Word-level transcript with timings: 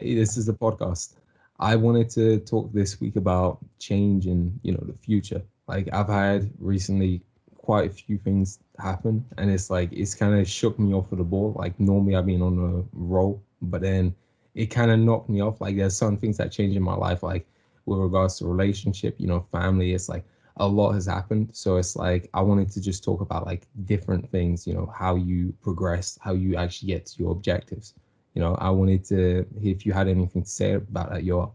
Hey, 0.00 0.14
this 0.14 0.38
is 0.38 0.46
the 0.46 0.54
podcast. 0.54 1.16
I 1.60 1.76
wanted 1.76 2.08
to 2.10 2.38
talk 2.38 2.72
this 2.72 2.98
week 2.98 3.16
about 3.16 3.58
change 3.78 4.26
and 4.26 4.58
you 4.62 4.72
know 4.72 4.82
the 4.86 4.94
future. 4.94 5.42
Like 5.68 5.88
I've 5.92 6.08
had 6.08 6.50
recently 6.58 7.20
quite 7.58 7.90
a 7.90 7.92
few 7.92 8.16
things 8.16 8.58
happen, 8.78 9.22
and 9.36 9.50
it's 9.50 9.68
like 9.68 9.92
it's 9.92 10.14
kind 10.14 10.34
of 10.34 10.48
shook 10.48 10.78
me 10.78 10.94
off 10.94 11.12
of 11.12 11.18
the 11.18 11.24
ball. 11.24 11.54
Like 11.58 11.78
normally 11.78 12.16
I've 12.16 12.24
been 12.24 12.40
on 12.40 12.58
a 12.58 12.96
roll, 12.96 13.42
but 13.60 13.82
then 13.82 14.14
it 14.54 14.66
kind 14.66 14.90
of 14.90 14.98
knocked 14.98 15.28
me 15.28 15.42
off. 15.42 15.60
Like 15.60 15.76
there's 15.76 15.96
some 15.96 16.16
things 16.16 16.38
that 16.38 16.50
change 16.50 16.74
in 16.74 16.82
my 16.82 16.94
life, 16.94 17.22
like 17.22 17.46
with 17.84 17.98
regards 17.98 18.38
to 18.38 18.46
relationship, 18.46 19.16
you 19.18 19.26
know, 19.26 19.46
family. 19.52 19.92
It's 19.92 20.08
like 20.08 20.24
a 20.56 20.66
lot 20.66 20.92
has 20.92 21.04
happened. 21.04 21.50
So 21.52 21.76
it's 21.76 21.96
like 21.96 22.30
I 22.32 22.40
wanted 22.40 22.70
to 22.70 22.80
just 22.80 23.04
talk 23.04 23.20
about 23.20 23.44
like 23.44 23.66
different 23.84 24.30
things, 24.30 24.66
you 24.66 24.72
know, 24.72 24.90
how 24.96 25.16
you 25.16 25.52
progress, 25.60 26.18
how 26.22 26.32
you 26.32 26.56
actually 26.56 26.88
get 26.88 27.04
to 27.06 27.18
your 27.22 27.32
objectives. 27.32 27.92
You 28.34 28.40
know, 28.40 28.54
I 28.56 28.70
wanted 28.70 29.04
to 29.06 29.46
hear 29.60 29.72
if 29.74 29.86
you 29.86 29.92
had 29.92 30.08
anything 30.08 30.42
to 30.42 30.48
say 30.48 30.72
about 30.74 31.10
that, 31.12 31.22
Yoel. 31.24 31.52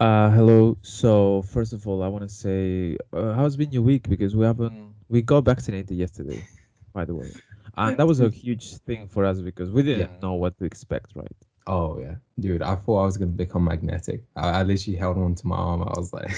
Uh, 0.00 0.30
hello. 0.30 0.76
So 0.82 1.42
first 1.42 1.72
of 1.72 1.86
all, 1.86 2.02
I 2.02 2.08
want 2.08 2.22
to 2.24 2.28
say, 2.28 2.96
uh, 3.12 3.34
how's 3.34 3.56
been 3.56 3.70
your 3.72 3.82
week? 3.82 4.08
Because 4.08 4.36
we 4.36 4.44
haven't, 4.44 4.94
we 5.08 5.22
got 5.22 5.44
vaccinated 5.44 5.96
yesterday, 5.96 6.44
by 6.92 7.04
the 7.04 7.14
way, 7.14 7.32
and 7.76 7.96
that 7.98 8.06
was 8.06 8.20
a 8.20 8.30
huge 8.30 8.76
thing 8.78 9.06
for 9.08 9.24
us 9.24 9.40
because 9.40 9.70
we 9.70 9.82
didn't 9.82 10.20
know 10.20 10.34
what 10.34 10.56
to 10.58 10.64
expect, 10.64 11.12
right? 11.16 11.36
Oh 11.66 11.98
yeah, 11.98 12.16
dude. 12.38 12.62
I 12.62 12.76
thought 12.76 13.02
I 13.02 13.04
was 13.06 13.16
gonna 13.18 13.30
become 13.32 13.64
magnetic. 13.64 14.24
I, 14.36 14.60
I 14.60 14.62
literally 14.62 14.96
held 14.98 15.18
on 15.18 15.34
to 15.36 15.46
my 15.46 15.56
arm. 15.56 15.82
I 15.82 15.92
was 15.98 16.12
like, 16.12 16.30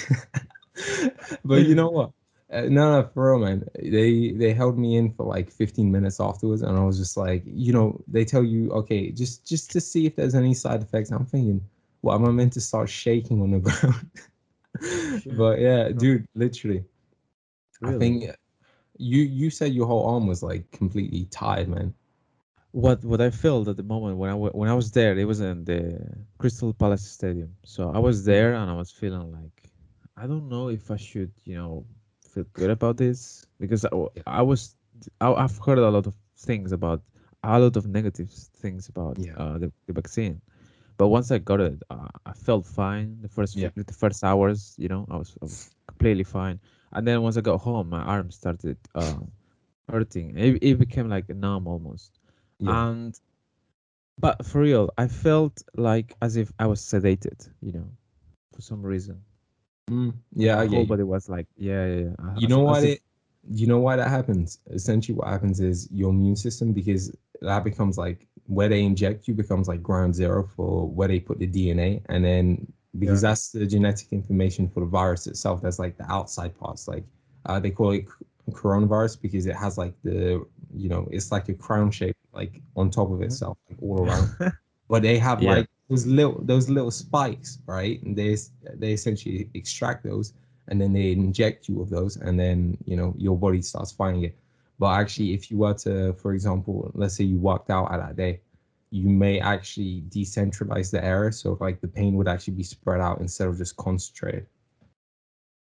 but 1.45 1.65
you 1.65 1.75
know 1.75 1.91
what? 1.91 2.13
Uh, 2.53 2.63
no, 2.69 3.01
no, 3.01 3.09
for 3.15 3.33
real, 3.33 3.41
man. 3.45 3.67
They 3.81 4.33
they 4.33 4.53
held 4.53 4.79
me 4.79 4.97
in 4.97 5.13
for 5.13 5.25
like 5.25 5.51
15 5.51 5.91
minutes 5.91 6.21
afterwards, 6.21 6.63
and 6.63 6.77
I 6.77 6.85
was 6.85 6.99
just 6.99 7.17
like, 7.17 7.43
you 7.47 7.73
know, 7.73 8.01
they 8.07 8.25
tell 8.25 8.45
you, 8.45 8.71
okay, 8.73 9.11
just 9.11 9.47
just 9.47 9.71
to 9.73 9.81
see 9.81 10.07
if 10.07 10.17
there's 10.17 10.35
any 10.35 10.55
side 10.55 10.83
effects. 10.83 11.11
I'm 11.11 11.25
thinking, 11.25 11.63
what 12.03 12.15
am 12.17 12.27
I 12.27 12.31
meant 12.31 12.53
to 12.55 12.61
start 12.61 12.91
shaking 12.91 13.41
on 13.41 13.51
the 13.53 13.61
ground? 13.67 14.11
Sure. 15.21 15.33
But 15.37 15.61
yeah, 15.61 15.89
No, 15.89 15.93
dude, 15.93 16.27
literally, 16.35 16.85
I 17.83 17.93
think 17.93 18.25
you 18.99 19.23
you 19.23 19.51
said 19.51 19.73
your 19.73 19.87
whole 19.87 20.07
arm 20.07 20.27
was 20.27 20.43
like 20.43 20.71
completely 20.73 21.27
tired, 21.27 21.69
man. 21.69 21.95
What 22.73 23.05
what 23.05 23.21
I 23.21 23.31
felt 23.31 23.69
at 23.69 23.77
the 23.77 23.83
moment 23.83 24.19
when 24.19 24.31
I 24.31 24.35
when 24.35 24.69
I 24.69 24.75
was 24.75 24.91
there, 24.93 25.17
it 25.19 25.25
was 25.25 25.41
in 25.41 25.65
the 25.65 26.01
Crystal 26.39 26.73
Palace 26.73 27.07
Stadium. 27.07 27.55
So 27.65 27.91
I 27.91 27.99
was 27.99 28.25
there 28.25 28.55
and 28.55 28.71
I 28.71 28.75
was 28.75 28.91
feeling 28.91 29.31
like, 29.33 29.71
I 30.17 30.27
don't 30.27 30.49
know 30.49 30.69
if 30.69 30.91
I 30.91 30.97
should, 30.97 31.33
you 31.45 31.57
know, 31.57 31.87
feel 32.33 32.45
good 32.55 32.71
about 32.71 32.97
this 32.97 33.47
because 33.61 33.85
I, 33.85 33.91
I 34.27 34.43
was 34.43 34.77
I, 35.21 35.33
I've 35.33 35.59
heard 35.59 35.79
a 35.79 35.91
lot 35.91 36.07
of 36.07 36.15
things 36.39 36.73
about 36.73 37.03
a 37.45 37.59
lot 37.59 37.77
of 37.77 37.87
negative 37.87 38.31
things 38.31 38.89
about 38.89 39.19
yeah, 39.19 39.35
uh, 39.37 39.59
the, 39.59 39.73
the 39.87 39.93
vaccine. 39.93 40.41
But 40.97 41.09
once 41.09 41.31
I 41.31 41.39
got 41.39 41.61
it, 41.61 41.83
uh, 41.91 42.09
I 42.27 42.33
felt 42.33 42.67
fine. 42.67 43.19
The 43.23 43.29
first 43.29 43.55
few, 43.55 43.63
yeah, 43.63 43.71
the 43.75 43.93
first 43.93 44.23
hours, 44.25 44.75
you 44.79 44.89
know, 44.89 45.07
I 45.11 45.17
was 45.17 45.37
I 45.43 45.45
was 45.47 45.71
completely 45.87 46.25
fine. 46.25 46.61
And 46.93 47.07
then 47.07 47.23
once 47.23 47.37
I 47.37 47.41
got 47.41 47.59
home, 47.59 47.89
my 47.91 48.03
arm 48.03 48.31
started 48.31 48.77
uh, 48.95 49.19
hurting. 49.91 50.37
It, 50.39 50.63
it 50.63 50.79
became 50.79 51.09
like 51.09 51.29
numb 51.29 51.67
almost. 51.67 52.19
yeah. 52.59 52.87
And 52.87 53.19
but 54.19 54.45
for 54.47 54.61
real, 54.61 54.91
I 54.99 55.09
felt 55.09 55.63
like 55.77 56.15
as 56.23 56.37
if 56.37 56.53
I 56.59 56.67
was 56.67 56.81
sedated, 56.81 57.49
you 57.61 57.73
know, 57.73 57.89
for 58.55 58.63
some 58.63 58.83
reason. 58.83 59.23
Mm, 59.91 60.15
yeah, 60.35 60.59
my 60.59 60.61
I 60.61 60.67
whole 60.67 60.85
get 60.85 60.89
you. 60.89 60.97
body 60.97 61.03
was 61.03 61.29
like, 61.29 61.47
yeah, 61.57 61.87
yeah, 61.87 62.01
yeah. 62.01 62.15
uh, 62.19 62.41
You 62.41 62.49
know 62.49 62.61
if, 62.83 62.85
it 62.85 63.01
you 63.51 63.67
know 63.67 63.79
why 63.79 63.97
that 63.97 64.09
happens? 64.09 64.59
Essentially 64.71 65.17
what 65.17 65.29
happens 65.29 65.61
is 65.61 65.89
your 65.91 66.11
immune 66.11 66.37
system 66.37 66.73
because 66.73 67.15
that 67.41 67.65
becomes 67.65 67.99
like 67.99 68.27
where 68.47 68.69
they 68.69 68.83
inject 68.83 69.27
you 69.29 69.35
becomes 69.35 69.69
like 69.69 69.83
ground 69.83 70.15
zero 70.15 70.45
for 70.57 70.89
where 70.89 71.09
they 71.09 71.19
put 71.21 71.39
the 71.39 71.47
DNA 71.47 72.03
and 72.09 72.25
then 72.25 72.73
because 72.99 73.23
yeah. 73.23 73.31
that's 73.31 73.51
the 73.53 73.67
genetic 73.67 74.13
information 74.13 74.69
for 74.69 74.81
the 74.81 74.87
virus 74.87 75.27
itself 75.27 75.61
that's 75.63 75.79
like 75.79 75.97
the 75.97 76.11
outside 76.11 76.57
parts 76.59 76.87
like 76.89 77.05
uh, 77.47 77.59
they 77.59 77.71
call 77.71 77.91
it 77.93 78.07
coronavirus 78.51 79.21
because 79.21 79.47
it 79.47 79.57
has 79.57 79.79
like 79.79 79.95
the 80.05 80.45
you 80.75 80.89
know 80.89 81.09
it's 81.11 81.33
like 81.33 81.49
a 81.49 81.55
crown 81.55 81.91
shape 81.91 82.17
like 82.33 82.61
on 82.77 82.91
top 82.91 83.11
of 83.11 83.23
Mhm. 83.23 83.25
itself 83.25 83.59
like 83.69 83.79
all 83.83 84.07
around 84.07 84.29
but 84.89 85.03
they 85.03 85.19
have 85.19 85.43
Yeah, 85.43 85.49
like 85.49 85.69
those 85.89 86.07
little 86.07 86.41
those 86.43 86.69
little 86.69 86.91
spikes, 86.91 87.59
right? 87.67 88.03
And 88.03 88.17
they 88.17 88.37
they 88.75 88.93
essentially 88.93 89.51
extract 89.55 90.05
those 90.05 90.35
and 90.69 90.81
then 90.81 90.93
they 90.93 91.13
inject 91.13 91.69
you 91.69 91.77
with 91.77 91.91
those, 91.91 92.17
and 92.17 92.39
then 92.39 92.77
you 92.87 92.97
know 92.97 93.15
your 93.19 93.37
body 93.37 93.63
starts 93.63 93.93
fighting 93.93 94.25
it. 94.25 94.39
But 94.79 94.99
actually, 94.99 95.35
if 95.35 95.51
you 95.51 95.59
were 95.59 95.75
to, 95.75 96.13
for 96.15 96.33
example, 96.35 96.91
let's 96.95 97.15
say 97.17 97.25
you 97.25 97.37
walked 97.39 97.71
out 97.71 97.93
at 97.93 97.99
that 98.01 98.17
day, 98.17 98.41
you 98.91 99.09
may 99.09 99.41
actually 99.41 100.03
decentralize 100.09 100.91
the 100.91 101.05
area, 101.05 101.33
so 101.33 101.57
like 101.61 101.81
the 101.81 101.89
pain 101.89 102.15
would 102.17 102.29
actually 102.29 102.55
be 102.55 102.63
spread 102.63 103.01
out 103.01 103.21
instead 103.21 103.49
of 103.49 103.59
just 103.59 103.77
concentrated. 103.77 104.47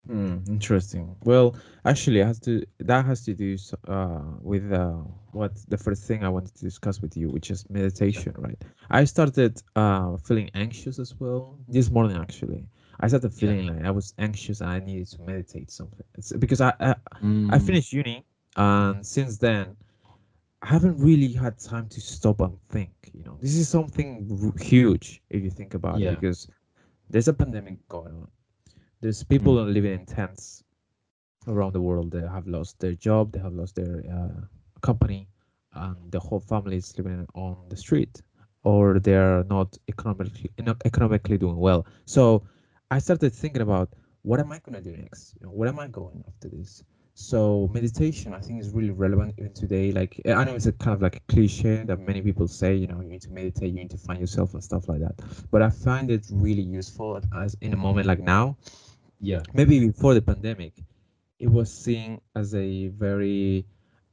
Hmm, 0.06 0.38
interesting. 0.48 1.16
Well, 1.24 1.56
actually, 1.84 2.20
it 2.20 2.26
has 2.26 2.38
to 2.40 2.62
that 2.80 3.04
has 3.06 3.24
to 3.24 3.34
do 3.34 3.56
uh 3.88 4.20
with 4.40 4.70
uh 4.72 5.02
what 5.32 5.54
the 5.68 5.76
first 5.78 6.04
thing 6.06 6.24
I 6.24 6.28
wanted 6.28 6.54
to 6.54 6.60
discuss 6.62 7.00
with 7.00 7.16
you, 7.16 7.30
which 7.30 7.50
is 7.50 7.68
meditation, 7.70 8.34
right? 8.38 8.58
I 8.90 9.04
started 9.04 9.60
uh 9.76 10.16
feeling 10.18 10.50
anxious 10.54 10.98
as 10.98 11.14
well 11.18 11.58
this 11.68 11.90
morning 11.90 12.16
actually. 12.16 12.66
I 13.00 13.08
started 13.08 13.32
Yeah. 13.36 13.54
feeling 13.54 13.66
like 13.66 13.82
I 13.84 13.90
was 13.90 14.12
anxious 14.18 14.60
and 14.60 14.70
I 14.70 14.80
needed 14.80 15.06
to 15.08 15.22
meditate 15.22 15.70
something. 15.70 16.04
It's 16.16 16.32
because 16.36 16.60
I 16.60 16.72
I, 16.80 16.94
I 17.48 17.58
Mm, 17.58 17.58
finished 17.58 17.92
uni 17.92 18.24
and 18.56 19.04
since 19.06 19.38
then 19.38 19.76
I 20.62 20.66
haven't 20.68 20.98
really 20.98 21.32
had 21.32 21.58
time 21.58 21.88
to 21.88 22.00
stop 22.00 22.40
and 22.40 22.58
think, 22.60 22.92
you 23.12 23.22
know. 23.24 23.38
This 23.40 23.56
is 23.56 23.68
something 23.68 24.26
r- 24.42 24.62
huge 24.62 25.22
if 25.30 25.42
you 25.42 25.50
think 25.50 25.74
about 25.74 26.02
it 26.02 26.08
because 26.08 26.46
there's 27.10 27.28
a 27.28 27.34
pandemic 27.34 27.86
going 27.88 28.14
on. 28.14 28.28
There's 29.04 29.22
Mm, 29.22 29.28
people 29.34 29.54
living 29.62 29.92
in 29.92 30.06
tents 30.06 30.64
around 31.46 31.74
the 31.74 31.80
world. 31.82 32.10
They 32.10 32.22
have 32.22 32.46
lost 32.46 32.80
their 32.80 32.94
job 32.94 33.32
they 33.32 33.40
have 33.40 33.52
lost 33.52 33.76
their 33.76 34.02
uh, 34.10 34.40
company 34.80 35.28
and 35.74 36.10
the 36.10 36.20
whole 36.20 36.40
family 36.40 36.78
is 36.78 36.96
living 36.96 37.26
on 37.34 37.56
the 37.68 37.76
street 37.76 38.22
or 38.62 38.98
they're 38.98 39.44
not 39.44 39.76
economically 39.88 40.50
not 40.60 40.80
economically 40.86 41.36
doing 41.36 41.58
well. 41.58 41.86
So 42.06 42.44
i 42.90 42.98
started 42.98 43.34
thinking 43.34 43.60
about 43.62 43.90
what 44.22 44.40
am 44.40 44.52
i 44.52 44.58
going 44.60 44.82
to 44.82 44.90
do 44.90 44.96
next? 44.96 45.34
You 45.38 45.46
know 45.46 45.52
where 45.52 45.68
am 45.68 45.80
i 45.80 45.88
going 45.88 46.24
after 46.26 46.48
this? 46.48 46.82
So 47.14 47.70
meditation 47.74 48.32
i 48.32 48.40
think 48.40 48.60
is 48.62 48.70
really 48.70 48.90
relevant 48.90 49.34
even 49.38 49.52
today. 49.52 49.92
Like 49.92 50.18
i 50.26 50.44
know 50.44 50.54
it's 50.54 50.66
a 50.66 50.72
kind 50.72 50.94
of 50.94 51.02
like 51.02 51.16
a 51.16 51.32
cliche 51.32 51.84
that 51.84 52.00
many 52.00 52.22
people 52.22 52.48
say 52.48 52.74
you 52.74 52.86
know 52.86 53.02
you 53.02 53.10
need 53.10 53.22
to 53.22 53.30
meditate 53.30 53.68
you 53.74 53.80
need 53.80 53.90
to 53.90 53.98
find 53.98 54.18
yourself 54.18 54.54
and 54.54 54.64
stuff 54.64 54.88
like 54.88 55.00
that. 55.00 55.16
But 55.50 55.60
i 55.60 55.68
find 55.68 56.10
it 56.10 56.24
really 56.32 56.62
useful 56.80 57.20
as 57.34 57.54
in 57.60 57.74
a 57.74 57.76
moment 57.76 58.06
like 58.06 58.20
now 58.20 58.56
yeah. 59.20 59.42
maybe 59.54 59.80
before 59.86 60.14
the 60.14 60.22
pandemic 60.22 60.72
it 61.38 61.48
was 61.50 61.72
seen 61.72 62.20
as 62.36 62.54
a 62.54 62.88
very 62.88 63.66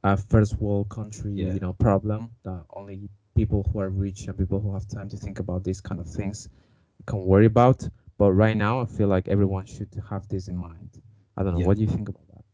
uh, 0.04 0.16
first 0.16 0.58
world 0.60 0.88
country, 0.88 1.32
Yeah. 1.32 1.52
you 1.54 1.60
know, 1.60 1.72
problem 1.72 2.30
that 2.42 2.64
only 2.74 3.08
people 3.36 3.62
who 3.72 3.78
are 3.80 3.90
rich 3.90 4.26
and 4.26 4.36
people 4.36 4.60
who 4.60 4.72
have 4.74 4.86
time 4.88 5.08
to 5.08 5.16
think 5.16 5.38
about 5.38 5.64
these 5.64 5.80
kind 5.80 6.00
of 6.00 6.08
things 6.08 6.48
can 7.06 7.20
worry 7.24 7.46
about. 7.46 7.88
But 8.18 8.32
right 8.32 8.56
now, 8.56 8.80
I 8.80 8.86
feel 8.86 9.08
like 9.08 9.28
everyone 9.28 9.66
should 9.66 9.88
have 10.10 10.28
this 10.28 10.48
in 10.48 10.56
mind. 10.56 11.00
I 11.36 11.42
don't 11.42 11.54
know. 11.54 11.60
Yeah. 11.60 11.66
What 11.66 11.76
do 11.76 11.82
you 11.82 11.88
think 11.88 12.08
about 12.08 12.26
that? 12.34 12.44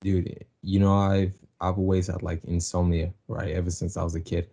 Dude, 0.00 0.44
you 0.62 0.80
know, 0.80 0.94
I've 0.94 1.34
I've 1.60 1.78
always 1.78 2.06
had 2.06 2.22
like 2.22 2.44
insomnia, 2.44 3.12
right? 3.28 3.52
Ever 3.54 3.70
since 3.70 3.96
I 3.96 4.02
was 4.04 4.14
a 4.14 4.20
kid. 4.20 4.48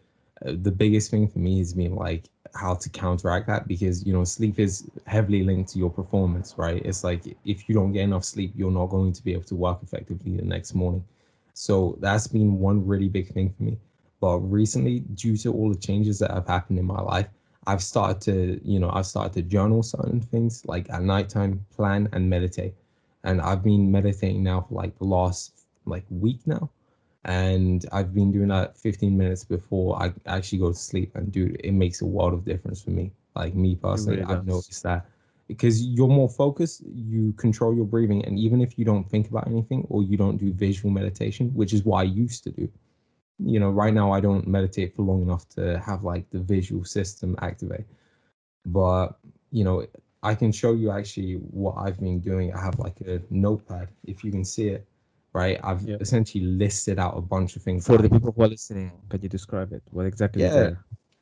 Uh, 0.46 0.53
the 0.62 0.72
biggest 0.72 1.12
thing 1.12 1.28
for 1.28 1.40
me 1.40 1.59
is 1.59 1.73
being 1.73 1.96
like 1.96 2.29
how 2.53 2.73
to 2.75 2.89
counteract 2.89 3.47
that 3.47 3.67
because, 3.67 4.06
you 4.06 4.13
know, 4.13 4.23
sleep 4.23 4.59
is 4.59 4.89
heavily 5.07 5.44
linked 5.44 5.72
to 5.72 5.79
your 5.79 5.89
performance, 5.89 6.56
right? 6.57 6.81
It's 6.85 7.03
like 7.03 7.23
if 7.45 7.67
you 7.67 7.75
don't 7.75 7.91
get 7.91 8.03
enough 8.03 8.23
sleep, 8.23 8.53
you're 8.56 8.72
not 8.72 8.88
going 8.88 9.13
to 9.13 9.23
be 9.23 9.34
able 9.34 9.44
to 9.45 9.56
work 9.56 9.79
effectively 9.84 10.35
the 10.35 10.44
next 10.44 10.73
morning. 10.73 11.03
So 11.53 11.97
that's 12.00 12.28
been 12.28 12.59
one 12.59 12.85
really 12.85 13.09
big 13.09 13.34
thing 13.34 13.53
for 13.56 13.63
me. 13.63 13.78
But 14.19 14.40
recently, 14.40 15.00
due 15.16 15.38
to 15.38 15.53
all 15.53 15.69
the 15.69 15.79
changes 15.79 16.19
that 16.19 16.31
have 16.31 16.47
happened 16.47 16.79
in 16.79 16.85
my 16.85 17.01
life, 17.01 17.28
I've 17.67 17.84
started 17.84 18.22
to, 18.22 18.61
you 18.64 18.79
know, 18.79 18.90
I've 18.91 19.05
started 19.05 19.34
to 19.34 19.41
journal 19.41 19.84
certain 19.84 20.20
things 20.20 20.66
like 20.66 20.90
at 20.90 21.03
nighttime, 21.03 21.66
plan 21.75 22.09
and 22.11 22.29
meditate 22.29 22.73
and 23.23 23.41
I've 23.41 23.64
been 23.64 23.91
meditating 23.91 24.43
now 24.43 24.61
for 24.67 24.75
like 24.75 24.97
the 24.97 25.05
last 25.05 25.66
like 25.85 26.03
week 26.09 26.40
now. 26.46 26.70
And 27.23 27.85
I've 27.91 28.14
been 28.14 28.32
doing 28.32 28.47
that 28.47 28.78
15 28.78 29.16
minutes 29.16 29.44
before 29.44 30.02
I 30.02 30.14
actually 30.26 30.59
go 30.59 30.70
to 30.70 30.78
sleep. 30.78 31.16
And 31.16 31.32
dude, 31.32 31.59
it 31.64 31.73
makes 31.73 32.02
a 32.02 32.06
world 32.06 32.34
of 32.34 32.46
difference 32.46 32.82
for 32.82 32.90
me. 32.90 33.12
Like 33.35 33.53
me 33.53 33.76
personally, 33.76 34.22
really 34.22 34.34
I've 34.34 34.46
noticed 34.46 34.84
that 34.84 35.06
because 35.47 35.84
you're 35.85 36.08
more 36.08 36.29
focused, 36.29 36.82
you 36.94 37.34
control 37.34 37.76
your 37.76 37.85
breathing. 37.85 38.26
And 38.26 38.40
even 38.40 38.62
if 38.62 38.78
you 38.78 38.85
don't 38.85 39.08
think 39.09 39.29
about 39.29 39.47
anything 39.47 39.85
or 39.90 40.03
you 40.03 40.18
don't 40.18 40.38
do 40.38 40.52
visual 40.52 40.91
meditation, 40.91 41.50
which 41.53 41.73
is 41.73 41.85
what 41.85 42.00
I 42.00 42.03
used 42.03 42.44
to 42.46 42.52
do, 42.52 42.70
you 43.40 43.59
know, 43.59 43.70
right 43.70 43.94
now 43.94 44.12
I 44.12 44.20
don't 44.20 44.47
meditate 44.47 44.96
for 44.96 45.03
long 45.03 45.22
enough 45.22 45.47
to 45.50 45.79
have 45.79 46.03
like 46.03 46.29
the 46.32 46.40
visual 46.40 46.84
system 46.84 47.35
activate 47.41 47.85
but 48.66 49.18
you 49.52 49.64
know 49.64 49.85
i 50.23 50.35
can 50.35 50.52
show 50.52 50.73
you 50.73 50.91
actually 50.91 51.34
what 51.34 51.76
i've 51.78 52.00
been 52.00 52.20
doing 52.20 52.53
i 52.53 52.59
have 52.59 52.78
like 52.79 53.00
a 53.02 53.22
notepad 53.29 53.88
if 54.06 54.23
you 54.23 54.32
can 54.32 54.46
see 54.46 54.70
it 54.70 54.85
right 55.33 55.59
i've 55.63 55.81
Yeah. 55.87 55.97
essentially 55.99 56.43
listed 56.43 56.99
out 56.99 57.17
a 57.17 57.22
bunch 57.22 57.55
of 57.55 57.61
things 57.61 57.87
For 57.87 57.97
the 57.97 58.09
people 58.09 58.31
who 58.31 58.41
are 58.43 58.47
listening, 58.47 58.91
can 59.09 59.22
you 59.22 59.29
describe 59.29 59.72
it? 59.73 59.81
What 59.91 60.05
exactly 60.05 60.43
is 60.43 60.53
yeah? 60.53 60.72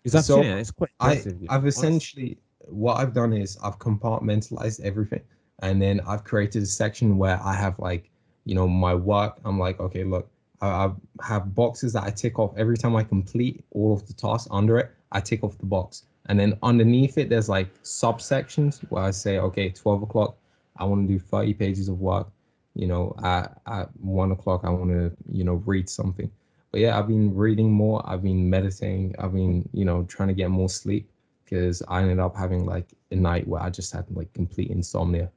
Because 0.03 0.15
I've 0.15 0.25
So, 0.25 0.41
seen 0.41 0.51
it. 0.51 0.59
It's 0.59 0.71
quite 0.71 0.89
I 0.99 1.11
impressive. 1.11 1.41
you 1.41 1.47
know, 1.47 1.53
I've 1.53 1.65
essentially 1.67 2.37
what 2.67 2.95
I've 2.97 3.13
done 3.13 3.33
is 3.33 3.57
I've 3.63 3.77
compartmentalized 3.79 4.79
everything, 4.81 5.21
and 5.61 5.81
then 5.81 5.99
I've 6.07 6.23
created 6.23 6.63
a 6.63 6.65
section 6.65 7.17
where 7.17 7.39
I 7.43 7.53
have 7.53 7.77
like 7.79 8.09
you 8.45 8.55
know 8.55 8.67
my 8.67 8.95
work. 8.95 9.33
I'm 9.45 9.59
like, 9.59 9.79
okay, 9.79 10.03
look, 10.03 10.29
I, 10.61 10.67
I 10.85 10.91
have 11.23 11.53
boxes 11.53 11.93
that 11.93 12.03
I 12.03 12.11
tick 12.11 12.39
off 12.39 12.51
every 12.57 12.77
time 12.77 12.95
I 12.95 13.03
complete 13.03 13.63
all 13.71 13.93
of 13.93 14.07
the 14.07 14.13
tasks 14.13 14.47
under 14.51 14.77
it. 14.79 14.91
I 15.11 15.19
tick 15.19 15.43
off 15.43 15.57
the 15.57 15.65
box, 15.65 16.05
and 16.27 16.39
then 16.39 16.57
underneath 16.63 17.17
it, 17.17 17.29
there's 17.29 17.49
like 17.49 17.69
subsections 17.83 18.79
where 18.89 19.03
I 19.03 19.11
say, 19.11 19.37
okay, 19.39 19.69
twelve 19.69 20.01
o'clock, 20.01 20.37
I 20.77 20.85
want 20.85 21.07
to 21.07 21.13
do 21.13 21.19
thirty 21.19 21.53
pages 21.53 21.89
of 21.89 21.99
work. 21.99 22.27
You 22.75 22.87
know, 22.87 23.15
at 23.23 23.61
at 23.67 23.89
one 23.99 24.31
o'clock, 24.31 24.61
I 24.63 24.69
want 24.69 24.91
to 24.91 25.11
you 25.31 25.43
know 25.43 25.55
read 25.65 25.89
something. 25.89 26.31
But 26.71 26.81
yeah, 26.81 26.99
I've 26.99 27.07
been 27.07 27.35
reading 27.35 27.71
more. 27.71 28.07
I've 28.07 28.21
been 28.23 28.49
meditating. 28.49 29.15
I've 29.17 29.33
been, 29.33 29.67
you 29.73 29.85
know, 29.85 30.03
trying 30.03 30.27
to 30.29 30.35
get 30.35 30.51
more 30.51 30.69
sleep 30.69 31.09
because 31.43 31.81
I 31.87 32.01
ended 32.01 32.19
up 32.19 32.35
having 32.35 32.65
like 32.65 32.93
a 33.11 33.15
night 33.15 33.47
where 33.47 33.61
I 33.61 33.71
just 33.71 33.91
had 33.91 34.05
like 34.11 34.31
complete 34.33 34.69
insomnia. 34.69 35.31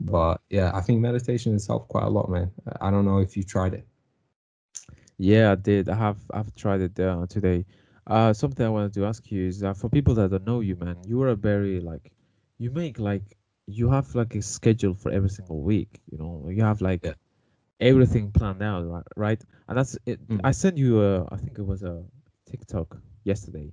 But 0.00 0.40
yeah, 0.50 0.70
I 0.74 0.80
think 0.80 1.00
meditation 1.00 1.52
has 1.52 1.66
helped 1.66 1.88
quite 1.88 2.04
a 2.04 2.10
lot, 2.10 2.30
man. 2.30 2.50
I 2.80 2.88
I 2.88 2.90
don't 2.90 3.04
know 3.04 3.18
if 3.18 3.36
you 3.36 3.42
tried 3.42 3.74
it. 3.74 3.86
Yeah, 5.18 5.52
I 5.52 5.54
did. 5.54 5.88
I 5.88 5.94
have 5.96 6.18
I've 6.32 6.54
tried 6.54 6.80
it 6.80 6.98
uh, 6.98 7.26
today. 7.28 7.64
Uh, 8.06 8.32
something 8.32 8.66
I 8.66 8.68
wanted 8.68 8.92
to 8.94 9.06
ask 9.06 9.30
you 9.30 9.46
is 9.46 9.60
that 9.60 9.76
for 9.76 9.88
people 9.88 10.14
that 10.14 10.30
don't 10.30 10.46
know 10.46 10.60
you, 10.60 10.76
man, 10.76 10.96
you 11.06 11.22
are 11.22 11.28
a 11.28 11.36
very 11.36 11.80
like 11.80 12.12
you 12.58 12.70
make 12.70 12.98
like 12.98 13.36
you 13.66 13.88
have 13.90 14.14
like 14.14 14.34
a 14.34 14.42
schedule 14.42 14.94
for 14.94 15.10
every 15.10 15.30
single 15.30 15.62
week. 15.62 16.00
You 16.10 16.18
know, 16.18 16.48
you 16.50 16.62
have 16.62 16.80
like 16.80 17.04
Yeah. 17.04 17.14
everything 17.80 18.30
planned 18.32 18.62
out, 18.62 18.86
right? 18.86 19.04
Right? 19.16 19.44
And 19.68 19.78
that's 19.78 19.98
it. 20.06 20.20
Mm. 20.28 20.40
I 20.44 20.52
sent 20.52 20.76
you 20.78 21.02
a 21.02 21.24
I 21.32 21.36
think 21.36 21.58
it 21.58 21.66
was 21.66 21.82
a 21.82 22.04
TikTok 22.46 22.96
yesterday 23.24 23.72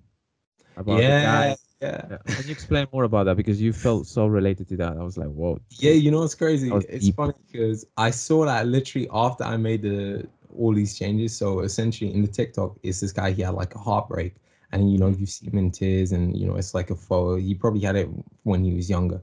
about 0.78 0.98
the 0.98 1.04
Yeah, 1.04 1.22
guy. 1.24 1.56
yeah. 1.82 2.02
Yeah. 2.10 2.18
Can 2.36 2.46
you 2.48 2.52
explain 2.52 2.88
more 2.94 3.04
about 3.04 3.26
that 3.26 3.38
because 3.38 3.62
you 3.62 3.74
felt 3.74 4.08
so 4.08 4.28
related 4.28 4.68
to 4.70 4.78
that? 4.78 4.98
I 4.98 5.04
was 5.04 5.18
like, 5.18 5.30
whoa. 5.30 5.60
Yeah, 5.80 5.92
you 5.92 6.12
know 6.12 6.24
it's 6.24 6.36
crazy? 6.36 6.70
It's 6.90 7.08
deep. 7.08 7.16
funny 7.16 7.34
because 7.52 7.86
I 7.98 8.12
saw 8.12 8.46
that 8.46 8.68
literally 8.68 9.08
after 9.12 9.44
I 9.44 9.58
made 9.58 9.82
the 9.82 10.28
all 10.58 10.74
these 10.74 10.98
changes. 10.98 11.36
So 11.36 11.62
essentially 11.62 12.14
in 12.14 12.22
the 12.22 12.28
TikTok, 12.28 12.78
it's 12.84 13.00
this 13.00 13.12
guy, 13.12 13.32
he 13.32 13.42
had 13.42 13.54
like 13.56 13.76
a 13.76 13.80
heartbreak. 13.80 14.36
And 14.74 14.92
you 14.92 14.98
know, 15.00 15.10
you 15.10 15.26
see 15.26 15.48
him 15.48 15.58
in 15.58 15.72
tears 15.72 16.12
and 16.12 16.38
you 16.38 16.46
know, 16.48 16.56
it's 16.56 16.74
like 16.74 16.90
a 16.92 16.96
photo. 16.96 17.36
He 17.38 17.56
probably 17.56 17.82
had 17.82 17.96
it 17.96 18.10
when 18.44 18.64
he 18.64 18.74
was 18.74 18.90
younger. 18.90 19.22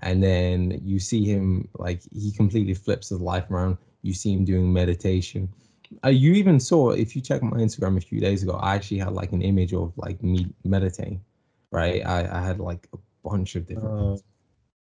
And 0.00 0.22
then 0.22 0.80
you 0.84 0.98
see 1.00 1.24
him 1.24 1.68
like 1.78 2.02
he 2.12 2.30
completely 2.32 2.74
flips 2.74 3.08
his 3.10 3.20
life 3.20 3.50
around. 3.50 3.78
You 4.02 4.12
see 4.14 4.32
him 4.34 4.44
doing 4.44 4.72
meditation. 4.72 5.52
Uh, 6.04 6.08
you 6.08 6.34
even 6.34 6.60
saw 6.60 6.90
if 6.90 7.14
you 7.16 7.22
check 7.22 7.42
my 7.42 7.58
Instagram 7.58 7.96
a 7.96 8.00
few 8.00 8.20
days 8.20 8.42
ago, 8.42 8.54
I 8.54 8.74
actually 8.74 8.98
had 8.98 9.12
like 9.12 9.32
an 9.32 9.42
image 9.42 9.72
of 9.72 9.92
like 9.96 10.22
me 10.22 10.46
meditating, 10.64 11.22
right? 11.70 12.04
I, 12.06 12.28
I 12.40 12.44
had 12.44 12.60
like 12.60 12.88
a 12.92 12.98
bunch 13.28 13.56
of 13.56 13.66
different 13.66 13.94
Uh, 13.94 14.16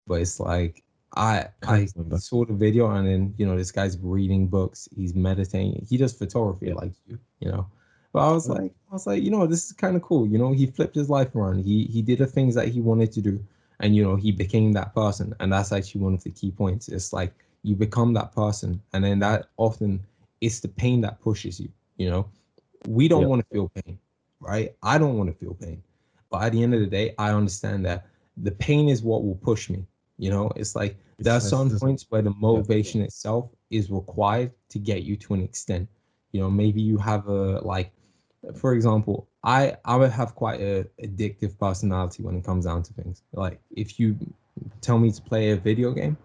but 0.08 0.22
it's 0.22 0.40
like 0.40 0.84
I 1.16 1.48
I 1.68 1.88
saw 2.18 2.46
the 2.46 2.54
video 2.54 2.90
and 2.92 3.08
then 3.08 3.34
you 3.38 3.46
know 3.46 3.58
this 3.58 3.72
guy's 3.72 3.98
reading 4.00 4.48
books, 4.48 4.88
he's 4.96 5.16
meditating, 5.16 5.86
he 5.90 5.98
does 5.98 6.14
photography 6.14 6.74
like 6.74 6.94
you, 7.08 7.20
you 7.40 7.52
know. 7.52 7.68
But 8.14 8.30
I 8.30 8.32
was 8.34 8.50
like, 8.50 8.74
I 8.90 8.94
was 8.94 9.08
like, 9.08 9.24
you 9.24 9.32
know, 9.32 9.48
this 9.48 9.66
is 9.66 9.72
kind 9.74 9.96
of 9.96 10.02
cool. 10.02 10.28
You 10.28 10.38
know, 10.38 10.52
he 10.52 10.66
flipped 10.68 10.96
his 10.96 11.10
life 11.10 11.36
around. 11.36 11.64
He 11.64 11.86
he 11.86 12.02
did 12.02 12.20
the 12.20 12.28
things 12.28 12.56
that 12.56 12.68
he 12.70 12.82
wanted 12.82 13.12
to 13.14 13.22
do, 13.22 13.46
and 13.82 13.96
you 13.96 14.04
know, 14.04 14.16
he 14.16 14.32
became 14.32 14.74
that 14.74 14.96
person. 14.96 15.36
And 15.40 15.52
that's 15.54 15.74
actually 15.74 16.02
one 16.02 16.16
of 16.16 16.24
the 16.24 16.32
key 16.32 16.52
points. 16.52 16.90
It's 16.90 17.14
like 17.14 17.34
you 17.64 17.76
become 17.76 18.14
that 18.14 18.34
person, 18.34 18.82
and 18.94 19.04
then 19.04 19.20
that 19.20 19.48
often 19.58 20.02
it's 20.42 20.60
the 20.62 20.70
pain 20.70 21.02
that 21.02 21.22
pushes 21.22 21.60
you. 21.60 21.70
You 21.98 22.10
know, 22.12 22.28
we 22.88 23.08
don't 23.10 23.22
Yeah. 23.22 23.28
want 23.28 23.42
to 23.42 23.48
feel 23.54 23.72
pain, 23.84 24.00
right? 24.40 24.76
I 24.84 24.98
don't 24.98 25.18
want 25.18 25.30
to 25.30 25.36
feel 25.36 25.56
pain, 25.56 25.84
but 26.30 26.44
at 26.44 26.54
the 26.54 26.64
end 26.64 26.74
of 26.76 26.82
the 26.82 26.88
day, 26.88 27.16
I 27.20 27.32
understand 27.32 27.86
that 27.86 28.08
the 28.38 28.52
pain 28.52 28.90
is 28.90 29.04
what 29.04 29.24
will 29.24 29.36
push 29.36 29.70
me. 29.70 29.86
You 30.18 30.32
know, 30.32 30.52
it's 30.56 30.76
like 30.76 30.98
there 31.20 31.34
are 31.34 31.42
some 31.42 31.70
points 31.72 32.06
where 32.10 32.22
the 32.22 32.34
motivation 32.40 33.02
itself 33.02 33.50
is 33.72 33.92
required 33.92 34.52
to 34.70 34.80
get 34.80 35.04
you 35.04 35.18
to 35.18 35.34
an 35.36 35.42
extent. 35.44 35.90
You 36.32 36.42
know, 36.42 36.50
maybe 36.50 36.82
you 36.82 36.98
have 36.98 37.28
a 37.28 37.60
like, 37.62 37.92
for 38.56 38.74
example, 38.74 39.28
I 39.44 39.76
I 39.86 39.96
would 39.96 40.12
have 40.12 40.36
quite 40.36 40.62
a 40.62 40.88
addictive 41.02 41.58
personality 41.58 42.24
when 42.24 42.36
it 42.36 42.44
comes 42.44 42.66
down 42.66 42.84
to 42.84 42.94
things. 42.94 43.24
Like 43.34 43.60
if 43.72 44.00
you 44.00 44.18
tell 44.82 45.00
me 45.00 45.12
to 45.12 45.22
play 45.22 45.52
a 45.52 45.56
video 45.56 45.92
game 45.92 46.18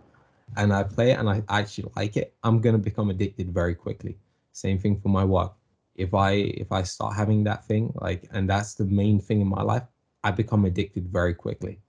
and 0.56 0.72
I 0.72 0.82
play 0.82 1.12
it 1.12 1.18
and 1.18 1.28
I 1.28 1.42
actually 1.48 1.90
like 1.96 2.16
it, 2.16 2.34
I'm 2.42 2.60
gonna 2.60 2.78
become 2.78 3.10
addicted 3.10 3.52
very 3.52 3.74
quickly. 3.74 4.18
Same 4.52 4.78
thing 4.78 5.00
for 5.00 5.08
my 5.08 5.24
work. 5.24 5.54
If 5.94 6.12
I 6.12 6.32
if 6.32 6.72
I 6.72 6.82
start 6.82 7.14
having 7.14 7.44
that 7.44 7.64
thing, 7.64 7.92
like 7.96 8.28
and 8.32 8.48
that's 8.48 8.74
the 8.74 8.84
main 8.84 9.20
thing 9.20 9.40
in 9.40 9.48
my 9.48 9.62
life, 9.62 9.84
I 10.22 10.30
become 10.30 10.64
addicted 10.66 11.08
very 11.08 11.34
quickly. 11.34 11.80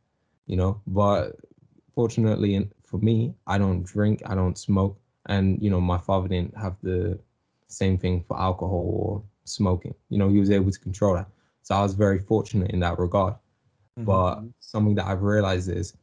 You 0.45 0.56
know, 0.56 0.81
but 0.88 1.35
fortunately 1.94 2.69
for 2.85 3.00
me, 3.00 3.33
I 3.45 3.57
don't 3.57 3.83
drink, 3.83 4.21
I 4.25 4.33
don't 4.33 4.57
smoke, 4.57 4.97
and 5.25 5.62
you 5.62 5.69
know, 5.69 5.81
my 5.81 5.97
father 5.97 6.29
didn't 6.29 6.57
have 6.57 6.77
the 6.81 7.19
same 7.68 7.97
thing 7.97 8.24
for 8.25 8.39
alcohol 8.39 8.85
or 8.88 9.24
smoking. 9.47 9.94
You 10.09 10.17
know, 10.17 10.29
he 10.29 10.39
was 10.39 10.51
able 10.51 10.71
to 10.71 10.79
control 10.79 11.15
that. 11.15 11.27
So 11.63 11.75
I 11.75 11.81
was 11.81 11.94
very 11.94 12.19
fortunate 12.19 12.71
in 12.71 12.79
that 12.81 12.99
regard. 12.99 13.33
Mm-hmm. 13.33 14.05
But 14.05 14.41
something 14.59 14.95
that 14.95 15.07
I've 15.07 15.21
realized 15.21 15.69
is 15.69 15.94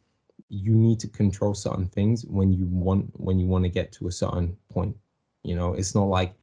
you 0.49 0.73
need 0.75 1.01
to 1.01 1.09
control 1.09 1.55
certain 1.55 1.89
things 1.89 2.25
when 2.27 2.53
you 2.53 2.67
want 2.67 3.11
when 3.19 3.39
you 3.39 3.47
want 3.47 3.65
to 3.65 3.71
get 3.71 3.93
to 3.93 4.09
a 4.09 4.13
certain 4.13 4.57
point. 4.69 4.97
You 5.43 5.57
know, 5.57 5.75
it's 5.75 5.95
not 5.95 6.05
like 6.05 6.35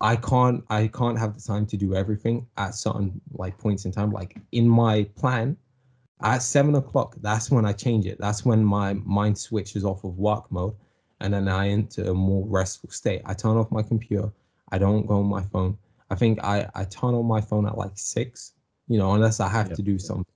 I 0.00 0.16
can't 0.16 0.64
I 0.68 0.88
can't 0.88 1.18
have 1.18 1.34
the 1.34 1.40
time 1.40 1.66
to 1.66 1.76
do 1.76 1.94
everything 1.94 2.46
at 2.56 2.74
certain 2.74 3.20
like 3.32 3.56
points 3.58 3.84
in 3.84 3.92
time. 3.92 4.12
Like 4.12 4.36
in 4.52 4.68
my 4.68 5.04
plan, 5.16 5.56
at 6.22 6.42
seven 6.42 6.74
o'clock, 6.74 7.16
that's 7.20 7.50
when 7.50 7.64
I 7.64 7.72
change 7.72 8.06
it. 8.06 8.18
That's 8.18 8.44
when 8.44 8.64
my 8.64 8.94
mind 8.94 9.38
switches 9.38 9.84
off 9.84 10.04
of 10.04 10.18
work 10.18 10.50
mode 10.50 10.74
and 11.20 11.32
then 11.32 11.48
I 11.48 11.68
enter 11.68 12.10
a 12.10 12.14
more 12.14 12.46
restful 12.46 12.90
state. 12.90 13.22
I 13.24 13.34
turn 13.34 13.56
off 13.56 13.70
my 13.70 13.82
computer. 13.82 14.30
I 14.70 14.78
don't 14.78 15.06
go 15.06 15.20
on 15.20 15.26
my 15.26 15.42
phone. 15.42 15.78
I 16.10 16.14
think 16.14 16.42
I, 16.44 16.68
I 16.74 16.84
turn 16.84 17.14
on 17.14 17.26
my 17.26 17.40
phone 17.40 17.66
at 17.66 17.76
like 17.76 17.92
six, 17.94 18.52
you 18.88 18.98
know, 18.98 19.12
unless 19.14 19.40
I 19.40 19.48
have 19.48 19.70
Yeah. 19.70 19.74
to 19.74 19.82
do 19.82 19.98
something. 19.98 20.26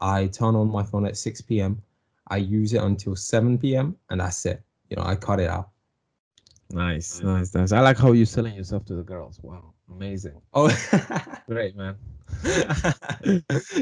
I 0.00 0.26
turn 0.28 0.54
on 0.56 0.70
my 0.70 0.82
phone 0.82 1.06
at 1.06 1.16
6 1.16 1.60
p.m. 1.60 1.82
I 2.28 2.36
use 2.38 2.72
it 2.74 2.82
until 2.82 3.16
7 3.16 3.76
p.m. 3.76 3.96
and 4.10 4.20
that's 4.20 4.44
it. 4.46 4.62
You 4.90 4.96
know, 4.96 5.04
I 5.04 5.14
cut 5.16 5.40
it 5.40 5.48
out. 5.50 5.70
Nice, 6.70 7.22
nice, 7.22 7.54
nice. 7.54 7.72
I 7.72 7.80
like 7.80 7.98
how 7.98 8.12
you're 8.12 8.26
selling 8.26 8.54
yourself 8.54 8.84
to 8.86 8.94
the 8.94 9.02
girls. 9.02 9.38
Wow, 9.42 9.74
amazing. 9.90 10.40
Oh, 10.54 10.68
Great, 11.48 11.76
man. 11.76 11.96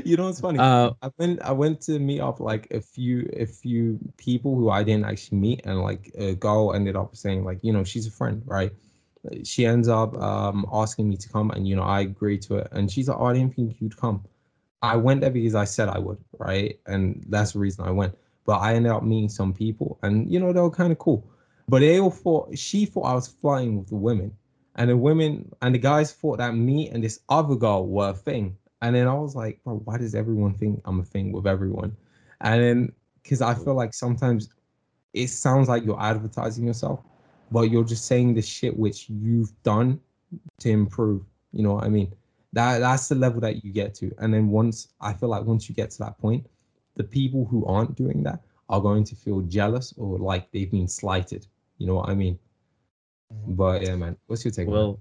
you 0.05 0.17
know 0.17 0.27
what's 0.27 0.41
funny? 0.41 0.59
Uh, 0.59 0.91
I 1.03 1.11
went 1.19 1.41
I 1.43 1.53
went 1.53 1.81
to 1.83 1.99
meet 1.99 2.21
up 2.21 2.41
like 2.41 2.67
a 2.73 2.81
few 2.81 3.29
a 3.37 3.47
few 3.47 3.99
people 4.17 4.57
who 4.57 4.71
I 4.71 4.83
didn't 4.83 5.05
actually 5.05 5.39
meet, 5.39 5.61
and 5.65 5.81
like 5.81 6.11
a 6.17 6.35
girl 6.35 6.75
ended 6.75 6.97
up 6.97 7.17
saying 7.17 7.45
like 7.45 7.59
you 7.63 7.73
know 7.73 7.85
she's 7.85 8.07
a 8.07 8.11
friend, 8.11 8.43
right? 8.47 8.73
She 9.45 9.67
ends 9.67 9.89
up 9.89 10.17
um 10.21 10.67
asking 10.73 11.09
me 11.09 11.17
to 11.17 11.29
come, 11.29 11.51
and 11.51 11.67
you 11.69 11.77
know 11.77 11.83
I 11.83 12.01
agreed 12.01 12.43
to 12.43 12.57
it, 12.57 12.69
and 12.73 12.91
she's 12.91 13.09
like, 13.09 13.19
oh, 13.19 13.27
I 13.27 13.35
didn't 13.35 13.55
think 13.55 13.77
you'd 13.81 13.97
come. 13.97 14.25
I 14.83 14.97
went 14.97 15.21
there 15.21 15.31
because 15.31 15.55
I 15.55 15.65
said 15.65 15.89
I 15.89 15.99
would, 15.99 16.19
right? 16.39 16.79
And 16.87 17.25
that's 17.29 17.53
the 17.53 17.59
reason 17.59 17.85
I 17.85 17.91
went. 17.91 18.17
But 18.47 18.61
I 18.61 18.75
ended 18.75 18.93
up 18.93 19.03
meeting 19.03 19.29
some 19.29 19.53
people, 19.53 19.99
and 20.03 20.31
you 20.33 20.41
know 20.41 20.53
they 20.53 20.61
were 20.61 20.71
kind 20.71 20.93
of 20.93 20.99
cool. 20.99 21.29
But 21.69 21.81
they 21.81 22.01
all 22.01 22.11
thought 22.11 22.57
she 22.59 22.87
thought 22.87 23.03
I 23.03 23.15
was 23.15 23.29
flying 23.29 23.79
with 23.79 23.89
the 23.89 23.97
women, 23.97 24.33
and 24.77 24.91
the 24.91 24.97
women 24.97 25.51
and 25.63 25.75
the 25.75 25.79
guys 25.79 26.13
thought 26.13 26.39
that 26.39 26.55
me 26.55 26.89
and 26.89 27.05
this 27.05 27.21
other 27.29 27.57
girl 27.57 27.87
were 27.87 28.11
a 28.11 28.15
thing. 28.15 28.57
And 28.83 28.97
then 28.97 29.07
I 29.07 29.15
was 29.15 29.37
like, 29.37 29.63
bro, 29.63 29.77
why 29.85 29.99
does 29.99 30.15
everyone 30.15 30.55
think 30.55 30.81
I'm 30.87 31.01
a 31.01 31.05
thing 31.05 31.33
with 31.33 31.47
everyone? 31.47 31.95
And 32.41 32.63
then 32.63 32.93
because 33.23 33.43
I 33.43 33.55
feel 33.55 33.75
like 33.75 33.93
sometimes 33.93 34.49
it 35.13 35.29
sounds 35.29 35.69
like 35.69 35.85
you're 35.85 36.01
advertising 36.01 36.67
yourself, 36.67 37.01
but 37.51 37.71
you're 37.71 37.85
just 37.85 38.07
saying 38.07 38.35
the 38.35 38.43
shit 38.43 38.77
which 38.77 39.09
you've 39.09 39.53
done 39.63 40.01
to 40.61 40.71
improve. 40.71 41.23
You 41.53 41.63
know 41.63 41.75
what 41.75 41.85
I 41.85 41.89
mean? 41.89 42.13
That 42.53 42.79
that's 42.79 43.09
the 43.09 43.15
level 43.15 43.41
that 43.41 43.65
you 43.65 43.73
get 43.73 43.95
to. 43.97 44.13
And 44.19 44.33
then 44.33 44.49
once 44.49 44.89
I 45.01 45.13
feel 45.13 45.29
like 45.29 45.45
once 45.45 45.69
you 45.69 45.75
get 45.75 45.91
to 45.93 45.99
that 46.01 46.19
point, 46.19 46.47
the 46.97 47.05
people 47.05 47.45
who 47.45 47.65
aren't 47.67 47.95
doing 47.95 48.23
that 48.25 48.41
are 48.69 48.81
going 48.81 49.05
to 49.05 49.15
feel 49.17 49.41
jealous 49.43 49.93
or 49.97 50.19
like 50.19 50.51
they've 50.53 50.71
been 50.71 50.89
slighted. 50.89 51.47
You 51.79 51.87
know 51.87 51.95
what 51.95 52.09
I 52.09 52.15
mean? 52.15 52.39
Mm-hmm. 53.33 53.55
But 53.55 53.83
yeah, 53.83 53.97
man, 53.97 54.17
what's 54.27 54.45
your 54.45 54.53
take? 54.53 54.69
well, 54.69 55.01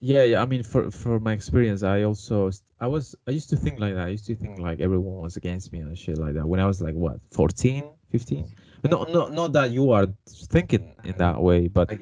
yeah, 0.00 0.22
yeah. 0.22 0.42
I 0.42 0.46
mean, 0.46 0.62
for 0.62 0.90
for 0.90 1.18
my 1.18 1.32
experience, 1.32 1.82
I 1.82 2.02
also 2.02 2.50
I 2.80 2.86
was 2.86 3.16
I 3.26 3.32
used 3.32 3.50
to 3.50 3.56
think 3.56 3.80
like 3.80 3.94
that. 3.94 4.06
I 4.06 4.10
used 4.10 4.26
to 4.26 4.36
think 4.36 4.58
like 4.58 4.80
everyone 4.80 5.22
was 5.22 5.36
against 5.36 5.72
me 5.72 5.80
and 5.80 5.98
shit 5.98 6.18
like 6.18 6.34
that 6.34 6.46
when 6.46 6.60
I 6.60 6.66
was 6.66 6.80
like 6.80 6.94
what 6.94 7.18
14, 7.32 7.90
15. 8.10 8.54
But 8.82 8.90
no, 8.90 9.04
no, 9.04 9.28
not 9.28 9.52
that 9.52 9.70
you 9.70 9.90
are 9.92 10.06
thinking 10.28 10.94
in 11.04 11.16
that 11.18 11.40
way, 11.40 11.68
but 11.68 11.90
I 11.90 11.98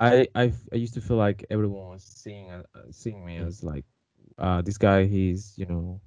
I, 0.00 0.12
I 0.12 0.26
I, 0.34 0.44
f- 0.46 0.68
I 0.72 0.76
used 0.76 0.94
to 0.94 1.00
feel 1.00 1.16
like 1.16 1.44
everyone 1.50 1.88
was 1.88 2.02
seeing 2.04 2.50
uh, 2.50 2.62
seeing 2.90 3.24
me 3.24 3.38
as 3.38 3.62
like 3.62 3.84
uh 4.38 4.62
this 4.62 4.78
guy 4.78 5.04
he's 5.04 5.54
you 5.56 5.66
know 5.66 6.00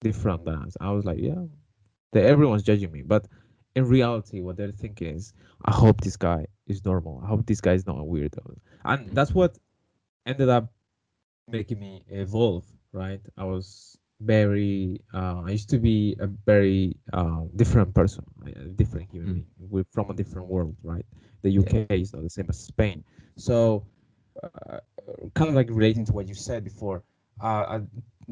different 0.00 0.44
than 0.44 0.56
us. 0.56 0.76
I 0.80 0.90
was 0.90 1.04
like 1.04 1.18
yeah, 1.18 1.44
that 2.12 2.24
everyone's 2.24 2.62
judging 2.62 2.92
me, 2.92 3.02
but 3.02 3.26
in 3.74 3.86
reality, 3.86 4.40
what 4.40 4.56
they're 4.56 4.72
thinking 4.72 5.14
is 5.14 5.32
I 5.64 5.72
hope 5.72 6.00
this 6.00 6.16
guy 6.16 6.46
is 6.66 6.84
normal. 6.84 7.20
I 7.22 7.28
hope 7.28 7.46
this 7.46 7.60
guy 7.60 7.72
is 7.74 7.86
not 7.86 7.98
a 7.98 8.04
weirdo, 8.04 8.56
and 8.84 9.10
that's 9.10 9.32
what 9.34 9.58
ended 10.26 10.48
up 10.48 10.72
making 11.48 11.78
me 11.80 12.04
evolve. 12.08 12.64
Right? 12.92 13.20
I 13.36 13.44
was 13.44 13.98
very 14.20 15.00
uh, 15.12 15.42
I 15.46 15.50
used 15.50 15.70
to 15.70 15.78
be 15.78 16.16
a 16.20 16.26
very 16.26 16.96
uh, 17.12 17.42
different 17.56 17.94
person, 17.94 18.24
a 18.46 18.68
different 18.80 19.10
human 19.10 19.30
Mm. 19.30 19.34
being. 19.34 19.46
We're 19.70 19.84
from 19.92 20.10
a 20.10 20.14
different 20.14 20.48
world, 20.48 20.76
right? 20.82 21.04
The 21.42 21.50
UK 21.50 21.86
is 21.90 22.12
not 22.12 22.22
the 22.22 22.30
same 22.30 22.46
as 22.48 22.58
Spain. 22.58 23.04
So, 23.36 23.84
uh, 24.42 24.78
kind 25.34 25.48
of 25.48 25.54
like 25.54 25.68
relating 25.70 26.04
to 26.06 26.12
what 26.12 26.28
you 26.28 26.34
said 26.34 26.64
before, 26.64 27.02
uh, 27.42 27.46
uh, 27.46 27.80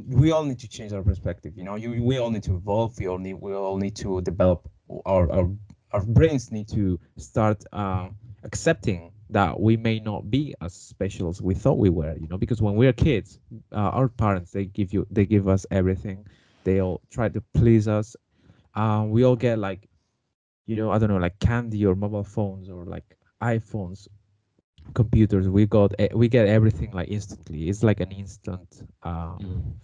we 0.07 0.31
all 0.33 0.45
need 0.45 0.59
to 0.61 0.69
change 0.69 0.93
our 0.93 1.03
perspective. 1.03 1.53
You 1.57 1.65
know, 1.65 1.77
you, 1.77 2.03
we 2.03 2.19
all 2.19 2.31
need 2.31 2.43
to 2.45 2.57
evolve. 2.57 2.99
We 2.99 3.07
all 3.09 3.19
need 3.19 3.35
we 3.35 3.53
all 3.55 3.77
need 3.77 3.97
to 3.97 4.21
develop 4.23 4.69
our 5.07 5.31
our, 5.31 5.51
our 5.93 6.05
brains 6.05 6.51
need 6.51 6.69
to 6.69 6.99
start 7.17 7.65
uh, 7.73 8.09
accepting 8.45 9.13
that 9.33 9.61
we 9.61 9.77
may 9.77 10.01
not 10.01 10.31
be 10.31 10.55
as 10.61 10.75
special 10.75 11.29
as 11.29 11.43
we 11.43 11.55
thought 11.55 11.79
we 11.79 11.91
were. 11.91 12.17
You 12.17 12.29
know, 12.29 12.39
because 12.39 12.63
when 12.63 12.77
we 12.77 12.87
are 12.87 12.93
kids, 12.93 13.41
uh, 13.73 13.77
our 13.99 14.09
parents 14.09 14.53
they 14.53 14.67
give 14.67 14.93
you 14.93 15.07
they 15.11 15.27
give 15.27 15.49
us 15.49 15.67
everything. 15.71 16.27
They 16.65 16.81
all 16.81 17.03
try 17.11 17.29
to 17.31 17.43
please 17.55 17.89
us. 17.89 18.17
Uh, 18.75 19.05
we 19.09 19.25
all 19.25 19.37
get 19.37 19.59
like, 19.59 19.89
you 20.67 20.77
know, 20.77 20.91
I 20.91 20.99
don't 20.99 21.09
know, 21.09 21.17
like 21.19 21.39
candy 21.41 21.85
or 21.87 21.95
mobile 21.97 22.25
phones 22.25 22.69
or 22.69 22.85
like 22.87 23.17
iPhones 23.43 24.09
computers 24.95 25.49
we 25.49 25.67
got 25.67 25.93
we 26.15 26.29
get 26.29 26.47
everything 26.47 26.91
like 26.93 27.09
instantly 27.11 27.69
it's 27.69 27.83
like 27.83 28.01
an 28.01 28.11
instant 28.13 28.83
uh, 29.03 29.37
Mm. 29.41 29.79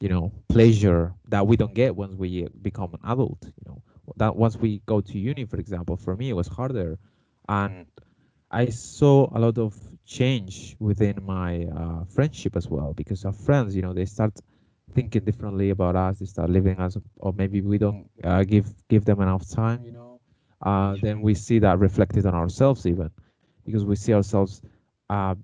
you 0.00 0.08
know 0.08 0.32
pleasure 0.48 1.14
that 1.28 1.46
we 1.46 1.56
don't 1.56 1.74
get 1.74 1.96
once 1.96 2.14
we 2.14 2.46
become 2.62 2.92
an 2.94 3.00
adult 3.04 3.44
you 3.44 3.64
know 3.66 3.82
that 4.16 4.36
once 4.36 4.56
we 4.56 4.80
go 4.86 5.00
to 5.00 5.18
uni 5.18 5.44
for 5.44 5.56
example 5.56 5.96
for 5.96 6.16
me 6.16 6.30
it 6.30 6.34
was 6.34 6.48
harder 6.48 6.98
and 7.48 7.86
i 8.50 8.66
saw 8.66 9.28
a 9.34 9.38
lot 9.38 9.58
of 9.58 9.74
change 10.04 10.76
within 10.78 11.16
my 11.24 11.64
uh, 11.66 12.04
friendship 12.04 12.56
as 12.56 12.68
well 12.68 12.92
because 12.94 13.24
our 13.24 13.32
friends 13.32 13.74
you 13.74 13.82
know 13.82 13.92
they 13.92 14.04
start 14.04 14.32
thinking 14.92 15.24
differently 15.24 15.70
about 15.70 15.96
us 15.96 16.18
they 16.18 16.26
start 16.26 16.48
living 16.50 16.78
us, 16.78 16.96
or 17.18 17.32
maybe 17.32 17.60
we 17.60 17.78
don't 17.78 18.08
uh, 18.24 18.42
give 18.44 18.66
give 18.88 19.04
them 19.04 19.20
enough 19.20 19.48
time 19.48 19.84
you 19.84 19.92
know 19.92 20.20
uh, 20.62 20.96
then 21.00 21.20
we 21.20 21.34
see 21.34 21.58
that 21.58 21.78
reflected 21.78 22.26
on 22.26 22.34
ourselves 22.34 22.86
even 22.86 23.10
because 23.64 23.84
we 23.84 23.96
see 23.96 24.12
ourselves 24.14 24.62
uh, 25.10 25.34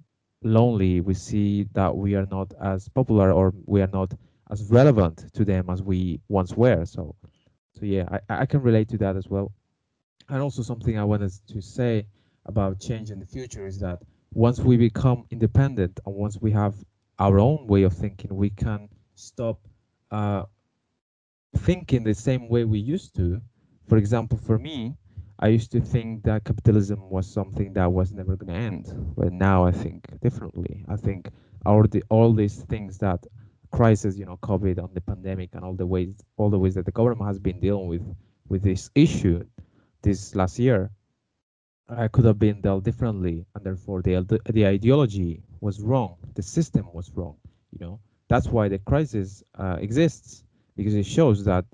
lonely. 0.42 1.00
We 1.00 1.14
see 1.14 1.64
that 1.72 1.94
we 1.96 2.14
are 2.14 2.26
not 2.30 2.52
as 2.62 2.88
popular 2.88 3.32
or 3.32 3.52
we 3.66 3.80
are 3.82 3.90
not 3.92 4.12
as 4.50 4.70
relevant 4.70 5.32
to 5.34 5.44
them 5.44 5.68
as 5.70 5.82
we 5.82 6.20
once 6.28 6.54
were. 6.56 6.84
So, 6.84 7.14
so 7.72 7.84
yeah, 7.84 8.18
I, 8.28 8.42
I 8.42 8.46
can 8.46 8.62
relate 8.62 8.88
to 8.90 8.98
that 8.98 9.16
as 9.16 9.28
well. 9.28 9.52
And 10.28 10.42
also 10.42 10.62
something 10.62 10.98
I 10.98 11.04
wanted 11.04 11.32
to 11.48 11.60
say 11.60 12.06
about 12.46 12.80
change 12.80 13.10
in 13.10 13.18
the 13.18 13.26
future 13.26 13.66
is 13.66 13.78
that 13.78 14.00
once 14.34 14.58
we 14.58 14.76
become 14.76 15.24
independent 15.30 16.00
and 16.06 16.14
once 16.14 16.38
we 16.40 16.50
have 16.50 16.74
our 17.18 17.38
own 17.38 17.66
way 17.66 17.82
of 17.82 17.92
thinking, 17.92 18.34
we 18.34 18.50
can 18.50 18.88
stop 19.14 19.60
uh, 20.10 20.44
thinking 21.56 22.02
the 22.02 22.14
same 22.14 22.48
way 22.48 22.64
we 22.64 22.78
used 22.78 23.14
to. 23.16 23.40
For 23.88 23.96
example, 23.96 24.38
for 24.38 24.58
me, 24.58 24.94
I 25.38 25.48
used 25.48 25.72
to 25.72 25.80
think 25.80 26.22
that 26.24 26.44
capitalism 26.44 27.10
was 27.10 27.26
something 27.26 27.72
that 27.74 27.92
was 27.92 28.12
never 28.12 28.36
going 28.36 28.52
to 28.52 28.58
end, 28.58 29.14
but 29.16 29.32
now 29.32 29.64
I 29.64 29.72
think 29.72 30.06
differently. 30.20 30.84
I 30.88 30.96
think 30.96 31.28
all 31.66 31.82
the 31.82 32.02
all 32.08 32.32
these 32.32 32.62
things 32.62 32.98
that 32.98 33.26
crisis, 33.70 34.16
you 34.16 34.24
know, 34.24 34.38
COVID 34.42 34.78
and 34.78 34.94
the 34.94 35.00
pandemic 35.00 35.50
and 35.54 35.64
all 35.64 35.74
the 35.74 35.86
ways 35.86 36.14
all 36.36 36.50
the 36.50 36.58
ways 36.58 36.74
that 36.74 36.84
the 36.84 36.92
government 36.92 37.26
has 37.26 37.38
been 37.38 37.58
dealing 37.60 37.88
with 37.88 38.02
with 38.48 38.62
this 38.62 38.90
issue 38.94 39.44
this 40.02 40.34
last 40.34 40.58
year, 40.58 40.90
I 41.98 42.08
could 42.08 42.24
have 42.24 42.38
been 42.38 42.60
dealt 42.60 42.84
differently, 42.84 43.44
and 43.54 43.64
therefore 43.64 44.02
the 44.02 44.40
the 44.46 44.66
ideology 44.66 45.42
was 45.60 45.80
wrong, 45.80 46.16
the 46.34 46.42
system 46.42 46.88
was 46.92 47.10
wrong. 47.14 47.36
You 47.72 47.86
know, 47.86 48.00
that's 48.28 48.48
why 48.48 48.68
the 48.68 48.78
crisis 48.78 49.42
uh, 49.58 49.76
exists 49.80 50.44
because 50.76 50.94
it 50.94 51.06
shows 51.06 51.44
that 51.44 51.64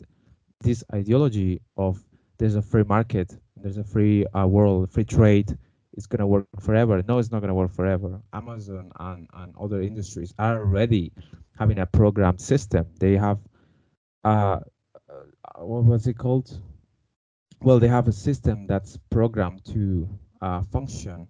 this 0.61 0.83
ideology 0.93 1.61
of 1.77 2.03
there's 2.39 2.57
a 2.57 2.63
free 2.63 2.85
market, 2.85 3.37
there's 3.57 3.79
a 3.79 3.85
free 3.85 4.27
uh, 4.27 4.47
world, 4.47 4.91
free 4.91 5.05
trade, 5.05 5.57
is 5.95 6.07
gonna 6.07 6.27
work 6.27 6.47
forever. 6.61 7.03
No, 7.07 7.19
it's 7.19 7.31
not 7.31 7.41
gonna 7.41 7.55
work 7.55 7.73
forever. 7.73 8.21
Amazon 8.33 8.91
and, 9.01 9.29
and 9.35 9.55
other 9.61 9.83
industries 9.83 10.35
are 10.39 10.59
already 10.59 11.13
having 11.59 11.79
a 11.79 11.87
programmed 11.87 12.41
system. 12.41 12.87
They 12.99 13.17
have 13.17 13.39
uh, 14.25 14.29
uh 14.29 14.61
what 15.61 15.85
was 15.85 16.07
it 16.07 16.19
called? 16.19 16.61
Well, 17.61 17.79
they 17.79 17.89
have 17.89 18.09
a 18.09 18.13
system 18.13 18.67
that's 18.67 18.97
programmed 19.11 19.65
to 19.67 20.09
uh, 20.41 20.63
function 20.63 21.27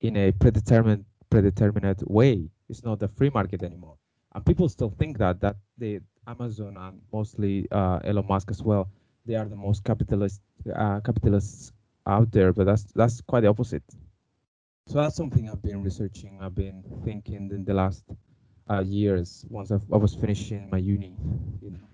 in 0.00 0.16
a 0.16 0.32
predetermined 0.32 1.04
predetermined 1.30 2.02
way. 2.06 2.50
It's 2.68 2.84
not 2.84 2.98
the 3.00 3.08
free 3.08 3.30
market 3.30 3.62
anymore. 3.62 3.96
And 4.34 4.44
people 4.44 4.68
still 4.68 4.90
think 4.90 5.18
that 5.18 5.40
that 5.40 5.56
the 5.78 6.00
Amazon 6.26 6.76
and 6.76 7.00
mostly 7.12 7.66
uh, 7.70 8.00
Elon 8.04 8.26
Musk 8.26 8.50
as 8.50 8.62
well, 8.62 8.88
they 9.26 9.34
are 9.34 9.46
the 9.46 9.56
most 9.56 9.84
capitalist 9.84 10.40
uh, 10.74 11.00
capitalists 11.00 11.72
out 12.06 12.30
there. 12.32 12.52
But 12.52 12.66
that's 12.66 12.84
that's 12.94 13.20
quite 13.22 13.40
the 13.42 13.48
opposite. 13.48 13.84
So 14.86 14.98
that's 14.98 15.16
something 15.16 15.48
I've 15.48 15.62
been 15.62 15.82
researching. 15.82 16.38
I've 16.40 16.54
been 16.54 16.82
thinking 17.04 17.50
in 17.50 17.64
the 17.64 17.74
last 17.74 18.04
uh, 18.70 18.80
years. 18.80 19.44
Once 19.48 19.70
I've, 19.70 19.82
I 19.92 19.96
was 19.96 20.14
finishing 20.14 20.68
my 20.70 20.78
uni, 20.78 21.16
you 21.62 21.70
know, 21.70 21.86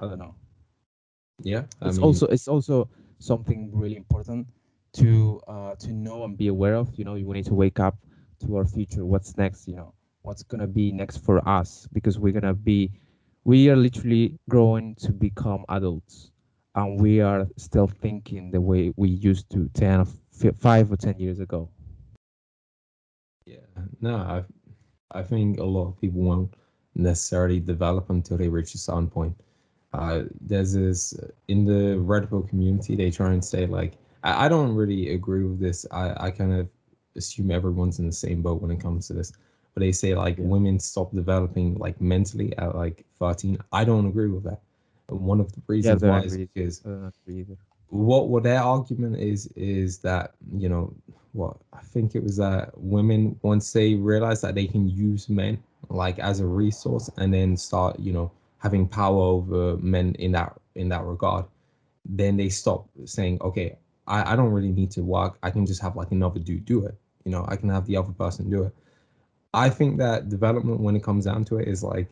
I 0.00 0.06
don't 0.06 0.18
know 0.18 0.34
Yeah, 1.42 1.64
I 1.82 1.90
it's 1.90 1.98
mean, 1.98 1.98
also 1.98 2.26
it's 2.26 2.48
also 2.48 2.88
something 3.20 3.70
really 3.74 3.96
important 3.96 4.48
to 4.94 5.40
uh, 5.48 5.76
to 5.76 5.92
know 5.92 6.24
and 6.24 6.36
be 6.38 6.48
aware 6.48 6.76
of. 6.76 6.96
You 6.98 7.04
know, 7.04 7.14
we 7.14 7.24
need 7.24 7.46
to 7.46 7.54
wake 7.54 7.80
up 7.80 7.96
to 8.40 8.56
our 8.56 8.66
future. 8.66 9.06
What's 9.06 9.36
next? 9.38 9.68
You 9.68 9.76
know, 9.76 9.94
what's 10.22 10.44
gonna 10.44 10.68
be 10.68 10.92
next 10.92 11.18
for 11.18 11.46
us? 11.48 11.88
Because 11.92 12.18
we're 12.18 12.32
gonna 12.34 12.54
be, 12.54 12.92
we 13.44 13.70
are 13.70 13.76
literally 13.76 14.38
growing 14.48 14.96
to 14.96 15.12
become 15.12 15.64
adults, 15.68 16.32
and 16.74 17.00
we 17.00 17.20
are 17.20 17.48
still 17.56 17.88
thinking 17.88 18.50
the 18.50 18.60
way 18.60 18.92
we 18.96 19.10
used 19.10 19.50
to 19.52 19.68
10, 19.74 20.00
f- 20.00 20.56
five 20.58 20.92
or 20.92 20.96
ten 20.96 21.18
years 21.18 21.40
ago. 21.40 21.70
yeah, 23.46 23.66
no, 24.00 24.16
I 24.16 24.44
I 25.12 25.22
think 25.22 25.58
a 25.58 25.64
lot 25.64 25.88
of 25.88 26.00
people 26.00 26.20
won't 26.22 26.54
necessarily 26.94 27.60
develop 27.60 28.10
until 28.10 28.36
they 28.38 28.48
reach 28.48 28.74
a 28.74 28.78
certain 28.78 29.08
point. 29.08 29.36
Uh, 29.92 30.22
there's 30.40 30.72
this 30.74 31.14
in 31.48 31.64
the 31.64 31.98
Red 31.98 32.28
Pill 32.28 32.42
community, 32.42 32.96
they 32.96 33.10
try 33.10 33.32
and 33.32 33.44
say 33.44 33.66
like, 33.66 33.94
I, 34.22 34.46
I 34.46 34.48
don't 34.48 34.74
really 34.74 35.14
agree 35.14 35.44
with 35.44 35.60
this. 35.60 35.86
I, 35.90 36.14
I 36.26 36.30
kind 36.30 36.52
of 36.52 36.68
assume 37.16 37.50
everyone's 37.50 37.98
in 37.98 38.06
the 38.06 38.12
same 38.12 38.42
boat 38.42 38.60
when 38.62 38.70
it 38.70 38.80
comes 38.80 39.06
to 39.08 39.14
this. 39.14 39.32
But 39.74 39.80
they 39.80 39.92
say 39.92 40.14
like 40.14 40.38
Yeah. 40.38 40.44
women 40.44 40.78
stop 40.78 41.12
developing 41.12 41.74
like 41.76 42.00
mentally 42.00 42.56
at 42.58 42.74
like 42.74 43.04
13. 43.18 43.58
I 43.72 43.84
don't 43.84 44.06
agree 44.06 44.28
with 44.28 44.44
that. 44.44 44.60
And 45.08 45.20
one 45.20 45.40
of 45.40 45.52
the 45.52 45.60
reasons 45.66 46.02
don't 46.02 46.10
why 46.10 46.20
is 46.22 46.36
because 46.36 46.82
I 46.84 46.88
don't 46.90 47.14
agree 47.24 47.40
either. 47.40 47.56
what 47.88 48.28
what 48.28 48.42
their 48.44 48.60
argument 48.60 49.16
is 49.18 49.46
is 49.56 49.98
that 49.98 50.34
you 50.56 50.68
know 50.68 50.92
what 51.32 51.56
I 51.72 51.80
think 51.80 52.14
it 52.14 52.22
was 52.22 52.36
that 52.36 52.70
women 52.76 53.38
once 53.42 53.72
they 53.72 53.94
realize 53.94 54.40
that 54.42 54.54
they 54.54 54.66
can 54.66 54.88
use 54.88 55.28
men 55.28 55.58
like 55.88 56.18
as 56.18 56.40
a 56.40 56.46
resource 56.46 57.10
and 57.16 57.32
then 57.32 57.56
start 57.56 57.98
you 57.98 58.12
know 58.12 58.30
having 58.60 58.86
power 58.88 59.20
over 59.20 59.76
men 59.78 60.14
in 60.18 60.32
that 60.32 60.54
in 60.74 60.88
that 60.88 61.04
regard, 61.04 61.44
then 62.04 62.36
they 62.36 62.48
stop 62.48 62.88
saying 63.04 63.38
okay 63.40 63.76
I 64.06 64.32
I 64.32 64.36
don't 64.36 64.52
really 64.52 64.72
need 64.72 64.90
to 64.92 65.02
work 65.02 65.38
I 65.42 65.50
can 65.50 65.66
just 65.66 65.82
have 65.82 65.96
like 65.96 66.12
another 66.12 66.40
dude 66.40 66.64
do 66.64 66.86
it 66.86 66.96
you 67.24 67.30
know 67.30 67.44
I 67.48 67.56
can 67.56 67.68
have 67.68 67.86
the 67.86 67.96
other 67.96 68.12
person 68.12 68.50
do 68.50 68.64
it. 68.64 68.74
I 69.52 69.68
think 69.68 69.98
that 69.98 70.28
development 70.28 70.80
when 70.80 70.96
it 70.96 71.02
comes 71.02 71.24
down 71.24 71.44
to 71.46 71.58
it 71.58 71.68
is 71.68 71.82
like 71.82 72.08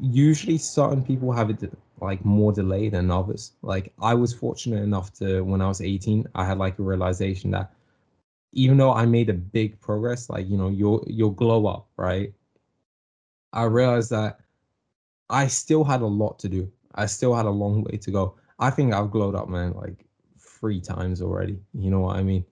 usually 0.00 0.58
certain 0.58 1.02
people 1.02 1.32
have 1.32 1.50
it 1.50 1.72
like 2.00 2.24
more 2.24 2.52
delay 2.52 2.88
than 2.88 3.10
others. 3.10 3.52
Like 3.62 3.92
I 4.00 4.14
was 4.14 4.34
fortunate 4.34 4.82
enough 4.82 5.12
to 5.14 5.42
when 5.42 5.60
I 5.62 5.68
was 5.68 5.80
18, 5.80 6.26
I 6.34 6.44
had 6.44 6.58
like 6.58 6.78
a 6.78 6.82
realization 6.82 7.52
that 7.52 7.72
even 8.52 8.76
though 8.76 8.92
I 8.92 9.06
made 9.06 9.30
a 9.30 9.34
big 9.34 9.80
progress, 9.80 10.28
like 10.28 10.48
you 10.48 10.56
know, 10.56 10.68
you'll 10.68 11.04
you'll 11.06 11.30
glow 11.30 11.66
up, 11.66 11.88
right? 11.96 12.32
I 13.52 13.64
realized 13.64 14.10
that 14.10 14.40
I 15.30 15.46
still 15.48 15.84
had 15.84 16.02
a 16.02 16.06
lot 16.06 16.38
to 16.40 16.48
do. 16.48 16.70
I 16.94 17.06
still 17.06 17.34
had 17.34 17.46
a 17.46 17.50
long 17.50 17.82
way 17.84 17.96
to 17.98 18.10
go. 18.10 18.34
I 18.58 18.70
think 18.70 18.92
I've 18.92 19.10
glowed 19.10 19.34
up, 19.34 19.48
man, 19.48 19.72
like 19.74 20.06
three 20.38 20.80
times 20.80 21.22
already. 21.22 21.58
You 21.74 21.90
know 21.90 22.00
what 22.00 22.16
I 22.16 22.22
mean? 22.22 22.44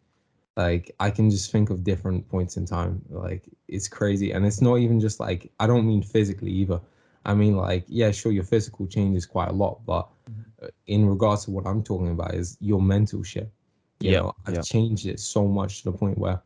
Like 0.57 0.91
I 1.01 1.11
can 1.11 1.31
just 1.31 1.51
think 1.53 1.71
of 1.71 1.85
different 1.85 2.29
points 2.29 2.57
in 2.57 2.67
time. 2.67 3.03
Like 3.11 3.49
it's 3.69 3.89
crazy, 3.89 4.33
and 4.33 4.45
it's 4.47 4.61
not 4.61 4.77
even 4.79 5.01
just 5.01 5.21
like 5.21 5.51
I 5.61 5.67
don't 5.67 5.87
mean 5.87 6.03
physically 6.03 6.51
either. 6.53 6.81
I 7.25 7.35
mean 7.35 7.57
like 7.57 7.85
yeah, 7.89 8.11
sure, 8.11 8.33
your 8.33 8.45
physical 8.45 8.87
changes 8.87 9.27
quite 9.27 9.49
a 9.49 9.53
lot, 9.53 9.81
but 9.87 10.09
uh, 10.63 10.69
in 10.87 11.07
regards 11.09 11.45
to 11.45 11.51
what 11.51 11.67
I'm 11.67 11.83
talking 11.83 12.11
about 12.11 12.35
is 12.35 12.57
your 12.61 12.81
mental 12.83 13.23
shit. 13.23 13.51
You 14.01 14.13
Yeah, 14.13 14.17
know, 14.17 14.33
I've 14.47 14.61
yeah. 14.61 14.63
changed 14.63 15.07
it 15.07 15.21
so 15.21 15.47
much 15.47 15.79
to 15.83 15.91
the 15.91 15.97
point 15.97 16.19
where 16.19 16.41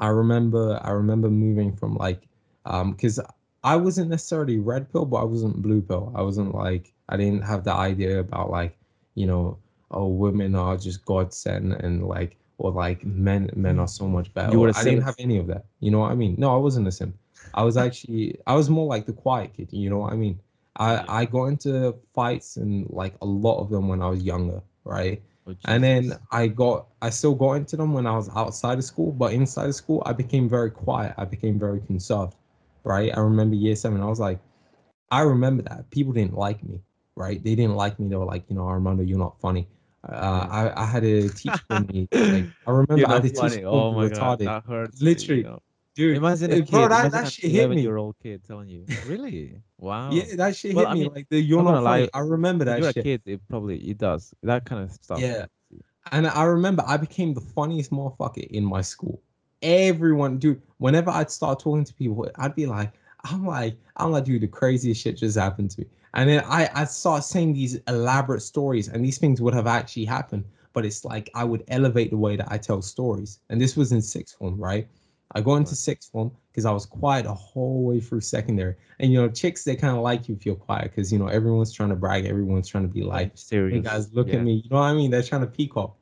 I 0.00 0.08
remember 0.08 0.80
I 0.82 0.90
remember 0.90 1.30
moving 1.30 1.72
from 1.76 1.96
like 1.96 2.28
um 2.64 2.92
because 2.92 3.20
I 3.62 3.76
wasn't 3.76 4.10
necessarily 4.10 4.58
red 4.58 4.90
pill, 4.92 5.04
but 5.04 5.18
I 5.18 5.24
wasn't 5.24 5.62
blue 5.62 5.82
pill. 5.82 6.12
I 6.14 6.22
wasn't 6.22 6.54
like 6.54 6.92
I 7.08 7.16
didn't 7.16 7.42
have 7.42 7.64
the 7.64 7.74
idea 7.74 8.20
about 8.20 8.50
like 8.50 8.76
you 9.14 9.26
know 9.26 9.58
oh 9.90 10.06
women 10.08 10.54
are 10.54 10.76
just 10.76 11.04
God 11.04 11.32
sent 11.34 11.72
and 11.82 12.06
like 12.06 12.36
or 12.58 12.70
like 12.72 13.04
men 13.04 13.50
men 13.56 13.78
are 13.78 13.88
so 13.88 14.06
much 14.08 14.32
better. 14.34 14.52
You 14.52 14.60
were 14.60 14.72
I 14.74 14.84
didn't 14.84 15.02
simp. 15.02 15.04
have 15.04 15.16
any 15.18 15.38
of 15.38 15.46
that. 15.48 15.64
You 15.80 15.90
know 15.90 16.00
what 16.00 16.12
I 16.12 16.14
mean? 16.14 16.36
No, 16.38 16.54
I 16.54 16.58
wasn't 16.58 16.88
a 16.88 16.92
simp. 16.92 17.16
I 17.54 17.62
was 17.62 17.76
actually 17.76 18.38
I 18.46 18.54
was 18.54 18.70
more 18.70 18.86
like 18.86 19.06
the 19.06 19.12
quiet 19.12 19.54
kid. 19.54 19.68
You 19.72 19.90
know 19.90 19.98
what 19.98 20.12
I 20.12 20.16
mean? 20.16 20.38
I 20.76 21.04
I 21.22 21.24
got 21.26 21.46
into 21.46 21.94
fights 22.14 22.56
and 22.56 22.88
like 22.90 23.14
a 23.22 23.26
lot 23.26 23.60
of 23.60 23.70
them 23.70 23.88
when 23.88 24.02
I 24.02 24.08
was 24.08 24.22
younger, 24.22 24.62
right? 24.84 25.22
Oh, 25.46 25.54
And 25.64 25.82
then 25.82 26.14
I 26.30 26.48
got 26.48 26.86
I 27.02 27.10
still 27.10 27.34
got 27.34 27.52
into 27.54 27.76
them 27.76 27.92
when 27.92 28.06
I 28.06 28.16
was 28.16 28.28
outside 28.36 28.78
of 28.78 28.84
school, 28.84 29.12
but 29.12 29.32
inside 29.32 29.68
of 29.68 29.74
school 29.74 30.02
I 30.06 30.12
became 30.12 30.48
very 30.48 30.70
quiet. 30.70 31.14
I 31.18 31.24
became 31.24 31.58
very 31.58 31.80
conserved, 31.80 32.36
right? 32.84 33.16
I 33.16 33.20
remember 33.20 33.56
year 33.56 33.76
seven, 33.76 34.00
I 34.00 34.06
was 34.06 34.20
like, 34.20 34.40
I 35.10 35.22
remember 35.22 35.62
that 35.64 35.90
people 35.90 36.12
didn't 36.12 36.34
like 36.34 36.62
me, 36.64 36.80
right? 37.16 37.42
They 37.42 37.54
didn't 37.54 37.74
like 37.74 37.98
me. 37.98 38.08
They 38.08 38.16
were 38.16 38.24
like, 38.24 38.44
you 38.48 38.56
know, 38.56 38.66
Armando, 38.66 39.02
you're 39.02 39.18
not 39.18 39.40
funny. 39.40 39.68
Uh, 40.08 40.46
I 40.50 40.82
I 40.82 40.86
had 40.86 41.04
a 41.04 41.28
teacher 41.28 41.60
me. 41.70 42.08
Like, 42.12 42.46
I 42.66 42.70
remember 42.70 42.98
You're 42.98 43.10
I 43.10 43.14
had 43.14 43.24
a 43.24 43.30
teacher 43.30 43.66
Oh 43.66 43.92
my 43.92 44.08
god, 44.08 44.38
that 44.38 44.64
hurts. 44.64 45.02
Literally, 45.02 45.42
You 45.42 45.46
know? 45.46 45.62
dude. 45.94 46.16
Imagine 46.16 46.52
a 46.52 46.54
eh, 46.54 46.58
kid. 46.60 46.70
bro, 46.70 46.88
that, 46.88 47.12
that 47.12 47.32
shit 47.32 47.50
hit 47.50 47.52
me. 47.52 47.58
eleven-year-old 47.58 48.16
kid 48.22 48.42
telling 48.46 48.68
you, 48.68 48.86
"Really? 49.06 49.60
Wow." 49.78 50.10
Yeah, 50.12 50.36
that 50.36 50.56
shit 50.56 50.74
Well, 50.74 50.86
hit 50.86 50.90
I 50.90 50.94
me. 50.94 51.08
like 51.08 51.28
the 51.28 51.40
you're 51.40 51.58
I'm 51.58 51.66
not 51.66 51.82
lie, 51.82 52.08
I 52.14 52.20
remember 52.20 52.64
that 52.64 52.78
you're 52.78 52.88
a 52.88 52.94
kid, 52.94 53.22
it 53.26 53.40
probably 53.48 53.76
it 53.90 53.98
does 53.98 54.32
that 54.42 54.64
kind 54.64 54.84
of 54.84 54.92
stuff. 54.92 55.20
Yeah. 55.20 55.46
And 56.12 56.26
I 56.26 56.44
remember 56.44 56.82
I 56.86 56.96
became 56.96 57.34
the 57.34 57.42
funniest 57.42 57.90
motherfucker 57.90 58.46
in 58.46 58.64
my 58.64 58.80
school. 58.80 59.22
Everyone, 59.62 60.38
dude, 60.38 60.62
whenever 60.78 61.10
I'd 61.10 61.30
start 61.30 61.60
talking 61.60 61.84
to 61.84 61.94
people, 61.94 62.28
I'd 62.36 62.54
be 62.54 62.66
like, 62.66 62.92
I'm 63.24 63.46
like, 63.46 63.76
I'm 63.96 64.12
like, 64.12 64.24
dude, 64.24 64.42
the 64.42 64.48
craziest 64.48 65.02
shit 65.02 65.16
just 65.16 65.38
happened 65.38 65.70
to 65.72 65.82
me. 65.82 65.86
And 66.14 66.28
then 66.28 66.42
I, 66.46 66.68
I'd 66.74 66.88
start 66.88 67.24
saying 67.24 67.52
these 67.52 67.78
elaborate 67.86 68.40
stories, 68.40 68.88
and 68.88 69.04
these 69.04 69.18
things 69.18 69.40
would 69.40 69.54
have 69.54 69.66
actually 69.66 70.06
happened. 70.06 70.44
But 70.72 70.86
it's 70.86 71.04
like 71.04 71.30
I 71.34 71.44
would 71.44 71.64
elevate 71.68 72.10
the 72.10 72.16
way 72.16 72.36
that 72.36 72.50
I 72.50 72.56
tell 72.56 72.80
stories. 72.80 73.40
And 73.48 73.60
this 73.60 73.76
was 73.76 73.92
in 73.92 74.00
sixth 74.00 74.36
form, 74.36 74.58
right? 74.58 74.88
I 75.32 75.40
go 75.40 75.56
into 75.56 75.76
sixth 75.76 76.10
form 76.10 76.32
because 76.50 76.64
I 76.64 76.72
was 76.72 76.86
quiet 76.86 77.24
the 77.24 77.34
whole 77.34 77.84
way 77.84 78.00
through 78.00 78.20
secondary. 78.20 78.74
And 78.98 79.12
you 79.12 79.20
know, 79.20 79.28
chicks 79.28 79.64
they 79.64 79.76
kind 79.76 79.96
of 79.96 80.02
like 80.02 80.28
you 80.28 80.34
if 80.34 80.44
you're 80.44 80.56
quiet 80.56 80.90
because 80.90 81.12
you 81.12 81.18
know 81.18 81.28
everyone's 81.28 81.72
trying 81.72 81.90
to 81.90 81.96
brag, 81.96 82.26
everyone's 82.26 82.68
trying 82.68 82.88
to 82.88 82.92
be 82.92 83.02
like, 83.02 83.32
serious. 83.34 83.76
hey 83.76 83.82
guys, 83.82 84.12
look 84.12 84.28
yeah. 84.28 84.36
at 84.36 84.42
me. 84.42 84.62
You 84.64 84.70
know 84.70 84.76
what 84.76 84.86
I 84.86 84.94
mean? 84.94 85.10
They're 85.10 85.22
trying 85.22 85.42
to 85.42 85.46
peacock. 85.46 85.96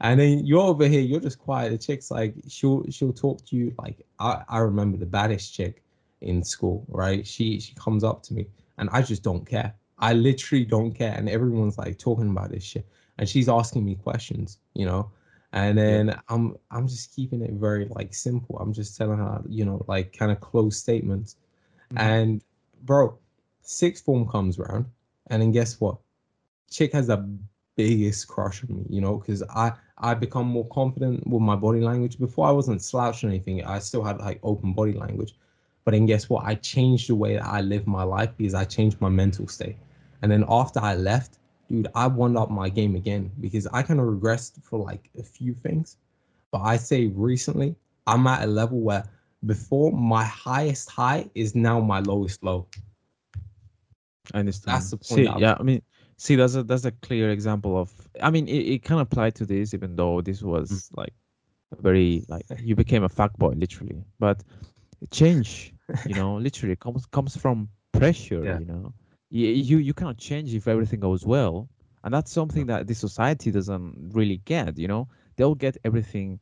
And 0.00 0.20
then 0.20 0.44
you're 0.46 0.60
over 0.62 0.86
here, 0.86 1.00
you're 1.00 1.20
just 1.20 1.38
quiet. 1.38 1.70
The 1.70 1.78
chick's 1.78 2.10
like, 2.10 2.34
she'll 2.48 2.84
she'll 2.90 3.12
talk 3.12 3.44
to 3.46 3.56
you 3.56 3.74
like 3.78 4.04
I, 4.18 4.42
I 4.48 4.58
remember 4.58 4.96
the 4.96 5.06
baddest 5.06 5.54
chick 5.54 5.82
in 6.20 6.42
school, 6.42 6.84
right? 6.88 7.26
She 7.26 7.60
she 7.60 7.74
comes 7.74 8.04
up 8.04 8.22
to 8.24 8.34
me 8.34 8.46
and 8.78 8.88
I 8.92 9.02
just 9.02 9.22
don't 9.22 9.46
care. 9.46 9.74
I 9.98 10.12
literally 10.12 10.64
don't 10.64 10.92
care. 10.92 11.14
And 11.16 11.28
everyone's 11.28 11.78
like 11.78 11.98
talking 11.98 12.28
about 12.30 12.50
this 12.50 12.64
shit. 12.64 12.86
And 13.18 13.28
she's 13.28 13.48
asking 13.48 13.84
me 13.84 13.94
questions, 13.94 14.58
you 14.74 14.86
know. 14.86 15.10
And 15.52 15.78
then 15.78 16.18
I'm 16.28 16.56
I'm 16.72 16.88
just 16.88 17.14
keeping 17.14 17.40
it 17.42 17.52
very 17.52 17.86
like 17.90 18.12
simple. 18.12 18.58
I'm 18.58 18.72
just 18.72 18.96
telling 18.96 19.18
her, 19.18 19.40
you 19.48 19.64
know, 19.64 19.84
like 19.86 20.12
kind 20.16 20.32
of 20.32 20.40
closed 20.40 20.80
statements. 20.80 21.36
Mhm. 21.92 22.00
And 22.00 22.44
bro, 22.82 23.16
sixth 23.62 24.04
form 24.04 24.28
comes 24.28 24.58
around, 24.58 24.86
and 25.28 25.40
then 25.40 25.52
guess 25.52 25.80
what? 25.80 25.98
Chick 26.70 26.92
has 26.92 27.06
the 27.06 27.18
biggest 27.76 28.28
crush 28.28 28.62
on 28.64 28.76
me, 28.76 28.86
you 28.88 29.00
know, 29.00 29.18
because 29.18 29.42
I 29.42 29.72
I 29.98 30.14
become 30.14 30.46
more 30.46 30.66
confident 30.68 31.26
with 31.26 31.42
my 31.42 31.56
body 31.56 31.80
language. 31.80 32.18
Before 32.18 32.46
I 32.46 32.50
wasn't 32.50 32.82
slouching 32.82 33.28
anything, 33.28 33.64
I 33.64 33.78
still 33.78 34.02
had 34.02 34.18
like 34.18 34.40
open 34.42 34.72
body 34.72 34.92
language. 34.92 35.34
But 35.84 35.92
then 35.92 36.06
guess 36.06 36.28
what? 36.28 36.44
I 36.44 36.54
changed 36.56 37.08
the 37.08 37.14
way 37.14 37.34
that 37.34 37.44
I 37.44 37.60
live 37.60 37.86
my 37.86 38.02
life 38.02 38.30
because 38.36 38.54
I 38.54 38.64
changed 38.64 39.00
my 39.00 39.10
mental 39.10 39.46
state. 39.46 39.76
And 40.22 40.32
then 40.32 40.44
after 40.48 40.80
I 40.80 40.94
left, 40.94 41.38
dude, 41.68 41.88
I 41.94 42.06
won 42.06 42.36
up 42.36 42.50
my 42.50 42.68
game 42.68 42.96
again 42.96 43.30
because 43.40 43.66
I 43.66 43.82
kind 43.82 44.00
of 44.00 44.06
regressed 44.06 44.62
for 44.62 44.78
like 44.78 45.10
a 45.18 45.22
few 45.22 45.54
things. 45.54 45.98
But 46.50 46.62
I 46.62 46.76
say 46.76 47.06
recently, 47.08 47.76
I'm 48.06 48.26
at 48.26 48.44
a 48.44 48.46
level 48.46 48.80
where 48.80 49.04
before 49.46 49.92
my 49.92 50.24
highest 50.24 50.90
high 50.90 51.28
is 51.34 51.54
now 51.54 51.80
my 51.80 52.00
lowest 52.00 52.42
low. 52.42 52.66
I 54.32 54.38
understand. 54.38 54.74
That's 54.74 54.90
the 54.90 54.96
point 54.96 55.06
See, 55.06 55.24
that 55.26 55.38
yeah, 55.38 55.56
I 55.58 55.62
mean, 55.62 55.82
see, 56.16 56.36
that's 56.36 56.54
a 56.54 56.62
that's 56.62 56.84
a 56.84 56.92
clear 56.92 57.30
example 57.30 57.78
of. 57.78 57.92
I 58.22 58.30
mean, 58.30 58.48
it, 58.48 58.58
it 58.74 58.82
can 58.82 58.98
apply 58.98 59.30
to 59.30 59.46
this, 59.46 59.74
even 59.74 59.96
though 59.96 60.20
this 60.20 60.42
was 60.42 60.90
Mm. 60.92 60.96
like 60.96 61.14
very 61.80 62.24
like 62.28 62.44
you 62.60 62.74
became 62.76 63.04
a 63.04 63.08
fuck 63.08 63.32
boy, 63.38 63.52
literally. 63.56 64.04
But 64.18 64.42
change, 65.10 65.74
you 66.04 66.14
know, 66.14 66.36
literally 66.36 66.76
comes 66.76 67.06
comes 67.06 67.36
from 67.36 67.68
pressure. 67.92 68.44
Yeah. 68.44 68.58
You 68.58 68.66
know, 68.66 68.94
you, 69.30 69.48
you 69.48 69.78
you 69.78 69.94
cannot 69.94 70.18
change 70.18 70.54
if 70.54 70.66
everything 70.68 71.00
goes 71.00 71.26
well, 71.26 71.68
and 72.04 72.12
that's 72.14 72.30
something 72.32 72.66
that 72.66 72.86
the 72.86 72.94
society 72.94 73.50
doesn't 73.50 74.10
really 74.14 74.38
get. 74.44 74.78
You 74.78 74.88
know, 74.88 75.08
they'll 75.36 75.54
get 75.54 75.76
everything 75.84 76.40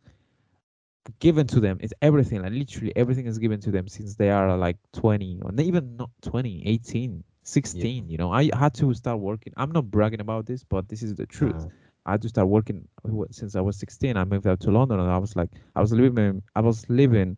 given 1.18 1.46
to 1.46 1.60
them 1.60 1.78
it's 1.80 1.92
everything 2.02 2.42
like 2.42 2.52
literally 2.52 2.92
everything 2.96 3.26
is 3.26 3.38
given 3.38 3.60
to 3.60 3.70
them 3.70 3.88
since 3.88 4.14
they 4.16 4.30
are 4.30 4.56
like 4.56 4.76
20 4.92 5.40
or 5.42 5.52
even 5.60 5.96
not 5.96 6.10
20 6.22 6.62
18 6.66 7.24
16 7.42 8.08
you 8.08 8.16
know 8.16 8.32
i 8.32 8.50
had 8.54 8.74
to 8.74 8.92
start 8.94 9.18
working. 9.20 9.52
I'm 9.56 9.72
not 9.72 9.90
bragging 9.90 10.20
about 10.20 10.46
this 10.46 10.64
but 10.64 10.88
this 10.88 11.02
is 11.02 11.14
the 11.14 11.26
truth. 11.26 11.66
Uh, 11.66 11.68
i 12.06 12.12
had 12.12 12.22
to 12.22 12.28
start 12.28 12.48
working 12.48 12.86
since 13.30 13.54
i 13.56 13.60
was 13.60 13.76
16 13.78 14.16
i 14.16 14.24
moved 14.24 14.46
out 14.46 14.60
to 14.60 14.70
london 14.70 15.00
and 15.00 15.10
i 15.10 15.18
was 15.18 15.36
like 15.36 15.50
i 15.76 15.80
was 15.80 15.92
living 15.92 16.42
i 16.54 16.60
was 16.60 16.88
living 16.88 17.36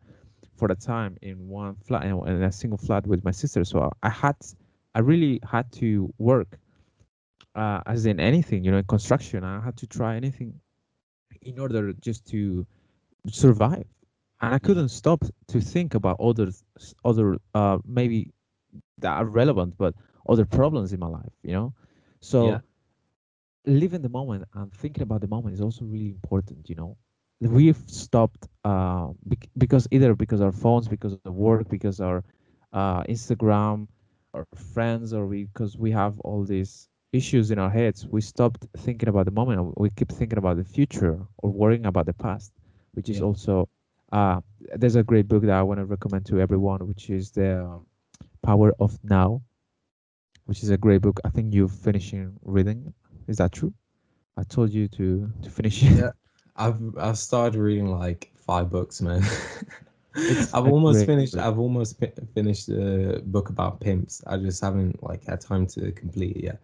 for 0.57 0.69
the 0.69 0.75
time 0.75 1.17
in 1.23 1.49
one 1.49 1.75
flat 1.77 2.05
in 2.05 2.12
in 2.29 2.43
a 2.43 2.53
single 2.53 2.79
flat 2.79 3.07
with 3.07 3.25
my 3.25 3.31
sister. 3.33 3.64
So 3.64 3.90
i 4.03 4.09
had 4.09 4.37
i 4.95 5.01
really 5.01 5.40
had 5.51 5.71
to 5.73 6.12
work 6.19 6.59
uh, 7.55 7.81
as 7.87 8.07
in 8.07 8.21
anything 8.21 8.64
you 8.64 8.71
know 8.71 8.79
in 8.79 8.85
construction. 8.85 9.45
I 9.45 9.61
had 9.61 9.77
to 9.79 9.87
try 9.87 10.17
anything 10.17 10.61
in 11.43 11.59
order 11.59 11.93
just 11.95 12.27
to 12.29 12.67
survive. 13.29 13.87
And 14.40 14.55
i 14.55 14.59
couldn't 14.59 14.88
stop 14.88 15.25
to 15.49 15.61
think 15.61 15.95
about 15.95 16.19
other 16.21 16.49
other 17.05 17.37
uh 17.55 17.79
maybe 17.87 18.31
that 18.99 19.13
are 19.17 19.25
relevant 19.27 19.75
but 19.79 19.95
other 20.29 20.45
problems 20.45 20.93
in 20.93 21.01
my 21.01 21.07
life 21.07 21.33
you 21.43 21.53
know 21.53 21.73
so 22.21 22.59
Yeah. 22.59 22.61
living 23.67 24.03
the 24.03 24.09
moment 24.09 24.45
and 24.55 24.73
thinking 24.73 25.03
about 25.03 25.21
the 25.21 25.29
moment 25.29 25.55
is 25.55 25.61
also 25.61 25.85
really 25.85 26.11
important 26.11 26.69
you 26.69 26.75
know 26.75 26.97
we've 27.41 27.83
stopped 27.87 28.47
uh 28.65 29.09
bec- 29.25 29.49
because 29.57 29.87
either 29.91 30.15
because 30.15 30.41
our 30.41 30.53
phones 30.53 30.89
because 30.89 31.13
of 31.13 31.23
the 31.23 31.33
work 31.33 31.69
because 31.69 32.01
our 32.01 32.23
uh 32.73 33.03
instagram 33.05 33.87
our 34.35 34.45
friends 34.55 35.13
or 35.13 35.27
we 35.27 35.45
because 35.45 35.77
we 35.79 35.91
have 35.91 36.19
all 36.21 36.45
these 36.45 36.89
issues 37.13 37.51
in 37.51 37.59
our 37.59 37.71
heads 37.71 38.07
we 38.09 38.21
stopped 38.21 38.67
thinking 38.77 39.09
about 39.09 39.25
the 39.27 39.31
moment 39.33 39.73
we 39.79 39.89
keep 39.91 40.11
thinking 40.11 40.39
about 40.39 40.57
the 40.57 40.65
future 40.65 41.19
or 41.39 41.51
worrying 41.51 41.87
about 41.87 42.07
the 42.07 42.15
past 42.15 42.53
which 42.93 43.09
is 43.09 43.21
Yeah. 43.21 43.23
also 43.23 43.69
uh 44.13 44.41
there's 44.77 44.97
a 44.97 45.03
great 45.03 45.29
book 45.29 45.43
that 45.43 45.53
i 45.59 45.63
want 45.63 45.79
to 45.79 45.85
recommend 45.85 46.25
to 46.27 46.41
everyone 46.41 46.87
which 46.87 47.11
is 47.11 47.31
the 47.33 47.65
um, 47.65 47.87
power 48.45 48.73
of 48.81 48.99
now 49.05 49.41
which 50.47 50.63
is 50.63 50.71
a 50.71 50.77
great 50.77 51.01
book 51.03 51.21
i 51.25 51.29
think 51.31 51.55
you're 51.55 51.69
finishing 51.69 52.33
reading 52.45 52.93
is 53.29 53.37
that 53.39 53.53
true 53.53 53.73
i 54.37 54.43
told 54.45 54.71
you 54.71 54.89
to 54.89 55.31
to 55.43 55.51
finish 55.51 55.83
it 55.83 55.93
Yeah. 55.93 56.11
I've 56.57 56.81
I've 56.99 57.19
started 57.19 57.59
reading 57.59 57.89
like 57.91 58.31
five 58.37 58.71
books, 58.71 59.01
man. 59.01 59.23
I've 60.55 60.67
almost 60.69 61.05
finished. 61.05 61.35
book. 61.35 61.43
I've 61.43 61.59
almost 61.59 61.99
fi- 61.99 62.13
finished 62.35 62.69
a 62.69 63.21
book 63.27 63.49
about 63.49 63.81
pimps. 63.81 64.23
I 64.27 64.37
just 64.37 64.63
haven't 64.63 65.03
like 65.03 65.25
had 65.25 65.41
time 65.41 65.67
to 65.75 65.91
complete 65.93 66.37
it 66.37 66.45
yet. 66.45 66.61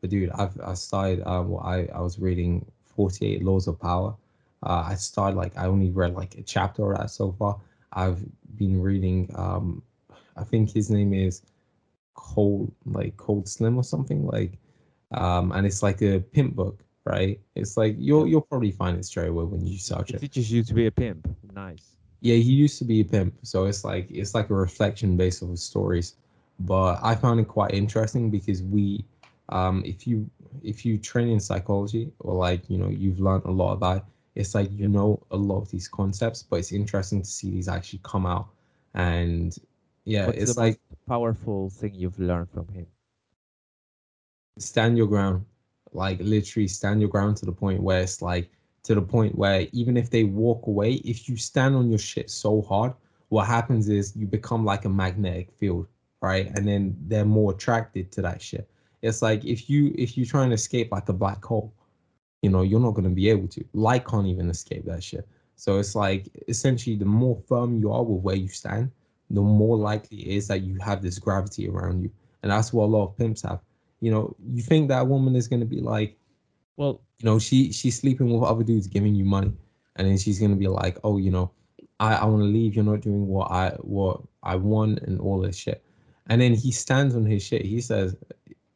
But 0.00 0.10
dude, 0.10 0.30
I've 0.30 0.60
I 0.60 0.74
started. 0.74 1.22
Uh, 1.28 1.42
well, 1.42 1.62
I 1.64 1.88
I 1.92 2.00
was 2.00 2.20
reading 2.20 2.64
Forty 2.84 3.34
Eight 3.34 3.42
Laws 3.42 3.66
of 3.66 3.80
Power. 3.80 4.14
Uh, 4.62 4.84
I 4.86 4.94
started 4.94 5.36
like 5.36 5.56
I 5.58 5.66
only 5.66 5.90
read 5.90 6.14
like 6.14 6.36
a 6.36 6.42
chapter 6.42 6.92
of 6.92 6.98
that 6.98 7.10
so 7.10 7.32
far. 7.32 7.58
I've 7.92 8.22
been 8.56 8.80
reading. 8.80 9.28
Um, 9.34 9.82
I 10.36 10.44
think 10.44 10.70
his 10.72 10.90
name 10.90 11.12
is 11.12 11.42
Cold 12.14 12.72
like 12.84 13.16
Cold 13.16 13.48
Slim 13.48 13.76
or 13.76 13.84
something 13.84 14.26
like. 14.26 14.58
Um, 15.12 15.52
and 15.52 15.66
it's 15.66 15.82
like 15.82 16.00
a 16.00 16.20
pimp 16.20 16.56
book, 16.56 16.82
right? 17.04 17.38
It's 17.54 17.76
like 17.76 17.96
you'll 17.98 18.26
you'll 18.26 18.40
probably 18.40 18.72
find 18.72 18.96
it 18.96 19.04
straight 19.04 19.28
away 19.28 19.44
when 19.44 19.66
you 19.66 19.78
search 19.78 20.10
it 20.10 20.16
it. 20.16 20.20
teaches 20.20 20.50
you 20.50 20.62
to 20.62 20.74
be 20.74 20.86
a 20.86 20.90
pimp 20.90 21.28
nice 21.54 21.96
Yeah, 22.20 22.36
he 22.36 22.52
used 22.52 22.78
to 22.78 22.84
be 22.84 23.00
a 23.00 23.04
pimp, 23.04 23.34
so 23.42 23.66
it's 23.66 23.84
like 23.84 24.10
it's 24.10 24.34
like 24.34 24.48
a 24.50 24.54
reflection 24.54 25.16
based 25.16 25.42
off 25.42 25.50
of 25.50 25.58
stories. 25.58 26.16
But 26.60 27.00
I 27.02 27.14
found 27.14 27.40
it 27.40 27.48
quite 27.48 27.72
interesting 27.74 28.30
because 28.30 28.62
we, 28.62 29.04
um, 29.48 29.82
if 29.84 30.06
you 30.06 30.30
if 30.62 30.84
you 30.84 30.98
train 30.98 31.28
in 31.28 31.40
psychology 31.40 32.12
or 32.20 32.34
like 32.34 32.70
you 32.70 32.78
know 32.78 32.88
you've 32.88 33.20
learned 33.20 33.44
a 33.44 33.50
lot 33.50 33.72
about, 33.72 33.96
it, 33.98 34.02
it's 34.34 34.54
like 34.54 34.70
you 34.72 34.88
know 34.88 35.20
a 35.30 35.36
lot 35.36 35.60
of 35.60 35.70
these 35.70 35.88
concepts, 35.88 36.42
but 36.42 36.56
it's 36.56 36.72
interesting 36.72 37.22
to 37.22 37.28
see 37.28 37.50
these 37.50 37.68
actually 37.68 38.00
come 38.02 38.26
out. 38.26 38.48
And 38.94 39.56
yeah, 40.04 40.26
what's 40.26 40.38
it's 40.38 40.54
the 40.54 40.60
like 40.60 40.80
most 40.90 41.06
powerful 41.06 41.70
thing 41.70 41.94
you've 41.94 42.18
learned 42.18 42.50
from 42.50 42.68
him? 42.68 42.86
Stand 44.58 44.96
your 44.96 45.06
ground. 45.06 45.44
Like 45.92 46.18
literally 46.20 46.68
stand 46.68 47.00
your 47.00 47.10
ground 47.10 47.36
to 47.38 47.46
the 47.46 47.52
point 47.52 47.82
where 47.82 48.00
it's 48.02 48.22
like 48.22 48.50
to 48.84 48.94
the 48.94 49.02
point 49.02 49.36
where 49.36 49.66
even 49.72 49.96
if 49.96 50.10
they 50.10 50.24
walk 50.24 50.66
away 50.66 50.94
if 51.04 51.28
you 51.28 51.36
stand 51.36 51.76
on 51.76 51.88
your 51.88 51.98
shit 51.98 52.30
so 52.30 52.62
hard 52.62 52.92
what 53.28 53.46
happens 53.46 53.88
is 53.88 54.16
you 54.16 54.26
become 54.26 54.64
like 54.64 54.84
a 54.84 54.88
magnetic 54.88 55.52
field 55.52 55.86
right? 56.22 56.46
And 56.56 56.66
then 56.66 56.96
they're 57.08 57.24
more 57.24 57.52
attracted 57.52 58.12
to 58.12 58.22
that 58.22 58.40
shit. 58.40 58.70
It's 59.02 59.20
like 59.20 59.44
if 59.44 59.68
you 59.68 59.92
if 59.98 60.16
you 60.16 60.24
try 60.24 60.44
and 60.44 60.52
escape 60.52 60.92
like 60.92 61.08
a 61.08 61.12
black 61.12 61.44
hole 61.44 61.74
you 62.40 62.50
know 62.50 62.62
you're 62.62 62.80
not 62.80 62.92
going 62.92 63.04
to 63.04 63.10
be 63.10 63.28
able 63.28 63.48
to. 63.48 63.64
Light 63.72 64.06
can't 64.06 64.26
even 64.26 64.48
escape 64.48 64.84
that 64.86 65.02
shit. 65.02 65.28
So 65.56 65.78
it's 65.78 65.94
like 65.94 66.28
essentially 66.48 66.96
the 66.96 67.04
more 67.04 67.36
firm 67.48 67.78
you 67.78 67.92
are 67.92 68.02
with 68.02 68.22
where 68.22 68.36
you 68.36 68.48
stand 68.48 68.90
the 69.34 69.40
more 69.40 69.76
likely 69.76 70.18
it 70.18 70.36
is 70.36 70.48
that 70.48 70.62
you 70.62 70.78
have 70.78 71.02
this 71.02 71.18
gravity 71.18 71.68
around 71.68 72.02
you 72.02 72.10
and 72.42 72.50
that's 72.50 72.72
what 72.72 72.84
a 72.84 72.86
lot 72.86 73.04
of 73.04 73.16
pimps 73.16 73.42
have. 73.42 73.60
You 74.00 74.10
know, 74.10 74.36
you 74.52 74.62
think 74.62 74.88
that 74.88 75.06
woman 75.06 75.36
is 75.36 75.48
gonna 75.48 75.64
be 75.64 75.80
like, 75.80 76.16
Well, 76.76 77.00
you 77.18 77.26
know, 77.26 77.38
she 77.38 77.72
she's 77.72 77.98
sleeping 77.98 78.32
with 78.32 78.48
other 78.48 78.64
dudes, 78.64 78.86
giving 78.86 79.14
you 79.14 79.24
money, 79.24 79.52
and 79.96 80.08
then 80.08 80.18
she's 80.18 80.40
gonna 80.40 80.56
be 80.56 80.68
like, 80.68 80.98
oh, 81.04 81.18
you 81.18 81.30
know, 81.30 81.52
I 82.00 82.16
I 82.16 82.24
want 82.24 82.42
to 82.42 82.46
leave. 82.46 82.74
You're 82.74 82.84
not 82.84 83.00
doing 83.00 83.26
what 83.26 83.50
I 83.50 83.70
what 83.80 84.22
I 84.42 84.56
want, 84.56 85.00
and 85.00 85.20
all 85.20 85.40
this 85.40 85.56
shit. 85.56 85.84
And 86.28 86.40
then 86.40 86.54
he 86.54 86.72
stands 86.72 87.14
on 87.14 87.26
his 87.26 87.42
shit. 87.42 87.62
He 87.64 87.80
says, 87.80 88.16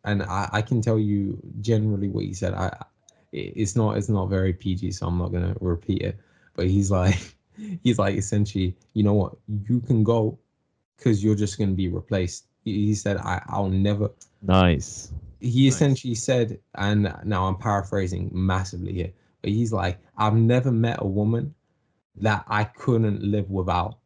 and 0.05 0.23
I 0.23 0.49
I 0.53 0.63
can 0.63 0.81
tell 0.81 0.99
you 0.99 1.39
generally 1.61 2.09
what 2.09 2.25
he 2.25 2.35
said. 2.35 2.55
I 2.55 2.85
it's 3.33 3.75
not 3.75 3.97
it's 3.97 4.09
not 4.09 4.31
very 4.31 4.53
PG, 4.53 4.93
so 4.93 5.09
I'm 5.09 5.19
not 5.19 5.33
gonna 5.33 5.57
repeat 5.61 6.03
it. 6.03 6.19
But 6.55 6.69
he's 6.69 6.91
like 6.91 7.19
he's 7.83 7.99
like 7.99 8.17
essentially, 8.17 8.77
you 8.95 9.03
know 9.03 9.15
what, 9.15 9.37
you 9.69 9.81
can 9.81 10.05
go 10.05 10.39
because 10.97 11.23
you're 11.23 11.35
just 11.37 11.59
gonna 11.59 11.73
be 11.73 11.89
replaced. 11.89 12.47
He, 12.65 12.87
he 12.87 12.95
said, 12.95 13.19
I 13.19 13.43
I'll 13.49 13.69
never 13.69 14.11
nice. 14.43 15.13
he 15.41 15.69
Nice. 15.69 15.75
essentially 15.75 16.15
said, 16.15 16.59
and 16.75 17.13
now 17.25 17.47
I'm 17.47 17.57
paraphrasing 17.57 18.31
massively 18.33 18.93
here, 18.93 19.13
but 19.43 19.51
he's 19.51 19.73
like, 19.73 19.99
I've 20.17 20.35
never 20.37 20.71
met 20.73 20.99
a 21.01 21.07
woman 21.07 21.55
that 22.17 22.45
I 22.49 22.65
couldn't 22.65 23.23
live 23.23 23.51
without. 23.51 23.99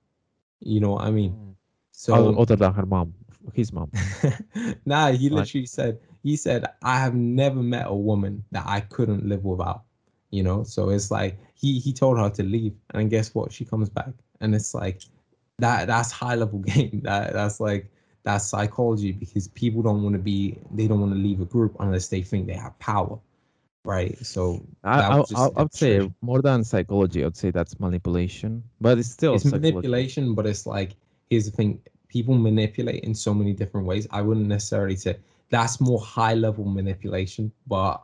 You 0.61 0.81
know 0.81 0.93
what 0.93 1.03
I 1.05 1.11
mean? 1.11 1.33
Mm. 1.33 1.55
So 1.93 2.15
Other, 2.15 2.39
other 2.39 2.57
than 2.57 2.75
her 2.75 2.87
mom, 2.87 3.15
his 3.53 3.73
mom. 3.73 3.91
nah, 4.85 5.11
he 5.13 5.29
Right. 5.31 5.47
literally 5.47 5.67
said, 5.67 5.99
he 6.23 6.37
said, 6.37 6.67
I 6.83 6.99
have 6.99 7.15
never 7.15 7.63
met 7.63 7.87
a 7.89 7.95
woman 7.95 8.45
that 8.53 8.65
I 8.67 8.81
couldn't 8.81 9.27
live 9.27 9.45
without. 9.45 9.83
You 10.31 10.43
know, 10.43 10.63
so 10.65 10.91
it's 10.91 11.11
like 11.11 11.39
he 11.55 11.79
he 11.79 11.93
told 11.93 12.19
her 12.19 12.31
to 12.31 12.43
leave, 12.43 12.75
and 12.95 13.11
guess 13.11 13.35
what? 13.35 13.53
She 13.53 13.65
comes 13.65 13.89
back, 13.89 14.11
and 14.41 14.55
it's 14.55 14.75
like 14.75 15.03
that 15.61 15.87
that's 15.87 16.11
high 16.11 16.35
level 16.35 16.59
game. 16.73 17.01
That 17.05 17.33
that's 17.33 17.61
like 17.61 17.91
that's 18.23 18.47
psychology 18.47 19.13
because 19.13 19.49
people 19.49 19.83
don't 19.83 20.03
want 20.03 20.15
to 20.15 20.19
be 20.19 20.59
they 20.71 20.87
don't 20.87 21.01
want 21.01 21.13
to 21.13 21.19
leave 21.19 21.41
a 21.41 21.45
group 21.45 21.77
unless 21.81 22.09
they 22.09 22.23
think 22.23 22.47
they 22.47 22.55
have 22.55 22.79
power, 22.79 23.19
right? 23.85 24.19
So 24.25 24.67
I, 24.85 25.01
I, 25.01 25.17
was 25.17 25.29
just 25.29 25.41
I, 25.41 25.47
a 25.47 25.51
I 25.57 25.63
would 25.63 25.75
say 25.75 26.11
more 26.21 26.43
than 26.43 26.65
psychology, 26.65 27.23
I 27.23 27.27
would 27.27 27.37
say 27.37 27.51
that's 27.51 27.81
manipulation, 27.81 28.63
but 28.81 28.99
it's 28.99 29.11
still 29.11 29.35
it's 29.35 29.45
manipulation, 29.45 30.35
but 30.35 30.47
it's 30.47 30.67
like 30.67 30.97
here's 31.31 31.47
the 31.47 31.51
thing: 31.51 31.81
people 32.09 32.35
manipulate 32.35 33.05
in 33.05 33.15
so 33.15 33.33
many 33.33 33.53
different 33.53 33.87
ways. 33.87 34.07
I 34.11 34.23
wouldn't 34.23 34.47
necessarily 34.47 34.97
say 34.97 35.17
that's 35.49 35.81
more 35.81 36.01
high 36.01 36.35
level 36.35 36.65
manipulation, 36.65 37.53
but 37.67 38.03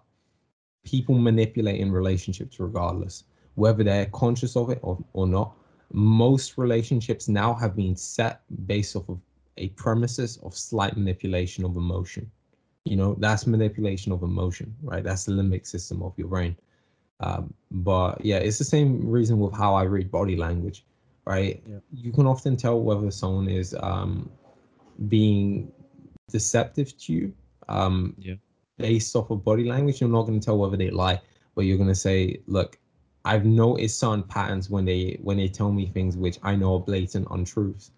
people 0.85 1.17
manipulate 1.17 1.81
in 1.81 1.93
relationships 1.93 2.59
regardless, 2.61 3.25
whether 3.55 3.85
they're 3.85 4.07
conscious 4.07 4.57
of 4.57 4.71
it 4.71 4.79
or, 4.83 4.99
or 5.13 5.27
not. 5.27 5.55
Most 5.93 6.59
relationships 6.59 7.29
now 7.29 7.55
have 7.55 7.77
been 7.77 7.97
set 7.97 8.41
based 8.67 8.97
off 8.97 9.09
of 9.09 9.19
a 9.57 9.69
premises 9.71 10.39
of 10.43 10.55
slight 10.57 10.97
manipulation 10.97 11.65
of 11.65 11.77
emotion. 11.77 12.31
You 12.85 12.97
know, 12.97 13.17
that's 13.19 13.47
manipulation 13.47 14.13
of 14.13 14.23
emotion, 14.23 14.75
right? 14.83 15.03
That's 15.03 15.25
the 15.25 15.33
limbic 15.33 15.67
system 15.67 16.03
of 16.03 16.13
your 16.17 16.29
brain. 16.29 16.57
Um, 17.21 17.55
but 17.71 18.25
yeah, 18.25 18.37
it's 18.37 18.59
the 18.59 18.65
same 18.65 19.09
reason 19.09 19.39
with 19.39 19.55
how 19.55 19.75
I 19.75 19.85
read 19.85 20.11
body 20.11 20.37
language, 20.37 20.85
right? 21.25 21.63
Yeah. 21.67 21.79
You 21.93 22.13
can 22.13 22.27
often 22.27 22.57
tell 22.57 22.81
whether 22.81 23.11
someone 23.11 23.49
is 23.49 23.75
um, 23.81 24.31
being 25.09 25.73
deceptive 26.31 26.97
to 26.99 27.13
you 27.13 27.35
um, 27.69 28.15
Yeah. 28.19 28.35
based 28.77 29.17
off 29.17 29.31
of 29.31 29.45
body 29.45 29.65
language. 29.65 30.01
You're 30.01 30.11
not 30.11 30.27
going 30.27 30.39
to 30.39 30.45
tell 30.45 30.59
whether 30.59 30.77
they 30.77 30.91
lie, 30.91 31.21
but 31.55 31.63
you're 31.63 31.79
going 31.79 31.89
to 31.89 31.95
say, 31.95 32.41
look, 32.47 32.79
I've 33.27 33.45
noticed 33.45 33.99
certain 33.99 34.23
patterns 34.25 34.71
when 34.71 34.85
they 34.85 35.19
when 35.23 35.37
they 35.37 35.49
tell 35.49 35.73
me 35.73 35.87
things 35.87 36.17
which 36.17 36.39
I 36.43 36.57
know 36.57 36.75
are 36.77 36.81
blatant 36.81 37.27
untruths, 37.31 37.91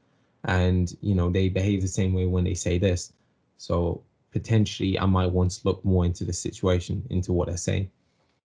and 0.45 0.97
you 1.03 1.15
know 1.15 1.31
they 1.31 1.49
behave 1.49 1.83
the 1.83 1.89
same 1.89 2.13
way 2.15 2.27
when 2.27 2.45
they 2.45 2.55
say 2.55 2.79
this. 2.79 3.13
So 3.59 4.03
potentially, 4.33 4.99
I 4.99 5.07
might 5.07 5.31
want 5.33 5.51
to 5.53 5.61
look 5.65 5.85
more 5.85 6.05
into 6.07 6.25
the 6.25 6.33
situation, 6.33 7.03
into 7.11 7.33
what 7.33 7.49
they're 7.49 7.57
saying. 7.71 7.91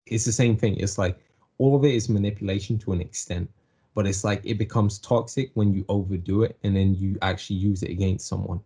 It's 0.06 0.26
the 0.26 0.32
same 0.32 0.56
thing. 0.58 0.76
It's 0.78 0.98
like 0.98 1.20
all 1.58 1.76
of 1.76 1.84
it 1.86 1.94
is 1.96 2.10
manipulation 2.10 2.78
to 2.80 2.94
an 2.94 3.02
extent, 3.02 3.50
but 3.96 4.08
it's 4.08 4.24
like 4.24 4.42
it 4.46 4.58
becomes 4.58 5.00
toxic 5.00 5.52
when 5.56 5.74
you 5.74 5.86
overdo 5.90 6.44
it 6.44 6.58
and 6.64 6.76
then 6.76 6.96
you 6.96 7.18
actually 7.22 7.58
use 7.58 7.84
it 7.84 7.92
against 7.92 8.28
someone. 8.28 8.62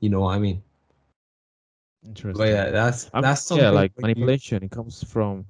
You 0.00 0.10
know 0.10 0.20
what 0.22 0.34
I 0.34 0.38
mean? 0.38 0.62
Interesting. 2.04 2.38
But 2.38 2.48
yeah, 2.50 2.70
that's 2.70 3.10
Um, 3.14 3.22
that's 3.22 3.42
something 3.42 3.64
yeah, 3.64 3.70
like 3.70 3.92
when 3.96 4.08
you- 4.10 4.14
manipulation. 4.14 4.62
It 4.64 4.70
comes 4.70 5.02
from 5.02 5.44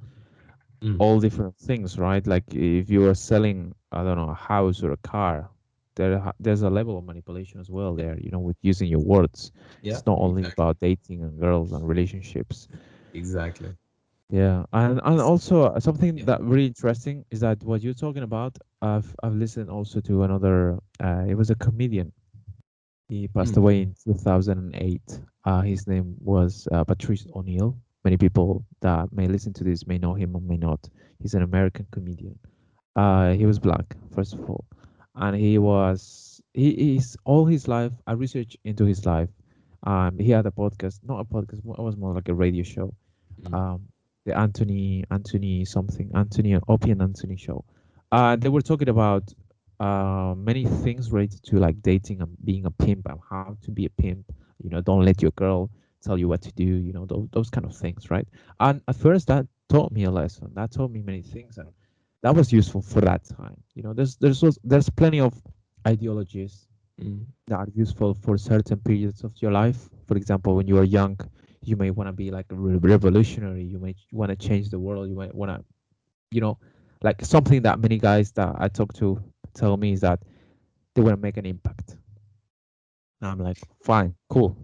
Mm. 0.82 0.98
all 0.98 1.20
different 1.20 1.56
things, 1.56 1.98
right? 1.98 2.26
Like 2.26 2.44
if 2.54 2.90
you 2.90 3.06
are 3.06 3.14
selling, 3.14 3.74
I 3.92 4.02
don't 4.04 4.16
know, 4.16 4.30
a 4.30 4.34
house 4.34 4.82
or 4.82 4.92
a 4.92 4.96
car, 4.98 5.50
there 5.96 6.32
there's 6.40 6.62
a 6.62 6.70
level 6.70 6.98
of 6.98 7.04
manipulation 7.04 7.60
as 7.60 7.70
well 7.70 7.94
there. 7.94 8.18
You 8.18 8.30
know, 8.30 8.40
with 8.40 8.56
using 8.62 8.88
your 8.88 9.00
words. 9.00 9.52
Yeah, 9.80 9.90
it's 9.90 10.04
not 10.06 10.18
only 10.18 10.44
exactly. 10.44 10.56
about 10.56 10.78
dating 10.80 11.22
and 11.22 11.38
girls 11.40 11.72
and 11.72 11.86
relationships. 11.86 12.68
Exactly. 13.12 13.76
Yeah, 14.30 14.64
and 14.72 15.00
and 15.04 15.20
also 15.20 15.64
uh, 15.64 15.80
something 15.80 16.24
Yeah. 16.24 16.26
that 16.26 16.40
really 16.42 16.66
interesting 16.66 17.24
is 17.30 17.40
that 17.40 17.62
what 17.64 17.82
you're 17.82 17.94
talking 17.94 18.22
about. 18.22 18.58
I've 18.80 19.14
I've 19.22 19.34
listened 19.34 19.70
also 19.70 20.00
to 20.00 20.22
another. 20.22 20.78
Uh, 21.02 21.24
it 21.28 21.34
was 21.34 21.50
a 21.50 21.54
comedian. 21.56 22.12
He 23.08 23.28
passed 23.28 23.56
Mm. 23.56 23.58
away 23.58 23.82
in 23.82 23.94
2008. 24.02 25.20
Uh, 25.44 25.62
his 25.62 25.86
name 25.86 26.16
was 26.20 26.68
uh, 26.72 26.84
Patrice 26.84 27.26
O'Neal. 27.34 27.76
Many 28.08 28.16
people 28.26 28.64
that 28.80 29.12
may 29.12 29.26
listen 29.26 29.52
to 29.54 29.64
this 29.64 29.86
may 29.86 29.98
know 29.98 30.14
him 30.14 30.34
or 30.36 30.40
may 30.40 30.56
not. 30.56 30.88
He's 31.20 31.34
an 31.34 31.42
American 31.42 31.86
comedian. 31.90 32.38
Uh, 32.96 33.32
he 33.32 33.44
was 33.46 33.58
black, 33.58 33.96
first 34.14 34.32
of 34.34 34.40
all, 34.48 34.64
and 35.14 35.36
he 35.36 35.58
was 35.58 36.40
he 36.54 36.96
is 36.96 37.16
all 37.24 37.44
his 37.46 37.68
life. 37.68 37.92
I 38.06 38.12
researched 38.12 38.56
into 38.64 38.84
his 38.86 39.04
life. 39.04 39.28
Um, 39.82 40.18
he 40.18 40.30
had 40.30 40.46
a 40.46 40.50
podcast, 40.50 41.00
not 41.04 41.20
a 41.20 41.24
podcast. 41.24 41.58
It 41.58 41.64
was 41.88 41.96
more 41.96 42.14
like 42.14 42.28
a 42.28 42.34
radio 42.34 42.64
show 42.64 42.94
Mm. 43.42 43.54
um, 43.54 43.88
the 44.24 44.36
Anthony 44.36 45.04
Anthony 45.10 45.64
something 45.64 46.10
Anthony 46.14 46.56
Opie 46.66 46.90
and 46.92 47.02
Anthony 47.02 47.36
show. 47.36 47.64
Uh, 48.10 48.36
they 48.36 48.48
were 48.48 48.62
talking 48.62 48.88
about 48.88 49.24
uh, 49.80 50.34
many 50.36 50.64
things 50.64 51.12
related 51.12 51.42
to 51.44 51.58
like 51.58 51.82
dating 51.82 52.20
and 52.22 52.36
being 52.44 52.64
a 52.66 52.70
pimp 52.70 53.06
and 53.06 53.20
how 53.30 53.56
to 53.64 53.70
be 53.70 53.84
a 53.84 53.90
pimp. 53.90 54.24
You 54.62 54.70
know, 54.70 54.80
don't 54.80 55.04
let 55.04 55.22
your 55.22 55.32
girl 55.32 55.70
tell 56.02 56.18
you 56.18 56.28
what 56.28 56.42
to 56.42 56.52
do. 56.52 56.64
You 56.64 56.92
know, 56.92 57.06
those 57.06 57.28
those 57.32 57.50
kind 57.50 57.66
of 57.66 57.74
things, 57.76 58.10
right? 58.10 58.26
And 58.60 58.82
at 58.88 58.96
first, 58.96 59.26
that 59.28 59.46
taught 59.68 59.92
me 59.92 60.04
a 60.04 60.10
lesson. 60.10 60.50
That 60.54 60.72
taught 60.72 60.90
me 60.90 61.02
many 61.02 61.22
things, 61.22 61.58
and 61.58 61.68
that 62.22 62.34
was 62.34 62.52
useful 62.52 62.82
for 62.82 63.00
that 63.02 63.24
time. 63.24 63.56
You 63.74 63.82
know, 63.82 63.92
there's 63.92 64.16
there's 64.16 64.42
there's 64.64 64.90
plenty 64.90 65.20
of 65.20 65.34
ideologies 65.86 66.66
Mm. 67.00 67.26
that 67.46 67.54
are 67.56 67.68
useful 67.74 68.12
for 68.14 68.36
certain 68.36 68.78
periods 68.80 69.22
of 69.22 69.32
your 69.40 69.52
life. 69.52 69.88
For 70.08 70.16
example, 70.16 70.56
when 70.56 70.66
you 70.66 70.78
are 70.78 70.84
young, 70.84 71.16
you 71.62 71.76
may 71.76 71.90
want 71.90 72.08
to 72.08 72.12
be 72.12 72.30
like 72.32 72.46
a 72.50 72.56
revolutionary. 72.56 73.62
You 73.62 73.78
may 73.78 73.94
want 74.12 74.30
to 74.30 74.36
change 74.36 74.70
the 74.70 74.80
world. 74.80 75.08
You 75.08 75.14
might 75.14 75.32
want 75.34 75.50
to, 75.52 75.64
you 76.32 76.40
know, 76.40 76.58
like 77.02 77.24
something 77.24 77.62
that 77.62 77.78
many 77.78 77.98
guys 77.98 78.32
that 78.32 78.54
I 78.58 78.68
talk 78.68 78.92
to 78.94 79.22
tell 79.54 79.76
me 79.76 79.92
is 79.92 80.00
that 80.00 80.20
they 80.94 81.02
want 81.02 81.14
to 81.16 81.20
make 81.22 81.36
an 81.36 81.46
impact. 81.46 81.96
And 83.20 83.30
I'm 83.30 83.38
like, 83.38 83.58
fine, 83.84 84.14
cool. 84.28 84.56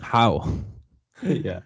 How? 0.00 0.48
yeah. 1.22 1.60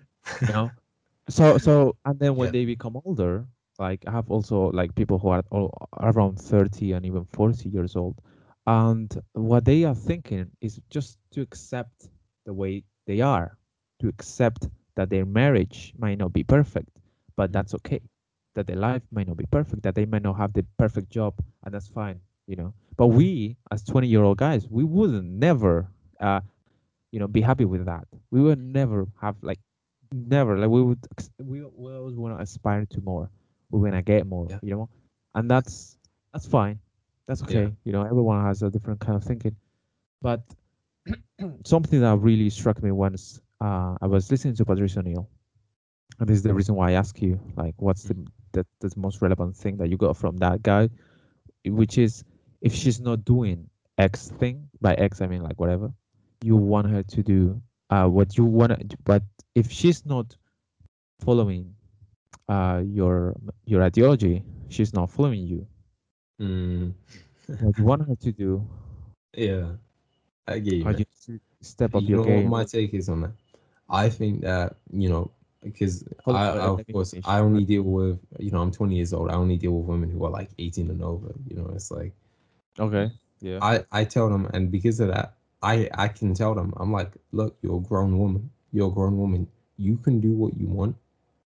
you 0.46 0.52
know 0.52 0.72
so 1.28 1.56
so 1.58 1.96
and 2.04 2.18
then 2.18 2.34
when 2.36 2.50
Yeah. 2.50 2.52
they 2.52 2.64
become 2.64 2.96
older 3.04 3.46
like 3.78 4.04
i 4.06 4.10
have 4.10 4.30
also 4.30 4.70
like 4.70 4.94
people 4.94 5.18
who 5.18 5.28
are 5.28 5.42
all 5.50 5.70
around 6.00 6.38
30 6.38 6.92
and 6.92 7.04
even 7.06 7.24
40 7.24 7.68
years 7.68 7.96
old 7.96 8.20
and 8.66 9.20
what 9.32 9.64
they 9.64 9.84
are 9.84 9.94
thinking 9.94 10.50
is 10.60 10.80
just 10.90 11.18
to 11.30 11.40
accept 11.42 12.08
the 12.44 12.52
way 12.52 12.82
they 13.06 13.20
are 13.20 13.56
to 14.00 14.08
accept 14.08 14.68
that 14.96 15.10
their 15.10 15.24
marriage 15.24 15.92
might 15.98 16.18
not 16.18 16.32
be 16.32 16.42
perfect 16.44 16.90
but 17.36 17.52
Mhm. 17.52 17.52
that's 17.52 17.74
okay 17.74 18.00
that 18.54 18.66
their 18.66 18.76
life 18.76 19.02
might 19.10 19.26
not 19.26 19.36
be 19.36 19.46
perfect 19.46 19.82
that 19.82 19.94
they 19.94 20.04
might 20.06 20.22
not 20.22 20.34
have 20.36 20.52
the 20.52 20.64
perfect 20.78 21.10
job 21.10 21.34
and 21.64 21.74
that's 21.74 21.88
fine 21.88 22.20
you 22.46 22.56
know 22.56 22.72
but 22.96 23.08
we 23.08 23.56
as 23.70 23.82
20 23.84 24.08
year 24.08 24.22
old 24.22 24.38
guys 24.38 24.68
we 24.68 24.84
wouldn't 24.84 25.24
never 25.26 25.88
uh 26.20 26.40
you 27.14 27.20
know 27.20 27.28
be 27.28 27.42
happy 27.42 27.66
with 27.66 27.86
that. 27.86 28.08
We 28.30 28.42
would 28.42 28.60
never 28.60 29.08
have 29.22 29.36
like 29.42 29.60
never 30.12 30.58
like 30.58 30.70
we 30.70 30.82
would 30.82 31.06
we, 31.42 31.62
we 31.64 31.92
always 31.94 32.16
want 32.16 32.38
to 32.38 32.42
aspire 32.42 32.86
to 32.86 33.00
more. 33.02 33.30
We 33.70 33.80
want 33.80 33.94
to 33.94 34.02
get 34.02 34.26
more 34.26 34.48
Yeah. 34.50 34.60
you 34.62 34.74
know? 34.76 34.90
And 35.34 35.50
that's 35.50 35.98
that's 36.32 36.46
fine. 36.46 36.80
That's 37.26 37.42
Yeah. 37.48 37.68
okay. 37.68 37.76
You 37.84 37.92
know 37.92 38.02
everyone 38.02 38.44
has 38.44 38.62
a 38.62 38.70
different 38.70 39.00
kind 39.00 39.16
of 39.16 39.24
thinking. 39.24 39.56
But 40.22 40.42
something 41.64 42.00
that 42.00 42.16
really 42.18 42.50
struck 42.50 42.82
me 42.82 42.92
once 42.92 43.40
uh, 43.60 43.96
i 44.02 44.06
was 44.06 44.30
listening 44.30 44.54
to 44.56 44.64
patrice 44.64 44.96
o'neal. 44.98 45.28
And 46.20 46.28
this 46.28 46.36
is 46.38 46.42
the 46.42 46.54
reason 46.54 46.74
why 46.76 46.90
i 46.90 46.92
ask 46.94 47.20
you 47.22 47.40
like 47.56 47.74
what's 47.78 48.04
the, 48.04 48.16
the 48.52 48.66
the 48.80 48.92
most 48.96 49.22
relevant 49.22 49.56
thing 49.56 49.78
that 49.78 49.88
you 49.90 49.98
got 49.98 50.16
from 50.16 50.38
that 50.38 50.62
guy 50.62 50.90
which 51.66 51.98
is 51.98 52.24
if 52.62 52.74
she's 52.74 53.00
not 53.00 53.24
doing 53.24 53.70
x 53.98 54.30
thing 54.40 54.68
by 54.80 54.94
x 54.94 55.20
i 55.22 55.26
mean 55.26 55.42
like 55.42 55.58
whatever 55.60 55.92
you 56.44 56.56
want 56.56 56.86
her 56.94 57.02
to 57.14 57.22
do 57.32 57.62
uh, 57.90 58.06
what 58.16 58.36
you 58.38 58.44
want 58.44 58.94
but 59.04 59.22
if 59.54 59.70
she's 59.78 60.04
not 60.06 60.36
following 61.20 61.74
uh, 62.48 62.82
your 62.84 63.34
your 63.66 63.82
ideology 63.82 64.44
she's 64.68 64.92
not 64.94 65.10
following 65.10 65.42
you 65.52 65.66
Mm. 66.40 66.92
what 67.60 67.78
you 67.78 67.84
want 67.84 68.06
her 68.08 68.16
to 68.16 68.32
do 68.32 68.66
Yeah. 69.36 69.66
I 70.46 70.58
get 70.60 70.74
you. 70.74 70.86
are 70.86 70.92
you 70.92 71.04
to 71.26 71.40
step 71.62 71.94
up 71.94 72.08
you 72.08 72.14
your 72.14 72.18
know 72.18 72.24
game. 72.24 72.44
what 72.44 72.44
my 72.58 72.64
take 72.64 72.94
is 72.94 73.08
on 73.08 73.22
that? 73.22 73.32
I 73.88 74.08
think 74.10 74.42
that 74.42 74.76
you 74.92 75.08
know 75.10 75.30
because 75.62 76.04
I, 76.28 76.48
I 76.48 76.66
of 76.66 76.86
course. 76.92 77.14
I 77.24 77.40
only 77.40 77.64
deal 77.64 77.82
with 77.82 78.18
you 78.38 78.50
know 78.50 78.60
I'm 78.60 78.70
20 78.72 78.96
years 78.96 79.12
old. 79.12 79.30
I 79.30 79.34
only 79.34 79.56
deal 79.56 79.72
with 79.72 79.86
women 79.86 80.10
who 80.10 80.24
are 80.24 80.30
like 80.30 80.50
18 80.58 80.90
and 80.90 81.02
over. 81.02 81.34
You 81.48 81.56
know, 81.56 81.70
it's 81.74 81.90
like 81.90 82.12
Okay. 82.78 83.10
Yeah. 83.40 83.60
I 83.62 83.84
I 83.92 84.04
tell 84.04 84.28
them, 84.30 84.48
and 84.52 84.70
because 84.70 85.00
of 85.00 85.08
that, 85.08 85.34
I 85.64 85.88
I 85.94 86.08
can 86.08 86.34
tell 86.34 86.54
them 86.54 86.72
I'm 86.76 86.92
like, 86.92 87.12
look, 87.32 87.56
you're 87.62 87.78
a 87.78 87.80
grown 87.80 88.18
woman. 88.18 88.50
You're 88.72 88.88
a 88.88 88.94
grown 88.94 89.18
woman. 89.18 89.48
You 89.78 89.96
can 89.96 90.20
do 90.20 90.32
what 90.32 90.56
you 90.56 90.68
want, 90.68 90.96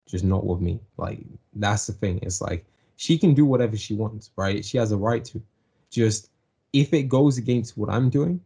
just 0.07 0.25
not 0.25 0.47
with 0.47 0.61
me. 0.61 0.81
Like 0.99 1.21
that's 1.55 1.87
the 1.87 1.95
thing. 1.95 2.21
It's 2.23 2.41
like 2.41 2.67
she 2.97 3.19
can 3.19 3.35
do 3.35 3.45
whatever 3.47 3.77
she 3.77 3.95
wants, 3.95 4.31
right? 4.37 4.65
She 4.65 4.79
has 4.79 4.93
a 4.93 4.97
right 4.97 5.25
to. 5.27 5.43
Just 5.91 6.31
if 6.73 6.93
it 6.95 7.05
goes 7.05 7.39
against 7.39 7.77
what 7.77 7.91
I'm 7.91 8.11
doing, 8.11 8.41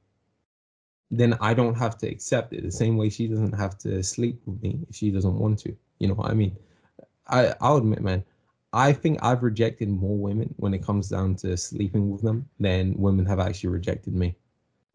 then 1.11 1.35
I 1.41 1.55
don't 1.55 1.77
have 1.77 1.97
to 1.99 2.09
accept 2.09 2.53
it. 2.53 2.63
The 2.63 2.73
same 2.73 2.97
way 2.97 3.09
she 3.11 3.29
doesn't 3.29 3.55
have 3.55 3.79
to 3.79 4.03
sleep 4.03 4.41
with 4.47 4.63
me 4.63 4.81
if 4.89 4.97
she 4.97 5.11
doesn't 5.11 5.39
want 5.39 5.59
to. 5.61 5.77
You 5.99 6.09
know 6.09 6.15
what 6.15 6.31
I 6.31 6.35
mean? 6.35 6.57
I 7.29 7.55
I'll 7.61 7.77
admit, 7.79 8.03
man, 8.03 8.25
I 8.73 8.93
think 8.93 9.19
I've 9.23 9.43
rejected 9.43 9.89
more 9.89 10.17
women 10.17 10.55
when 10.59 10.75
it 10.75 10.83
comes 10.83 11.09
down 11.09 11.37
to 11.37 11.57
sleeping 11.57 12.11
with 12.11 12.23
them 12.23 12.49
than 12.61 12.95
women 12.99 13.27
have 13.27 13.41
actually 13.41 13.71
rejected 13.71 14.15
me. 14.15 14.37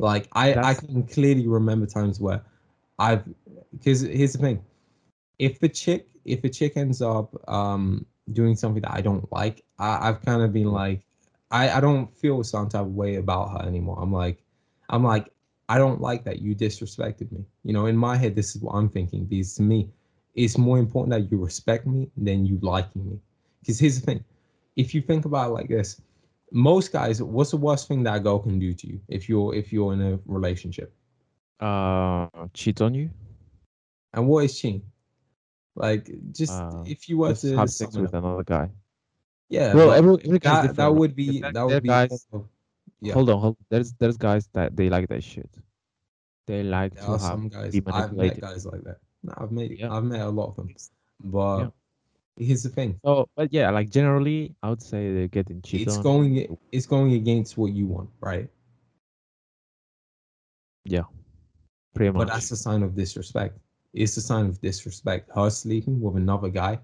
Like 0.02 0.28
I 0.34 0.56
I 0.56 0.74
can 0.74 1.04
clearly 1.04 1.48
remember 1.48 1.86
times 1.86 2.20
where 2.20 2.42
I've 2.98 3.24
because 3.72 4.02
here's 4.02 4.34
the 4.34 4.40
thing. 4.40 4.64
If 5.38 5.60
the 5.60 5.70
chick 5.70 6.08
if 6.26 6.44
a 6.44 6.50
chick 6.50 6.76
ends 6.76 7.02
up 7.02 7.36
um 7.48 8.06
doing 8.32 8.56
something 8.56 8.82
that 8.82 8.94
I 8.94 9.02
don't 9.02 9.32
like, 9.32 9.64
I, 9.78 10.10
I've 10.10 10.22
kind 10.22 10.42
of 10.42 10.52
been 10.54 10.72
like 10.72 11.02
I, 11.52 11.70
I 11.70 11.80
don't 11.82 12.12
feel 12.18 12.44
some 12.44 12.68
type 12.70 12.82
of 12.82 12.96
way 12.96 13.16
about 13.18 13.52
her 13.52 13.68
anymore. 13.68 14.00
I'm 14.02 14.12
like 14.12 14.44
I'm 14.90 15.04
like 15.04 15.32
I 15.70 15.78
don't 15.78 16.02
like 16.02 16.24
that 16.26 16.42
you 16.42 16.56
disrespected 16.56 17.32
me. 17.32 17.46
You 17.64 17.74
know, 17.74 17.86
in 17.86 17.96
my 17.96 18.18
head 18.18 18.36
this 18.36 18.56
is 18.56 18.62
what 18.62 18.74
I'm 18.74 18.90
thinking 18.90 19.26
because 19.26 19.54
to 19.56 19.62
me 19.62 19.90
it's 20.34 20.58
more 20.58 20.80
important 20.80 21.12
that 21.12 21.32
you 21.32 21.44
respect 21.44 21.86
me 21.86 22.10
than 22.18 22.46
you 22.46 22.58
liking 22.62 23.08
me. 23.08 23.20
Because 23.60 23.80
here's 23.80 24.00
the 24.00 24.06
thing. 24.06 24.24
If 24.76 24.96
you 24.96 25.02
think 25.02 25.26
about 25.26 25.50
it 25.52 25.54
like 25.54 25.68
this, 25.68 26.02
most 26.52 26.92
guys, 26.92 27.22
what's 27.24 27.52
the 27.52 27.58
worst 27.58 27.88
thing 27.88 28.04
that 28.04 28.16
a 28.18 28.20
girl 28.20 28.40
can 28.40 28.60
do 28.60 28.74
to 28.74 28.88
you 28.88 29.00
if 29.08 29.28
you're 29.30 29.56
if 29.56 29.72
you're 29.74 29.94
in 29.94 30.02
a 30.02 30.20
relationship? 30.26 30.94
uh 31.60 32.28
cheat 32.54 32.82
on 32.82 32.94
you. 32.94 33.10
And 34.14 34.28
what 34.28 34.46
is 34.46 34.60
cheating? 34.60 34.82
Like 35.76 36.10
just 36.34 36.52
Uh, 36.54 36.84
if 36.86 37.08
you 37.08 37.18
were 37.20 37.34
to 37.34 37.56
have 37.56 37.70
sex 37.70 37.96
with 37.96 38.14
up. 38.14 38.24
another 38.24 38.44
guy. 38.44 38.70
yeah, 39.50 39.74
Well, 39.74 39.92
every, 39.94 40.16
every 40.26 40.40
guy 40.40 40.68
that 40.68 40.76
that 40.76 40.94
would 40.94 41.16
be 41.16 41.40
There- 41.40 41.54
that 41.54 41.66
would 41.66 41.84
be 41.84 41.90
guys. 41.90 42.28
yeah. 43.02 43.14
Hold 43.14 43.30
on, 43.30 43.40
hold. 43.40 43.58
There's 43.70 43.94
there's 43.94 44.18
guys 44.18 44.48
that 44.54 44.76
they 44.76 44.90
like 44.90 45.08
that 45.10 45.24
shit. 45.24 45.50
They 46.48 46.64
like 46.64 46.96
There 46.96 47.04
to 47.06 47.10
are 47.12 47.18
have 47.20 47.22
some 47.22 47.48
guys 47.48 47.74
I've 47.88 48.14
met 48.14 48.42
guys 48.42 48.66
like 48.66 48.84
that. 48.84 48.98
No, 49.24 49.34
I've 49.38 49.52
met 49.52 49.72
Yeah. 49.80 49.94
I've 49.94 50.04
met 50.04 50.22
a 50.22 50.30
lot 50.30 50.48
of 50.50 50.56
them. 50.58 50.70
But 51.24 51.60
Yeah. 51.60 51.70
Here's 52.42 52.64
the 52.64 52.70
thing. 52.70 53.00
So, 53.06 53.28
but 53.36 53.54
yeah, 53.54 53.70
like 53.72 53.90
generally, 53.90 54.56
I 54.64 54.70
would 54.70 54.82
say 54.82 55.14
they're 55.14 55.28
getting 55.28 55.62
cheated 55.62 55.88
It's 55.88 55.98
on. 55.98 56.04
going 56.04 56.58
it's 56.72 56.86
going 56.86 57.14
against 57.14 57.58
what 57.58 57.72
you 57.74 57.88
want, 57.88 58.10
right? 58.20 58.50
Yeah, 60.86 61.04
pretty 61.94 62.12
much. 62.12 62.28
But 62.28 62.34
that's 62.34 62.52
a 62.52 62.58
sign 62.58 62.84
of 62.84 62.96
disrespect. 62.96 63.58
It's 63.94 64.18
a 64.18 64.22
sign 64.22 64.46
of 64.48 64.60
disrespect. 64.62 65.30
Her 65.36 65.50
sleeping 65.50 66.02
with 66.02 66.16
another 66.16 66.50
guy 66.50 66.80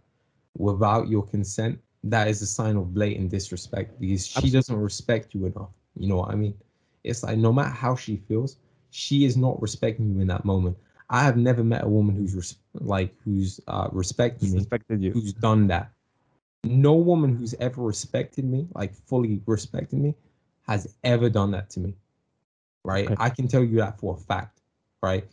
without 0.57 1.07
your 1.07 1.23
consent, 1.23 1.79
that 2.03 2.27
is 2.27 2.41
a 2.41 2.47
sign 2.47 2.75
of 2.77 2.93
blatant 2.93 3.29
disrespect 3.31 3.99
because 3.99 4.25
she 4.27 4.37
Absolutely. 4.37 4.57
doesn't 4.57 4.77
respect 4.77 5.33
you 5.33 5.45
enough. 5.45 5.69
You 5.95 6.07
know 6.09 6.17
what 6.17 6.31
I 6.31 6.35
mean? 6.35 6.53
It's 7.03 7.23
like 7.23 7.37
no 7.37 7.51
matter 7.53 7.69
how 7.69 7.95
she 7.95 8.17
feels, 8.17 8.57
she 8.91 9.25
is 9.25 9.37
not 9.37 9.61
respecting 9.61 10.13
you 10.13 10.21
in 10.21 10.27
that 10.27 10.45
moment. 10.45 10.77
I 11.09 11.23
have 11.23 11.37
never 11.37 11.63
met 11.63 11.83
a 11.83 11.87
woman 11.87 12.15
who's 12.15 12.35
res- 12.35 12.57
like 12.73 13.13
who's 13.23 13.59
uh, 13.67 13.87
respecting 13.91 14.51
me 14.51 14.57
respected 14.57 15.01
you. 15.01 15.11
who's 15.11 15.33
done 15.33 15.67
that. 15.67 15.91
No 16.63 16.93
woman 16.93 17.35
who's 17.35 17.53
ever 17.59 17.81
respected 17.81 18.43
me, 18.45 18.67
like 18.73 18.93
fully 18.93 19.41
respected 19.45 19.99
me, 19.99 20.15
has 20.67 20.95
ever 21.03 21.29
done 21.29 21.51
that 21.51 21.69
to 21.71 21.79
me. 21.79 21.93
Right? 22.83 23.05
Okay. 23.05 23.15
I 23.19 23.29
can 23.29 23.47
tell 23.47 23.63
you 23.63 23.77
that 23.77 23.99
for 23.99 24.15
a 24.15 24.17
fact. 24.17 24.61
Right? 25.01 25.25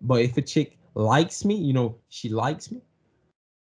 But 0.00 0.22
if 0.22 0.36
a 0.36 0.42
chick 0.42 0.78
likes 0.94 1.44
me, 1.44 1.56
you 1.56 1.72
know, 1.72 1.96
she 2.08 2.28
likes 2.28 2.70
me, 2.70 2.80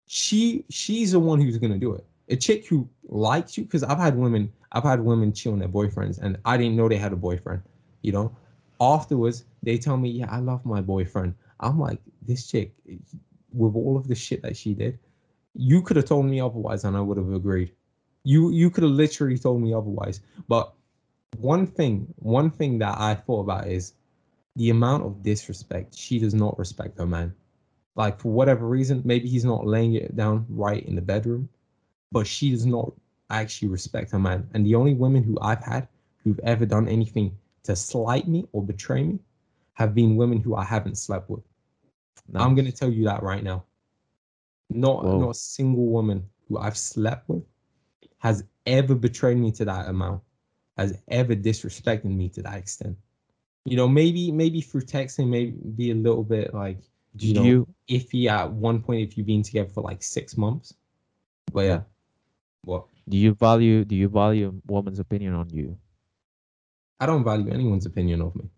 she 0.05 0.65
she's 0.69 1.13
the 1.13 1.19
one 1.19 1.41
who's 1.41 1.57
gonna 1.57 1.79
do 1.79 1.93
it. 1.93 2.05
A 2.29 2.35
chick 2.35 2.67
who 2.67 2.87
likes 3.07 3.57
you, 3.57 3.63
because 3.63 3.83
I've 3.83 3.97
had 3.97 4.15
women, 4.15 4.51
I've 4.71 4.83
had 4.83 4.99
women 4.99 5.33
cheat 5.33 5.51
on 5.51 5.59
their 5.59 5.67
boyfriends, 5.67 6.19
and 6.19 6.37
I 6.45 6.57
didn't 6.57 6.75
know 6.75 6.87
they 6.87 6.97
had 6.97 7.13
a 7.13 7.15
boyfriend. 7.15 7.63
You 8.03 8.11
know, 8.11 8.35
afterwards 8.81 9.45
they 9.63 9.77
tell 9.77 9.97
me, 9.97 10.09
"Yeah, 10.09 10.29
I 10.29 10.39
love 10.39 10.65
my 10.65 10.81
boyfriend." 10.81 11.35
I'm 11.59 11.79
like, 11.79 11.99
this 12.21 12.47
chick, 12.47 12.73
with 13.53 13.75
all 13.75 13.97
of 13.97 14.07
the 14.07 14.15
shit 14.15 14.41
that 14.43 14.55
she 14.55 14.73
did, 14.73 14.99
you 15.53 15.81
could 15.81 15.97
have 15.97 16.05
told 16.05 16.25
me 16.25 16.39
otherwise, 16.39 16.83
and 16.85 16.95
I 16.95 17.01
would 17.01 17.17
have 17.17 17.33
agreed. 17.33 17.73
You 18.23 18.51
you 18.51 18.69
could 18.69 18.83
have 18.83 18.93
literally 18.93 19.37
told 19.37 19.61
me 19.61 19.73
otherwise. 19.73 20.21
But 20.47 20.73
one 21.37 21.67
thing, 21.67 22.13
one 22.17 22.49
thing 22.51 22.79
that 22.79 22.99
I 22.99 23.15
thought 23.15 23.41
about 23.41 23.67
is 23.67 23.93
the 24.55 24.69
amount 24.69 25.05
of 25.05 25.23
disrespect. 25.23 25.95
She 25.97 26.19
does 26.19 26.33
not 26.33 26.57
respect 26.59 26.97
her 26.97 27.07
man 27.07 27.33
like 27.99 28.17
for 28.17 28.31
whatever 28.31 28.65
reason, 28.65 29.01
maybe 29.03 29.27
he's 29.27 29.43
not 29.43 29.67
laying 29.67 29.95
it 29.95 30.15
down 30.15 30.45
right 30.47 30.81
in 30.85 30.95
the 30.95 31.01
bedroom, 31.01 31.49
but 32.13 32.25
she 32.25 32.49
does 32.51 32.65
not 32.65 32.93
actually 33.29 33.67
respect 33.67 34.11
her 34.11 34.19
man. 34.19 34.49
And 34.53 34.65
the 34.65 34.75
only 34.75 34.93
women 34.93 35.21
who 35.21 35.37
I've 35.41 35.61
had 35.61 35.89
who've 36.23 36.39
ever 36.39 36.65
done 36.65 36.87
anything 36.87 37.37
to 37.69 37.75
slight 37.75 38.27
me 38.27 38.47
or 38.51 38.63
betray 38.63 39.03
me 39.03 39.19
have 39.73 39.93
been 39.93 40.15
women 40.15 40.41
who 40.41 40.55
I 40.55 40.63
haven't 40.63 40.97
slept 40.97 41.29
with. 41.29 41.43
I'm 42.35 42.55
gonna 42.55 42.71
tell 42.71 42.89
you 42.89 43.05
that 43.05 43.23
right 43.23 43.43
now. 43.43 43.63
Not 44.69 45.03
Whoa. 45.03 45.19
not 45.19 45.29
a 45.31 45.33
single 45.35 45.85
woman 45.85 46.25
who 46.47 46.57
I've 46.57 46.77
slept 46.77 47.29
with 47.29 47.43
has 48.19 48.43
ever 48.65 48.95
betrayed 48.95 49.37
me 49.37 49.51
to 49.53 49.65
that 49.65 49.87
amount, 49.87 50.21
has 50.77 50.97
ever 51.07 51.35
disrespected 51.35 52.05
me 52.05 52.29
to 52.29 52.41
that 52.43 52.57
extent. 52.57 52.97
You 53.65 53.77
know, 53.77 53.87
maybe 53.87 54.31
maybe 54.31 54.61
through 54.61 54.81
texting, 54.81 55.27
maybe 55.27 55.51
be 55.51 55.91
a 55.91 55.95
little 55.95 56.23
bit 56.23 56.53
like 56.53 56.79
do 57.15 57.27
you 57.27 57.33
know, 57.33 57.43
you 57.43 57.67
iffy 57.89 58.29
at 58.29 58.51
one 58.51 58.81
point 58.81 59.01
if 59.01 59.17
you've 59.17 59.27
been 59.27 59.43
together 59.43 59.69
for 59.69 59.81
like 59.81 60.03
six 60.03 60.37
months. 60.37 60.73
But 61.51 61.65
yeah, 61.65 61.81
what 62.63 62.85
do 63.07 63.17
you 63.17 63.33
value 63.33 63.85
do 63.85 63.95
you 63.95 64.07
value 64.07 64.49
a 64.49 64.71
woman's 64.71 64.99
opinion 64.99 65.33
on 65.33 65.49
you? 65.49 65.77
I 66.99 67.05
don't 67.07 67.23
value 67.23 67.51
anyone's 67.51 67.85
opinion 67.85 68.21
of 68.21 68.35
me, 68.35 68.49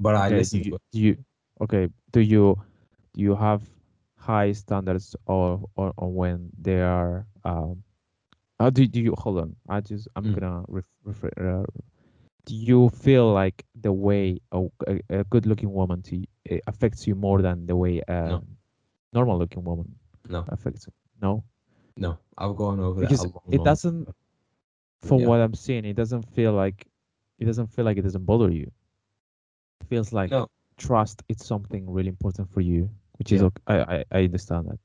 but 0.00 0.14
I 0.14 0.28
Okay, 0.28 0.30
listen 0.30 0.60
do 0.60 0.62
to 0.62 0.68
you, 0.70 0.78
do 0.92 1.00
you 1.00 1.16
okay? 1.60 1.88
Do 2.12 2.20
you 2.20 2.56
do 3.14 3.20
you 3.22 3.34
have 3.36 3.62
high 4.16 4.52
standards 4.52 5.14
or 5.26 5.60
or, 5.76 5.92
or 5.96 6.10
when 6.12 6.50
they 6.60 6.80
are 6.80 7.26
um? 7.44 7.82
How 8.58 8.70
do, 8.70 8.86
do 8.86 9.00
you 9.00 9.14
hold 9.18 9.38
on? 9.38 9.56
I 9.68 9.80
just 9.80 10.08
I'm 10.16 10.30
Mm. 10.30 10.32
gonna 10.32 10.64
ref, 10.68 10.84
refer, 11.04 11.30
uh, 11.38 11.66
do 12.46 12.54
you 12.54 12.88
feel 12.90 13.32
like 13.32 13.64
the 13.80 13.92
way 13.92 14.40
a, 14.52 14.64
a, 14.86 15.00
a 15.10 15.24
good 15.24 15.46
looking 15.46 15.72
woman 15.72 16.02
to 16.02 16.24
eh, 16.50 16.58
affects 16.66 17.06
you 17.06 17.14
more 17.14 17.42
than 17.42 17.66
the 17.66 17.76
way 17.76 18.00
a 18.08 18.40
normal 19.12 19.38
looking 19.38 19.64
woman 19.64 19.94
No, 20.28 20.48
affects 20.48 20.86
you? 20.86 20.92
No, 21.20 21.44
no, 21.96 22.18
I've 22.38 22.56
gone 22.56 22.80
over 22.80 23.02
that 23.02 23.18
because 23.18 23.22
long, 23.22 23.42
it 23.50 23.62
doesn't. 23.62 24.08
From 25.02 25.22
Yeah. 25.22 25.26
what 25.26 25.40
I'm 25.40 25.54
seeing, 25.54 25.84
it 25.84 25.94
doesn't 25.96 26.22
feel 26.34 26.52
like 26.52 26.86
it 27.38 27.44
doesn't 27.44 27.68
feel 27.68 27.84
like 27.84 27.98
it 27.98 28.02
doesn't 28.02 28.24
bother 28.24 28.50
you. 28.50 28.70
It 29.80 29.86
feels 29.86 30.12
like 30.12 30.32
No. 30.32 30.48
trust 30.76 31.22
is 31.28 31.44
something 31.44 31.90
really 31.90 32.08
important 32.08 32.50
for 32.50 32.60
you, 32.60 32.90
which 33.18 33.32
is 33.32 33.42
okay. 33.42 33.62
I, 33.66 33.76
I 33.96 34.04
I 34.12 34.24
understand 34.24 34.68
that, 34.68 34.78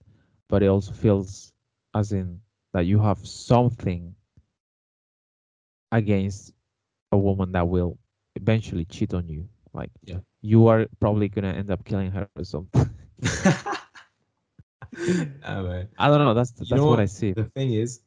but 0.47 0.63
it 0.63 0.67
also 0.67 0.91
feels 0.91 1.53
as 1.93 2.11
in 2.11 2.41
that 2.73 2.85
you 2.85 2.99
have 2.99 3.25
something 3.25 4.15
against 5.91 6.53
a 7.11 7.17
woman 7.17 7.51
that 7.53 7.67
will 7.67 7.97
eventually 8.35 8.85
cheat 8.85 9.13
on 9.13 9.27
you. 9.27 9.47
Like 9.73 9.91
Yeah. 10.03 10.19
you 10.41 10.67
are 10.67 10.87
probably 10.99 11.29
gonna 11.29 11.53
end 11.53 11.71
up 11.71 11.83
killing 11.85 12.11
her 12.11 12.27
or 12.27 12.35
something. 12.37 12.77
Man. 15.47 15.89
I 15.97 16.07
don't 16.07 16.19
know. 16.19 16.33
That's 16.33 16.51
You 16.59 16.75
that's 16.75 16.77
know 16.77 16.87
what 16.87 16.99
I 16.99 17.05
see. 17.05 17.35
The 17.35 17.45
thing 17.45 17.73
is, 17.73 18.01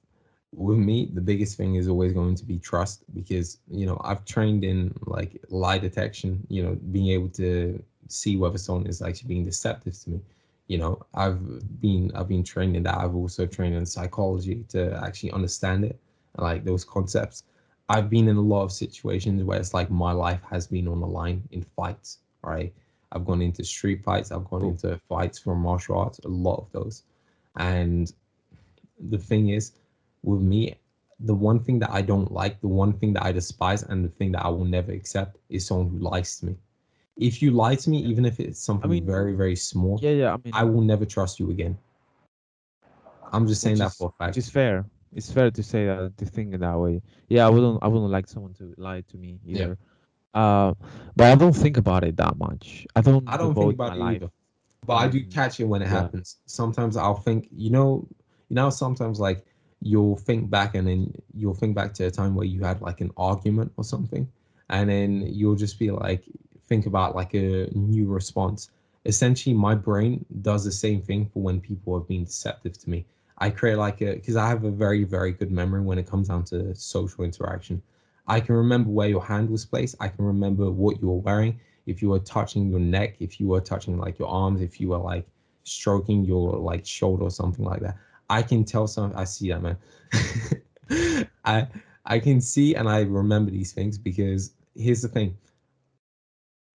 with 0.56 0.78
me, 0.78 1.10
the 1.12 1.20
biggest 1.20 1.56
thing 1.56 1.74
is 1.76 1.88
always 1.88 2.12
going 2.12 2.34
to 2.36 2.44
be 2.44 2.58
trust 2.58 3.04
because 3.14 3.58
you 3.70 3.86
know 3.86 4.00
I've 4.04 4.24
trained 4.24 4.64
in 4.64 4.94
like 5.06 5.40
lie 5.50 5.78
detection. 5.78 6.46
You 6.48 6.62
know, 6.64 6.74
being 6.92 7.08
able 7.08 7.28
to 7.30 7.82
see 8.08 8.36
whether 8.36 8.58
someone 8.58 8.86
is 8.86 9.02
actually 9.02 9.28
being 9.28 9.44
deceptive 9.44 9.98
to 10.02 10.10
me. 10.10 10.20
You 10.68 10.78
know, 10.78 11.02
I've 11.14 11.80
been 11.80 12.10
I've 12.14 12.28
been 12.28 12.44
trained 12.44 12.76
in 12.76 12.82
that. 12.84 12.98
I've 12.98 13.14
also 13.14 13.46
trained 13.46 13.74
in 13.74 13.84
psychology 13.86 14.64
to 14.70 15.00
actually 15.04 15.32
understand 15.32 15.84
it, 15.84 15.98
like 16.38 16.64
those 16.64 16.84
concepts. 16.84 17.44
I've 17.88 18.08
been 18.08 18.28
in 18.28 18.36
a 18.36 18.40
lot 18.40 18.64
of 18.64 18.72
situations 18.72 19.42
where 19.44 19.58
it's 19.58 19.74
like 19.74 19.90
my 19.90 20.12
life 20.12 20.40
has 20.50 20.66
been 20.66 20.88
on 20.88 21.00
the 21.00 21.06
line 21.06 21.42
in 21.50 21.62
fights. 21.62 22.18
Right, 22.42 22.72
I've 23.12 23.24
gone 23.24 23.42
into 23.42 23.64
street 23.64 24.02
fights. 24.04 24.30
I've 24.32 24.44
gone 24.44 24.60
Cool. 24.60 24.70
into 24.70 24.98
fights 25.08 25.38
from 25.38 25.60
martial 25.60 25.98
arts. 25.98 26.18
A 26.20 26.28
lot 26.28 26.58
of 26.58 26.72
those, 26.72 27.02
and 27.56 28.12
the 29.10 29.18
thing 29.18 29.48
is, 29.50 29.72
with 30.24 30.40
me, 30.40 30.74
the 31.20 31.34
one 31.34 31.60
thing 31.60 31.78
that 31.78 31.90
I 31.90 32.02
don't 32.02 32.30
like, 32.32 32.60
the 32.60 32.68
one 32.68 32.92
thing 32.92 33.12
that 33.14 33.24
I 33.24 33.32
despise, 33.32 33.82
and 33.84 34.04
the 34.04 34.08
thing 34.08 34.32
that 34.32 34.44
I 34.44 34.48
will 34.48 34.64
never 34.64 34.92
accept 34.92 35.38
is 35.48 35.66
someone 35.66 35.90
who 35.90 35.98
lies 35.98 36.40
to 36.40 36.46
me. 36.46 36.56
if 37.16 37.40
you 37.40 37.50
lie 37.52 37.76
to 37.76 37.90
me, 37.90 37.98
even 37.98 38.24
if 38.24 38.40
it's 38.40 38.58
something 38.58 38.90
mean, 38.90 39.06
very, 39.06 39.34
very 39.34 39.56
small, 39.56 39.98
Yeah, 40.02 40.10
yeah. 40.10 40.34
I 40.34 40.36
mean, 40.44 40.52
I 40.52 40.64
will 40.64 40.80
never 40.80 41.04
trust 41.04 41.38
you 41.38 41.50
again. 41.50 41.78
I'm 43.32 43.46
just 43.46 43.60
saying 43.60 43.78
that 43.78 43.92
is 43.92 43.96
for 43.96 44.08
a 44.08 44.12
fact. 44.18 44.30
which 44.30 44.44
is 44.44 44.50
fair. 44.50 44.84
It's 45.12 45.30
fair 45.30 45.50
to 45.50 45.62
say 45.62 45.86
that 45.86 46.16
to 46.18 46.26
think 46.26 46.54
in 46.54 46.60
that 46.60 46.78
way. 46.78 47.00
Yeah, 47.28 47.46
I 47.46 47.50
wouldn't 47.50 47.78
I 47.82 47.86
wouldn't 47.86 48.10
like 48.10 48.26
someone 48.26 48.54
to 48.54 48.74
lie 48.76 49.02
to 49.02 49.16
me 49.16 49.38
either. 49.46 49.78
Yeah. 50.34 50.40
Uh, 50.40 50.74
but 51.14 51.30
I 51.30 51.36
don't 51.36 51.52
think 51.52 51.76
about 51.76 52.02
it 52.02 52.16
that 52.16 52.36
much. 52.36 52.86
I 52.96 53.00
don't. 53.00 53.22
I 53.28 53.36
don't 53.36 53.54
think 53.54 53.74
about 53.74 53.96
it 53.96 54.00
life 54.00 54.16
either. 54.16 54.30
But 54.84 54.94
I 54.94 55.08
do 55.08 55.24
catch 55.24 55.60
it 55.60 55.64
when 55.64 55.82
it 55.82 55.86
yeah. 55.86 56.02
happens. 56.02 56.38
Sometimes 56.46 56.96
I'll 56.96 57.14
think, 57.14 57.48
you 57.50 57.70
know, 57.70 58.06
you 58.48 58.56
know, 58.56 58.70
sometimes 58.70 59.20
like 59.20 59.46
you'll 59.84 60.16
think 60.16 60.48
back 60.48 60.74
and 60.74 60.88
then 60.88 61.14
you'll 61.34 61.54
think 61.54 61.74
back 61.76 61.92
to 61.94 62.06
a 62.06 62.10
time 62.10 62.34
where 62.34 62.46
you 62.46 62.62
had 62.64 62.80
like 62.80 63.02
an 63.02 63.10
argument 63.16 63.70
or 63.76 63.84
something, 63.84 64.26
and 64.70 64.88
then 64.88 65.22
you'll 65.28 65.54
just 65.54 65.78
be 65.78 65.90
like, 65.90 66.24
think 66.66 66.86
about 66.86 67.14
like 67.14 67.34
a 67.34 67.68
new 67.72 68.06
response. 68.06 68.70
Essentially, 69.04 69.54
my 69.54 69.74
brain 69.74 70.24
does 70.40 70.64
the 70.64 70.72
same 70.72 71.02
thing 71.02 71.26
for 71.26 71.42
when 71.42 71.60
people 71.60 71.98
have 71.98 72.08
been 72.08 72.24
deceptive 72.24 72.78
to 72.78 72.90
me. 72.90 73.04
I 73.36 73.50
create 73.50 73.76
like 73.76 74.00
a 74.00 74.14
because 74.14 74.36
I 74.36 74.48
have 74.48 74.64
a 74.64 74.70
very 74.70 75.04
very 75.04 75.32
good 75.32 75.50
memory 75.50 75.82
when 75.82 75.98
it 75.98 76.06
comes 76.06 76.28
down 76.28 76.44
to 76.44 76.74
social 76.74 77.22
interaction. 77.24 77.82
I 78.26 78.40
can 78.40 78.54
remember 78.54 78.88
where 78.88 79.08
your 79.08 79.22
hand 79.22 79.50
was 79.50 79.66
placed. 79.66 79.96
I 80.00 80.08
can 80.08 80.24
remember 80.24 80.70
what 80.70 81.00
you 81.02 81.08
were 81.08 81.18
wearing. 81.18 81.60
If 81.84 82.00
you 82.00 82.08
were 82.08 82.20
touching 82.20 82.70
your 82.70 82.80
neck, 82.80 83.16
if 83.20 83.38
you 83.38 83.48
were 83.48 83.60
touching 83.60 83.98
like 83.98 84.18
your 84.18 84.28
arms, 84.28 84.62
if 84.62 84.80
you 84.80 84.88
were 84.88 85.04
like 85.12 85.26
stroking 85.64 86.24
your 86.24 86.52
like 86.56 86.86
shoulder 86.86 87.24
or 87.24 87.30
something 87.30 87.66
like 87.66 87.80
that. 87.80 87.98
I 88.28 88.42
can 88.42 88.64
tell 88.64 88.86
some. 88.86 89.12
I 89.16 89.24
see 89.24 89.48
that 89.50 89.62
man. 89.62 89.76
I 91.44 91.68
I 92.04 92.18
can 92.18 92.40
see 92.40 92.74
and 92.74 92.88
I 92.88 93.02
remember 93.02 93.50
these 93.50 93.72
things 93.72 93.98
because 93.98 94.54
here's 94.74 95.02
the 95.02 95.08
thing. 95.08 95.36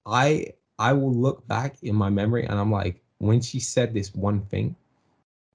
I 0.05 0.53
I 0.77 0.93
will 0.93 1.13
look 1.13 1.47
back 1.47 1.83
in 1.83 1.95
my 1.95 2.09
memory 2.09 2.45
and 2.45 2.59
I'm 2.59 2.71
like, 2.71 3.03
when 3.19 3.41
she 3.41 3.59
said 3.59 3.93
this 3.93 4.13
one 4.15 4.41
thing, 4.45 4.75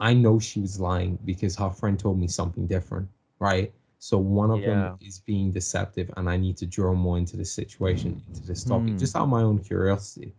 I 0.01 0.15
know 0.15 0.39
she 0.39 0.61
was 0.61 0.81
lying 0.81 1.19
because 1.25 1.57
her 1.57 1.71
friend 1.71 1.99
told 1.99 2.19
me 2.19 2.29
something 2.29 2.67
different, 2.67 3.09
right? 3.39 3.73
So 3.99 4.19
one 4.19 4.51
of 4.51 4.65
Yeah. 4.65 4.65
them 4.65 4.95
is 5.01 5.21
being 5.21 5.53
deceptive, 5.53 6.11
and 6.17 6.29
I 6.29 6.37
need 6.37 6.57
to 6.59 6.67
draw 6.67 6.95
more 6.95 7.19
into 7.19 7.37
the 7.37 7.45
situation, 7.45 8.23
into 8.29 8.45
this 8.47 8.65
topic, 8.65 8.97
Hmm. 8.97 8.99
just 8.99 9.17
out 9.17 9.25
of 9.25 9.29
my 9.31 9.43
own 9.43 9.59
curiosity, 9.61 10.35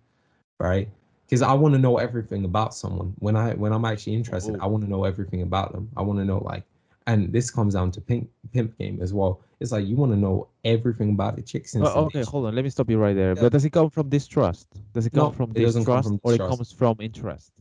right? 0.60 0.90
Because 1.26 1.42
I 1.42 1.54
want 1.54 1.74
to 1.74 1.80
know 1.80 1.98
everything 1.98 2.46
about 2.46 2.76
someone. 2.76 3.14
When 3.20 3.36
I 3.36 3.54
when 3.54 3.72
I'm 3.74 3.86
actually 3.86 4.14
interested, 4.16 4.56
Oh. 4.56 4.64
I 4.64 4.68
want 4.68 4.84
to 4.84 4.90
know 4.90 5.06
everything 5.06 5.42
about 5.42 5.72
them. 5.74 5.90
I 5.98 6.02
want 6.02 6.20
to 6.20 6.26
know 6.26 6.38
like, 6.40 6.64
and 7.08 7.32
this 7.34 7.50
comes 7.50 7.74
down 7.74 7.92
to 7.92 8.02
pimp 8.02 8.30
pimp 8.54 8.78
game 8.78 9.00
as 9.02 9.12
well. 9.14 9.42
It's 9.60 9.72
like 9.72 9.86
you 9.88 9.96
want 9.96 10.12
to 10.12 10.18
know 10.18 10.48
everything 10.64 11.10
about 11.12 11.36
the 11.36 11.42
chick 11.42 11.64
oh, 11.66 11.68
since 11.68 11.88
okay, 11.88 12.24
hold 12.24 12.46
on. 12.46 12.56
Let 12.56 12.64
me 12.64 12.70
stop 12.70 12.90
you 12.90 12.98
right 13.00 13.16
there. 13.16 13.34
Yeah. 13.36 13.42
But 13.44 13.52
does 13.54 13.66
it 13.66 13.72
come 13.72 13.90
from 13.90 14.10
distrust? 14.10 14.68
Does 14.94 15.06
it 15.08 15.14
come 15.14 15.26
No, 15.28 15.32
from 15.32 15.54
doesn't 15.54 15.86
come 15.86 16.02
distrust 16.02 16.08
from 16.10 16.20
or 16.24 16.34
it 16.34 16.40
comes 16.40 16.72
from 16.72 16.96
interest? 17.00 17.52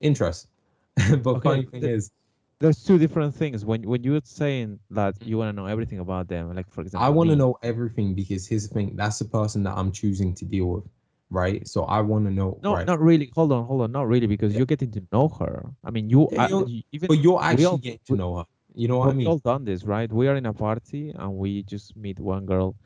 interest. 0.00 0.48
but 1.22 1.26
Okay, 1.36 1.48
funny 1.48 1.62
thing 1.66 1.82
the- 1.82 1.90
is, 1.90 2.10
There's 2.58 2.82
two 2.84 2.98
different 2.98 3.34
things. 3.34 3.64
When 3.64 3.82
when 3.88 4.02
you're 4.04 4.20
saying 4.24 4.78
that 4.90 5.14
you 5.26 5.38
want 5.38 5.48
to 5.48 5.56
know 5.60 5.66
everything 5.66 5.98
about 5.98 6.28
them, 6.28 6.54
like 6.54 6.68
for 6.70 6.82
example, 6.82 7.06
I 7.06 7.10
want 7.10 7.30
to 7.30 7.36
know 7.36 7.56
everything 7.62 8.14
because 8.14 8.46
here's 8.46 8.66
the 8.68 8.74
thing: 8.74 8.96
that's 8.96 9.18
the 9.18 9.24
person 9.24 9.62
that 9.64 9.74
I'm 9.78 9.90
choosing 9.92 10.34
to 10.40 10.44
deal 10.44 10.66
with, 10.74 10.84
right? 11.30 11.66
So 11.66 11.84
I 11.84 12.00
want 12.00 12.24
to 12.26 12.30
know, 12.30 12.58
No, 12.62 12.74
right? 12.74 12.86
not 12.86 13.00
really. 13.00 13.30
Hold 13.34 13.52
on, 13.52 13.64
hold 13.64 13.82
on. 13.82 13.92
Not 13.92 14.08
really, 14.08 14.26
because 14.26 14.52
Yeah. 14.52 14.58
you're 14.58 14.66
getting 14.66 14.90
to 14.92 15.02
know 15.12 15.28
her. 15.28 15.70
I 15.84 15.90
mean, 15.90 16.10
you, 16.10 16.28
Yeah, 16.32 16.44
I, 16.44 16.48
you're- 16.48 16.84
even 16.92 17.06
but 17.08 17.18
you're 17.18 17.42
actually 17.42 17.64
all- 17.66 17.78
getting 17.78 18.00
to 18.06 18.16
know 18.16 18.36
her. 18.38 18.44
You 18.74 18.86
know 18.88 18.98
what 18.98 19.08
I 19.08 19.12
mean? 19.12 19.18
we 19.18 19.26
all 19.26 19.38
done 19.38 19.64
this, 19.64 19.82
right? 19.84 20.10
We 20.12 20.28
are 20.28 20.36
in 20.36 20.46
a 20.46 20.52
party 20.52 21.10
and 21.10 21.36
we 21.36 21.64
just 21.64 21.96
meet 21.96 22.20
one 22.20 22.46
girl. 22.46 22.76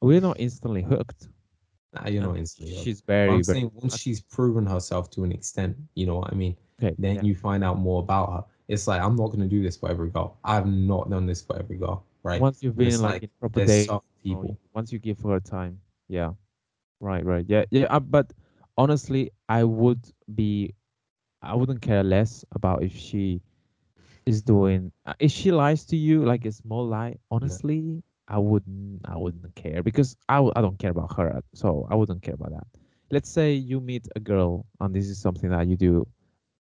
We're 0.00 0.20
not 0.20 0.38
instantly 0.38 0.82
hooked. 0.82 1.28
Nah, 1.94 2.08
you're 2.08 2.22
not 2.22 2.36
instantly. 2.36 2.76
up. 2.76 2.84
She's 2.84 3.00
But 3.00 3.06
very, 3.12 3.28
I'm 3.30 3.42
very 3.42 3.58
saying 3.58 3.70
once 3.74 3.98
she's 3.98 4.20
proven 4.20 4.64
herself 4.66 5.10
to 5.10 5.24
an 5.24 5.32
extent, 5.32 5.76
you 5.94 6.06
know 6.06 6.16
what 6.18 6.32
I 6.32 6.36
mean? 6.36 6.56
okay. 6.82 6.94
Then 6.98 7.16
yeah. 7.16 7.22
you 7.22 7.34
find 7.34 7.62
out 7.64 7.78
more 7.78 8.00
about 8.02 8.32
her. 8.32 8.44
It's 8.68 8.86
like 8.86 9.02
I'm 9.02 9.16
not 9.16 9.32
gonna 9.32 9.48
do 9.48 9.62
this 9.62 9.76
for 9.76 9.90
every 9.90 10.10
girl. 10.10 10.38
I've 10.44 10.66
not 10.66 11.10
done 11.10 11.26
this 11.26 11.42
for 11.42 11.58
every 11.58 11.76
girl, 11.76 12.04
right? 12.22 12.40
Once 12.40 12.62
you've 12.62 12.76
been 12.76 13.00
like, 13.02 13.12
like 13.14 13.22
in 13.24 13.30
proper 13.40 13.58
There's 13.58 13.68
dates, 13.68 13.88
some 13.88 14.00
you 14.22 14.34
know, 14.34 14.40
people. 14.42 14.58
once 14.74 14.92
you 14.92 14.98
give 15.00 15.18
her 15.20 15.40
time, 15.40 15.80
yeah, 16.08 16.30
right, 17.02 17.26
right, 17.26 17.46
yeah, 17.48 17.66
yeah. 17.70 17.86
Uh, 17.90 18.00
but 18.00 18.32
honestly, 18.78 19.32
I 19.48 19.64
would 19.64 20.12
be, 20.34 20.74
I 21.42 21.54
wouldn't 21.54 21.82
care 21.82 22.04
less 22.04 22.44
about 22.52 22.84
if 22.84 22.92
she 22.96 23.42
is 24.26 24.42
doing. 24.42 24.92
Uh, 25.06 25.14
if 25.20 25.32
she 25.32 25.52
lies 25.52 25.86
to 25.86 25.96
you, 25.96 26.24
like 26.24 26.46
a 26.46 26.52
small 26.52 26.86
lie, 26.86 27.16
honestly, 27.30 28.04
I 28.28 28.38
wouldn't, 28.38 29.00
I 29.06 29.16
wouldn't 29.16 29.54
care 29.56 29.82
because 29.82 30.16
I, 30.28 30.36
w- 30.36 30.52
I 30.56 30.62
don't 30.62 30.78
care 30.78 30.90
about 30.92 31.16
her, 31.16 31.42
so 31.54 31.86
I 31.90 31.96
wouldn't 31.96 32.22
care 32.22 32.34
about 32.34 32.52
that. 32.52 32.66
Let's 33.10 33.30
say 33.30 33.54
you 33.54 33.80
meet 33.80 34.08
a 34.16 34.20
girl 34.20 34.66
and 34.80 34.94
this 34.94 35.08
is 35.08 35.20
something 35.20 35.50
that 35.50 35.68
you 35.68 35.76
do, 35.76 36.06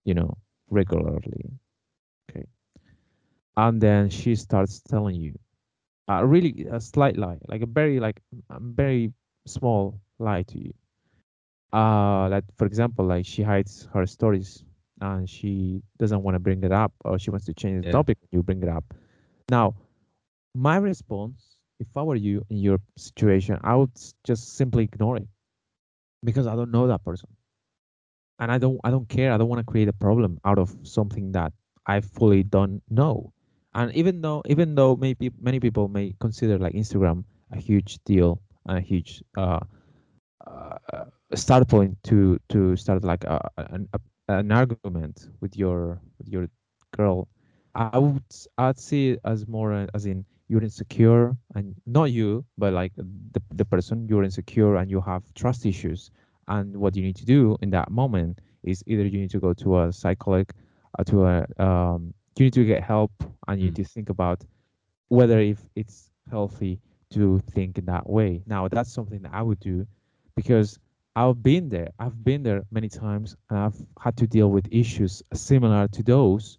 you 0.05 0.15
know, 0.15 0.39
regularly, 0.71 1.51
okay, 2.31 2.47
and 3.57 3.81
then 3.81 4.09
she 4.09 4.35
starts 4.35 4.81
telling 4.81 5.17
you 5.17 5.39
uh, 6.11 6.25
really 6.25 6.67
a 6.71 6.81
slight 6.81 7.17
lie, 7.17 7.39
like 7.49 7.63
a 7.63 7.67
very 7.67 8.01
like 8.01 8.21
a 8.51 8.59
very 8.61 9.13
small 9.47 10.01
lie 10.19 10.43
to 10.45 10.59
you. 10.59 10.73
Uh, 11.73 12.29
like 12.29 12.45
for 12.57 12.67
example, 12.67 13.05
like 13.05 13.27
she 13.27 13.43
hides 13.43 13.89
her 13.93 14.07
stories 14.07 14.65
and 15.01 15.29
she 15.29 15.83
doesn't 15.99 16.23
want 16.23 16.35
to 16.35 16.41
bring 16.41 16.63
it 16.65 16.73
up, 16.73 16.93
or 17.05 17.19
she 17.19 17.31
wants 17.31 17.47
to 17.47 17.55
change 17.55 17.85
the 17.85 17.85
Yeah. 17.85 17.93
topic. 17.93 18.19
You 18.31 18.43
bring 18.43 18.63
it 18.63 18.69
up. 18.69 18.85
Now, 19.51 19.75
my 20.55 20.77
response, 20.77 21.59
if 21.81 21.89
I 21.97 22.03
were 22.03 22.17
you 22.17 22.45
in 22.51 22.59
your 22.59 22.79
situation, 22.97 23.59
I 23.63 23.77
would 23.77 23.91
just 24.25 24.57
simply 24.57 24.85
ignore 24.85 25.17
it 25.17 25.29
because 26.25 26.47
I 26.47 26.57
don't 26.57 26.71
know 26.71 26.87
that 26.89 27.05
person, 27.05 27.29
and 28.39 28.51
I 28.53 28.59
don't 28.59 28.81
I 28.85 28.91
don't 28.91 29.09
care. 29.09 29.33
I 29.33 29.37
don't 29.39 29.49
want 29.49 29.61
to 29.61 29.65
create 29.71 29.89
a 29.89 29.93
problem 29.93 30.39
out 30.45 30.59
of 30.59 30.75
something 30.83 31.33
that 31.33 31.53
I 31.87 32.01
fully 32.01 32.43
don't 32.43 32.83
know. 32.91 33.33
And 33.75 33.93
even 33.95 34.21
though 34.23 34.43
even 34.47 34.75
though 34.75 34.97
maybe 34.97 35.31
many 35.41 35.61
people 35.61 35.89
may 35.89 36.15
consider 36.21 36.59
like 36.59 36.75
Instagram 36.75 37.25
a 37.53 37.59
huge 37.59 37.99
deal 38.05 38.41
and 38.67 38.79
a 38.79 38.81
huge 38.81 39.23
uh, 39.37 39.61
uh, 40.49 41.05
start 41.35 41.69
point 41.69 41.97
to 42.05 42.39
to 42.49 42.77
start 42.77 43.05
like 43.05 43.25
a, 43.25 43.41
an 43.59 43.89
a, 43.95 44.01
an 44.29 44.53
argument 44.53 45.29
with 45.41 45.57
your 45.57 46.01
with 46.19 46.29
your 46.29 46.49
girl, 46.97 47.29
I 47.75 47.99
would 47.99 48.23
I'd 48.59 48.79
see 48.79 49.11
it 49.11 49.21
as 49.25 49.47
more 49.47 49.73
uh, 49.73 49.87
as 49.95 50.07
in 50.07 50.25
you're 50.49 50.63
insecure 50.63 51.37
and 51.55 51.75
not 51.87 52.05
you 52.13 52.45
but 52.57 52.73
like 52.73 52.93
the 52.97 53.41
the 53.51 53.65
person 53.65 54.07
you're 54.09 54.25
insecure 54.25 54.77
and 54.77 54.91
you 54.91 55.01
have 55.01 55.23
trust 55.35 55.67
issues 55.67 56.11
and 56.49 56.77
what 56.77 56.97
you 56.97 57.03
need 57.03 57.17
to 57.17 57.25
do 57.27 57.57
in 57.63 57.71
that 57.71 57.91
moment 57.91 58.41
is 58.63 58.83
either 58.87 59.05
you 59.07 59.19
need 59.21 59.31
to 59.31 59.41
go 59.41 59.53
to 59.55 59.79
a 59.81 59.93
psychologist 59.93 60.53
uh, 60.99 61.05
to 61.05 61.25
a 61.25 61.47
um, 61.63 62.15
you 62.39 62.45
need 62.47 62.53
to 62.55 62.65
get 62.65 62.83
help 62.83 63.13
and 63.49 63.61
you 63.61 63.67
need 63.67 63.75
Mm. 63.75 63.77
to 63.77 63.85
think 63.85 64.09
about 64.11 64.45
whether 65.09 65.39
if 65.39 65.69
it's 65.75 66.11
healthy 66.31 66.81
to 67.11 67.39
think 67.41 67.79
in 67.79 67.85
that 67.87 68.09
way. 68.09 68.43
Now 68.47 68.69
that's 68.69 68.93
something 68.93 69.23
that 69.23 69.33
I 69.35 69.43
would 69.43 69.61
do 69.61 69.87
because 70.39 70.79
I've 71.17 71.43
been 71.43 71.69
there. 71.69 71.89
I've 71.99 72.23
been 72.23 72.45
there 72.45 72.63
many 72.71 72.89
times 72.89 73.37
and 73.51 73.59
I've 73.59 73.81
had 74.01 74.17
to 74.19 74.27
deal 74.29 74.51
with 74.53 74.67
issues 74.71 75.21
similar 75.35 75.89
to 75.89 76.03
those 76.05 76.59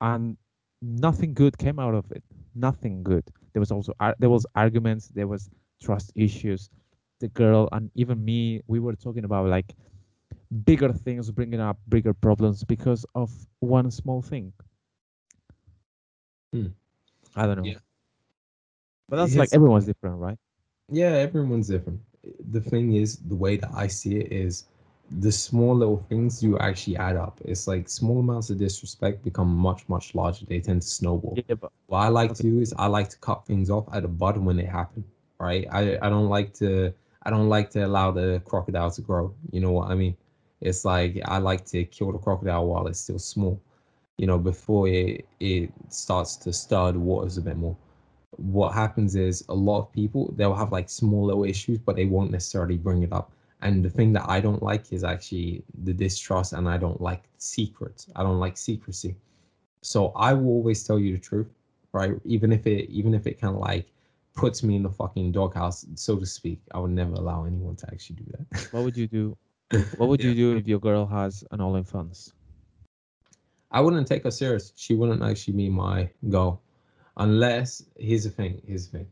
and 0.00 0.36
nothing 0.82 1.32
good 1.32 1.56
came 1.56 1.78
out 1.78 1.94
of 1.94 2.10
it. 2.10 2.24
Nothing 2.56 3.04
good. 3.04 3.22
There 3.52 3.60
was 3.60 3.70
also 3.70 3.92
ar- 4.00 4.16
there 4.18 4.30
was 4.30 4.44
arguments, 4.56 5.08
there 5.14 5.28
was 5.28 5.48
trust 5.80 6.10
issues. 6.16 6.70
The 7.20 7.28
girl 7.28 7.68
and 7.70 7.88
even 7.94 8.24
me, 8.24 8.62
we 8.66 8.80
were 8.80 8.96
talking 8.96 9.24
about 9.24 9.46
like 9.46 9.76
bigger 10.64 10.92
things, 10.92 11.30
bringing 11.30 11.60
up 11.60 11.78
bigger 11.88 12.12
problems 12.12 12.64
because 12.64 13.06
of 13.14 13.30
one 13.60 13.92
small 13.92 14.22
thing. 14.22 14.52
Hmm. 16.52 16.66
I 17.36 17.46
don't 17.46 17.58
know. 17.58 17.64
Yeah. 17.64 17.78
But 19.08 19.16
that's 19.16 19.36
like 19.36 19.50
everyone's 19.52 19.86
different, 19.86 20.16
right? 20.16 20.38
Yeah, 20.88 21.12
everyone's 21.26 21.68
different. 21.68 22.00
The 22.50 22.60
thing 22.60 22.94
is, 22.94 23.16
the 23.16 23.34
way 23.34 23.56
that 23.56 23.70
I 23.74 23.86
see 23.86 24.16
it 24.16 24.32
is 24.32 24.64
the 25.20 25.32
small 25.32 25.74
little 25.74 25.98
things 26.08 26.42
you 26.42 26.58
actually 26.58 26.96
add 26.96 27.16
up. 27.16 27.40
It's 27.44 27.66
like 27.66 27.88
small 27.88 28.20
amounts 28.20 28.50
of 28.50 28.58
disrespect 28.58 29.24
become 29.24 29.48
much, 29.54 29.88
much 29.88 30.14
larger. 30.14 30.46
They 30.46 30.60
tend 30.60 30.82
to 30.82 30.88
snowball. 30.88 31.40
Yeah, 31.48 31.54
but 31.54 31.70
What 31.86 31.98
I 32.00 32.08
like 32.08 32.30
Okay. 32.30 32.36
to 32.36 32.42
do 32.42 32.60
is 32.60 32.74
I 32.78 32.86
like 32.86 33.08
to 33.10 33.18
cut 33.18 33.46
things 33.46 33.70
off 33.70 33.86
at 33.92 34.02
the 34.02 34.08
bud 34.08 34.36
when 34.38 34.56
they 34.56 34.64
happen, 34.64 35.04
right? 35.38 35.66
I, 35.70 35.98
I 36.02 36.08
don't 36.10 36.28
like 36.28 36.52
to 36.54 36.92
I 37.22 37.30
don't 37.30 37.48
like 37.48 37.70
to 37.70 37.86
allow 37.86 38.10
the 38.12 38.40
crocodile 38.44 38.90
to 38.90 39.00
grow. 39.02 39.34
You 39.50 39.60
know 39.60 39.72
what 39.72 39.90
I 39.90 39.94
mean? 39.94 40.16
It's 40.60 40.84
like 40.84 41.20
I 41.24 41.38
like 41.38 41.64
to 41.66 41.84
kill 41.84 42.12
the 42.12 42.18
crocodile 42.18 42.66
while 42.66 42.86
it's 42.86 43.00
still 43.00 43.18
small, 43.18 43.60
you 44.18 44.26
know, 44.26 44.38
before 44.38 44.88
it 44.88 45.26
it 45.40 45.72
starts 45.88 46.36
to 46.38 46.52
stir 46.52 46.92
the 46.92 47.00
waters 47.00 47.36
a 47.38 47.42
bit 47.42 47.56
more. 47.56 47.76
What 48.36 48.72
happens 48.72 49.16
is 49.16 49.44
a 49.48 49.54
lot 49.54 49.80
of 49.80 49.92
people 49.92 50.32
they'll 50.36 50.54
have 50.54 50.72
like 50.72 50.88
small 50.88 51.26
little 51.26 51.44
issues, 51.44 51.78
but 51.78 51.96
they 51.96 52.06
won't 52.06 52.30
necessarily 52.30 52.76
bring 52.76 53.02
it 53.02 53.12
up. 53.12 53.32
And 53.62 53.84
the 53.84 53.90
thing 53.90 54.12
that 54.14 54.28
I 54.28 54.40
don't 54.40 54.62
like 54.62 54.92
is 54.92 55.04
actually 55.04 55.62
the 55.84 55.92
distrust, 55.92 56.52
and 56.54 56.68
I 56.68 56.78
don't 56.78 57.00
like 57.00 57.24
secrets. 57.38 58.08
I 58.16 58.22
don't 58.22 58.40
like 58.40 58.56
secrecy. 58.56 59.16
So 59.82 60.12
I 60.16 60.32
will 60.32 60.48
always 60.48 60.84
tell 60.84 60.98
you 60.98 61.12
the 61.12 61.18
truth, 61.18 61.48
right? 61.92 62.12
Even 62.24 62.52
if 62.52 62.66
it 62.66 62.88
even 62.90 63.14
if 63.14 63.26
it 63.26 63.40
kind 63.40 63.54
of 63.54 63.60
like 63.60 63.86
puts 64.34 64.62
me 64.62 64.76
in 64.76 64.82
the 64.82 64.90
fucking 64.90 65.32
doghouse, 65.32 65.84
so 65.94 66.16
to 66.16 66.26
speak. 66.26 66.60
I 66.72 66.78
would 66.78 66.92
never 66.92 67.14
allow 67.14 67.44
anyone 67.44 67.76
to 67.76 67.86
actually 67.92 68.16
do 68.16 68.32
that. 68.32 68.68
What 68.72 68.84
would 68.84 68.96
you 68.96 69.06
do? 69.08 69.36
What 69.98 70.08
would 70.08 70.22
you 70.22 70.34
do 70.34 70.56
if 70.56 70.66
your 70.66 70.80
girl 70.80 71.06
has 71.06 71.44
an 71.50 71.58
OnlyFans 71.60 72.32
I 73.72 73.80
wouldn't 73.80 74.06
take 74.08 74.24
her 74.24 74.30
serious. 74.30 74.72
She 74.76 74.94
wouldn't 74.94 75.22
actually 75.22 75.54
be 75.54 75.68
my 75.68 76.10
goal, 76.28 76.60
unless 77.16 77.84
here's 77.98 78.24
the 78.24 78.30
thing. 78.30 78.60
Here's 78.66 78.88
the 78.88 78.98
thing. 78.98 79.06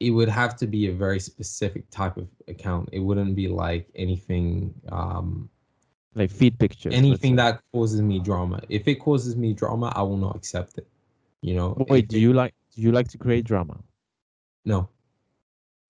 It 0.00 0.10
would 0.10 0.28
have 0.28 0.56
to 0.56 0.66
be 0.66 0.88
a 0.88 0.92
very 0.92 1.20
specific 1.20 1.88
type 1.90 2.16
of 2.16 2.28
account. 2.48 2.88
It 2.92 2.98
wouldn't 3.00 3.34
be 3.36 3.48
like 3.48 3.88
anything, 3.94 4.74
um, 4.90 5.48
Like 6.14 6.30
feed 6.30 6.58
pictures. 6.58 6.92
anything 6.94 7.36
that 7.36 7.60
causes 7.72 8.02
me 8.02 8.18
drama. 8.18 8.60
If 8.68 8.86
it 8.88 8.96
causes 8.96 9.36
me 9.36 9.52
drama, 9.54 9.92
I 9.94 10.02
will 10.02 10.16
not 10.16 10.36
accept 10.36 10.78
it. 10.78 10.86
You 11.42 11.54
know. 11.54 11.74
But 11.78 11.88
Wait, 11.88 12.08
do 12.08 12.16
it- 12.16 12.20
you 12.20 12.32
like 12.32 12.54
do 12.74 12.82
you 12.82 12.90
like 12.92 13.08
to 13.08 13.18
create 13.18 13.44
drama? 13.44 13.78
No. 14.64 14.88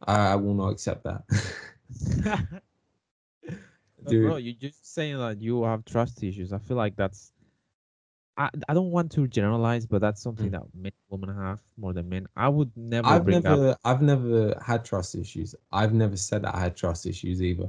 I, 0.06 0.32
I 0.32 0.36
will 0.36 0.54
not 0.54 0.68
accept 0.68 1.04
that. 1.04 1.22
Dude. 4.08 4.26
bro, 4.26 4.36
you're 4.36 4.52
just 4.52 4.92
saying 4.94 5.16
that 5.18 5.40
you 5.40 5.62
have 5.64 5.84
trust 5.86 6.22
issues. 6.22 6.52
I 6.52 6.58
feel 6.58 6.76
like 6.76 6.94
that's. 6.96 7.32
I, 8.36 8.50
I 8.68 8.74
don't 8.74 8.90
want 8.90 9.12
to 9.12 9.26
generalize, 9.28 9.86
but 9.86 10.00
that's 10.00 10.22
something 10.22 10.48
Mm. 10.48 10.52
that 10.52 10.62
men 10.74 10.92
women 11.08 11.34
have 11.36 11.60
more 11.76 11.92
than 11.92 12.08
men. 12.08 12.26
I 12.36 12.48
would 12.48 12.70
never 12.76 13.08
I've 13.08 13.26
never 13.26 13.70
up. 13.70 13.80
I've 13.84 14.02
never 14.02 14.60
had 14.64 14.84
trust 14.84 15.14
issues. 15.14 15.54
I've 15.72 15.94
never 15.94 16.16
said 16.16 16.42
that 16.42 16.54
I 16.54 16.60
had 16.60 16.76
trust 16.76 17.06
issues 17.06 17.42
either. 17.42 17.68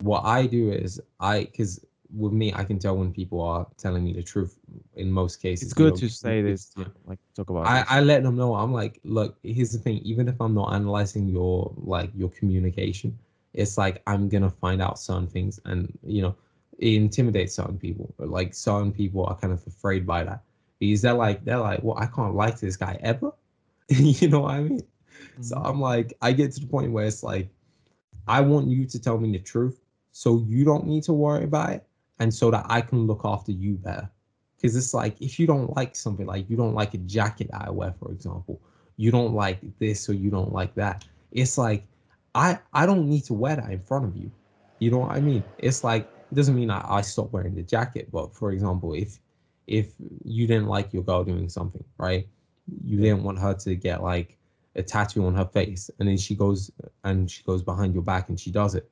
What 0.00 0.24
I 0.24 0.46
do 0.46 0.70
is 0.70 1.00
I 1.20 1.40
because 1.44 1.84
with 2.16 2.32
me 2.32 2.52
I 2.54 2.64
can 2.64 2.78
tell 2.78 2.96
when 2.96 3.12
people 3.12 3.40
are 3.42 3.66
telling 3.76 4.04
me 4.04 4.12
the 4.12 4.22
truth 4.22 4.58
in 4.94 5.10
most 5.10 5.36
cases. 5.42 5.70
It's 5.70 5.78
you 5.78 5.84
good 5.84 5.94
know, 5.94 6.00
to 6.00 6.08
say 6.08 6.42
this, 6.42 6.72
you 6.76 6.84
know, 6.84 6.90
like 7.06 7.18
talk 7.34 7.50
about. 7.50 7.66
I. 7.66 7.84
I 7.88 8.00
let 8.00 8.22
them 8.22 8.36
know 8.36 8.54
I'm 8.54 8.72
like, 8.72 9.00
look, 9.04 9.36
here's 9.42 9.72
the 9.72 9.78
thing, 9.78 9.98
even 9.98 10.28
if 10.28 10.40
I'm 10.40 10.54
not 10.54 10.72
analyzing 10.72 11.28
your 11.28 11.72
like 11.76 12.10
your 12.16 12.30
communication, 12.30 13.18
it's 13.54 13.76
like 13.76 14.02
I'm 14.06 14.28
gonna 14.28 14.50
find 14.50 14.80
out 14.80 14.98
certain 14.98 15.26
things 15.26 15.60
and 15.64 15.92
you 16.06 16.22
know, 16.22 16.34
it 16.78 16.94
intimidates 16.94 17.54
certain 17.54 17.78
people. 17.78 18.14
But 18.18 18.28
like 18.28 18.54
certain 18.54 18.92
people 18.92 19.24
are 19.26 19.36
kind 19.36 19.52
of 19.52 19.66
afraid 19.66 20.06
by 20.06 20.24
that. 20.24 20.42
Because 20.78 21.02
they're 21.02 21.14
like 21.14 21.44
they're 21.44 21.58
like, 21.58 21.82
well, 21.82 21.98
I 21.98 22.06
can't 22.06 22.34
like 22.34 22.58
this 22.60 22.76
guy 22.76 22.98
ever. 23.02 23.32
you 23.88 24.28
know 24.28 24.40
what 24.40 24.54
I 24.54 24.60
mean? 24.62 24.82
So 25.40 25.56
Mhm. 25.56 25.62
I'm 25.64 25.80
like, 25.80 26.16
I 26.22 26.32
get 26.32 26.52
to 26.52 26.60
the 26.60 26.66
point 26.66 26.92
where 26.92 27.06
it's 27.06 27.22
like, 27.22 27.48
I 28.26 28.40
want 28.40 28.68
you 28.68 28.86
to 28.86 28.98
tell 29.00 29.18
me 29.18 29.32
the 29.32 29.38
truth 29.38 29.80
so 30.12 30.44
you 30.48 30.64
don't 30.64 30.86
need 30.86 31.02
to 31.04 31.12
worry 31.12 31.44
about 31.44 31.70
it 31.70 31.86
and 32.18 32.32
so 32.32 32.50
that 32.50 32.66
I 32.68 32.80
can 32.80 33.06
look 33.06 33.22
after 33.24 33.52
you 33.52 33.74
better. 33.76 34.10
Because 34.56 34.76
it's 34.76 34.94
like, 34.94 35.20
if 35.20 35.38
you 35.38 35.46
don't 35.46 35.74
like 35.76 35.94
something, 35.96 36.26
like 36.26 36.48
you 36.48 36.56
don't 36.56 36.74
like 36.74 36.94
a 36.94 36.98
jacket 36.98 37.50
I 37.52 37.70
wear, 37.70 37.92
for 37.92 38.10
example, 38.12 38.60
you 38.96 39.10
don't 39.10 39.34
like 39.34 39.60
this 39.78 40.08
or 40.08 40.14
you 40.14 40.30
don't 40.30 40.52
like 40.52 40.74
that, 40.76 41.04
it's 41.32 41.58
like, 41.58 41.86
I, 42.34 42.58
I 42.72 42.86
don't 42.86 43.08
need 43.08 43.24
to 43.24 43.34
wear 43.34 43.56
that 43.56 43.70
in 43.70 43.80
front 43.80 44.04
of 44.06 44.16
you. 44.16 44.30
You 44.78 44.90
know 44.90 44.98
what 44.98 45.12
I 45.12 45.20
mean? 45.20 45.44
It's 45.58 45.84
like, 45.84 46.10
it 46.30 46.34
doesn't 46.34 46.54
mean 46.56 46.70
I, 46.70 46.82
I 46.98 47.00
stop 47.02 47.32
wearing 47.32 47.54
the 47.54 47.62
jacket, 47.62 48.08
but 48.12 48.34
for 48.34 48.52
example, 48.52 48.94
if 48.94 49.20
if 49.66 49.94
you 50.24 50.46
didn't 50.46 50.66
like 50.68 50.92
your 50.92 51.02
girl 51.02 51.24
doing 51.24 51.48
something, 51.48 51.84
right? 51.98 52.26
You 52.84 52.98
didn't 53.00 53.22
want 53.24 53.38
her 53.38 53.54
to 53.54 53.74
get 53.74 54.02
like 54.02 54.36
a 54.76 54.82
tattoo 54.82 55.24
on 55.26 55.34
her 55.34 55.44
face 55.46 55.90
and 55.98 56.08
then 56.08 56.16
she 56.18 56.34
goes 56.34 56.70
and 57.04 57.30
she 57.30 57.42
goes 57.44 57.62
behind 57.62 57.94
your 57.94 58.02
back 58.02 58.28
and 58.28 58.38
she 58.38 58.50
does 58.50 58.74
it 58.74 58.88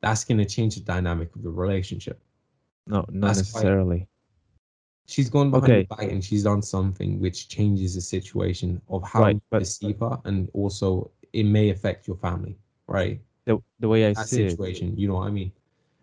that's 0.00 0.24
going 0.24 0.38
to 0.38 0.44
change 0.44 0.74
the 0.74 0.80
dynamic 0.80 1.34
of 1.36 1.42
the 1.42 1.48
relationship 1.50 2.20
no, 2.88 3.04
not 3.08 3.28
that's 3.28 3.38
necessarily. 3.38 4.08
she's 5.06 5.30
gone 5.30 5.50
behind 5.50 5.70
Okay. 5.70 5.78
your 5.88 5.96
back 5.96 6.10
and 6.10 6.24
she's 6.24 6.42
done 6.42 6.60
something 6.62 7.20
which 7.20 7.48
changes 7.48 7.94
the 7.94 8.00
situation 8.00 8.80
of 8.88 9.02
how 9.04 9.20
Right, 9.20 9.34
you 9.36 9.42
but- 9.50 9.60
perceive 9.60 10.00
her 10.00 10.18
and 10.24 10.48
also 10.54 11.10
it 11.32 11.44
may 11.44 11.70
affect 11.70 12.06
your 12.08 12.16
family 12.16 12.58
right 12.88 13.20
The 13.44 13.58
the 13.78 13.88
way 13.88 14.06
I 14.06 14.12
that 14.14 14.26
see 14.28 14.42
it, 14.42 14.50
situation 14.50 14.96
you 14.96 15.06
know 15.08 15.14
what 15.14 15.28
i 15.28 15.30
mean 15.30 15.52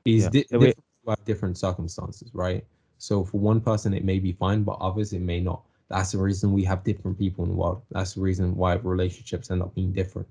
these 0.06 0.26
Yeah, 0.26 0.30
di- 0.30 0.46
different 0.58 0.86
have 1.08 1.26
different 1.26 1.58
circumstances 1.58 2.32
right 2.34 2.66
so 2.98 3.24
for 3.24 3.40
one 3.40 3.62
person 3.62 3.94
it 3.94 4.04
may 4.06 4.20
be 4.20 4.32
fine 4.34 4.64
but 4.64 4.78
others 4.82 5.14
it 5.14 5.22
may 5.22 5.40
not 5.40 5.64
that's 5.90 6.14
the 6.14 6.18
reason 6.18 6.52
we 6.54 6.64
have 6.64 6.84
different 6.84 7.18
people 7.20 7.44
in 7.46 7.52
the 7.52 7.56
world 7.56 7.82
that's 7.92 8.16
the 8.16 8.22
reason 8.22 8.56
why 8.56 8.74
relationships 8.76 9.52
end 9.52 9.62
up 9.62 9.76
being 9.76 9.92
different 9.94 10.28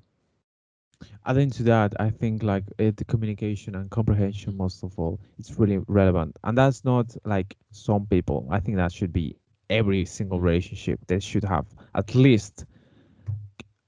adding 1.27 1.51
to 1.51 1.63
that, 1.65 1.95
I 2.01 2.11
think 2.11 2.43
like 2.43 2.65
it, 2.79 2.97
the 2.97 3.05
communication 3.05 3.75
and 3.77 3.91
comprehension 3.91 4.57
most 4.57 4.83
of 4.83 4.99
all, 4.99 5.21
it's 5.39 5.59
really 5.59 5.79
relevant, 5.89 6.37
and 6.45 6.57
that's 6.57 6.85
not 6.85 7.15
like 7.25 7.57
some 7.71 8.07
people. 8.07 8.47
I 8.51 8.61
think 8.61 8.77
that 8.77 8.93
should 8.93 9.13
be 9.13 9.37
every 9.71 10.05
single 10.05 10.41
relationship. 10.41 11.01
They 11.07 11.21
should 11.21 11.45
have 11.45 11.67
at 11.95 12.15
least 12.15 12.65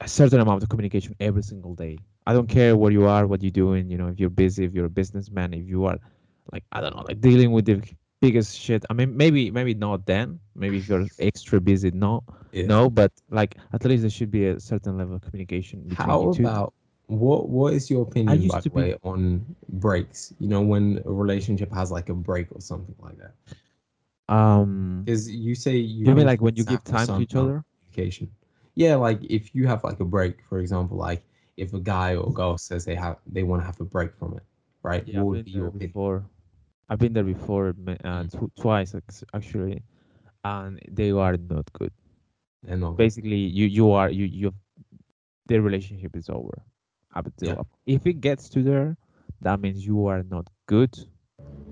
a 0.01 0.09
certain 0.09 0.41
amount 0.41 0.63
of 0.63 0.69
communication 0.69 1.15
every 1.21 1.43
single 1.43 1.75
day. 1.75 1.99
I 2.27 2.33
don't 2.33 2.49
care 2.49 2.77
where 2.77 2.91
you 2.91 3.07
are, 3.07 3.27
what 3.27 3.43
you're 3.43 3.51
doing. 3.51 3.89
You 3.91 3.99
know, 3.99 4.09
if 4.09 4.19
you're 4.19 4.31
busy, 4.31 4.65
if 4.65 4.73
you're 4.75 4.87
a 4.87 4.91
businessman, 4.91 5.55
if 5.55 5.67
you 5.69 5.85
are 5.87 5.99
like 6.53 6.65
I 6.73 6.81
don't 6.81 6.95
know, 6.97 7.03
like 7.07 7.21
dealing 7.21 7.53
with 7.53 7.65
the 7.67 7.83
biggest 8.21 8.59
shit. 8.59 8.85
I 8.91 8.95
mean, 8.95 9.17
maybe 9.17 9.51
maybe 9.51 9.75
not 9.75 10.07
then. 10.07 10.41
Maybe 10.55 10.79
if 10.79 10.89
you're 10.89 11.07
extra 11.19 11.61
busy, 11.61 11.91
no, 11.91 12.25
Yeah. 12.53 12.67
no. 12.67 12.91
But 12.91 13.13
like 13.31 13.57
at 13.73 13.85
least 13.85 14.03
there 14.03 14.11
should 14.11 14.31
be 14.31 14.47
a 14.47 14.59
certain 14.61 14.97
level 14.99 15.15
of 15.17 15.23
communication 15.23 15.83
between 15.83 16.09
How 16.09 16.23
you 16.23 16.35
two. 16.35 16.43
about 16.43 16.75
what? 17.07 17.49
What 17.49 17.75
is 17.75 17.89
your 17.91 18.03
opinion, 18.03 18.49
by 18.49 18.61
the 18.61 18.71
be- 18.71 18.75
way, 18.77 18.97
on 19.05 19.45
breaks? 19.69 20.33
You 20.41 20.49
know, 20.49 20.63
when 20.63 21.01
a 21.05 21.13
relationship 21.13 21.73
has 21.73 21.91
like 21.93 22.09
a 22.09 22.15
break 22.15 22.49
or 22.53 22.61
something 22.61 22.97
like 23.01 23.19
that. 23.19 23.35
Um, 24.29 25.03
Because 25.05 25.31
you 25.31 25.55
say 25.55 25.77
you. 25.77 26.07
you 26.07 26.15
mean 26.15 26.27
like 26.27 26.41
when 26.41 26.57
you 26.57 26.65
give 26.65 26.83
time 26.83 27.07
to 27.07 27.21
each 27.21 27.35
other? 27.37 27.63
Communication. 27.93 28.31
Yeah, 28.75 28.97
like 28.97 29.21
if 29.23 29.55
you 29.55 29.67
have 29.69 29.85
like 29.85 30.01
a 30.01 30.05
break, 30.05 30.43
for 30.49 30.59
example, 30.59 30.97
like 30.99 31.23
if 31.57 31.73
a 31.75 31.81
guy 31.81 32.15
or 32.17 32.33
girl 32.33 32.57
says 32.59 32.85
they 32.85 32.95
have 32.97 33.17
they 33.27 33.43
want 33.43 33.63
to 33.63 33.67
have 33.67 33.81
a 33.81 33.85
break 33.85 34.15
from 34.17 34.35
it, 34.35 34.45
right? 34.83 35.07
Yeah, 35.07 35.23
I've 35.23 35.31
been 35.31 35.45
be 35.45 35.53
there 35.53 35.71
before. 35.71 36.25
I've 36.89 36.99
been 36.99 37.13
there 37.15 37.25
before, 37.25 37.75
uh, 38.05 38.25
Mm. 38.31 38.31
tw- 38.31 38.55
twice 38.57 38.95
actually, 39.35 39.83
and 40.45 40.81
they 40.91 41.11
are 41.11 41.37
not 41.37 41.73
good. 41.73 41.93
And 42.67 42.85
all. 42.85 42.95
Basically, 42.97 43.37
you 43.37 43.67
you 43.67 43.91
are 43.93 44.11
you 44.11 44.25
you, 44.25 44.53
the 45.47 45.61
relationship 45.61 46.17
is 46.17 46.29
over. 46.29 46.63
Up 47.15 47.27
Yeah. 47.41 47.57
if 47.87 48.07
it 48.07 48.21
gets 48.21 48.49
to 48.51 48.63
there, 48.63 48.97
that 49.41 49.61
means 49.61 49.87
you 49.87 50.07
are 50.07 50.23
not 50.23 50.49
good, 50.67 50.97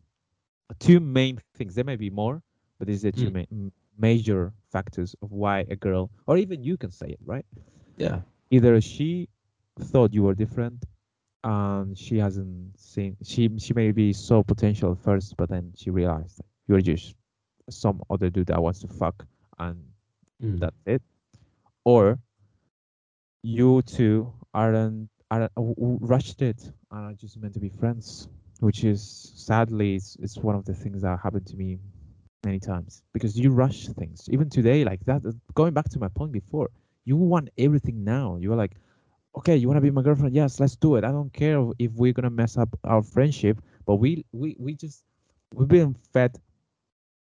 two 0.79 0.99
main 0.99 1.37
things. 1.37 1.75
There 1.75 1.83
may 1.85 1.97
be 1.97 2.09
more, 2.09 2.43
but 2.79 2.87
these 2.87 3.05
are 3.05 3.11
two 3.11 3.17
Mm. 3.17 3.31
ma- 3.31 3.45
m- 3.51 3.71
major 4.01 4.53
factors 4.71 5.15
of 5.21 5.31
why 5.31 5.59
a 5.69 5.75
girl, 5.75 6.09
or 6.27 6.37
even 6.37 6.63
you 6.63 6.77
can 6.77 6.91
say 6.91 7.07
it, 7.07 7.19
right? 7.25 7.45
Yeah. 7.97 8.21
either 8.49 8.81
she 8.81 9.29
thought 9.79 10.13
you 10.13 10.23
were 10.23 10.35
different 10.35 10.79
and 11.43 11.97
she 11.97 12.17
hasn't 12.17 12.77
seen 12.79 13.15
she 13.23 13.49
she 13.57 13.73
may 13.73 13.91
be 13.91 14.13
so 14.13 14.43
potential 14.43 14.91
at 14.91 14.99
first 14.99 15.35
but 15.37 15.49
then 15.49 15.71
she 15.75 15.89
realized 15.89 16.41
you're 16.67 16.81
just 16.93 17.15
some 17.69 17.97
other 18.13 18.29
dude 18.29 18.47
that 18.47 18.61
wants 18.61 18.79
to 18.81 18.87
fuck 19.01 19.17
and 19.59 19.77
Mm. 20.43 20.59
that's 20.59 20.81
it 20.85 21.01
or 21.85 22.19
you 23.43 23.81
two 23.83 24.31
aren't 24.53 25.09
aren't 25.31 25.53
w- 25.55 25.97
rushed 26.01 26.41
it 26.41 26.61
and 26.91 27.01
are 27.11 27.13
just 27.13 27.37
meant 27.41 27.53
to 27.53 27.59
be 27.59 27.69
friends 27.69 28.27
which 28.59 28.83
is 28.83 29.01
sadly 29.35 29.95
it's, 29.95 30.17
it's 30.21 30.37
one 30.37 30.55
of 30.55 30.65
the 30.65 30.73
things 30.73 31.01
that 31.01 31.19
happened 31.23 31.45
to 31.47 31.55
me 31.55 31.79
many 32.43 32.59
times 32.59 33.03
because 33.13 33.37
you 33.37 33.51
rush 33.51 33.87
things. 33.87 34.27
Even 34.31 34.49
today 34.49 34.83
like 34.83 35.03
that 35.05 35.25
uh, 35.25 35.31
going 35.53 35.73
back 35.73 35.89
to 35.89 35.99
my 35.99 36.07
point 36.09 36.31
before 36.31 36.69
you 37.05 37.15
want 37.15 37.49
everything 37.57 38.03
now. 38.03 38.37
You're 38.39 38.55
like 38.55 38.73
okay 39.37 39.55
you 39.55 39.67
want 39.67 39.77
to 39.77 39.81
be 39.81 39.91
my 39.91 40.01
girlfriend? 40.01 40.35
Yes 40.35 40.59
let's 40.59 40.75
do 40.75 40.95
it. 40.95 41.03
I 41.03 41.11
don't 41.11 41.33
care 41.33 41.59
if 41.79 41.91
we're 41.93 42.13
gonna 42.13 42.29
mess 42.31 42.57
up 42.57 42.69
our 42.83 43.01
friendship 43.03 43.61
but 43.85 43.95
we 43.95 44.25
we, 44.31 44.55
we 44.59 44.75
just 44.75 45.03
we've 45.53 45.67
been 45.67 45.95
fed 46.13 46.37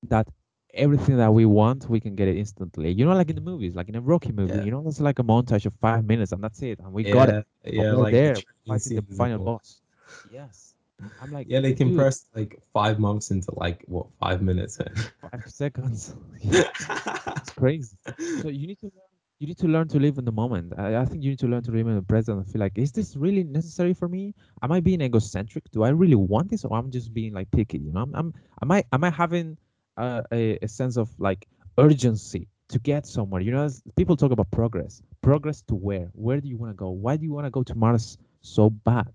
that 0.08 0.28
everything 0.74 1.16
that 1.16 1.32
we 1.32 1.44
want 1.46 1.88
we 1.88 2.00
can 2.00 2.14
get 2.14 2.28
it 2.28 2.36
instantly. 2.36 2.90
You 2.92 3.04
know 3.06 3.14
like 3.14 3.30
in 3.30 3.36
the 3.36 3.42
movies 3.42 3.74
like 3.74 3.88
in 3.88 3.96
a 3.96 4.00
rocky 4.00 4.32
movie 4.32 4.58
Yeah. 4.58 4.62
you 4.62 4.70
know 4.70 4.84
it's 4.86 5.00
like 5.00 5.18
a 5.18 5.24
montage 5.24 5.66
of 5.66 5.74
five 5.80 6.04
minutes 6.04 6.32
and 6.32 6.42
that's 6.42 6.62
it 6.62 6.78
and 6.80 6.92
we 6.92 7.04
got 7.04 7.28
it. 7.28 7.36
Yeah, 7.36 7.42
yeah, 7.64 7.94
we're 7.94 8.06
like 8.06 8.20
the 8.20 8.30
there 8.30 8.42
fighting 8.66 8.94
the 8.94 9.02
final 9.16 9.38
boss. 9.38 9.82
Yes 10.24 10.74
i'm 11.20 11.30
like 11.30 11.46
Yeah, 11.48 11.60
they 11.60 11.72
compressed 11.74 12.28
like 12.34 12.60
five 12.72 12.98
months 12.98 13.30
into 13.30 13.52
like 13.56 13.84
what 13.86 14.06
five 14.20 14.42
minutes. 14.42 14.78
five 15.20 15.42
seconds. 15.46 16.14
It's 17.36 17.50
crazy. 17.50 17.96
So 18.34 18.48
you 18.48 18.66
need 18.66 18.78
to 18.80 18.86
learn 18.86 19.08
you 19.40 19.46
need 19.46 19.58
to 19.58 19.68
learn 19.68 19.86
to 19.88 19.98
live 20.00 20.18
in 20.18 20.24
the 20.24 20.32
moment. 20.32 20.72
I, 20.76 20.96
I 20.96 21.04
think 21.04 21.22
you 21.22 21.30
need 21.30 21.38
to 21.40 21.46
learn 21.46 21.62
to 21.62 21.70
live 21.70 21.86
in 21.86 21.94
the 21.94 22.02
present 22.02 22.38
and 22.38 22.46
feel 22.50 22.60
like 22.60 22.76
is 22.76 22.92
this 22.92 23.16
really 23.16 23.44
necessary 23.44 23.94
for 23.94 24.08
me? 24.08 24.34
Am 24.62 24.72
i 24.72 24.80
being 24.80 25.00
egocentric? 25.00 25.70
Do 25.70 25.82
i 25.84 25.90
really 25.90 26.16
want 26.16 26.50
this 26.50 26.64
or 26.64 26.76
i'm 26.76 26.90
just 26.90 27.12
being 27.14 27.32
like 27.32 27.50
picky 27.50 27.78
you 27.78 27.92
know? 27.92 28.00
I'm, 28.00 28.14
I'm 28.14 28.34
am 28.62 28.72
i 28.72 28.84
am 28.92 29.04
i 29.04 29.10
having 29.10 29.56
uh, 29.96 30.22
a, 30.32 30.58
a 30.62 30.68
sense 30.68 30.96
of 30.96 31.08
like 31.18 31.46
urgency 31.78 32.48
to 32.68 32.78
get 32.78 33.06
somewhere? 33.06 33.40
You 33.40 33.52
know 33.52 33.68
people 33.96 34.16
talk 34.16 34.32
about 34.32 34.50
progress. 34.50 35.02
Progress 35.22 35.62
to 35.68 35.74
where? 35.74 36.10
Where 36.14 36.40
do 36.40 36.48
you 36.48 36.56
want 36.58 36.70
to 36.70 36.74
go? 36.76 36.90
Why 36.90 37.16
do 37.16 37.24
you 37.24 37.32
want 37.32 37.46
to 37.46 37.50
go 37.50 37.62
to 37.62 37.74
mars 37.74 38.18
so 38.40 38.70
bad 38.70 39.12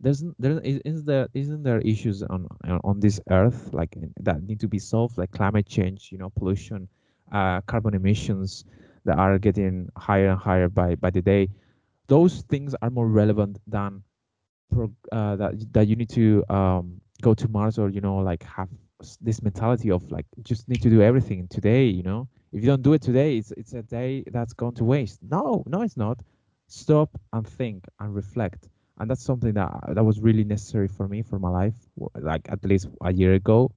there's 0.00 0.24
there 0.38 0.58
is 0.60 0.80
isn't 0.84 1.06
there 1.06 1.28
isn't 1.34 1.62
there 1.62 1.80
issues 1.80 2.22
on 2.22 2.46
on 2.64 2.80
on 2.84 3.00
this 3.00 3.20
earth 3.30 3.72
like 3.72 3.96
that 4.20 4.42
need 4.42 4.60
to 4.60 4.68
be 4.68 4.78
solved 4.78 5.18
like 5.18 5.30
climate 5.32 5.66
change 5.66 6.10
you 6.12 6.18
know 6.18 6.30
pollution 6.30 6.88
uh 7.32 7.60
carbon 7.62 7.94
emissions 7.94 8.64
that 9.04 9.18
are 9.18 9.38
getting 9.38 9.88
higher 9.96 10.28
and 10.30 10.38
higher 10.40 10.68
by 10.68 10.94
by 10.96 11.10
the 11.10 11.22
day 11.22 11.48
those 12.08 12.42
things 12.42 12.74
are 12.82 12.90
more 12.90 13.08
relevant 13.08 13.58
than 13.66 14.02
pro, 14.70 14.90
uh, 15.12 15.36
that 15.36 15.72
that 15.72 15.86
you 15.86 15.96
need 15.96 16.10
to 16.10 16.44
um, 16.48 17.00
go 17.22 17.34
to 17.34 17.48
Mars 17.48 17.78
or 17.78 17.88
you 17.90 18.00
know 18.00 18.16
like 18.18 18.42
have 18.42 18.68
this 19.20 19.42
mentality 19.42 19.90
of 19.90 20.10
like 20.10 20.26
just 20.42 20.68
need 20.68 20.82
to 20.82 20.90
do 20.90 21.02
everything 21.02 21.46
today. 21.48 21.84
You 21.86 22.02
know, 22.02 22.28
if 22.52 22.62
you 22.62 22.66
don't 22.66 22.82
do 22.82 22.92
it 22.94 23.02
today, 23.02 23.38
it's 23.38 23.52
it's 23.52 23.74
a 23.74 23.82
day 23.82 24.24
that's 24.30 24.52
gone 24.52 24.74
to 24.74 24.84
waste. 24.84 25.20
No, 25.22 25.64
no, 25.66 25.82
it's 25.82 25.96
not. 25.96 26.20
Stop 26.68 27.10
and 27.32 27.46
think 27.46 27.84
and 28.00 28.14
reflect, 28.14 28.68
and 29.00 29.10
that's 29.10 29.24
something 29.24 29.54
that 29.54 29.70
that 29.94 30.04
was 30.04 30.20
really 30.20 30.44
necessary 30.44 30.86
for 30.86 31.08
me 31.08 31.22
for 31.22 31.38
my 31.38 31.48
life. 31.48 31.74
Like 32.14 32.46
at 32.50 32.62
least 32.64 32.88
a 33.02 33.12
year 33.12 33.32
ago, 33.32 33.72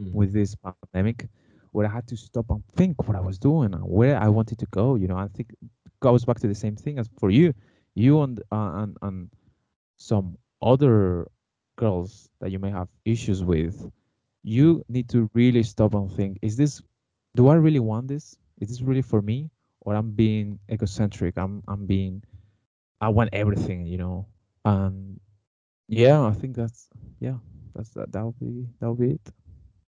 mm. 0.00 0.12
with 0.12 0.32
this 0.32 0.56
pandemic, 0.56 1.28
where 1.72 1.86
I 1.86 1.90
had 1.90 2.06
to 2.08 2.16
stop 2.16 2.46
and 2.48 2.64
think 2.74 3.06
what 3.06 3.16
I 3.16 3.20
was 3.20 3.38
doing 3.38 3.74
and 3.74 3.84
where 3.84 4.18
I 4.18 4.28
wanted 4.28 4.58
to 4.60 4.66
go. 4.70 4.94
You 4.94 5.08
know, 5.08 5.16
I 5.18 5.28
think 5.28 5.54
goes 6.00 6.24
back 6.24 6.40
to 6.40 6.48
the 6.48 6.54
same 6.54 6.74
thing 6.74 6.98
as 6.98 7.08
for 7.18 7.30
you. 7.30 7.52
You 7.94 8.22
and 8.22 8.40
uh, 8.50 8.72
and 8.82 8.96
and 9.02 9.30
some 9.98 10.38
other 10.62 11.28
girls 11.76 12.30
that 12.40 12.50
you 12.50 12.58
may 12.58 12.70
have 12.70 12.88
issues 13.04 13.44
with, 13.44 13.90
you 14.42 14.82
need 14.88 15.10
to 15.10 15.28
really 15.34 15.64
stop 15.64 15.92
and 15.92 16.10
think: 16.10 16.38
Is 16.40 16.56
this? 16.56 16.80
Do 17.34 17.48
I 17.48 17.56
really 17.56 17.80
want 17.80 18.08
this? 18.08 18.38
Is 18.58 18.70
this 18.70 18.80
really 18.80 19.02
for 19.02 19.20
me? 19.20 19.50
Or 19.80 19.94
I'm 19.94 20.12
being 20.12 20.58
egocentric? 20.72 21.36
I'm 21.36 21.62
I'm 21.68 21.84
being. 21.84 22.22
I 23.02 23.10
want 23.10 23.28
everything, 23.34 23.84
you 23.84 23.98
know. 23.98 24.26
And 24.66 25.20
yeah, 25.88 26.22
I 26.24 26.32
think 26.32 26.56
that's 26.56 26.88
yeah, 27.20 27.36
that's 27.74 27.90
that. 27.90 28.12
That'll 28.12 28.32
be 28.40 28.66
that'll 28.80 28.96
be 28.96 29.12
it. 29.12 29.30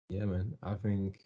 Yeah, 0.09 0.25
man. 0.25 0.57
I 0.63 0.75
think 0.75 1.19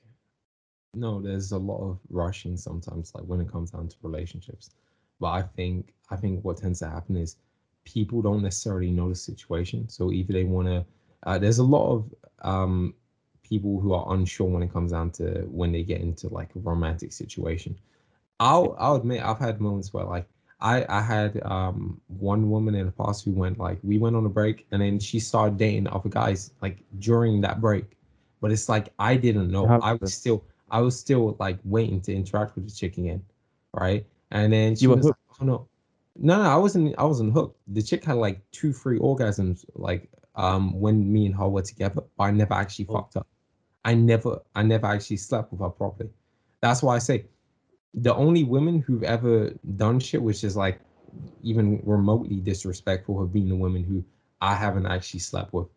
no, 0.95 1.21
there's 1.21 1.51
a 1.51 1.57
lot 1.57 1.81
of 1.89 1.99
rushing 2.09 2.57
sometimes, 2.57 3.13
like 3.13 3.25
when 3.25 3.41
it 3.41 3.51
comes 3.51 3.71
down 3.71 3.89
to 3.89 3.95
relationships. 4.01 4.71
But 5.19 5.27
I 5.27 5.41
think 5.43 5.93
I 6.09 6.15
think 6.15 6.43
what 6.43 6.57
tends 6.57 6.79
to 6.79 6.89
happen 6.89 7.17
is 7.17 7.37
people 7.83 8.21
don't 8.21 8.43
necessarily 8.43 8.91
know 8.91 9.09
the 9.09 9.15
situation. 9.15 9.89
So 9.89 10.11
either 10.11 10.33
they 10.33 10.43
want 10.45 10.67
to, 10.67 10.85
uh, 11.23 11.37
there's 11.37 11.59
a 11.59 11.63
lot 11.63 11.91
of 11.93 12.15
um, 12.41 12.95
people 13.43 13.79
who 13.79 13.93
are 13.93 14.13
unsure 14.13 14.47
when 14.47 14.63
it 14.63 14.73
comes 14.73 14.91
down 14.91 15.11
to 15.11 15.45
when 15.51 15.71
they 15.71 15.83
get 15.83 16.01
into 16.01 16.29
like 16.29 16.55
a 16.55 16.59
romantic 16.59 17.11
situation. 17.13 17.77
I'll 18.39 18.75
I'll 18.79 18.95
admit 18.95 19.23
I've 19.23 19.39
had 19.39 19.61
moments 19.61 19.93
where 19.93 20.05
like 20.05 20.27
I 20.65 20.83
I 20.89 21.01
had 21.01 21.41
um 21.45 22.01
one 22.07 22.49
woman 22.49 22.73
in 22.73 22.87
the 22.87 22.91
past 22.91 23.23
who 23.23 23.31
went 23.31 23.59
like 23.59 23.77
we 23.83 23.99
went 23.99 24.15
on 24.15 24.25
a 24.25 24.29
break 24.29 24.65
and 24.71 24.81
then 24.81 24.99
she 24.99 25.19
started 25.19 25.57
dating 25.57 25.87
other 25.87 26.09
guys 26.09 26.51
like 26.61 26.77
during 26.97 27.39
that 27.41 27.61
break, 27.61 27.85
but 28.41 28.51
it's 28.51 28.67
like 28.67 28.89
I 28.97 29.15
didn't 29.15 29.51
know. 29.51 29.65
I 29.67 29.93
was 29.93 30.13
still 30.13 30.43
I 30.71 30.81
was 30.81 30.97
still 30.99 31.37
like 31.39 31.59
waiting 31.63 32.01
to 32.01 32.13
interact 32.13 32.55
with 32.55 32.67
the 32.67 32.73
chick 32.73 32.97
again, 32.97 33.21
right? 33.73 34.05
And 34.31 34.51
then 34.51 34.75
she 34.75 34.83
you 34.83 34.89
was 34.89 35.05
like, 35.05 35.15
oh 35.39 35.45
no. 35.45 35.67
No, 36.17 36.41
no, 36.41 36.49
I 36.49 36.55
wasn't 36.55 36.95
I 36.97 37.03
wasn't 37.03 37.33
hooked. 37.33 37.59
The 37.67 37.83
chick 37.83 38.03
had 38.03 38.15
like 38.15 38.39
two, 38.51 38.73
three 38.73 38.97
orgasms 38.99 39.65
like 39.75 40.09
um 40.33 40.79
when 40.79 41.11
me 41.13 41.27
and 41.27 41.35
her 41.35 41.47
were 41.47 41.61
together, 41.61 42.01
but 42.17 42.23
I 42.23 42.31
never 42.31 42.55
actually 42.55 42.87
oh. 42.89 42.93
fucked 42.93 43.17
up. 43.17 43.27
I 43.83 43.93
never 43.93 44.39
I 44.55 44.63
never 44.63 44.87
actually 44.87 45.17
slept 45.17 45.51
with 45.51 45.61
her 45.61 45.69
properly. 45.69 46.09
That's 46.61 46.81
why 46.81 46.95
I 46.95 46.99
say 46.99 47.25
the 47.95 48.13
only 48.13 48.43
women 48.43 48.81
who've 48.81 49.03
ever 49.03 49.51
done 49.77 49.99
shit 49.99 50.21
which 50.21 50.43
is 50.43 50.57
like 50.57 50.79
even 51.41 51.81
remotely 51.85 52.37
disrespectful 52.37 53.19
have 53.19 53.31
been 53.31 53.47
the 53.47 53.55
women 53.55 53.83
who 53.83 54.03
I 54.41 54.53
haven't 54.53 54.85
actually 54.85 55.21
slept 55.21 55.53
with. 55.53 55.67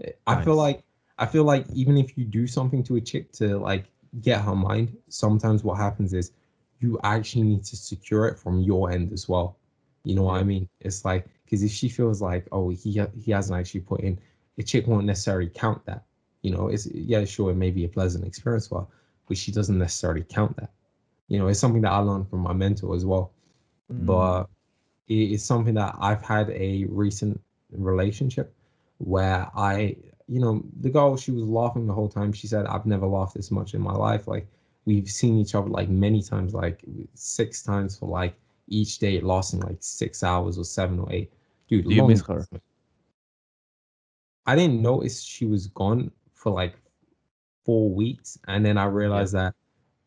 Nice. 0.00 0.12
I 0.26 0.44
feel 0.44 0.56
like 0.56 0.82
I 1.18 1.26
feel 1.26 1.44
like 1.44 1.66
even 1.72 1.96
if 1.96 2.16
you 2.18 2.24
do 2.24 2.46
something 2.46 2.82
to 2.84 2.96
a 2.96 3.00
chick 3.00 3.32
to 3.32 3.58
like 3.58 3.86
get 4.20 4.40
her 4.40 4.54
mind, 4.54 4.96
sometimes 5.08 5.62
what 5.62 5.76
happens 5.76 6.12
is 6.12 6.32
you 6.80 6.98
actually 7.04 7.42
need 7.42 7.64
to 7.64 7.76
secure 7.76 8.26
it 8.26 8.38
from 8.38 8.60
your 8.60 8.90
end 8.90 9.12
as 9.12 9.28
well. 9.28 9.56
You 10.04 10.14
know 10.14 10.22
what 10.22 10.40
I 10.40 10.44
mean? 10.44 10.68
It's 10.80 11.04
like 11.04 11.26
because 11.44 11.62
if 11.62 11.70
she 11.70 11.88
feels 11.88 12.20
like 12.20 12.48
oh 12.50 12.70
he 12.70 13.00
he 13.16 13.30
hasn't 13.30 13.58
actually 13.58 13.80
put 13.80 14.00
in, 14.00 14.18
a 14.58 14.62
chick 14.62 14.86
won't 14.86 15.06
necessarily 15.06 15.50
count 15.50 15.84
that. 15.86 16.04
You 16.42 16.50
know, 16.50 16.68
it's 16.68 16.86
yeah 16.86 17.24
sure 17.24 17.50
it 17.50 17.56
may 17.56 17.70
be 17.70 17.84
a 17.84 17.88
pleasant 17.88 18.26
experience 18.26 18.68
for 18.68 18.80
her, 18.80 18.86
but 19.28 19.36
she 19.36 19.52
doesn't 19.52 19.78
necessarily 19.78 20.24
count 20.24 20.56
that. 20.56 20.70
You 21.28 21.38
know, 21.38 21.48
it's 21.48 21.60
something 21.60 21.82
that 21.82 21.92
I 21.92 21.98
learned 21.98 22.28
from 22.28 22.40
my 22.40 22.52
mentor 22.52 22.94
as 22.94 23.04
well. 23.04 23.32
Mm. 23.92 24.06
But 24.06 24.44
it's 25.08 25.44
something 25.44 25.74
that 25.74 25.94
I've 25.98 26.22
had 26.22 26.50
a 26.50 26.86
recent 26.88 27.40
relationship 27.70 28.54
where 28.98 29.48
I, 29.54 29.96
you 30.26 30.40
know, 30.40 30.62
the 30.80 30.90
girl 30.90 31.16
she 31.16 31.30
was 31.30 31.44
laughing 31.44 31.86
the 31.86 31.94
whole 31.94 32.08
time. 32.08 32.32
She 32.32 32.46
said, 32.46 32.66
"I've 32.66 32.86
never 32.86 33.06
laughed 33.06 33.34
this 33.34 33.50
much 33.50 33.74
in 33.74 33.80
my 33.80 33.92
life." 33.92 34.26
Like 34.26 34.46
we've 34.84 35.08
seen 35.08 35.38
each 35.38 35.54
other 35.54 35.68
like 35.68 35.88
many 35.88 36.22
times, 36.22 36.54
like 36.54 36.84
six 37.14 37.62
times 37.62 37.98
for 37.98 38.08
like 38.08 38.34
each 38.68 38.98
day 38.98 39.16
it 39.16 39.24
lasting 39.24 39.60
like 39.60 39.78
six 39.80 40.22
hours 40.22 40.58
or 40.58 40.64
seven 40.64 40.98
or 40.98 41.10
eight. 41.12 41.32
Dude, 41.68 41.86
do 41.86 41.94
you 41.94 42.06
miss 42.06 42.22
her? 42.26 42.46
I 44.46 44.56
didn't 44.56 44.80
notice 44.80 45.22
she 45.22 45.44
was 45.44 45.66
gone 45.68 46.10
for 46.32 46.52
like 46.52 46.74
four 47.64 47.90
weeks, 47.90 48.38
and 48.46 48.64
then 48.64 48.78
I 48.78 48.84
realized 48.86 49.34
yeah. 49.34 49.44
that 49.44 49.54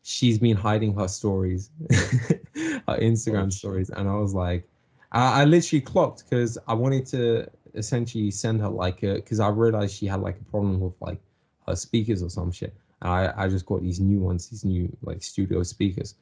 she's 0.02 0.38
been 0.38 0.56
hiding 0.56 0.94
her 0.94 1.08
stories, 1.08 1.70
her 1.90 2.98
Instagram 2.98 3.46
oh, 3.46 3.50
stories, 3.50 3.90
and 3.90 4.08
I 4.08 4.14
was 4.14 4.34
like, 4.34 4.68
I, 5.12 5.42
I 5.42 5.44
literally 5.44 5.80
clocked 5.80 6.24
because 6.28 6.58
I 6.66 6.74
wanted 6.74 7.06
to 7.06 7.48
essentially 7.74 8.30
send 8.30 8.60
her 8.60 8.68
like 8.68 9.02
a 9.02 9.14
because 9.14 9.40
I 9.40 9.48
realized 9.48 9.94
she 9.96 10.06
had 10.06 10.20
like 10.20 10.38
a 10.40 10.44
problem 10.44 10.80
with 10.80 10.94
like 11.00 11.20
her 11.66 11.76
speakers 11.76 12.22
or 12.22 12.30
some 12.30 12.50
shit. 12.50 12.74
And 13.00 13.10
I, 13.10 13.32
I 13.36 13.48
just 13.48 13.66
got 13.66 13.82
these 13.82 14.00
new 14.00 14.20
ones, 14.20 14.48
these 14.48 14.64
new 14.64 14.94
like 15.02 15.22
studio 15.22 15.62
speakers. 15.62 16.14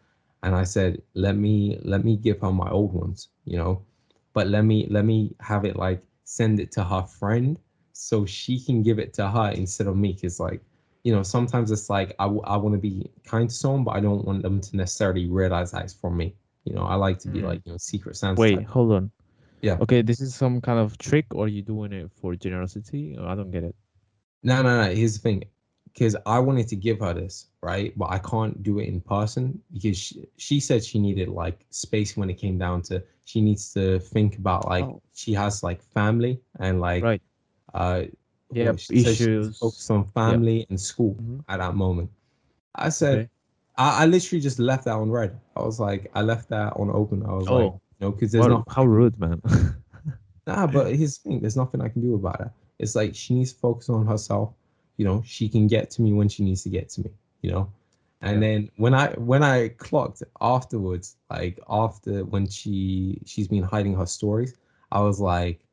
And 0.43 0.55
I 0.55 0.64
said, 0.64 1.03
let 1.14 1.37
me 1.37 1.78
let 1.83 2.05
me 2.05 2.16
give 2.16 2.41
her 2.41 2.53
my 2.53 2.70
old 2.70 2.93
ones, 2.93 3.28
you 3.45 3.57
know, 3.57 3.83
but 4.33 4.49
let 4.49 4.64
me 4.64 4.87
let 4.91 5.05
me 5.05 5.35
have 5.41 5.64
it 5.64 5.76
like 5.76 6.03
send 6.24 6.61
it 6.61 6.70
to 6.72 6.85
her 6.85 7.03
friend 7.03 7.59
so 7.93 8.24
she 8.24 8.59
can 8.59 8.83
give 8.83 8.99
it 8.99 9.12
to 9.14 9.28
her 9.28 9.51
instead 9.51 9.87
of 9.87 9.97
me. 9.97 10.14
Cause 10.14 10.41
like, 10.41 10.62
you 11.03 11.15
know, 11.15 11.23
sometimes 11.23 11.71
it's 11.71 11.89
like 11.89 12.15
I, 12.19 12.27
I 12.27 12.57
want 12.57 12.75
to 12.75 12.79
be 12.79 13.11
kind 13.25 13.49
to 13.49 13.55
someone, 13.55 13.85
but 13.85 13.93
I 13.93 14.01
don't 14.01 14.25
want 14.25 14.43
them 14.43 14.61
to 14.61 14.77
necessarily 14.77 15.29
realize 15.29 15.73
that 15.73 15.85
it's 15.85 15.95
from 15.95 16.17
me. 16.17 16.35
You 16.65 16.75
know, 16.75 16.83
I 16.83 16.95
like 16.95 17.19
to 17.21 17.29
be 17.29 17.41
mm. 17.41 17.45
like, 17.45 17.63
you 17.65 17.73
know, 17.73 17.79
secret 17.79 18.17
Santa. 18.17 18.41
Wait, 18.41 18.57
type. 18.57 18.67
hold 18.67 18.93
on. 18.93 19.11
Yeah. 19.63 19.77
Okay, 19.81 20.03
this 20.03 20.21
is 20.21 20.35
some 20.35 20.61
kind 20.61 20.79
of 20.79 20.97
trick, 20.99 21.27
or 21.35 21.45
are 21.45 21.49
you 21.49 21.63
doing 21.63 21.93
it 21.93 22.11
for 22.21 22.35
generosity? 22.35 23.17
I 23.19 23.35
don't 23.35 23.51
get 23.51 23.65
it. 23.65 23.75
No, 24.43 24.63
no, 24.63 24.83
no. 24.85 24.95
Here's 24.95 25.15
the 25.15 25.21
thing 25.21 25.45
because 25.93 26.17
I 26.27 26.39
wanted 26.39 26.69
to 26.69 26.77
give 26.77 27.01
her 27.01 27.13
this, 27.13 27.47
right? 27.63 27.97
But 27.97 28.11
I 28.11 28.19
can't 28.19 28.63
do 28.63 28.79
it 28.79 28.89
in 28.89 29.01
person 29.01 29.61
because 29.73 29.99
she, 29.99 30.27
she 30.37 30.61
said 30.61 30.85
she 30.85 30.99
needed 30.99 31.29
like 31.29 31.67
space 31.71 32.17
when 32.17 32.31
it 32.31 32.35
came 32.35 32.59
down 32.59 32.83
to 32.83 33.03
she 33.25 33.41
needs 33.41 33.73
to 33.75 33.99
think 33.99 34.37
about 34.37 34.67
like 34.67 34.85
oh. 34.85 35.03
she 35.15 35.33
has 35.35 35.63
like 35.63 35.83
family 35.83 36.41
and 36.59 36.81
like 36.81 37.03
right. 37.03 37.23
uh 37.75 38.03
yeah 38.53 38.73
issues 38.91 39.59
focus 39.59 39.91
on 39.91 40.05
family 40.05 40.61
yep. 40.61 40.71
and 40.71 40.81
school 40.81 41.15
mm-hmm. 41.15 41.39
at 41.49 41.59
that 41.59 41.75
moment. 41.75 42.11
I 42.75 42.89
said 42.89 43.19
okay. 43.19 43.29
I, 43.77 44.03
I 44.03 44.07
literally 44.07 44.41
just 44.41 44.59
left 44.59 44.85
that 44.85 44.95
on 44.95 45.11
read. 45.11 45.39
I 45.57 45.63
was 45.63 45.81
like 45.81 46.11
I 46.15 46.23
left 46.23 46.49
that 46.51 46.73
on 46.75 46.91
open. 46.91 47.25
I 47.25 47.33
was 47.33 47.49
oh. 47.49 47.57
like 47.57 47.73
no 48.01 48.11
because 48.13 48.33
there's 48.33 48.47
not 48.47 48.65
how 48.69 48.85
rude 48.85 49.19
man. 49.19 49.41
nah, 50.47 50.67
but 50.67 50.95
here's 50.95 51.19
the 51.19 51.29
thing. 51.29 51.41
There's 51.41 51.57
nothing 51.57 51.81
I 51.81 51.89
can 51.89 52.03
do 52.03 52.15
about 52.15 52.41
it. 52.41 52.49
It's 52.79 52.95
like 52.95 53.15
she 53.15 53.35
needs 53.35 53.53
to 53.53 53.59
focus 53.59 53.89
on 53.89 54.07
herself 54.07 54.55
you 55.01 55.07
know 55.07 55.23
she 55.25 55.49
can 55.49 55.67
get 55.67 55.91
to 55.91 56.03
me 56.03 56.13
when 56.13 56.29
she 56.29 56.45
needs 56.45 56.63
to 56.63 56.69
get 56.69 56.91
to 56.91 57.01
me 57.01 57.11
you 57.41 57.51
know 57.51 57.73
and 58.21 58.35
yeah. 58.35 58.49
then 58.49 58.71
when 58.77 58.93
i 58.93 59.07
when 59.13 59.43
i 59.43 59.69
clocked 59.69 60.23
afterwards 60.43 61.17
like 61.31 61.59
after 61.71 62.23
when 62.27 62.47
she 62.47 63.19
she's 63.25 63.49
been 63.49 63.63
hiding 63.63 63.97
her 63.97 64.05
stories 64.05 64.57
i 64.93 65.01
was 65.01 65.19
like 65.19 65.65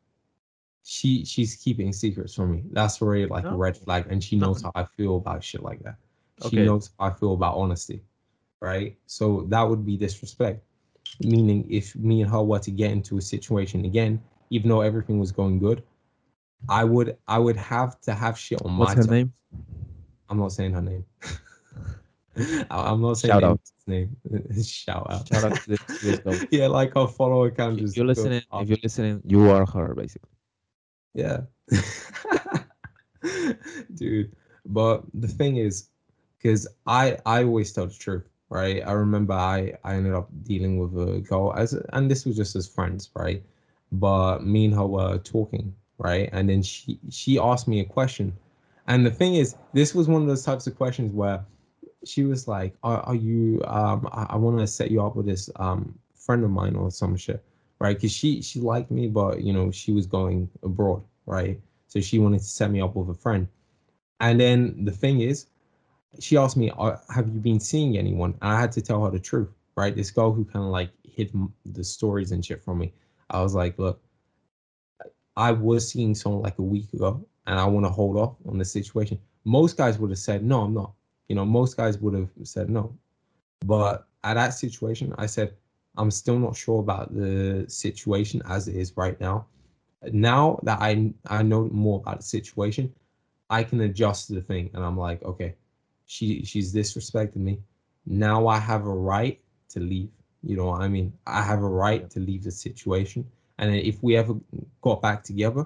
she 0.89 1.25
she's 1.25 1.55
keeping 1.55 1.91
secrets 1.91 2.33
from 2.33 2.51
me 2.51 2.63
that's 2.71 3.01
already 3.01 3.25
like 3.25 3.43
no. 3.43 3.51
a 3.51 3.53
oh. 3.53 3.57
red 3.57 3.75
flag 3.75 4.05
and 4.09 4.23
she 4.23 4.35
knows 4.35 4.61
how 4.61 4.71
i 4.75 4.83
feel 4.83 5.17
about 5.17 5.43
shit 5.43 5.61
like 5.61 5.79
that 5.83 5.95
she 6.43 6.47
okay. 6.47 6.65
knows 6.65 6.91
how 6.97 7.07
i 7.07 7.09
feel 7.11 7.33
about 7.33 7.55
honesty 7.55 8.01
right 8.61 8.95
so 9.05 9.45
that 9.49 9.61
would 9.63 9.85
be 9.85 9.97
disrespect 9.97 10.63
meaning 11.21 11.65
if 11.69 11.95
me 11.95 12.21
and 12.21 12.31
her 12.31 12.41
were 12.41 12.59
to 12.59 12.71
get 12.71 12.91
into 12.91 13.17
a 13.17 13.21
situation 13.21 13.85
again 13.85 14.21
even 14.49 14.69
though 14.69 14.81
everything 14.81 15.19
was 15.19 15.31
going 15.31 15.59
good 15.59 15.83
I 16.69 16.83
would 16.83 17.17
I 17.27 17.39
would 17.39 17.57
have 17.57 17.99
to 18.01 18.13
have 18.13 18.37
shit 18.37 18.61
on 18.63 18.77
What's 18.77 18.91
my. 18.91 18.95
What's 18.95 19.07
her 19.07 19.13
name? 19.13 19.33
I'm 20.29 20.39
not 20.39 20.51
saying 20.51 20.73
her 20.73 20.81
name. 20.81 21.05
I'm 22.69 23.01
not 23.01 23.17
saying 23.17 23.31
Shout 23.31 23.43
out. 23.43 23.59
name. 23.87 24.15
Shout 24.63 25.07
out. 25.09 25.27
Shout 25.27 25.43
out 25.45 25.55
to 25.61 25.69
this, 25.69 25.79
to 26.01 26.17
this 26.17 26.45
Yeah, 26.51 26.67
like 26.67 26.95
our 26.95 27.07
follower 27.07 27.47
account. 27.47 27.79
If 27.79 27.95
you're 27.95 28.05
listening, 28.05 28.41
if 28.53 28.69
you're 28.69 28.77
listening, 28.83 29.21
you 29.25 29.49
are 29.49 29.65
her 29.65 29.95
basically. 29.95 30.29
Yeah. 31.17 31.41
Dude, 33.95 34.33
but 34.65 35.03
the 35.13 35.27
thing 35.27 35.57
is, 35.57 35.89
because 36.37 36.67
I 36.85 37.17
I 37.25 37.43
always 37.43 37.73
tell 37.73 37.87
the 37.87 37.93
truth, 37.93 38.29
right? 38.49 38.81
I 38.87 38.91
remember 38.93 39.33
I 39.33 39.73
I 39.83 39.95
ended 39.95 40.13
up 40.13 40.29
dealing 40.43 40.77
with 40.77 41.09
a 41.09 41.19
girl 41.21 41.53
as 41.57 41.73
and 41.93 42.09
this 42.09 42.25
was 42.25 42.37
just 42.37 42.55
as 42.55 42.67
friends, 42.67 43.09
right? 43.15 43.43
But 43.91 44.45
me 44.45 44.65
and 44.65 44.73
her 44.75 44.85
were 44.85 45.17
talking 45.17 45.73
right? 45.97 46.29
And 46.31 46.49
then 46.49 46.61
she 46.61 46.99
she 47.09 47.39
asked 47.39 47.67
me 47.67 47.79
a 47.79 47.85
question, 47.85 48.33
and 48.87 49.05
the 49.05 49.11
thing 49.11 49.35
is, 49.35 49.55
this 49.73 49.95
was 49.95 50.07
one 50.07 50.21
of 50.21 50.27
those 50.27 50.43
types 50.43 50.67
of 50.67 50.75
questions 50.75 51.13
where 51.13 51.43
she 52.05 52.23
was 52.23 52.47
like, 52.47 52.75
"Are, 52.83 52.99
are 53.01 53.15
you? 53.15 53.61
Um, 53.65 54.07
I, 54.11 54.27
I 54.31 54.35
want 54.37 54.59
to 54.59 54.67
set 54.67 54.91
you 54.91 55.03
up 55.03 55.15
with 55.15 55.25
this 55.25 55.49
um 55.55 55.97
friend 56.15 56.43
of 56.43 56.51
mine 56.51 56.75
or 56.75 56.91
some 56.91 57.15
shit, 57.15 57.43
right? 57.79 57.95
Because 57.95 58.11
she 58.11 58.41
she 58.41 58.59
liked 58.59 58.91
me, 58.91 59.07
but 59.07 59.41
you 59.41 59.53
know 59.53 59.71
she 59.71 59.91
was 59.91 60.05
going 60.05 60.49
abroad, 60.63 61.03
right? 61.25 61.59
So 61.87 61.99
she 61.99 62.19
wanted 62.19 62.39
to 62.39 62.45
set 62.45 62.71
me 62.71 62.81
up 62.81 62.95
with 62.95 63.09
a 63.09 63.19
friend. 63.19 63.47
And 64.19 64.39
then 64.39 64.85
the 64.85 64.91
thing 64.91 65.21
is, 65.21 65.47
she 66.19 66.37
asked 66.37 66.57
me, 66.57 66.71
uh, 66.77 66.97
"Have 67.09 67.27
you 67.29 67.39
been 67.39 67.59
seeing 67.59 67.97
anyone?" 67.97 68.35
And 68.41 68.51
I 68.51 68.59
had 68.59 68.71
to 68.73 68.81
tell 68.81 69.03
her 69.05 69.11
the 69.11 69.19
truth, 69.19 69.49
right? 69.75 69.95
This 69.95 70.11
girl 70.11 70.31
who 70.33 70.45
kind 70.45 70.65
of 70.65 70.71
like 70.71 70.91
hid 71.03 71.31
the 71.65 71.83
stories 71.83 72.31
and 72.31 72.43
shit 72.45 72.63
from 72.63 72.79
me. 72.79 72.93
I 73.29 73.41
was 73.41 73.53
like, 73.55 73.77
"Look, 73.79 74.01
I 75.35 75.51
was 75.51 75.89
seeing 75.89 76.15
someone 76.15 76.41
like 76.41 76.59
a 76.59 76.63
week 76.63 76.91
ago, 76.93 77.25
and 77.45 77.59
I 77.59 77.65
want 77.65 77.85
to 77.85 77.91
hold 77.91 78.17
off 78.17 78.35
on 78.47 78.57
the 78.57 78.65
situation." 78.65 79.19
Most 79.45 79.77
guys 79.77 79.99
would 79.99 80.09
have 80.09 80.19
said, 80.19 80.43
"No, 80.43 80.61
I'm 80.61 80.73
not." 80.73 80.93
You 81.29 81.35
know, 81.35 81.45
most 81.45 81.77
guys 81.77 81.97
would 81.99 82.13
have 82.13 82.29
said 82.43 82.69
no. 82.69 82.97
But 83.65 84.07
at 84.23 84.35
that 84.35 84.53
situation, 84.53 85.13
I 85.17 85.25
said, 85.25 85.55
I'm 85.97 86.11
still 86.11 86.39
not 86.39 86.55
sure 86.55 86.79
about 86.79 87.13
the 87.13 87.65
situation 87.67 88.41
as 88.47 88.67
it 88.67 88.75
is 88.75 88.95
right 88.97 89.19
now. 89.19 89.47
Now 90.11 90.59
that 90.63 90.79
I 90.81 91.13
I 91.27 91.43
know 91.43 91.69
more 91.71 91.99
about 91.99 92.19
the 92.19 92.23
situation, 92.25 92.93
I 93.49 93.63
can 93.63 93.81
adjust 93.81 94.29
the 94.29 94.41
thing, 94.41 94.69
and 94.73 94.83
I'm 94.83 94.97
like, 94.97 95.23
okay, 95.23 95.55
she 96.05 96.43
she's 96.45 96.73
disrespected 96.73 97.37
me. 97.37 97.59
Now 98.05 98.47
I 98.47 98.59
have 98.59 98.85
a 98.85 98.93
right 98.93 99.39
to 99.69 99.79
leave. 99.79 100.09
You 100.43 100.55
know 100.57 100.65
what 100.67 100.81
I 100.81 100.87
mean? 100.87 101.13
I 101.25 101.41
have 101.41 101.61
a 101.63 101.69
right 101.69 102.09
to 102.11 102.19
leave 102.19 102.43
the 102.43 102.51
situation. 102.51 103.25
And 103.57 103.75
if 103.75 104.03
we 104.03 104.15
ever 104.15 104.35
got 104.81 105.01
back 105.01 105.23
together, 105.23 105.65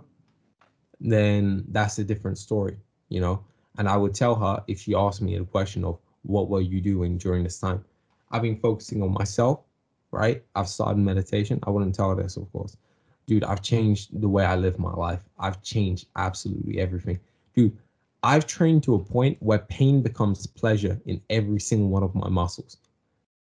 then 1.00 1.66
that's 1.70 2.00
a 2.00 2.04
different 2.04 2.38
story, 2.38 2.78
you 3.10 3.20
know. 3.20 3.44
And 3.78 3.88
I 3.88 3.98
would 3.98 4.14
tell 4.14 4.36
her 4.36 4.64
if 4.68 4.80
she 4.80 4.96
asked 4.96 5.22
me 5.22 5.36
a 5.36 5.44
question 5.44 5.84
of 5.84 6.00
what 6.24 6.50
were 6.50 6.62
you 6.62 6.82
doing 6.82 7.18
during 7.18 7.44
this 7.44 7.60
time? 7.60 7.84
I've 8.32 8.42
been 8.44 8.58
focusing 8.58 9.02
on 9.02 9.14
myself, 9.14 9.62
right? 10.12 10.44
I've 10.56 10.68
started 10.68 10.98
meditation. 10.98 11.60
I 11.64 11.70
wouldn't 11.70 11.96
tell 11.96 12.16
this, 12.16 12.38
of 12.38 12.52
course. 12.52 12.78
Dude, 13.28 13.44
I've 13.44 13.62
changed 13.62 14.20
the 14.20 14.28
way 14.28 14.46
I 14.46 14.56
live 14.56 14.78
my 14.80 14.94
life. 14.94 15.24
I've 15.40 15.62
changed 15.64 16.08
absolutely 16.16 16.80
everything. 16.80 17.20
Dude, 17.56 17.78
I've 18.24 18.46
trained 18.46 18.84
to 18.84 18.96
a 18.96 19.00
point 19.00 19.38
where 19.42 19.60
pain 19.60 20.02
becomes 20.02 20.46
pleasure 20.46 21.00
in 21.06 21.22
every 21.30 21.60
single 21.60 21.90
one 21.90 22.04
of 22.04 22.14
my 22.14 22.30
muscles. 22.30 22.78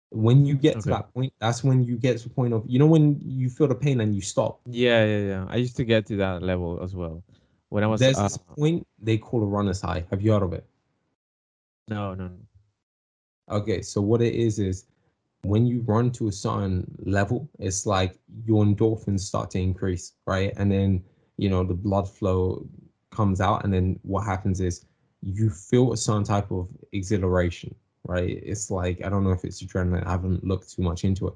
When 0.09 0.45
you 0.45 0.55
get 0.55 0.77
okay. 0.77 0.81
to 0.81 0.89
that 0.89 1.13
point, 1.13 1.33
that's 1.39 1.63
when 1.63 1.83
you 1.83 1.97
get 1.97 2.17
to 2.19 2.29
the 2.29 2.33
point 2.33 2.53
of 2.53 2.63
you 2.65 2.79
know 2.79 2.85
when 2.85 3.19
you 3.21 3.49
feel 3.49 3.67
the 3.67 3.75
pain 3.75 3.99
and 3.99 4.15
you 4.15 4.21
stop. 4.21 4.61
Yeah, 4.65 5.03
yeah, 5.03 5.19
yeah. 5.19 5.45
I 5.49 5.57
used 5.57 5.75
to 5.77 5.83
get 5.83 6.05
to 6.07 6.15
that 6.17 6.41
level 6.43 6.79
as 6.81 6.95
well. 6.95 7.23
When 7.69 7.83
I 7.83 7.87
was 7.87 7.99
there's 7.99 8.17
uh, 8.17 8.23
this 8.23 8.37
point 8.37 8.87
they 8.99 9.17
call 9.17 9.43
a 9.43 9.45
runner's 9.45 9.81
high. 9.81 10.05
Have 10.09 10.21
you 10.21 10.31
heard 10.31 10.43
of 10.43 10.53
it? 10.53 10.65
No, 11.89 12.13
no. 12.13 12.31
Okay, 13.49 13.81
so 13.81 13.99
what 14.01 14.21
it 14.21 14.33
is 14.35 14.59
is 14.59 14.85
when 15.47 15.65
you 15.65 15.81
run 15.81 16.11
to 16.11 16.27
a 16.27 16.31
certain 16.31 16.85
level, 16.99 17.49
it's 17.59 17.85
like 17.85 18.17
your 18.45 18.63
endorphins 18.63 19.21
start 19.21 19.51
to 19.51 19.59
increase, 19.59 20.13
right? 20.25 20.53
And 20.57 20.71
then 20.71 21.03
you 21.37 21.49
know 21.49 21.63
the 21.63 21.73
blood 21.73 22.09
flow 22.09 22.65
comes 23.11 23.41
out, 23.41 23.63
and 23.63 23.73
then 23.73 23.99
what 24.03 24.25
happens 24.25 24.61
is 24.61 24.85
you 25.21 25.49
feel 25.49 25.93
a 25.93 25.97
certain 25.97 26.23
type 26.23 26.51
of 26.51 26.67
exhilaration, 26.91 27.73
right? 28.03 28.29
It's 28.29 28.69
like 28.71 29.03
I 29.05 29.09
don't 29.09 29.23
know 29.23 29.31
if 29.31 29.43
it's 29.43 29.63
adrenaline. 29.63 30.05
I 30.05 30.11
haven't 30.11 30.43
looked 30.43 30.73
too 30.73 30.81
much 30.81 31.03
into 31.03 31.27
it. 31.27 31.33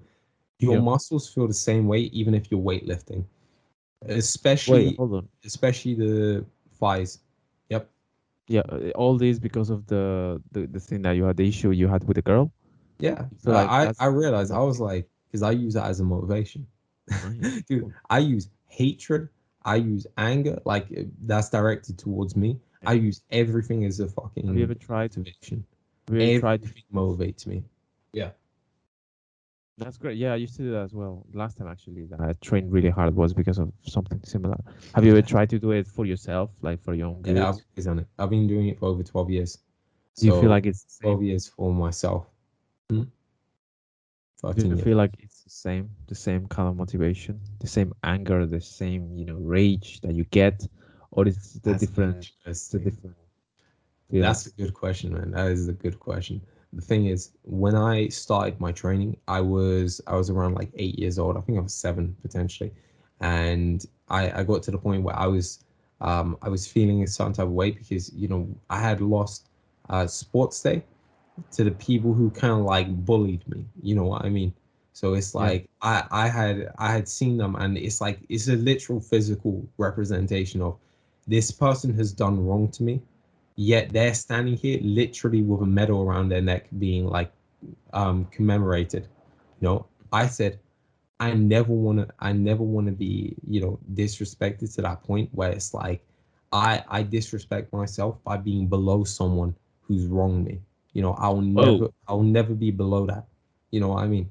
Your 0.59 0.76
yep. 0.76 0.84
muscles 0.84 1.34
feel 1.34 1.47
the 1.47 1.53
same 1.53 1.88
way, 1.88 2.01
even 2.20 2.34
if 2.36 2.51
you're 2.51 2.62
weightlifting 2.62 3.26
especially 4.07 4.88
Wait, 4.88 4.97
hold 4.97 5.14
on. 5.14 5.28
especially 5.45 5.95
the 5.95 6.45
thighs. 6.80 7.20
Yep. 7.70 7.89
Yeah, 8.47 8.62
all 8.95 9.18
this 9.18 9.39
because 9.39 9.70
of 9.70 9.86
the, 9.88 10.41
the 10.51 10.68
the 10.68 10.80
thing 10.80 11.01
that 11.03 11.12
you 11.12 11.24
had 11.24 11.38
the 11.38 11.47
issue 11.47 11.72
you 11.72 11.88
had 11.88 12.03
with 12.05 12.16
the 12.16 12.22
girl. 12.22 12.51
Yeah, 13.02 13.26
so 13.38 13.52
like 13.52 13.70
I 13.70 13.93
I 13.99 14.08
realized 14.08 14.52
I 14.52 14.60
was 14.60 14.80
like 14.80 15.10
because 15.28 15.41
I 15.43 15.52
use 15.52 15.74
that 15.74 15.86
as 15.86 15.99
a 15.99 16.04
motivation, 16.04 16.68
dude. 17.68 17.93
I 18.10 18.20
use 18.20 18.49
hatred. 18.68 19.30
I 19.64 19.76
use 19.76 20.08
anger. 20.18 20.60
Like 20.66 20.88
that's 21.24 21.49
directed 21.49 21.97
towards 21.97 22.36
me. 22.36 22.60
I 22.86 22.93
use 22.93 23.22
everything 23.30 23.86
as 23.86 23.99
a 23.99 24.08
fucking. 24.08 24.47
Have 24.47 24.58
you 24.58 24.64
ever 24.64 24.74
tried 24.76 25.12
to? 25.14 25.24
Have 25.24 25.64
you 26.10 26.22
ever 26.22 26.39
tried 26.39 26.64
to 26.64 26.70
motivates 26.93 27.45
me? 27.45 27.64
Yeah. 28.14 28.32
That's 29.78 29.97
great. 29.97 30.18
Yeah, 30.18 30.34
I 30.34 30.36
used 30.36 30.56
to 30.58 30.64
do 30.64 30.72
that 30.72 30.84
as 30.84 30.93
well. 30.93 31.26
Last 31.34 31.58
time 31.58 31.68
actually 31.68 32.06
that 32.06 32.20
I 32.20 32.34
trained 32.34 32.72
really 32.72 32.89
hard 32.89 33.16
was 33.16 33.34
because 33.34 33.58
of 33.58 33.72
something 33.82 34.22
similar. 34.24 34.58
Have 34.93 35.06
you 35.06 35.12
ever 35.12 35.22
tried 35.22 35.49
to 35.52 35.60
do 35.60 35.72
it 35.72 35.88
for 35.88 36.06
yourself, 36.06 36.52
like 36.62 36.84
for 36.84 36.93
your 36.93 37.08
own 37.08 37.22
good? 37.22 37.38
Yeah, 37.38 37.49
I've 37.49 37.97
it. 37.99 38.08
I've 38.20 38.30
been 38.30 38.47
doing 38.47 38.68
it 38.68 38.78
for 38.78 38.88
over 38.88 39.02
twelve 39.02 39.30
years. 39.32 39.58
Do 40.18 40.28
you 40.28 40.39
feel 40.39 40.49
like 40.49 40.66
it's 40.66 40.99
twelve 40.99 41.24
years 41.24 41.47
for 41.47 41.74
myself? 41.74 42.28
Hmm? 42.92 43.04
Do 44.56 44.68
you 44.68 44.76
feel 44.76 44.98
like 44.98 45.16
it's 45.20 45.44
the 45.44 45.50
same, 45.50 45.89
the 46.08 46.16
same 46.16 46.48
kind 46.48 46.68
of 46.68 46.76
motivation, 46.76 47.39
the 47.60 47.68
same 47.68 47.94
anger, 48.04 48.46
the 48.46 48.60
same 48.60 49.16
you 49.16 49.26
know 49.26 49.38
rage 49.38 50.02
that 50.02 50.14
you 50.14 50.26
get, 50.26 50.68
or 51.12 51.28
is 51.28 51.60
the 51.64 51.72
That's 51.72 51.82
different? 51.82 52.32
The 52.72 52.80
different. 52.80 53.16
That's 54.12 54.48
a 54.48 54.52
good 54.52 54.74
question, 54.74 55.14
man. 55.14 55.32
That 55.32 55.52
is 55.52 55.70
a 55.70 55.74
good 55.74 56.00
question 56.00 56.42
the 56.74 56.82
thing 56.82 57.08
is 57.08 57.32
when 57.44 57.76
i 57.76 58.08
started 58.08 58.60
my 58.60 58.72
training 58.72 59.18
i 59.28 59.42
was 59.42 60.02
i 60.08 60.16
was 60.16 60.30
around 60.30 60.56
like 60.56 60.70
eight 60.76 60.98
years 60.98 61.20
old 61.20 61.38
i 61.38 61.42
think 61.42 61.58
i 61.58 61.62
was 61.62 61.74
seven 61.74 62.16
potentially 62.22 62.72
and 63.20 63.86
i 64.10 64.39
i 64.39 64.44
got 64.44 64.64
to 64.64 64.72
the 64.72 64.78
point 64.78 65.04
where 65.04 65.18
i 65.18 65.28
was 65.28 65.64
um 66.02 66.38
i 66.42 66.50
was 66.50 66.66
feeling 66.68 67.04
a 67.04 67.08
certain 67.08 67.34
type 67.34 67.46
of 67.46 67.52
way 67.52 67.72
because 67.72 68.14
you 68.14 68.28
know 68.28 68.48
i 68.70 68.80
had 68.80 69.02
lost 69.02 69.50
uh 69.89 70.08
sports 70.08 70.62
day 70.62 70.84
to 71.52 71.64
the 71.64 71.72
people 71.72 72.14
who 72.14 72.30
kind 72.30 72.54
of 72.54 72.60
like 72.60 72.88
bullied 73.06 73.48
me 73.48 73.66
you 73.82 73.96
know 73.96 74.06
what 74.06 74.26
i 74.26 74.30
mean? 74.30 74.54
So 74.94 75.14
it's 75.14 75.34
like 75.34 75.70
yeah. 75.84 76.08
i 76.12 76.26
i 76.26 76.28
had 76.28 76.72
i 76.78 76.92
had 76.92 77.08
seen 77.08 77.38
them 77.38 77.56
and 77.56 77.78
it's 77.78 78.02
like 78.02 78.20
it's 78.30 78.48
a 78.48 78.56
literal 78.56 79.00
physical 79.00 79.66
representation 79.78 80.62
of 80.62 80.78
this 81.28 81.50
person 81.52 81.94
has 81.98 82.12
done 82.12 82.46
wrong 82.46 82.68
to 82.72 82.84
me 82.84 83.02
yet 83.56 83.92
they're 83.94 84.14
standing 84.14 84.56
here 84.56 84.80
literally 84.82 85.42
with 85.44 85.62
a 85.62 85.66
medal 85.66 86.02
around 86.04 86.30
their 86.30 86.42
neck 86.42 86.68
being 86.78 87.08
like 87.08 87.32
um 87.94 88.26
commemorated 88.26 89.08
you 89.60 89.68
know? 89.68 89.86
I 90.12 90.28
said 90.28 90.60
i 91.22 91.32
never 91.34 91.72
want 91.72 92.00
to 92.00 92.08
i 92.20 92.34
never 92.34 92.64
want 92.64 92.88
to 92.88 92.92
be 92.92 93.36
you 93.48 93.62
know 93.62 93.80
disrespected 93.94 94.74
to 94.76 94.82
that 94.82 95.04
point 95.04 95.30
where 95.32 95.52
it's 95.52 95.74
like 95.74 96.04
i 96.52 96.84
i 96.89 97.02
disrespect 97.04 97.72
myself 97.72 98.18
by 98.24 98.36
being 98.36 98.68
below 98.68 99.04
someone 99.04 99.56
who's 99.84 100.08
wronged 100.08 100.44
me 100.46 100.60
you 100.94 101.02
know 101.02 101.14
i'll 101.20 101.42
never 101.42 101.88
i'll 102.08 102.24
never 102.24 102.54
be 102.54 102.72
below 102.72 103.06
that 103.06 103.26
you 103.72 103.80
know 103.80 103.89
what 103.89 104.04
i 104.04 104.08
mean 104.08 104.30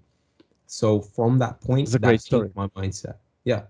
so 0.66 1.00
from 1.00 1.38
that 1.38 1.60
point 1.60 1.88
it's 1.88 1.94
a 1.94 1.98
great 1.98 2.20
story 2.20 2.50
my 2.54 2.68
mindset 2.68 3.16
yeah 3.44 3.62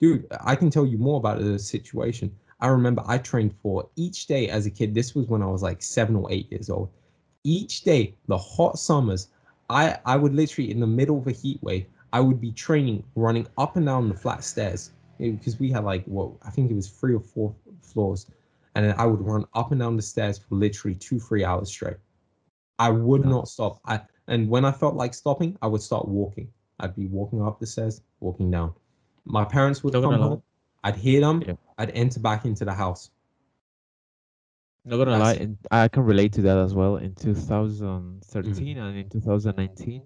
dude 0.00 0.26
i 0.40 0.56
can 0.56 0.70
tell 0.70 0.86
you 0.86 0.98
more 0.98 1.18
about 1.18 1.38
the 1.38 1.58
situation 1.58 2.34
I 2.64 2.68
remember 2.68 3.02
I 3.06 3.18
trained 3.18 3.54
for 3.62 3.90
each 3.94 4.26
day 4.26 4.48
as 4.48 4.64
a 4.64 4.70
kid. 4.70 4.94
This 4.94 5.14
was 5.14 5.26
when 5.26 5.42
I 5.42 5.46
was 5.46 5.62
like 5.62 5.82
seven 5.82 6.16
or 6.16 6.32
eight 6.32 6.50
years 6.50 6.70
old. 6.70 6.88
Each 7.42 7.82
day, 7.82 8.14
the 8.26 8.38
hot 8.38 8.78
summers, 8.78 9.28
I, 9.68 9.98
I 10.06 10.16
would 10.16 10.34
literally, 10.34 10.70
in 10.70 10.80
the 10.80 10.86
middle 10.86 11.18
of 11.18 11.26
a 11.26 11.32
heat 11.32 11.62
wave, 11.62 11.84
I 12.14 12.20
would 12.20 12.40
be 12.40 12.52
training, 12.52 13.04
running 13.16 13.46
up 13.58 13.76
and 13.76 13.84
down 13.84 14.08
the 14.08 14.14
flat 14.14 14.44
stairs 14.44 14.92
because 15.18 15.58
we 15.58 15.70
had 15.70 15.84
like, 15.84 16.06
what, 16.06 16.30
I 16.42 16.48
think 16.48 16.70
it 16.70 16.74
was 16.74 16.88
three 16.88 17.14
or 17.14 17.20
four 17.20 17.54
floors. 17.82 18.30
And 18.74 18.86
then 18.86 18.94
I 18.96 19.04
would 19.04 19.20
run 19.20 19.44
up 19.52 19.70
and 19.70 19.80
down 19.80 19.96
the 19.96 20.02
stairs 20.02 20.38
for 20.38 20.54
literally 20.54 20.94
two, 20.94 21.20
three 21.20 21.44
hours 21.44 21.68
straight. 21.68 21.98
I 22.78 22.90
would 22.90 23.24
not 23.24 23.48
stop. 23.48 23.80
I, 23.84 24.00
and 24.26 24.48
when 24.48 24.64
I 24.64 24.72
felt 24.72 24.94
like 24.94 25.14
stopping, 25.14 25.56
I 25.62 25.66
would 25.66 25.82
start 25.82 26.08
walking. 26.08 26.48
I'd 26.80 26.96
be 26.96 27.06
walking 27.06 27.42
up 27.42 27.60
the 27.60 27.66
stairs, 27.66 28.00
walking 28.20 28.50
down. 28.50 28.74
My 29.24 29.44
parents 29.44 29.82
would 29.84 29.94
come 29.94 30.14
home. 30.14 30.42
I'd 30.82 30.96
hear 30.96 31.20
them. 31.20 31.42
Yeah. 31.46 31.54
I'd 31.78 31.90
enter 31.90 32.20
back 32.20 32.44
into 32.44 32.64
the 32.64 32.74
house. 32.74 33.10
Not 34.84 34.98
gonna 34.98 35.18
That's 35.18 35.40
lie, 35.40 35.84
I 35.84 35.88
can 35.88 36.02
relate 36.02 36.34
to 36.34 36.42
that 36.42 36.58
as 36.58 36.74
well. 36.74 36.96
In 36.96 37.14
2013 37.14 38.52
mm-hmm. 38.52 38.80
and 38.82 38.98
in 38.98 39.08
2019, 39.08 40.02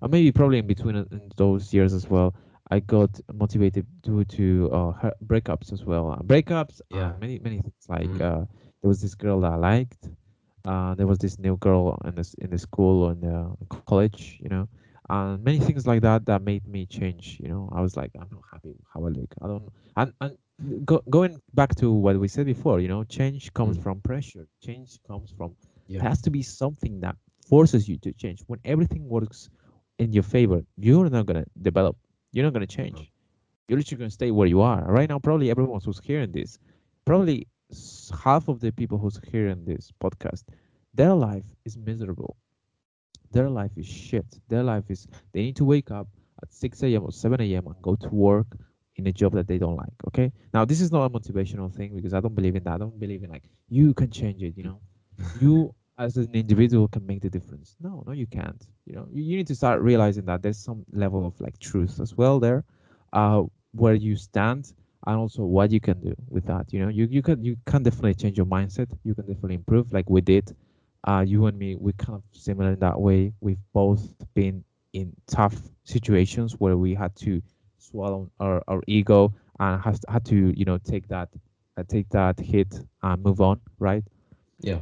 or 0.00 0.08
maybe 0.08 0.32
probably 0.32 0.58
in 0.58 0.66
between 0.66 0.96
in 0.96 1.30
those 1.36 1.74
years 1.74 1.92
as 1.92 2.08
well, 2.08 2.34
I 2.70 2.80
got 2.80 3.20
motivated 3.34 3.86
due 4.00 4.24
to 4.24 4.70
uh, 4.72 5.10
breakups 5.26 5.72
as 5.72 5.84
well. 5.84 6.12
Uh, 6.12 6.22
breakups, 6.22 6.80
uh, 6.80 6.96
yeah, 6.96 7.06
uh, 7.08 7.12
many 7.20 7.40
many 7.40 7.60
things. 7.60 7.74
Like 7.88 8.08
mm-hmm. 8.08 8.22
uh, 8.22 8.44
there 8.80 8.88
was 8.88 9.02
this 9.02 9.14
girl 9.14 9.40
that 9.42 9.52
I 9.52 9.56
liked. 9.56 10.08
Uh, 10.64 10.94
there 10.94 11.06
was 11.06 11.18
this 11.18 11.38
new 11.38 11.56
girl 11.56 12.00
in 12.04 12.14
this 12.14 12.34
in 12.34 12.50
the 12.50 12.58
school 12.58 13.04
or 13.04 13.12
in 13.12 13.20
the 13.20 13.56
college, 13.86 14.38
you 14.42 14.48
know, 14.48 14.68
and 15.08 15.42
many 15.42 15.58
things 15.58 15.86
like 15.86 16.02
that 16.02 16.26
that 16.26 16.42
made 16.42 16.66
me 16.66 16.86
change. 16.86 17.38
You 17.40 17.48
know, 17.48 17.68
I 17.72 17.80
was 17.80 17.96
like, 17.96 18.10
I'm 18.14 18.28
not 18.30 18.42
happy 18.52 18.76
how 18.92 19.04
I 19.04 19.08
look. 19.08 19.34
I 19.42 19.46
don't, 19.46 19.68
and 19.96 20.12
and 20.20 20.36
go, 20.84 21.02
going 21.08 21.40
back 21.54 21.74
to 21.76 21.90
what 21.90 22.18
we 22.18 22.28
said 22.28 22.46
before, 22.46 22.80
you 22.80 22.88
know, 22.88 23.04
change 23.04 23.52
comes 23.52 23.78
mm. 23.78 23.82
from 23.82 24.00
pressure. 24.00 24.46
Change 24.62 24.98
comes 25.06 25.32
from 25.36 25.56
yeah. 25.86 25.98
it 25.98 26.02
has 26.02 26.20
to 26.22 26.30
be 26.30 26.42
something 26.42 27.00
that 27.00 27.16
forces 27.48 27.88
you 27.88 27.96
to 27.98 28.12
change. 28.12 28.42
When 28.46 28.60
everything 28.64 29.08
works 29.08 29.50
in 29.98 30.12
your 30.12 30.22
favor, 30.22 30.62
you're 30.76 31.08
not 31.10 31.26
gonna 31.26 31.44
develop. 31.60 31.96
You're 32.32 32.44
not 32.44 32.52
gonna 32.52 32.66
change. 32.66 32.96
No. 32.96 33.04
You're 33.68 33.78
literally 33.78 33.98
gonna 33.98 34.10
stay 34.10 34.30
where 34.30 34.46
you 34.46 34.60
are. 34.60 34.84
Right 34.84 35.08
now, 35.08 35.18
probably 35.18 35.50
everyone 35.50 35.80
who's 35.84 36.00
hearing 36.00 36.32
this, 36.32 36.58
probably 37.04 37.46
half 38.24 38.48
of 38.48 38.60
the 38.60 38.72
people 38.72 38.98
who's 38.98 39.20
hearing 39.30 39.64
this 39.64 39.92
podcast, 40.02 40.44
their 40.94 41.14
life 41.14 41.44
is 41.64 41.76
miserable. 41.76 42.36
Their 43.32 43.48
life 43.48 43.72
is 43.76 43.86
shit. 43.86 44.26
Their 44.48 44.62
life 44.62 44.84
is 44.88 45.06
they 45.32 45.42
need 45.42 45.56
to 45.56 45.64
wake 45.64 45.90
up 45.90 46.08
at 46.42 46.52
6 46.52 46.82
a.m 46.82 47.04
or 47.04 47.12
7 47.12 47.40
a.m 47.40 47.66
and 47.66 47.82
go 47.82 47.94
to 47.96 48.08
work 48.08 48.46
in 48.96 49.06
a 49.06 49.12
job 49.12 49.32
that 49.34 49.46
they 49.46 49.58
don't 49.58 49.76
like 49.76 49.92
okay? 50.08 50.32
Now 50.52 50.64
this 50.64 50.80
is 50.80 50.90
not 50.90 51.04
a 51.04 51.10
motivational 51.10 51.72
thing 51.72 51.94
because 51.94 52.12
i 52.14 52.20
don't 52.20 52.34
believe 52.34 52.56
in 52.56 52.64
that. 52.64 52.74
I 52.74 52.78
don't 52.78 52.98
believe 52.98 53.22
in 53.22 53.30
like 53.30 53.44
you 53.68 53.94
can 53.94 54.10
change 54.10 54.42
it 54.42 54.56
you 54.56 54.64
know? 54.64 54.80
You 55.40 55.74
as 55.98 56.16
an 56.16 56.34
individual 56.34 56.88
can 56.88 57.06
make 57.06 57.20
the 57.20 57.30
difference. 57.30 57.76
No 57.80 58.02
no 58.06 58.12
you 58.12 58.26
can't 58.26 58.66
you 58.86 58.94
know? 58.96 59.06
You, 59.12 59.22
you 59.22 59.36
need 59.36 59.46
to 59.48 59.54
start 59.54 59.80
realizing 59.80 60.24
that 60.26 60.42
there's 60.42 60.58
some 60.58 60.84
level 60.92 61.26
of 61.26 61.40
like 61.40 61.58
truth 61.58 62.00
as 62.00 62.16
well 62.16 62.40
there 62.40 62.64
uh 63.12 63.42
where 63.72 63.94
you 63.94 64.16
stand 64.16 64.72
and 65.06 65.16
also 65.16 65.42
what 65.44 65.70
you 65.70 65.80
can 65.80 66.00
do 66.00 66.14
with 66.28 66.44
that 66.46 66.72
you 66.72 66.80
know? 66.80 66.88
You, 66.88 67.06
you 67.10 67.22
can 67.22 67.42
you 67.44 67.56
can 67.66 67.82
definitely 67.82 68.14
change 68.14 68.36
your 68.36 68.46
mindset. 68.46 68.88
You 69.04 69.14
can 69.14 69.26
definitely 69.26 69.54
improve 69.54 69.92
like 69.92 70.08
we 70.10 70.20
did 70.20 70.54
uh 71.04 71.24
you 71.26 71.46
and 71.46 71.58
me 71.58 71.76
we 71.76 71.92
kind 71.94 72.16
of 72.16 72.22
similar 72.32 72.72
in 72.72 72.78
that 72.80 73.00
way. 73.00 73.32
We've 73.40 73.62
both 73.72 74.14
been 74.34 74.64
in 74.92 75.12
tough 75.26 75.56
situations 75.84 76.54
where 76.58 76.76
we 76.76 76.94
had 76.94 77.14
to 77.16 77.40
swallow 77.78 78.30
our, 78.40 78.62
our 78.68 78.82
ego 78.86 79.32
and 79.58 79.80
has 79.82 80.00
had 80.08 80.24
to 80.26 80.52
you 80.56 80.64
know 80.64 80.78
take 80.78 81.08
that 81.08 81.28
uh, 81.76 81.84
take 81.88 82.08
that 82.10 82.38
hit 82.38 82.80
and 83.02 83.22
move 83.22 83.40
on 83.40 83.60
right? 83.78 84.04
Yeah. 84.60 84.80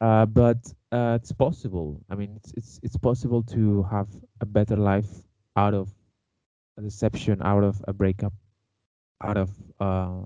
uh, 0.00 0.26
but 0.26 0.56
uh, 0.92 1.18
it's 1.20 1.32
possible. 1.32 2.00
I 2.10 2.16
mean 2.16 2.32
it's, 2.36 2.52
it's 2.56 2.80
it's 2.82 2.96
possible 2.96 3.42
to 3.44 3.84
have 3.84 4.08
a 4.40 4.46
better 4.46 4.76
life 4.76 5.08
out 5.56 5.74
of 5.74 5.88
a 6.78 6.82
deception 6.82 7.40
out 7.42 7.64
of 7.64 7.82
a 7.86 7.92
breakup 7.92 8.32
out 9.22 9.36
of 9.36 9.50
uh, 9.80 10.22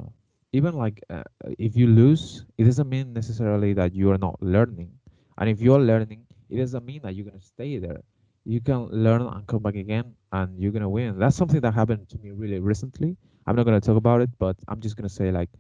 even 0.53 0.74
like 0.74 1.03
uh, 1.11 1.22
if 1.59 1.76
you 1.76 1.86
lose 1.86 2.45
it 2.59 2.64
doesn't 2.64 2.88
mean 2.88 3.12
necessarily 3.12 3.72
that 3.74 3.95
you 3.95 4.11
are 4.11 4.18
not 4.18 4.40
learning. 4.42 4.90
And 5.38 5.49
if 5.51 5.61
you're 5.61 5.80
learning 5.80 6.26
it 6.51 6.57
doesn't 6.59 6.84
mean 6.84 7.03
that 7.03 7.14
you're 7.14 7.24
going 7.26 7.38
to 7.38 7.45
stay 7.47 7.78
there. 7.78 8.01
You 8.45 8.61
can 8.61 8.86
learn 8.88 9.22
and 9.22 9.47
come 9.47 9.62
back 9.62 9.74
again 9.76 10.14
and 10.32 10.59
you're 10.59 10.72
going 10.72 10.82
to 10.82 10.88
win 10.88 11.18
that's 11.18 11.36
something 11.36 11.61
that 11.61 11.74
happened 11.74 12.09
to 12.11 12.18
me 12.18 12.30
really 12.30 12.61
recently. 12.61 13.16
I'm 13.47 13.57
not 13.57 13.64
going 13.64 13.80
to 13.80 13.86
talk 13.86 13.97
about 13.97 14.20
it 14.22 14.30
but 14.38 14.57
i'm 14.68 14.80
just 14.80 14.97
going 14.97 15.09
to 15.09 15.14
say 15.14 15.30
like 15.30 15.51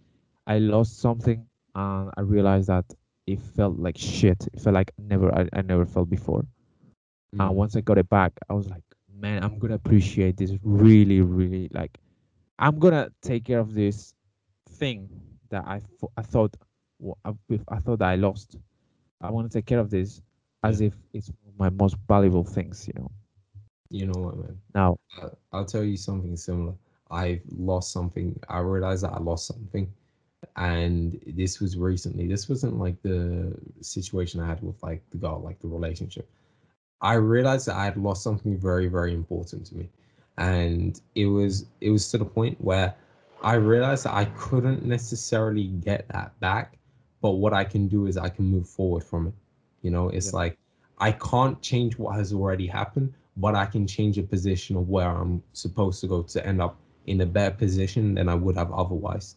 i 0.46 0.58
lost 0.58 0.98
something 1.00 1.46
and 1.74 2.10
i 2.16 2.20
realized 2.20 2.68
that 2.68 2.84
it 3.26 3.40
felt 3.40 3.78
like 3.78 3.96
shit. 3.98 4.46
It 4.52 4.60
felt 4.60 4.74
like 4.74 4.92
never 4.98 5.34
i, 5.34 5.48
I 5.52 5.62
never 5.62 5.86
felt 5.86 6.08
before. 6.10 6.44
And 7.38 7.50
Mm. 7.50 7.54
once 7.54 7.76
i 7.76 7.80
got 7.80 7.98
it 7.98 8.08
back 8.08 8.32
i 8.48 8.54
was 8.54 8.68
like 8.70 8.84
man 9.20 9.42
i'm 9.44 9.58
going 9.58 9.70
to 9.70 9.74
appreciate 9.76 10.36
this 10.36 10.52
really 10.62 11.20
really 11.20 11.68
like 11.72 11.98
I'm 12.58 12.78
gonna 12.78 13.10
take 13.22 13.44
care 13.44 13.58
of 13.60 13.74
this 13.74 14.14
thing 14.68 15.08
that 15.50 15.64
I 15.66 15.80
I 16.16 16.22
thought 16.22 16.56
I 17.24 17.32
I 17.68 17.78
thought 17.78 18.02
I 18.02 18.16
lost. 18.16 18.56
I 19.20 19.30
want 19.30 19.50
to 19.50 19.58
take 19.58 19.66
care 19.66 19.80
of 19.80 19.90
this 19.90 20.22
as 20.62 20.80
Yeah. 20.80 20.88
if 20.88 20.94
it's 21.12 21.30
my 21.58 21.70
most 21.70 21.96
valuable 22.08 22.44
things. 22.44 22.86
You 22.88 22.94
know. 23.00 23.10
You 23.90 24.06
know 24.06 24.20
what, 24.20 24.36
man? 24.38 24.58
Now, 24.74 24.96
I'll 25.52 25.64
tell 25.64 25.84
you 25.84 25.96
something 25.96 26.36
similar. 26.36 26.74
I've 27.10 27.42
lost 27.56 27.92
something. 27.92 28.38
I 28.48 28.58
realized 28.58 29.04
that 29.04 29.12
I 29.12 29.18
lost 29.18 29.46
something, 29.46 29.92
and 30.56 31.20
this 31.26 31.60
was 31.60 31.76
recently. 31.76 32.26
This 32.26 32.48
wasn't 32.48 32.78
like 32.78 33.00
the 33.02 33.54
situation 33.80 34.40
I 34.40 34.46
had 34.46 34.62
with 34.62 34.82
like 34.82 35.02
the 35.10 35.18
girl, 35.18 35.40
like 35.40 35.60
the 35.60 35.68
relationship. 35.68 36.28
I 37.00 37.14
realized 37.14 37.66
that 37.66 37.76
I 37.76 37.84
had 37.84 37.96
lost 37.96 38.22
something 38.22 38.56
very, 38.58 38.88
very 38.88 39.14
important 39.14 39.66
to 39.66 39.76
me. 39.76 39.88
And 40.38 41.00
it 41.14 41.26
was 41.26 41.66
it 41.80 41.90
was 41.90 42.10
to 42.10 42.18
the 42.18 42.24
point 42.24 42.60
where 42.60 42.94
I 43.42 43.54
realized 43.54 44.04
that 44.04 44.14
I 44.14 44.24
couldn't 44.26 44.84
necessarily 44.84 45.66
get 45.68 46.08
that 46.08 46.38
back, 46.40 46.78
but 47.20 47.32
what 47.32 47.52
I 47.52 47.64
can 47.64 47.88
do 47.88 48.06
is 48.06 48.16
I 48.16 48.28
can 48.30 48.46
move 48.46 48.68
forward 48.68 49.04
from 49.04 49.28
it. 49.28 49.34
You 49.82 49.90
know, 49.90 50.10
yeah, 50.10 50.16
it's 50.16 50.32
like 50.32 50.58
I 50.98 51.12
can't 51.12 51.60
change 51.62 51.98
what 51.98 52.16
has 52.16 52.32
already 52.32 52.66
happened, 52.66 53.12
but 53.36 53.54
I 53.54 53.66
can 53.66 53.86
change 53.86 54.18
a 54.18 54.22
position 54.22 54.76
of 54.76 54.88
where 54.88 55.08
I'm 55.08 55.42
supposed 55.52 56.00
to 56.00 56.06
go 56.08 56.22
to 56.22 56.46
end 56.46 56.60
up 56.62 56.76
in 57.06 57.20
a 57.20 57.26
better 57.26 57.54
position 57.54 58.14
than 58.14 58.28
I 58.28 58.34
would 58.34 58.56
have 58.56 58.72
otherwise. 58.72 59.36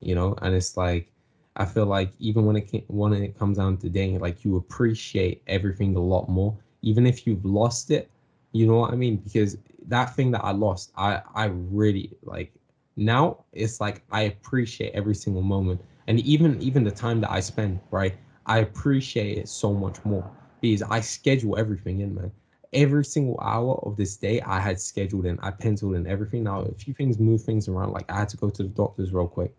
You 0.00 0.14
know 0.14 0.34
and 0.42 0.54
it's 0.54 0.76
like 0.76 1.10
i 1.56 1.64
feel 1.64 1.86
like 1.86 2.10
even 2.18 2.44
when 2.44 2.56
it 2.56 2.70
ca- 2.70 2.84
when 2.88 3.12
it 3.14 3.38
comes 3.38 3.56
down 3.58 3.76
to 3.78 3.88
dating 3.88 4.18
like 4.20 4.44
you 4.44 4.56
appreciate 4.56 5.42
everything 5.46 5.96
a 5.96 6.00
lot 6.00 6.28
more. 6.28 6.56
Even 6.82 7.06
if 7.06 7.26
you've 7.26 7.44
lost 7.44 7.90
it 7.90 8.10
you 8.52 8.66
know 8.66 8.76
what 8.76 8.92
i 8.92 8.96
mean? 8.96 9.16
Because 9.16 9.56
that 9.88 10.14
thing 10.14 10.30
that 10.30 10.44
i 10.44 10.50
lost 10.50 10.92
i 10.96 11.20
i 11.34 11.44
really 11.46 12.10
like 12.22 12.52
now 12.96 13.44
it's 13.52 13.80
like 13.80 14.02
i 14.10 14.22
appreciate 14.22 14.92
every 14.94 15.14
single 15.14 15.42
moment 15.42 15.80
and 16.06 16.20
even 16.20 16.60
even 16.60 16.84
the 16.84 16.90
time 16.90 17.20
that 17.20 17.30
i 17.30 17.40
spend 17.40 17.80
right 17.90 18.16
i 18.46 18.58
appreciate 18.58 19.38
it 19.38 19.48
so 19.48 19.72
much 19.72 20.02
more 20.04 20.28
because 20.60 20.82
i 20.82 21.00
schedule 21.00 21.56
everything 21.58 22.00
in 22.00 22.14
man 22.14 22.30
every 22.72 23.04
single 23.04 23.38
hour 23.40 23.74
of 23.84 23.96
this 23.96 24.16
day 24.16 24.40
i 24.42 24.58
had 24.58 24.80
scheduled 24.80 25.26
in 25.26 25.38
i 25.40 25.50
penciled 25.50 25.94
in 25.94 26.06
everything 26.06 26.42
now 26.44 26.60
a 26.60 26.74
few 26.74 26.94
things 26.94 27.18
move 27.18 27.42
things 27.42 27.68
around 27.68 27.92
like 27.92 28.10
i 28.10 28.18
had 28.18 28.28
to 28.28 28.36
go 28.36 28.50
to 28.50 28.62
the 28.62 28.68
doctors 28.70 29.12
real 29.12 29.28
quick 29.28 29.52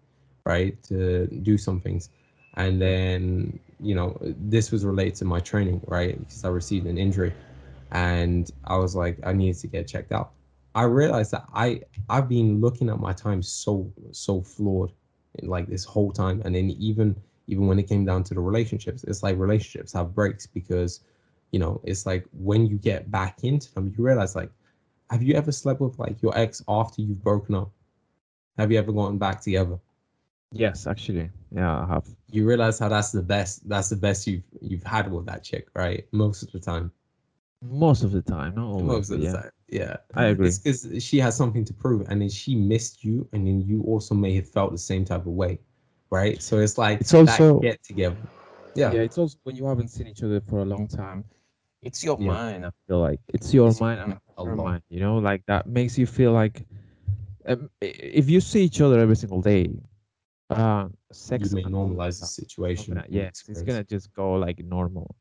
right, 0.45 0.82
to 0.84 1.28
do 1.28 1.57
some 1.57 1.82
things. 1.82 2.09
And 2.55 2.82
then, 2.82 3.59
you 3.82 3.95
know, 3.95 4.17
this 4.21 4.71
was 4.71 4.86
related 4.86 5.15
to 5.15 5.26
my 5.26 5.39
training, 5.39 5.82
right? 5.88 6.17
Because 6.17 6.45
I 6.45 6.49
received 6.49 6.86
an 6.86 6.97
injury 6.97 7.34
and 7.91 8.51
I 8.65 8.77
was 8.77 8.95
like, 8.95 9.19
I 9.23 9.33
needed 9.33 9.59
to 9.61 9.67
get 9.67 9.88
checked 9.88 10.11
out. 10.11 10.31
I 10.73 10.83
realized 10.83 11.31
that 11.31 11.45
I 11.53 11.81
I've 12.09 12.27
been 12.27 12.59
looking 12.61 12.89
at 12.89 12.99
my 12.99 13.13
time 13.13 13.41
so 13.41 13.91
so 14.11 14.41
flawed 14.41 14.91
in 15.36 15.49
like 15.49 15.67
this 15.67 15.86
whole 15.86 16.11
time. 16.11 16.41
And 16.45 16.55
then 16.55 16.71
even 16.71 17.15
even 17.47 17.67
when 17.67 17.79
it 17.79 17.88
came 17.88 18.05
down 18.05 18.23
to 18.25 18.33
the 18.33 18.41
relationships, 18.41 19.03
it's 19.03 19.23
like 19.23 19.38
relationships 19.38 19.93
have 19.93 20.15
breaks 20.15 20.47
because, 20.47 21.01
you 21.51 21.59
know, 21.59 21.79
it's 21.83 22.05
like 22.05 22.25
when 22.33 22.65
you 22.65 22.77
get 22.77 23.11
back 23.11 23.43
into 23.43 23.73
them, 23.73 23.93
you 23.95 24.03
realize 24.03 24.36
like, 24.36 24.51
have 25.09 25.23
you 25.23 25.36
ever 25.36 25.51
slept 25.51 25.79
with 25.79 25.97
like 25.99 26.21
your 26.21 26.38
ex 26.38 26.63
after 26.67 27.01
you've 27.01 27.23
broken 27.23 27.55
up? 27.55 27.71
Have 28.57 28.71
you 28.71 28.79
ever 28.79 28.91
gotten 28.91 29.17
back 29.17 29.41
together? 29.41 29.79
yes, 30.51 30.88
actually, 30.88 31.29
yeah, 31.51 31.81
I 31.83 31.88
have 31.88 32.05
you 32.31 32.45
realize 32.47 32.79
how 32.79 32.89
that's 32.89 33.11
the 33.11 33.21
best 33.21 33.67
that's 33.69 33.89
the 33.89 33.95
best 33.95 34.27
you've 34.27 34.43
you've 34.61 34.83
had 34.83 35.11
with 35.11 35.25
that 35.25 35.43
chick 35.43 35.67
right 35.75 36.05
most 36.11 36.43
of 36.43 36.51
the 36.51 36.59
time 36.59 36.91
most 37.61 38.03
of 38.03 38.11
the 38.11 38.21
time, 38.21 38.55
not 38.55 38.67
always, 38.67 39.03
most 39.03 39.11
of 39.11 39.19
the 39.21 39.27
yeah, 39.27 39.37
time 39.37 39.49
yeah 39.69 39.97
I 40.15 40.25
agree. 40.25 40.47
it's 40.47 40.59
because 40.59 41.03
she 41.03 41.17
has 41.19 41.35
something 41.35 41.63
to 41.65 41.73
prove 41.73 42.05
and 42.09 42.21
then 42.21 42.29
she 42.29 42.55
missed 42.55 43.03
you 43.03 43.27
and 43.33 43.47
then 43.47 43.61
you 43.61 43.81
also 43.83 44.15
may 44.15 44.35
have 44.35 44.47
felt 44.47 44.71
the 44.71 44.77
same 44.77 45.05
type 45.05 45.21
of 45.21 45.33
way 45.33 45.59
right 46.09 46.41
so 46.41 46.59
it's 46.59 46.77
like 46.77 47.01
It's 47.01 47.13
also 47.13 47.61
get 47.61 47.83
together 47.83 48.17
yeah 48.75 48.97
yeah, 48.97 49.01
it's 49.01 49.17
also 49.17 49.37
when 49.43 49.55
you 49.55 49.65
haven't 49.65 49.89
seen 49.89 50.07
each 50.07 50.23
other 50.23 50.41
for 50.41 50.59
a 50.59 50.65
long 50.65 50.87
time. 50.87 51.25
It's 51.81 52.03
your 52.03 52.17
yeah 52.17 52.37
mind. 52.37 52.65
I 52.65 52.71
feel 52.87 52.99
like 52.99 53.19
it's 53.29 53.53
your 53.53 53.73
it's 53.73 53.79
mind 53.79 53.99
and 54.01 54.19
a 54.37 54.43
her 54.43 54.55
lot 54.55 54.57
mind. 54.57 54.83
You 54.89 54.99
know, 54.99 55.17
like 55.17 55.43
that 55.47 55.67
makes 55.67 55.97
you 55.97 56.05
feel 56.05 56.31
like 56.31 56.65
um, 57.45 57.69
if 57.81 58.29
you 58.29 58.39
see 58.41 58.63
each 58.63 58.81
other 58.81 58.99
every 58.99 59.15
single 59.15 59.41
day, 59.41 59.67
uh, 60.49 60.87
you 61.29 61.49
sex 61.49 61.49
may 61.49 61.63
and 61.63 61.75
all 61.75 61.89
that 61.89 61.99
normalize 61.99 62.19
the 62.19 62.25
stuff 62.25 62.31
is 62.67 62.77
not 62.77 62.87
situation 62.87 62.89
gonna. 62.89 63.05
Yes, 63.09 63.43
it's 63.47 63.61
it's 63.61 63.61
gonna 63.63 63.83
just 63.83 64.13
go 64.13 64.33
like 64.33 64.59
normal. 64.63 65.15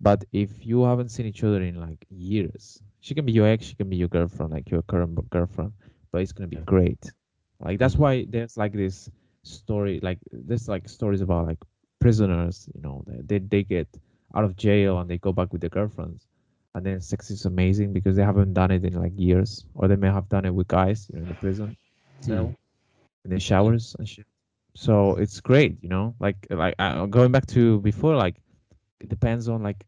But 0.00 0.24
if 0.32 0.64
you 0.66 0.82
haven't 0.84 1.10
seen 1.10 1.26
each 1.26 1.42
other 1.44 1.62
in 1.62 1.80
like 1.80 2.04
years, 2.10 2.82
she 3.00 3.14
can 3.14 3.24
be 3.24 3.32
your 3.32 3.46
ex, 3.46 3.66
she 3.66 3.74
can 3.74 3.88
be 3.88 3.96
your 3.96 4.08
girlfriend, 4.08 4.52
like 4.52 4.70
your 4.70 4.82
current 4.82 5.18
girlfriend, 5.30 5.72
but 6.12 6.22
it's 6.22 6.32
gonna 6.32 6.48
be 6.48 6.58
great. 6.58 7.10
Like 7.60 7.78
that's 7.78 7.96
Mhm. 7.96 7.98
why 7.98 8.24
there's 8.28 8.56
like 8.56 8.72
this 8.72 9.10
story, 9.42 10.00
like 10.02 10.18
there's 10.32 10.68
like 10.68 10.88
stories 10.88 11.20
about 11.20 11.46
like 11.46 11.58
prisoners, 12.00 12.68
you 12.74 12.80
know, 12.82 13.02
they 13.06 13.38
they, 13.38 13.62
get 13.62 13.88
out 14.34 14.44
of 14.44 14.56
jail 14.56 14.98
and 14.98 15.08
they 15.10 15.18
go 15.18 15.32
back 15.32 15.52
with 15.52 15.60
their 15.60 15.70
girlfriends, 15.70 16.26
and 16.74 16.84
then 16.84 17.00
sex 17.00 17.30
is 17.30 17.44
amazing 17.46 17.92
because 17.92 18.16
they 18.16 18.22
haven't 18.24 18.52
done 18.54 18.70
it 18.70 18.84
in 18.84 18.94
like 18.94 19.12
years, 19.16 19.64
or 19.74 19.88
they 19.88 19.96
may 19.96 20.08
have 20.08 20.28
done 20.28 20.44
it 20.44 20.54
with 20.54 20.68
guys, 20.68 21.08
you 21.10 21.16
know, 21.16 21.22
in 21.22 21.28
the 21.28 21.34
prison 21.34 21.76
cell, 22.20 22.54
in 23.24 23.30
the 23.30 23.38
showers 23.40 23.94
and 23.98 24.08
shit. 24.08 24.26
So 24.74 25.16
it's 25.16 25.40
great, 25.40 25.78
you 25.82 25.88
know, 25.88 26.14
like 26.20 26.46
like 26.50 26.74
uh, 26.78 27.06
going 27.06 27.32
back 27.32 27.46
to 27.48 27.80
before, 27.80 28.16
like 28.16 28.36
it 29.04 29.10
depends 29.10 29.48
on 29.48 29.62
like 29.68 29.86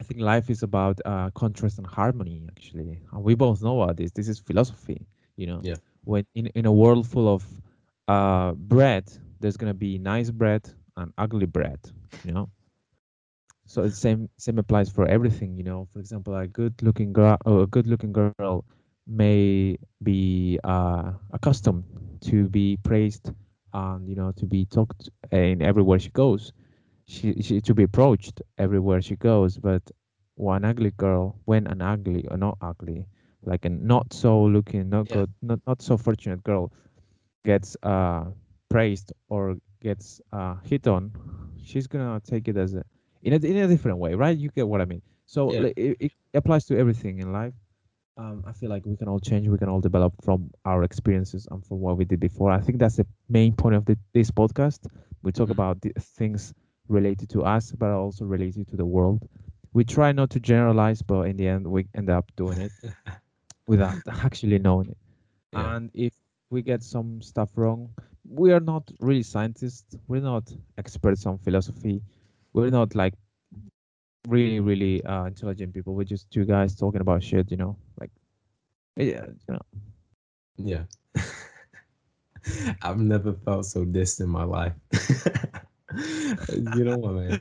I 0.00 0.04
think 0.04 0.20
life 0.20 0.50
is 0.50 0.62
about 0.62 1.00
uh, 1.06 1.30
contrast 1.34 1.78
and 1.78 1.86
harmony, 1.86 2.48
actually. 2.56 3.02
And 3.12 3.24
we 3.24 3.34
both 3.34 3.62
know 3.62 3.82
about 3.82 3.96
this. 3.96 4.12
This 4.12 4.28
is 4.28 4.40
philosophy, 4.40 5.06
you 5.36 5.46
know. 5.46 5.66
yeah 5.66 5.78
When 6.04 6.26
in, 6.34 6.46
in 6.48 6.66
a 6.66 6.72
world 6.72 7.06
full 7.06 7.28
of 7.34 7.46
uh, 8.08 8.52
bread, 8.54 9.04
there's 9.40 9.56
gonna 9.56 9.74
be 9.74 9.98
nice 9.98 10.30
bread 10.30 10.72
and 10.96 11.12
ugly 11.18 11.46
bread, 11.46 11.80
you 12.24 12.32
know. 12.32 12.50
So 13.66 13.82
the 13.82 13.90
same 13.90 14.28
same 14.38 14.58
applies 14.58 14.90
for 14.90 15.06
everything, 15.06 15.56
you 15.56 15.64
know. 15.64 15.86
For 15.92 16.00
example, 16.00 16.34
a 16.36 16.46
good 16.48 16.82
looking 16.82 17.12
girl, 17.12 17.38
or 17.46 17.62
a 17.64 17.66
good 17.66 17.86
looking 17.86 18.12
girl, 18.12 18.50
may 19.06 19.78
be 20.02 20.58
uh, 20.64 21.12
accustomed 21.32 21.84
to 22.22 22.48
be 22.48 22.76
praised 22.78 23.32
and 23.72 24.08
you 24.08 24.14
know 24.16 24.32
to 24.32 24.46
be 24.46 24.64
talked 24.66 25.10
in 25.32 25.62
everywhere 25.62 25.98
she 25.98 26.10
goes 26.10 26.52
she, 27.06 27.40
she 27.42 27.60
to 27.60 27.74
be 27.74 27.84
approached 27.84 28.42
everywhere 28.58 29.00
she 29.00 29.16
goes 29.16 29.58
but 29.58 29.82
one 30.36 30.64
ugly 30.64 30.90
girl 30.92 31.36
when 31.44 31.66
an 31.66 31.82
ugly 31.82 32.26
or 32.28 32.36
not 32.36 32.56
ugly 32.60 33.06
like 33.44 33.64
a 33.64 33.68
not 33.70 34.12
so 34.12 34.42
looking 34.44 34.88
not 34.90 35.08
yeah 35.08 35.16
good 35.16 35.32
not, 35.42 35.60
not 35.66 35.82
so 35.82 35.96
fortunate 35.96 36.42
girl 36.44 36.72
gets 37.44 37.76
uh 37.82 38.24
praised 38.68 39.12
or 39.28 39.56
gets 39.80 40.20
uh 40.32 40.56
hit 40.64 40.86
on 40.86 41.12
she's 41.62 41.86
gonna 41.86 42.20
take 42.24 42.48
it 42.48 42.56
as 42.56 42.74
a 42.74 42.84
in 43.22 43.32
a 43.32 43.36
in 43.36 43.56
a 43.56 43.66
different 43.66 43.98
way, 43.98 44.14
right? 44.14 44.36
You 44.36 44.50
get 44.50 44.68
what 44.68 44.80
I 44.80 44.84
mean. 44.84 45.02
So 45.26 45.50
Yeah. 45.50 45.66
it, 45.76 45.96
it 46.00 46.12
applies 46.34 46.64
to 46.66 46.78
everything 46.78 47.18
in 47.18 47.32
life. 47.32 47.54
Um, 48.16 48.44
I 48.46 48.52
feel 48.52 48.70
like 48.70 48.84
we 48.86 48.96
can 48.96 49.08
all 49.08 49.18
change, 49.20 49.48
we 49.48 49.58
can 49.58 49.68
all 49.68 49.80
develop 49.80 50.12
from 50.22 50.50
our 50.64 50.84
experiences 50.84 51.46
and 51.50 51.64
from 51.64 51.80
what 51.80 51.96
we 51.96 52.04
did 52.04 52.20
before. 52.20 52.50
I 52.50 52.60
think 52.60 52.78
that's 52.78 52.96
the 52.96 53.06
main 53.28 53.54
point 53.54 53.74
of 53.76 53.84
the, 53.84 53.98
this 54.14 54.30
podcast. 54.30 54.86
We 55.22 55.32
talk 55.32 55.48
Mhm. 55.48 55.50
about 55.50 55.80
the 55.80 55.92
things 55.98 56.54
related 56.88 57.28
to 57.30 57.42
us, 57.42 57.72
but 57.72 57.90
also 57.90 58.24
related 58.24 58.68
to 58.68 58.76
the 58.76 58.84
world. 58.84 59.28
We 59.72 59.84
try 59.84 60.12
not 60.12 60.30
to 60.30 60.40
generalize, 60.40 61.02
but 61.02 61.22
in 61.22 61.36
the 61.36 61.48
end, 61.48 61.66
we 61.66 61.86
end 61.94 62.10
up 62.10 62.30
doing 62.36 62.58
it 62.60 62.72
without 63.66 63.96
actually 64.24 64.58
knowing 64.58 64.90
it. 64.90 64.98
Yeah. 65.52 65.76
And 65.76 65.90
if 65.94 66.14
we 66.50 66.62
get 66.62 66.82
some 66.82 67.20
stuff 67.20 67.50
wrong, 67.56 67.90
we 68.28 68.52
are 68.52 68.60
not 68.60 68.90
really 69.00 69.22
scientists. 69.22 69.96
We're 70.08 70.22
not 70.22 70.52
experts 70.78 71.26
on 71.26 71.38
philosophy. 71.38 72.02
We're 72.52 72.70
not 72.70 72.94
like 72.94 73.14
really, 74.28 74.60
really 74.60 75.04
uh, 75.04 75.26
intelligent 75.26 75.74
people. 75.74 75.94
We're 75.94 76.04
just 76.04 76.30
two 76.30 76.44
guys 76.44 76.74
talking 76.74 77.00
about 77.00 77.22
shit, 77.22 77.50
you 77.50 77.56
know, 77.56 77.76
like 78.00 78.10
yeah, 78.96 79.26
you 79.26 79.54
know. 79.54 79.62
Yeah. 80.56 80.82
I've 82.82 82.98
never 82.98 83.32
felt 83.32 83.66
so 83.66 83.84
dissed 83.84 84.20
in 84.20 84.28
my 84.28 84.44
life. 84.44 84.72
you 86.52 86.84
know 86.84 86.96
what, 86.96 87.12
man? 87.14 87.40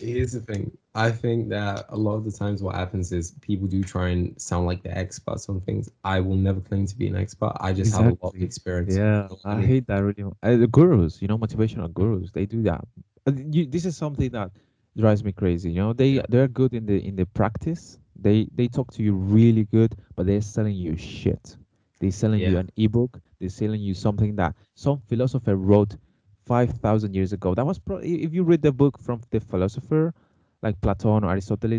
Here's 0.00 0.32
the 0.32 0.40
thing. 0.40 0.76
I 0.94 1.10
think 1.10 1.48
that 1.50 1.86
a 1.88 1.96
lot 1.96 2.14
of 2.16 2.24
the 2.24 2.32
times 2.32 2.62
what 2.62 2.74
happens 2.74 3.12
is 3.12 3.32
people 3.40 3.66
do 3.66 3.82
try 3.82 4.08
and 4.08 4.38
sound 4.40 4.66
like 4.66 4.82
they're 4.82 4.96
experts 4.98 5.48
on 5.48 5.60
things. 5.60 5.90
I 6.04 6.20
will 6.20 6.36
never 6.36 6.60
claim 6.60 6.86
to 6.86 6.96
be 6.96 7.06
an 7.08 7.16
expert. 7.16 7.52
I 7.60 7.72
just 7.72 7.92
have 7.92 8.06
a 8.06 8.16
lot 8.22 8.34
of 8.34 8.42
experience. 8.42 8.94
Yeah, 8.96 9.28
You 9.30 9.36
I 9.44 9.60
hate 9.62 9.86
that 9.86 9.98
really. 10.02 10.24
Uh, 10.42 10.56
the 10.56 10.66
gurus, 10.66 11.20
you 11.22 11.28
know, 11.28 11.38
motivational 11.38 11.92
gurus, 11.92 12.30
they 12.32 12.46
do 12.46 12.62
that. 12.62 12.84
Uh, 13.26 13.32
You, 13.50 13.66
this 13.66 13.84
is 13.84 13.96
something 13.96 14.30
that 14.32 14.50
drives 14.96 15.22
me 15.24 15.32
crazy. 15.32 15.70
You 15.70 15.82
know, 15.82 15.92
they 15.92 16.10
Yeah. 16.16 16.22
they're 16.28 16.48
good 16.48 16.74
in 16.74 16.86
the 16.86 16.98
in 17.06 17.16
the 17.16 17.26
practice. 17.26 17.98
They 18.16 18.48
they 18.54 18.68
talk 18.68 18.90
to 18.92 19.02
you 19.02 19.14
really 19.14 19.64
good, 19.64 19.94
but 20.16 20.26
they're 20.26 20.42
selling 20.42 20.74
you 20.76 20.96
shit. 20.96 21.56
They're 22.00 22.10
selling 22.10 22.42
you 22.42 22.54
Yeah. 22.54 22.60
an 22.60 22.70
ebook. 22.76 23.20
They're 23.38 23.48
selling 23.50 23.80
you 23.80 23.94
something 23.94 24.36
that 24.36 24.54
some 24.74 24.98
philosopher 25.08 25.56
wrote 25.56 25.96
five 26.44 26.70
thousand 26.78 27.14
years 27.14 27.32
ago. 27.32 27.54
That 27.54 27.66
was 27.66 27.78
pro- 27.78 27.98
i- 27.98 28.20
if 28.26 28.32
you 28.34 28.42
read 28.44 28.62
the 28.62 28.72
book 28.72 28.98
from 28.98 29.20
the 29.30 29.40
philosopher, 29.40 30.14
like 30.62 30.80
Platon 30.80 31.24
or 31.24 31.30
Aristotle, 31.30 31.78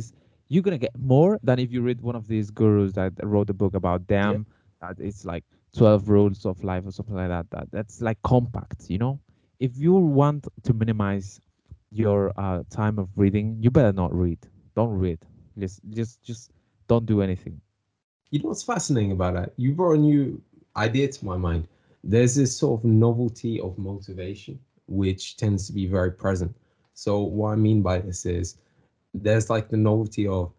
you're 0.50 0.64
gonna 0.64 0.78
get 0.78 0.98
more 0.98 1.40
than 1.44 1.60
if 1.60 1.72
you 1.72 1.82
read 1.82 2.02
one 2.02 2.16
of 2.16 2.28
these 2.28 2.50
gurus 2.52 2.94
that 2.94 3.14
wrote 3.24 3.50
a 3.50 3.54
book 3.54 3.74
about 3.74 4.08
them. 4.08 4.46
That 4.82 5.00
it's 5.00 5.26
like 5.26 5.44
12 5.74 6.10
rules 6.10 6.46
of 6.46 6.64
life 6.64 6.86
or 6.86 6.92
something 6.92 7.16
like 7.16 7.30
that 7.30 7.50
that 7.52 7.72
that's 7.72 8.02
like 8.02 8.18
compact 8.24 8.90
you 8.90 8.98
know 8.98 9.20
if 9.60 9.78
you 9.78 9.94
want 9.94 10.48
to 10.64 10.74
minimize 10.74 11.40
your 11.92 12.32
uh, 12.38 12.64
time 12.70 13.00
of 13.00 13.10
reading 13.18 13.58
you 13.60 13.70
better 13.72 13.92
not 13.94 14.14
read 14.14 14.38
don't 14.76 14.92
read 14.98 15.20
just 15.58 15.82
just 15.90 16.22
just 16.24 16.52
don't 16.88 17.06
do 17.06 17.22
anything 17.22 17.60
You 18.32 18.40
know 18.42 18.50
what's 18.50 18.64
fascinating 18.64 19.12
about 19.12 19.34
that? 19.36 19.54
You 19.58 19.74
brought 19.74 19.94
a 19.94 19.98
new 20.00 20.42
idea 20.76 21.08
to 21.08 21.26
my 21.26 21.38
mind. 21.38 21.68
There's 22.04 22.36
this 22.36 22.56
sort 22.56 22.82
of 22.82 22.86
novelty 22.86 23.60
of 23.60 23.78
motivation, 23.78 24.60
which 24.88 25.38
tends 25.38 25.68
to 25.68 25.74
be 25.74 25.86
very 25.88 26.12
present. 26.12 26.56
So, 26.94 27.22
what 27.22 27.50
I 27.52 27.56
mean 27.56 27.82
by 27.82 28.00
this 28.00 28.26
is 28.26 28.58
there's 29.14 29.50
like 29.50 29.70
the 29.70 29.78
novelty 29.78 30.28
of 30.28 30.52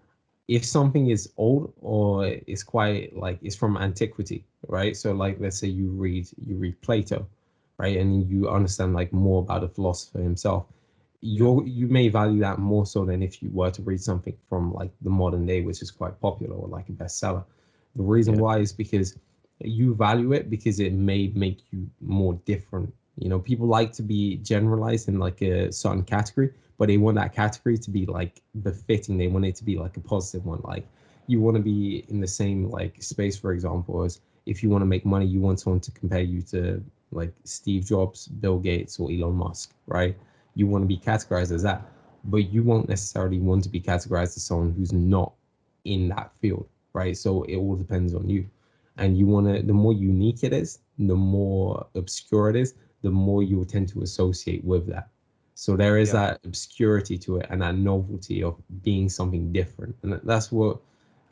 if 0.49 0.65
something 0.65 1.09
is 1.11 1.33
old 1.37 1.73
or 1.81 2.27
is 2.47 2.63
quite 2.63 3.17
like 3.17 3.39
it's 3.43 3.57
from 3.57 3.77
antiquity, 3.77 4.45
right? 4.69 4.97
So, 4.97 5.13
like, 5.13 5.39
let's 5.41 5.59
say 5.59 5.69
you 5.69 5.89
read 5.91 6.29
you 6.47 6.57
read 6.57 6.81
Plato, 6.83 7.27
right, 7.79 7.97
and 7.97 8.29
you 8.29 8.49
understand 8.49 8.95
like 8.95 9.13
more 9.13 9.41
about 9.43 9.63
the 9.63 9.69
philosopher 9.69 10.21
himself. 10.21 10.67
You're 11.21 11.65
you 11.67 11.89
may 11.89 12.09
value 12.09 12.41
that 12.41 12.59
more 12.59 12.87
so 12.87 13.05
than 13.05 13.23
if 13.23 13.43
you 13.43 13.51
were 13.53 13.71
to 13.71 13.83
read 13.83 14.01
something 14.01 14.37
from 14.49 14.73
like 14.75 14.91
the 15.03 15.11
modern 15.11 15.47
day, 15.47 15.61
which 15.63 15.83
is 15.83 15.91
quite 15.91 16.21
popular 16.21 16.55
or 16.57 16.69
like 16.69 16.89
a 16.89 16.93
bestseller. 16.93 17.45
The 17.97 18.03
reason 18.03 18.37
Yeah. 18.37 18.41
why 18.41 18.59
is 18.59 18.73
because 18.73 19.17
you 19.61 19.95
value 19.95 20.33
it 20.33 20.51
because 20.51 20.81
it 20.81 20.93
may 20.93 21.29
make 21.35 21.61
you 21.71 21.89
more 22.01 22.35
different. 22.45 22.93
You 23.19 23.29
know, 23.29 23.39
people 23.39 23.67
like 23.67 23.93
to 23.95 24.03
be 24.03 24.37
generalized 24.39 25.09
in 25.09 25.19
like 25.19 25.41
a 25.43 25.73
certain 25.73 26.03
category, 26.03 26.53
but 26.79 26.89
they 26.89 26.97
want 26.97 27.17
that 27.17 27.33
category 27.33 27.79
to 27.79 27.91
be 27.91 28.07
like 28.07 28.43
befitting. 28.63 29.17
They 29.17 29.29
want 29.29 29.45
it 29.45 29.55
to 29.57 29.65
be 29.65 29.77
like 29.77 29.97
a 29.97 30.01
positive 30.01 30.45
one. 30.47 30.61
Like 30.65 30.87
you 31.27 31.41
want 31.41 31.57
to 31.57 31.63
be 31.63 32.05
in 32.09 32.21
the 32.21 32.27
same 32.27 32.71
like 32.71 33.03
space, 33.03 33.37
for 33.37 33.53
example, 33.53 34.03
as 34.03 34.21
if 34.47 34.63
you 34.63 34.71
want 34.71 34.83
to 34.83 34.87
make 34.87 35.07
money, 35.07 35.27
you 35.27 35.41
want 35.41 35.61
someone 35.61 35.81
to 35.81 35.91
compare 35.93 36.21
you 36.21 36.43
to 36.43 36.83
like 37.13 37.33
Steve 37.45 37.85
Jobs, 37.85 38.27
Bill 38.27 38.59
Gates, 38.59 38.99
or 38.99 39.11
Elon 39.11 39.35
Musk, 39.35 39.73
right? 39.87 40.17
You 40.55 40.67
want 40.67 40.83
to 40.83 40.89
be 40.89 40.99
categorized 40.99 41.53
as 41.53 41.63
that, 41.63 41.83
but 42.25 42.51
you 42.53 42.63
won't 42.63 42.89
necessarily 42.89 43.39
want 43.39 43.63
to 43.65 43.69
be 43.69 43.81
categorized 43.81 44.37
as 44.37 44.45
someone 44.45 44.73
who's 44.73 44.93
not 44.93 45.33
in 45.85 46.09
that 46.09 46.33
field, 46.41 46.67
right? 46.93 47.17
So 47.17 47.45
it 47.45 47.57
all 47.57 47.77
depends 47.77 48.15
on 48.15 48.29
you. 48.29 48.47
And 48.97 49.17
you 49.19 49.27
want 49.27 49.47
to, 49.49 49.63
the 49.63 49.73
more 49.73 49.93
unique 49.93 50.45
it 50.45 50.53
is, 50.53 50.81
the 50.99 51.17
more 51.17 51.87
obscure 51.95 52.51
it 52.51 52.57
is, 52.57 52.75
the 53.03 53.11
more 53.11 53.43
you 53.43 53.59
will 53.59 53.65
tend 53.65 53.89
to 53.89 54.03
associate 54.03 54.65
with 54.65 54.87
that. 54.89 55.09
So 55.55 55.77
there 55.77 55.99
is 55.99 56.09
Yeah. 56.13 56.31
that 56.31 56.41
obscurity 56.45 57.19
to 57.19 57.37
it 57.39 57.47
and 57.51 57.63
that 57.63 57.77
novelty 57.77 58.43
of 58.43 58.61
being 58.83 59.09
something 59.09 59.53
different. 59.53 59.95
And 60.03 60.21
that's 60.25 60.51
what 60.53 60.81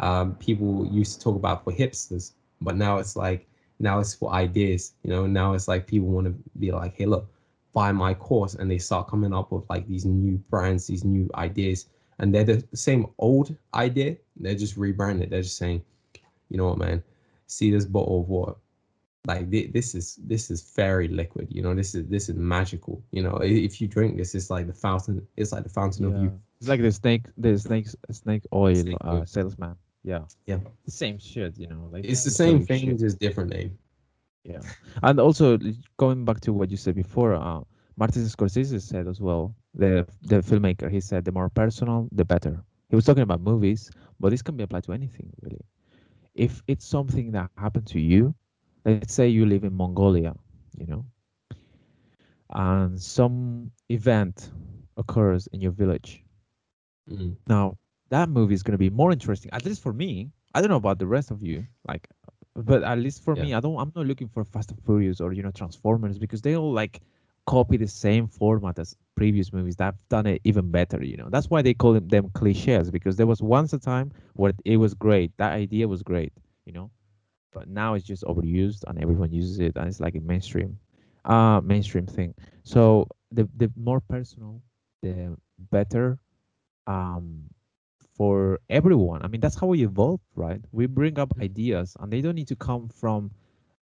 um, 0.00 0.34
people 0.36 0.86
used 0.86 1.18
to 1.18 1.20
talk 1.24 1.36
about 1.36 1.64
for 1.64 1.72
hipsters. 1.72 2.32
But 2.60 2.76
now 2.76 2.98
it's 2.98 3.16
like, 3.16 3.46
now 3.78 3.98
it's 3.98 4.14
for 4.14 4.32
ideas, 4.32 4.92
you 5.02 5.10
know, 5.10 5.26
now 5.26 5.54
it's 5.54 5.66
like 5.66 5.86
people 5.86 6.08
want 6.08 6.26
to 6.26 6.34
be 6.58 6.70
like, 6.70 6.94
hey, 6.96 7.06
look, 7.06 7.28
buy 7.72 7.90
my 7.90 8.14
course. 8.14 8.54
And 8.54 8.70
they 8.70 8.78
start 8.78 9.08
coming 9.08 9.32
up 9.32 9.50
with 9.50 9.68
like 9.68 9.86
these 9.88 10.04
new 10.04 10.38
brands, 10.50 10.86
these 10.86 11.04
new 11.04 11.28
ideas. 11.34 11.86
And 12.18 12.32
they're 12.34 12.44
the 12.44 12.64
same 12.74 13.06
old 13.18 13.54
idea. 13.74 14.16
They're 14.36 14.54
just 14.54 14.76
rebranded. 14.76 15.30
They're 15.30 15.42
just 15.42 15.56
saying, 15.56 15.82
you 16.48 16.58
know 16.58 16.68
what, 16.68 16.78
man, 16.78 17.02
see 17.52 17.70
this 17.70 17.84
bottle 17.86 18.20
of 18.20 18.28
water. 18.28 18.54
Like 19.26 19.50
thi- 19.50 19.68
this 19.68 19.94
is 19.94 20.18
this 20.32 20.50
is 20.50 20.60
fairy 20.62 21.08
liquid, 21.08 21.46
you 21.50 21.62
know. 21.62 21.74
This 21.74 21.94
is 21.94 22.06
this 22.08 22.28
is 22.28 22.34
magical, 22.34 23.02
you 23.12 23.22
know. 23.22 23.36
If 23.36 23.80
you 23.80 23.86
drink 23.86 24.16
this, 24.16 24.34
it's 24.34 24.50
like 24.50 24.66
the 24.66 24.72
fountain. 24.72 25.26
It's 25.36 25.52
like 25.52 25.62
the 25.62 25.68
fountain 25.80 26.04
of 26.06 26.12
yeah 26.14 26.22
youth. 26.22 26.38
it's 26.58 26.68
like 26.68 26.82
the 26.82 26.90
snake 26.90 27.26
the 27.38 27.56
snake 27.58 27.86
snake 28.10 28.44
oil 28.52 28.74
Snake 28.74 28.96
uh, 29.02 29.24
salesman 29.24 29.74
yeah 30.02 30.22
Yeah. 30.46 30.58
the 30.84 30.90
same 31.02 31.18
shit 31.18 31.52
you 31.62 31.68
know 31.68 31.88
like 31.92 32.04
It's 32.04 32.24
the 32.24 32.30
same 32.42 32.58
you 32.58 32.66
thing, 32.66 32.98
just 32.98 33.18
different 33.20 33.50
name. 33.50 33.78
Yeah, 34.44 34.62
and 35.06 35.20
also 35.20 35.46
going 35.98 36.24
back 36.24 36.40
to 36.40 36.52
what 36.52 36.68
you 36.72 36.76
said 36.76 36.96
before, 36.96 37.34
uh, 37.34 37.60
Martin 37.96 38.22
Scorsese 38.26 38.80
said 38.82 39.06
as 39.06 39.20
well, 39.20 39.54
the 39.82 40.04
the 40.32 40.38
filmmaker, 40.48 40.90
he 40.90 41.00
said 41.00 41.24
the 41.24 41.30
more 41.38 41.48
personal, 41.48 42.08
the 42.10 42.24
better. 42.24 42.54
He 42.90 42.96
was 42.96 43.04
talking 43.04 43.22
about 43.22 43.40
movies, 43.40 43.90
but 44.18 44.30
this 44.30 44.42
can 44.42 44.56
be 44.56 44.64
applied 44.64 44.82
to 44.88 44.92
anything 44.92 45.30
really. 45.42 45.62
If 46.34 46.62
it's 46.68 46.86
something 46.86 47.32
that 47.32 47.50
happened 47.56 47.86
to 47.88 48.00
you, 48.00 48.34
let's 48.84 49.12
say 49.12 49.28
you 49.28 49.44
live 49.46 49.64
in 49.64 49.74
Mongolia, 49.74 50.34
you 50.76 50.86
know, 50.86 51.04
and 52.50 53.00
some 53.00 53.70
event 53.88 54.50
occurs 54.96 55.46
in 55.52 55.60
your 55.60 55.72
village. 55.72 56.24
Mm. 57.10 57.36
Now, 57.46 57.76
that 58.10 58.28
movie 58.28 58.54
is 58.54 58.62
going 58.62 58.72
to 58.72 58.78
be 58.78 58.90
more 58.90 59.12
interesting, 59.12 59.50
at 59.52 59.64
least 59.64 59.82
for 59.82 59.92
me. 59.92 60.30
I 60.54 60.60
don't 60.60 60.70
know 60.70 60.76
about 60.76 60.98
the 60.98 61.06
rest 61.06 61.30
of 61.30 61.42
you, 61.42 61.66
like, 61.86 62.08
but 62.54 62.82
at 62.82 62.98
least 62.98 63.22
for 63.22 63.34
Yeah. 63.34 63.42
me, 63.42 63.54
I 63.54 63.60
don't. 63.60 63.76
I'm 63.78 63.92
not 63.94 64.06
looking 64.06 64.28
for 64.28 64.44
Fast 64.44 64.70
and 64.72 64.80
Furious 64.84 65.20
or 65.20 65.32
you 65.32 65.42
know 65.42 65.50
Transformers 65.50 66.18
because 66.18 66.42
they 66.42 66.56
all 66.56 66.72
like 66.72 67.00
copy 67.46 67.76
the 67.76 67.86
same 67.86 68.26
format 68.26 68.78
as 68.78 68.96
previous 69.16 69.52
movies 69.52 69.76
that 69.76 69.84
have 69.84 70.08
done 70.08 70.26
it 70.26 70.40
even 70.44 70.70
better. 70.70 71.02
You 71.04 71.16
know, 71.16 71.28
that's 71.30 71.50
why 71.50 71.62
they 71.62 71.74
call 71.74 71.98
them, 71.98 72.30
cliches 72.34 72.90
because 72.90 73.16
there 73.16 73.26
was 73.26 73.42
once 73.42 73.72
a 73.72 73.78
time 73.78 74.12
where 74.34 74.52
it 74.64 74.76
was 74.76 74.94
great. 74.94 75.36
That 75.38 75.52
idea 75.52 75.88
was 75.88 76.02
great. 76.02 76.32
You 76.66 76.72
know, 76.72 76.90
but 77.52 77.68
now 77.68 77.94
it's 77.94 78.04
just 78.04 78.24
overused 78.24 78.84
and 78.86 78.98
everyone 79.00 79.32
uses 79.32 79.58
it 79.60 79.76
and 79.76 79.88
it's 79.88 80.00
like 80.00 80.14
a 80.14 80.20
mainstream, 80.20 80.78
uh, 81.24 81.60
mainstream 81.62 82.06
thing. 82.06 82.34
So 82.64 83.06
the 83.30 83.48
the 83.56 83.70
more 83.76 84.00
personal, 84.00 84.62
the 85.02 85.36
better 85.70 86.18
um 86.86 87.44
for 88.16 88.58
everyone. 88.68 89.22
I 89.22 89.28
mean, 89.28 89.40
that's 89.40 89.58
how 89.58 89.66
we 89.68 89.84
evolve, 89.84 90.20
right? 90.34 90.60
We 90.72 90.86
bring 90.86 91.18
up 91.18 91.32
ideas, 91.40 91.96
and 92.00 92.12
they 92.12 92.20
don't 92.20 92.34
need 92.34 92.48
to 92.48 92.56
come 92.56 92.88
from 92.88 93.30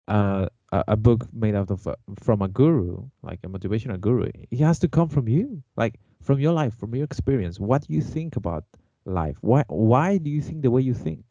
uh, 0.08 0.48
a, 0.72 0.96
book 0.96 1.28
made 1.34 1.56
out 1.56 1.72
of 1.72 1.88
from 2.22 2.42
a 2.42 2.48
guru, 2.48 3.04
like 3.24 3.40
a 3.44 3.48
motivational 3.48 4.00
guru. 4.00 4.30
It 4.52 4.60
has 4.60 4.80
to 4.80 4.88
come 4.88 5.10
from 5.10 5.28
you, 5.28 5.64
like 5.76 6.00
from 6.22 6.40
your 6.40 6.54
life, 6.54 6.76
from 6.78 6.96
your 6.96 7.06
experience. 7.06 7.60
What 7.60 7.88
do 7.88 7.94
you 7.94 8.02
think 8.02 8.36
about 8.36 8.64
life? 9.06 9.38
Why 9.42 9.64
why 9.68 10.18
do 10.18 10.30
you 10.30 10.42
think 10.42 10.62
the 10.62 10.72
way 10.72 10.82
you 10.82 10.94
think? 10.94 11.24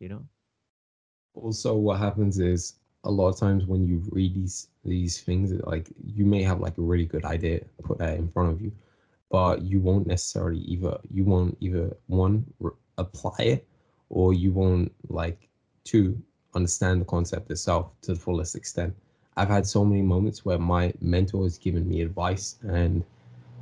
You 0.00 0.08
know? 0.08 0.24
Also, 1.34 1.74
what 1.74 1.98
happens 1.98 2.38
is 2.38 2.74
a 3.04 3.10
lot 3.10 3.28
of 3.28 3.38
times 3.38 3.66
when 3.66 3.86
you 3.86 4.02
read 4.10 4.34
these 4.34 4.68
these 4.84 5.20
things, 5.20 5.52
like 5.64 5.88
you 6.04 6.24
may 6.24 6.42
have 6.42 6.60
like 6.60 6.76
a 6.78 6.82
really 6.82 7.06
good 7.06 7.24
idea, 7.24 7.60
put 7.82 7.98
that 7.98 8.18
in 8.18 8.28
front 8.28 8.52
of 8.52 8.60
you, 8.60 8.72
but 9.30 9.62
you 9.62 9.80
won't 9.80 10.06
necessarily 10.06 10.60
either 10.60 10.98
you 11.10 11.24
won't 11.24 11.56
either 11.60 11.96
one 12.06 12.44
r- 12.62 12.74
apply 12.98 13.38
it 13.38 13.68
or 14.10 14.34
you 14.34 14.52
won't 14.52 14.92
like 15.08 15.48
two 15.84 16.22
understand 16.54 17.00
the 17.00 17.04
concept 17.06 17.50
itself 17.50 17.90
to 18.02 18.14
the 18.14 18.20
fullest 18.20 18.54
extent. 18.56 18.94
I've 19.36 19.48
had 19.48 19.66
so 19.66 19.84
many 19.84 20.02
moments 20.02 20.44
where 20.44 20.58
my 20.58 20.92
mentor 21.00 21.44
has 21.44 21.58
given 21.58 21.88
me 21.88 22.02
advice 22.02 22.56
and 22.62 23.04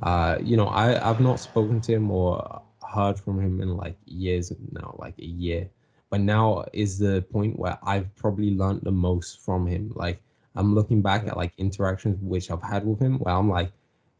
Uh, 0.03 0.37
you 0.43 0.57
know, 0.57 0.67
I 0.67 0.85
I've 1.09 1.19
not 1.21 1.39
spoken 1.39 1.79
to 1.81 1.93
him 1.93 2.11
or 2.11 2.61
heard 2.93 3.19
from 3.19 3.39
him 3.39 3.61
in 3.61 3.77
like 3.77 3.97
years 4.05 4.51
now, 4.71 4.95
like 4.99 5.17
a 5.19 5.25
year. 5.25 5.69
But 6.09 6.21
now 6.21 6.65
is 6.73 6.97
the 6.99 7.21
point 7.31 7.57
where 7.59 7.77
I've 7.83 8.13
probably 8.15 8.51
learned 8.55 8.81
the 8.83 8.91
most 8.91 9.39
from 9.45 9.67
him. 9.67 9.93
Like 9.95 10.21
I'm 10.55 10.75
looking 10.75 11.01
back 11.01 11.27
at 11.27 11.37
like 11.37 11.53
interactions 11.57 12.17
which 12.21 12.51
I've 12.51 12.63
had 12.63 12.85
with 12.85 12.99
him 12.99 13.19
where 13.19 13.35
I'm 13.35 13.49
like, 13.49 13.71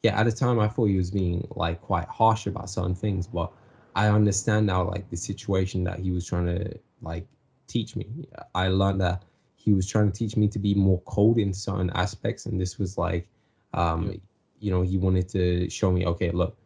yeah, 0.04 0.20
at 0.20 0.26
the 0.26 0.32
time 0.32 0.60
I 0.60 0.68
thought 0.68 0.86
he 0.86 0.98
was 0.98 1.12
being 1.12 1.48
like 1.56 1.82
quite 1.82 2.08
harsh 2.08 2.48
about 2.48 2.70
certain 2.70 2.96
things, 2.96 3.28
but 3.28 3.52
I 3.96 4.08
understand 4.08 4.68
now 4.68 4.84
like 4.90 5.10
the 5.10 5.18
situation 5.18 5.84
that 5.86 6.00
he 6.00 6.12
was 6.12 6.26
trying 6.26 6.46
to 6.48 6.80
like 7.02 7.28
teach 7.72 7.96
me. 7.96 8.06
I 8.54 8.68
learned 8.68 9.02
that 9.02 9.24
he 9.56 9.74
was 9.74 9.88
trying 9.88 10.12
to 10.12 10.18
teach 10.18 10.36
me 10.36 10.48
to 10.50 10.60
be 10.60 10.74
more 10.74 11.02
cold 11.06 11.38
in 11.38 11.54
certain 11.54 11.92
aspects, 11.92 12.46
and 12.46 12.60
this 12.60 12.80
was 12.80 12.98
like, 12.98 13.28
um, 13.74 14.12
yeah. 14.12 14.18
you 14.60 14.72
know, 14.72 14.82
he 14.82 14.98
wanted 14.98 15.30
to 15.30 15.70
show 15.70 15.92
me, 15.92 16.06
okay, 16.06 16.32
look, 16.32 16.58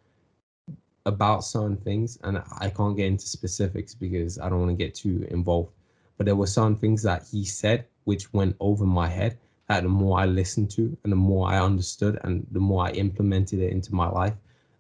about 1.06 1.44
certain 1.44 1.78
things, 1.78 2.18
and 2.24 2.42
I 2.60 2.70
can't 2.70 2.98
get 2.98 3.08
into 3.08 3.28
specifics 3.28 3.94
because 3.94 4.40
I 4.40 4.50
don't 4.50 4.62
want 4.62 4.72
to 4.72 4.84
get 4.86 4.96
too 4.96 5.28
involved. 5.30 5.72
But 6.18 6.26
there 6.26 6.36
were 6.36 6.48
certain 6.48 6.78
things 6.78 7.04
that 7.04 7.28
he 7.32 7.46
said 7.46 7.86
which 8.06 8.34
went 8.34 8.56
over 8.60 8.86
my 8.86 9.08
head. 9.08 9.38
That 9.68 9.84
the 9.84 9.90
more 9.90 10.20
I 10.20 10.26
listened 10.26 10.70
to, 10.72 10.96
and 11.04 11.12
the 11.12 11.18
more 11.18 11.50
I 11.50 11.60
understood, 11.60 12.20
and 12.24 12.46
the 12.52 12.60
more 12.60 12.86
I 12.86 12.92
implemented 12.92 13.60
it 13.60 13.72
into 13.72 13.94
my 13.96 14.08
life, 14.08 14.36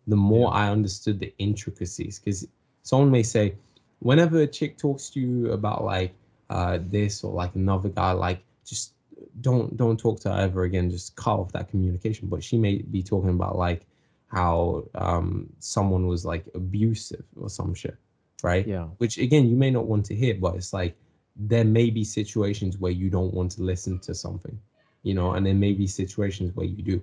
the 0.07 0.15
more 0.15 0.51
yeah. 0.51 0.59
I 0.61 0.71
understood 0.71 1.19
the 1.19 1.33
intricacies. 1.39 2.19
Because 2.19 2.47
someone 2.83 3.11
may 3.11 3.23
say, 3.23 3.55
whenever 3.99 4.39
a 4.39 4.47
chick 4.47 4.77
talks 4.77 5.09
to 5.11 5.19
you 5.19 5.51
about 5.51 5.83
like 5.83 6.13
uh, 6.49 6.79
this 6.81 7.23
or 7.23 7.33
like 7.33 7.55
another 7.55 7.89
guy, 7.89 8.11
like 8.11 8.43
just 8.65 8.93
don't 9.41 9.75
don't 9.77 9.99
talk 9.99 10.19
to 10.21 10.31
her 10.31 10.41
ever 10.41 10.63
again. 10.63 10.89
Just 10.89 11.15
cut 11.15 11.39
off 11.39 11.51
that 11.53 11.69
communication. 11.69 12.27
But 12.27 12.43
she 12.43 12.57
may 12.57 12.77
be 12.77 13.03
talking 13.03 13.29
about 13.29 13.57
like 13.57 13.85
how 14.27 14.85
um, 14.95 15.49
someone 15.59 16.07
was 16.07 16.25
like 16.25 16.45
abusive 16.55 17.23
or 17.39 17.49
some 17.49 17.73
shit, 17.73 17.95
right? 18.43 18.67
Yeah. 18.67 18.85
Which 18.97 19.17
again, 19.17 19.47
you 19.47 19.55
may 19.55 19.71
not 19.71 19.85
want 19.85 20.05
to 20.07 20.15
hear, 20.15 20.35
but 20.35 20.55
it's 20.55 20.73
like 20.73 20.95
there 21.35 21.65
may 21.65 21.89
be 21.89 22.03
situations 22.03 22.77
where 22.77 22.91
you 22.91 23.09
don't 23.09 23.33
want 23.33 23.51
to 23.51 23.63
listen 23.63 23.99
to 23.99 24.15
something, 24.15 24.57
you 25.03 25.13
know, 25.13 25.31
and 25.31 25.45
there 25.45 25.53
may 25.53 25.73
be 25.73 25.87
situations 25.87 26.55
where 26.55 26.65
you 26.65 26.81
do, 26.81 26.97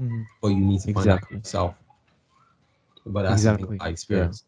mm-hmm. 0.00 0.22
or 0.42 0.50
you 0.50 0.60
need 0.60 0.80
to 0.80 0.92
find 0.92 1.06
exactly. 1.06 1.36
out 1.36 1.44
yourself. 1.44 1.74
But 3.06 3.22
that's 3.22 3.42
exactly. 3.42 3.78
I 3.80 3.88
experience. 3.88 4.44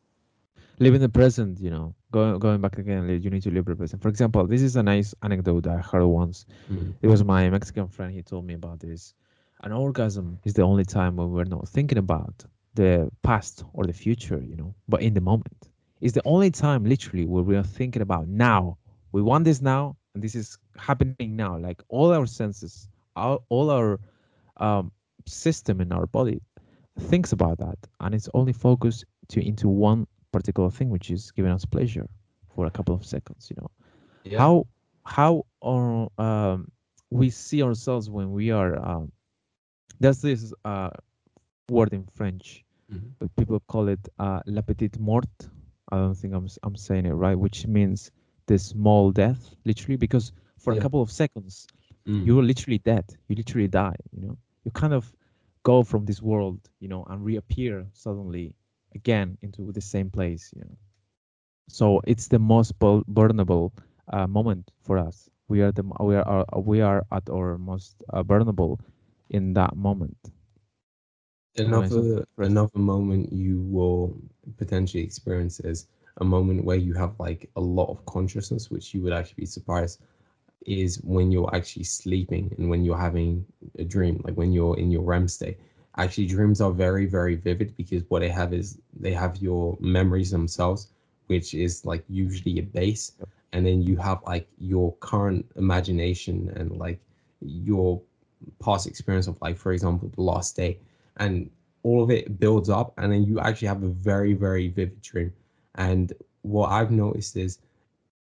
Live 0.82 0.94
in 0.94 1.00
the 1.00 1.08
present, 1.08 1.60
you 1.60 1.70
know. 1.70 1.94
Going 2.10 2.40
going 2.40 2.60
back 2.60 2.76
again, 2.76 3.08
you 3.08 3.30
need 3.30 3.44
to 3.44 3.52
live 3.52 3.66
the 3.66 3.76
present. 3.76 4.02
For 4.02 4.08
example, 4.08 4.48
this 4.48 4.62
is 4.62 4.74
a 4.74 4.82
nice 4.82 5.14
anecdote 5.22 5.68
I 5.68 5.76
heard 5.76 6.04
once. 6.04 6.44
Mm-hmm. 6.68 6.90
It 7.00 7.06
was 7.06 7.22
my 7.22 7.48
Mexican 7.50 7.86
friend. 7.86 8.12
He 8.12 8.20
told 8.22 8.44
me 8.44 8.54
about 8.54 8.80
this. 8.80 9.14
An 9.62 9.70
orgasm 9.70 10.40
is 10.42 10.54
the 10.54 10.62
only 10.62 10.84
time 10.84 11.14
when 11.14 11.30
we're 11.30 11.44
not 11.44 11.68
thinking 11.68 11.98
about 11.98 12.44
the 12.74 13.08
past 13.22 13.62
or 13.74 13.84
the 13.86 13.92
future, 13.92 14.42
you 14.42 14.56
know, 14.56 14.74
but 14.88 15.02
in 15.02 15.14
the 15.14 15.20
moment. 15.20 15.68
It's 16.00 16.14
the 16.14 16.22
only 16.24 16.50
time, 16.50 16.82
literally, 16.84 17.26
where 17.26 17.44
we 17.44 17.54
are 17.54 17.62
thinking 17.62 18.02
about 18.02 18.26
now. 18.26 18.76
We 19.12 19.22
want 19.22 19.44
this 19.44 19.62
now, 19.62 19.96
and 20.14 20.24
this 20.24 20.34
is 20.34 20.58
happening 20.76 21.36
now. 21.36 21.58
Like 21.58 21.80
all 21.90 22.12
our 22.12 22.26
senses, 22.26 22.88
all, 23.14 23.44
all 23.50 23.70
our 23.70 24.00
um, 24.56 24.90
system 25.26 25.80
in 25.80 25.92
our 25.92 26.06
body 26.06 26.42
thinks 26.98 27.30
about 27.30 27.58
that, 27.58 27.78
and 28.00 28.16
it's 28.16 28.28
only 28.34 28.52
focused 28.52 29.04
to 29.28 29.46
into 29.46 29.68
one 29.68 30.08
particular 30.32 30.70
thing, 30.70 30.90
which 30.90 31.10
is 31.10 31.30
giving 31.30 31.52
us 31.52 31.64
pleasure 31.64 32.08
for 32.54 32.66
a 32.66 32.70
couple 32.70 32.94
of 32.94 33.04
seconds. 33.04 33.50
You 33.50 33.56
know, 33.60 33.70
yeah. 34.24 34.38
how 34.38 34.66
how 35.04 35.46
our, 35.64 36.08
um, 36.18 36.70
we 37.10 37.30
see 37.30 37.62
ourselves 37.62 38.08
when 38.08 38.32
we 38.32 38.50
are 38.50 38.78
um, 38.78 39.12
there's 40.00 40.20
this 40.22 40.52
uh, 40.64 40.90
word 41.68 41.92
in 41.92 42.04
French, 42.14 42.64
mm-hmm. 42.92 43.08
but 43.18 43.34
people 43.36 43.60
call 43.68 43.88
it 43.88 44.00
uh, 44.18 44.40
la 44.46 44.62
petite 44.62 44.98
mort. 44.98 45.28
I 45.90 45.96
don't 45.96 46.14
think 46.14 46.34
I'm 46.34 46.48
I'm 46.62 46.76
saying 46.76 47.06
it 47.06 47.12
right, 47.12 47.38
which 47.38 47.66
means 47.66 48.10
the 48.46 48.58
small 48.58 49.12
death, 49.12 49.54
literally, 49.64 49.96
because 49.96 50.32
for 50.58 50.72
yeah. 50.72 50.78
a 50.78 50.82
couple 50.82 51.02
of 51.02 51.10
seconds, 51.10 51.66
mm. 52.06 52.24
you're 52.26 52.42
literally 52.42 52.78
dead. 52.78 53.04
You 53.28 53.36
literally 53.36 53.68
die. 53.68 53.96
You 54.12 54.26
know, 54.26 54.36
you 54.64 54.70
kind 54.70 54.94
of 54.94 55.12
go 55.62 55.82
from 55.82 56.04
this 56.04 56.20
world, 56.20 56.60
you 56.80 56.88
know, 56.88 57.04
and 57.08 57.24
reappear 57.24 57.86
suddenly 57.92 58.54
again 58.95 59.38
into 59.43 59.72
the 59.72 59.80
same 59.80 60.11
place. 60.11 60.53
You 60.55 60.62
know, 60.62 60.76
so 61.68 62.01
it's 62.07 62.28
the 62.28 62.38
most 62.38 62.72
vulnerable 62.80 63.72
uh, 64.12 64.26
moment 64.26 64.70
for 64.82 64.99
us. 64.99 65.28
We 65.49 65.62
are 65.62 65.72
the 65.72 65.84
we 66.01 66.16
are 66.16 66.45
we 66.57 66.80
are 66.80 67.05
at 67.12 67.28
our 67.30 67.59
most 67.59 68.03
uh, 68.11 68.22
vulnerable 68.22 68.80
in 69.30 69.55
that 69.55 69.76
moment. 69.76 70.16
Another 71.57 72.24
another 72.38 72.78
moment 72.78 73.32
you 73.32 73.61
will 73.62 74.16
potentially 74.57 75.03
experience 75.03 75.61
is 75.61 75.86
a 76.18 76.24
moment 76.24 76.64
where 76.64 76.76
you 76.76 76.95
have 76.95 77.18
like 77.18 77.51
a 77.57 77.61
lot 77.61 77.90
of 77.90 78.05
consciousness, 78.07 78.70
which 78.70 78.95
you 78.95 79.03
would 79.03 79.12
actually 79.12 79.43
be 79.43 79.47
surprised 79.47 80.01
is 80.66 81.01
when 81.03 81.30
you're 81.32 81.55
actually 81.55 81.84
sleeping 81.84 82.55
and 82.59 82.68
when 82.70 82.84
you're 82.84 82.97
having 82.99 83.45
a 83.78 83.84
dream, 83.84 84.20
like 84.24 84.34
when 84.34 84.53
you're 84.53 84.78
in 84.78 84.90
your 84.90 85.03
REM 85.03 85.28
state. 85.28 85.59
Actually, 85.99 86.26
dreams 86.26 86.61
are 86.61 86.72
very, 86.72 87.07
very 87.07 87.34
vivid 87.34 87.76
because 87.76 88.03
what 88.09 88.20
they 88.20 88.28
have 88.28 88.53
is 88.55 88.78
they 88.99 89.12
have 89.12 89.36
your 89.38 89.76
memories 89.80 90.30
themselves, 90.30 90.88
which 91.26 91.55
is 91.55 91.84
like 91.84 92.05
usually 92.09 92.59
a 92.59 92.62
base, 92.62 93.12
and 93.53 93.66
then 93.66 93.82
you 93.82 93.97
have 93.97 94.20
like 94.26 94.49
your 94.59 94.95
current 95.01 95.45
imagination 95.57 96.51
and 96.57 96.78
like 96.78 96.99
your 97.40 98.01
past 98.64 98.86
experience 98.86 99.26
of 99.26 99.36
like 99.43 99.57
for 99.59 99.72
example 99.72 100.11
the 100.14 100.22
last 100.22 100.57
day. 100.57 100.78
And 101.18 101.51
all 101.82 102.03
of 102.03 102.11
it 102.11 102.38
builds 102.40 102.70
up 102.70 102.95
and 102.97 103.12
then 103.12 103.24
you 103.24 103.40
actually 103.40 103.68
have 103.68 103.82
a 103.82 103.88
very 103.88 104.34
very 104.34 104.68
vivid 104.68 105.03
dream. 105.03 105.32
And 105.74 106.12
what 106.43 106.70
i've 106.70 106.90
noticed 106.90 107.36
is 107.36 107.59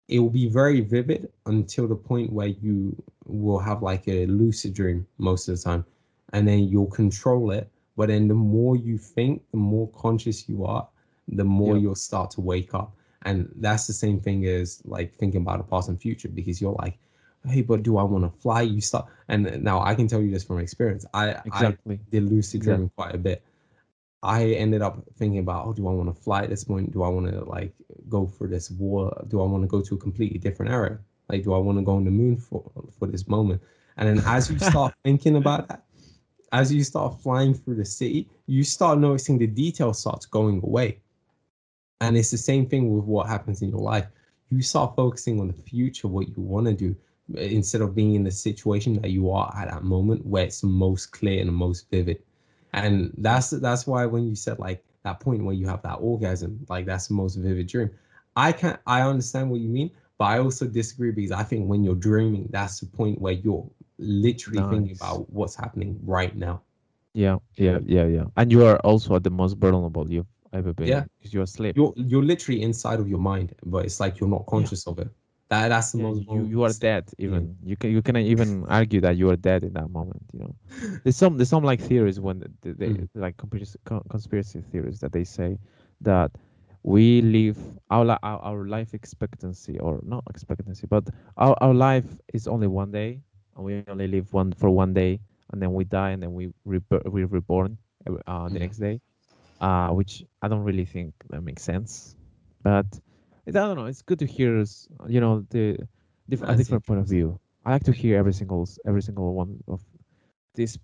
it 0.09 0.19
will 0.19 0.31
be 0.31 0.49
very 0.49 0.81
vivid 0.81 1.31
until 1.47 1.87
the 1.87 1.95
point 1.95 2.33
where 2.33 2.49
you 2.49 3.01
will 3.27 3.59
have 3.59 3.83
like 3.83 4.09
a 4.09 4.27
lucid 4.27 4.75
dream 4.75 5.07
most 5.19 5.49
of 5.49 5.57
the 5.57 5.62
time 5.62 5.85
and 6.33 6.47
then 6.47 6.68
you'll 6.68 6.87
control 6.87 7.51
it 7.51 7.70
but 7.97 8.09
then 8.09 8.29
the 8.29 8.35
more 8.35 8.76
you 8.76 8.99
think 8.99 9.43
the 9.51 9.57
more 9.57 9.89
conscious 9.89 10.49
you 10.49 10.64
are 10.64 10.87
the 11.29 11.45
more 11.45 11.76
you'll 11.76 11.95
start 11.95 12.31
to 12.31 12.41
wake 12.41 12.74
up 12.74 12.95
and 13.22 13.51
that's 13.57 13.87
the 13.87 13.93
same 13.93 14.20
thing 14.20 14.47
as 14.47 14.81
like 14.85 15.14
thinking 15.14 15.43
about 15.43 15.59
the 15.59 15.64
past 15.64 15.89
and 15.89 16.01
future 16.01 16.29
because 16.29 16.61
you're 16.61 16.76
like 16.79 16.99
hey, 17.47 17.62
but 17.62 17.83
do 17.83 17.99
I 17.99 18.03
want 18.03 18.24
to 18.24 18.41
fly? 18.41 18.62
You 18.62 18.81
start, 18.81 19.07
and 19.29 19.62
now 19.62 19.81
I 19.81 19.95
can 19.95 20.09
tell 20.09 20.20
you 20.20 20.31
this 20.31 20.45
from 20.45 20.59
experience. 20.59 21.05
I 21.14 21.31
exactly 21.45 21.97
I 21.97 22.11
did 22.11 22.24
lucid 22.24 22.62
dreaming 22.62 22.87
exactly. 22.87 23.05
quite 23.05 23.14
a 23.14 23.18
bit. 23.18 23.43
I 24.22 24.47
ended 24.47 24.83
up 24.83 25.01
thinking 25.16 25.39
about, 25.39 25.66
oh, 25.66 25.72
do 25.72 25.87
I 25.87 25.93
want 25.93 26.14
to 26.14 26.22
fly 26.22 26.43
at 26.43 26.51
this 26.51 26.64
point? 26.64 26.93
Do 26.93 27.03
I 27.05 27.09
want 27.09 27.31
to 27.31 27.45
like 27.45 27.72
go 28.09 28.26
for 28.26 28.49
this 28.49 28.70
war? 28.70 29.24
Do 29.29 29.41
I 29.41 29.47
want 29.47 29.62
to 29.62 29.68
go 29.68 29.81
to 29.81 29.95
a 29.95 29.99
completely 29.99 30.39
different 30.39 30.72
area? 30.72 30.99
Like, 31.29 31.45
do 31.45 31.55
I 31.55 31.59
want 31.59 31.79
to 31.79 31.85
go 31.85 31.93
on 31.93 32.05
the 32.05 32.11
moon 32.11 32.37
for 32.37 32.70
for 32.99 33.07
this 33.07 33.29
moment? 33.29 33.62
And 33.97 34.09
then 34.09 34.24
as 34.26 34.51
you 34.51 34.59
start 34.70 34.95
thinking 35.05 35.37
about 35.37 35.68
that, 35.68 35.85
as 36.53 36.72
you 36.72 36.82
start 36.84 37.20
flying 37.20 37.55
through 37.55 37.76
the 37.76 37.84
city, 37.84 38.28
you 38.46 38.64
start 38.64 38.99
noticing 38.99 39.38
the 39.38 39.46
details 39.46 40.01
starts 40.01 40.26
going 40.26 40.61
away. 40.62 40.99
And 42.01 42.16
it's 42.16 42.30
the 42.30 42.38
same 42.38 42.66
thing 42.66 42.94
with 42.94 43.05
what 43.05 43.26
happens 43.26 43.62
in 43.62 43.70
your 43.70 43.80
life. 43.80 44.07
You 44.51 44.62
start 44.62 44.96
focusing 44.96 45.40
on 45.40 45.49
the 45.49 45.53
future, 45.53 46.09
what 46.09 46.28
you 46.28 46.34
want 46.36 46.66
to 46.66 46.72
do, 46.72 46.96
instead 47.34 47.82
of 47.82 47.94
being 47.94 48.14
in 48.14 48.24
the 48.24 48.30
situation 48.30 49.01
that 49.03 49.11
you 49.11 49.30
are 49.30 49.55
at 49.57 49.68
that 49.70 49.84
moment 49.84 50.24
where 50.24 50.44
it's 50.44 50.62
most 50.62 51.12
clear 51.12 51.40
and 51.40 51.53
most 51.53 51.90
vivid 51.90 52.22
and 52.72 53.12
that's 53.18 53.51
that's 53.51 53.86
why 53.86 54.07
when 54.07 54.26
you 54.26 54.34
said 54.34 54.59
like 54.59 54.82
that 55.05 55.20
point 55.20 55.44
where 55.44 55.55
you 55.55 55.66
have 55.66 55.82
that 55.82 55.96
orgasm 55.96 56.64
like 56.68 56.86
that's 56.86 57.09
the 57.09 57.14
most 57.14 57.36
vivid 57.36 57.66
dream 57.66 57.90
i 58.36 58.51
can 58.51 58.78
i 58.86 59.03
understand 59.03 59.51
what 59.51 59.61
you 59.61 59.68
mean 59.68 59.90
but 60.16 60.24
i 60.24 60.38
also 60.38 60.66
disagree 60.66 61.11
because 61.11 61.32
i 61.32 61.42
think 61.42 61.66
when 61.66 61.84
you're 61.84 61.94
dreaming 61.94 62.46
that's 62.51 62.80
the 62.80 62.86
point 62.86 63.20
where 63.20 63.34
you're 63.34 63.66
literally 63.99 64.61
nice. 64.61 64.70
thinking 64.70 64.96
about 65.01 65.30
what's 65.30 65.55
happening 65.55 65.99
right 66.05 66.36
now 66.36 66.62
yeah 67.14 67.36
yeah 67.57 67.78
yeah 67.84 68.07
yeah 68.07 68.24
and 68.36 68.53
you 68.53 68.64
are 68.64 68.78
also 68.80 69.16
at 69.16 69.24
the 69.24 69.30
most 69.30 69.57
vulnerable 69.57 70.11
you've 70.11 70.26
ever 70.53 70.72
been 70.72 70.86
yeah 70.86 71.05
because 71.18 71.34
you're 71.34 71.42
asleep 71.42 71.76
you're 71.76 71.92
you're 71.96 72.22
literally 72.22 72.62
inside 72.62 73.01
of 73.01 73.09
your 73.09 73.18
mind 73.18 73.55
but 73.64 73.84
it's 73.84 74.01
like 74.01 74.20
you're 74.20 74.28
not 74.28 74.44
conscious 74.46 74.84
yeah. 74.86 74.92
of 74.92 74.99
it 74.99 75.09
that 75.49 75.68
that's 75.68 75.92
the 75.92 75.99
yeah, 75.99 76.05
most. 76.05 76.20
You 76.28 76.44
you 76.44 76.62
are 76.64 76.72
dead. 76.72 77.09
Even 77.18 77.57
yeah. 77.62 77.70
you 77.70 77.76
can 77.76 77.90
you 77.90 78.03
cannot 78.03 78.22
even 78.22 78.66
argue 78.68 79.01
that 79.01 79.16
you 79.16 79.30
are 79.30 79.36
dead 79.36 79.64
in 79.64 79.72
that 79.74 79.90
moment. 79.90 80.22
You 80.32 80.40
know, 80.40 80.55
there's 81.05 81.16
some 81.16 81.38
there's 81.38 81.49
some 81.49 81.64
like 81.64 81.80
theories 81.80 82.20
when 82.20 82.40
they, 82.62 82.72
they 82.72 82.88
mm. 82.88 83.09
like 83.14 83.36
conspiracy 83.38 83.78
conspiracy 84.11 84.61
theories 84.61 85.01
that 85.01 85.12
they 85.12 85.24
say 85.24 85.59
that 86.03 86.30
we 86.82 87.22
live 87.22 87.57
our, 87.90 88.18
our 88.22 88.38
our 88.40 88.66
life 88.66 88.92
expectancy 88.92 89.78
or 89.78 90.01
not 90.03 90.22
expectancy, 90.28 90.86
but 90.86 91.09
our 91.38 91.57
our 91.62 91.74
life 91.74 92.07
is 92.34 92.46
only 92.46 92.66
one 92.66 92.90
day, 92.90 93.20
we 93.59 93.84
only 93.88 94.06
live 94.06 94.32
one 94.32 94.52
for 94.52 94.70
one 94.70 94.94
day, 94.94 95.20
and 95.52 95.61
then 95.61 95.72
we 95.72 95.84
die, 95.84 96.11
and 96.11 96.22
then 96.22 96.32
we 96.32 96.52
re- 96.64 96.80
we 97.06 97.24
reborn 97.24 97.78
uh, 98.06 98.48
the 98.48 98.54
mm. 98.54 98.61
next 98.61 98.78
day, 98.78 99.00
uh, 99.61 99.88
which 99.88 100.24
I 100.42 100.48
don't 100.48 100.62
really 100.62 100.84
think 100.84 101.14
that 101.30 101.42
makes 101.42 101.62
sense, 101.62 102.16
but 102.62 102.86
I 103.46 103.50
don't 103.50 103.76
know. 103.76 103.86
It's 103.86 104.02
good 104.02 104.18
to 104.20 104.26
hear, 104.26 104.64
you 105.09 105.20
know, 105.20 105.46
the 105.50 105.78
diff- 106.28 106.42
a 106.42 106.56
different 106.56 106.86
point 106.86 107.00
of 107.00 107.06
view. 107.06 107.38
I 107.64 107.72
like 107.72 107.84
to 107.84 107.92
hear 107.92 108.18
every 108.18 108.32
single 108.32 108.68
every 108.86 109.02
single 109.02 109.34
one 109.34 109.62
of 109.68 109.82
this 110.54 110.78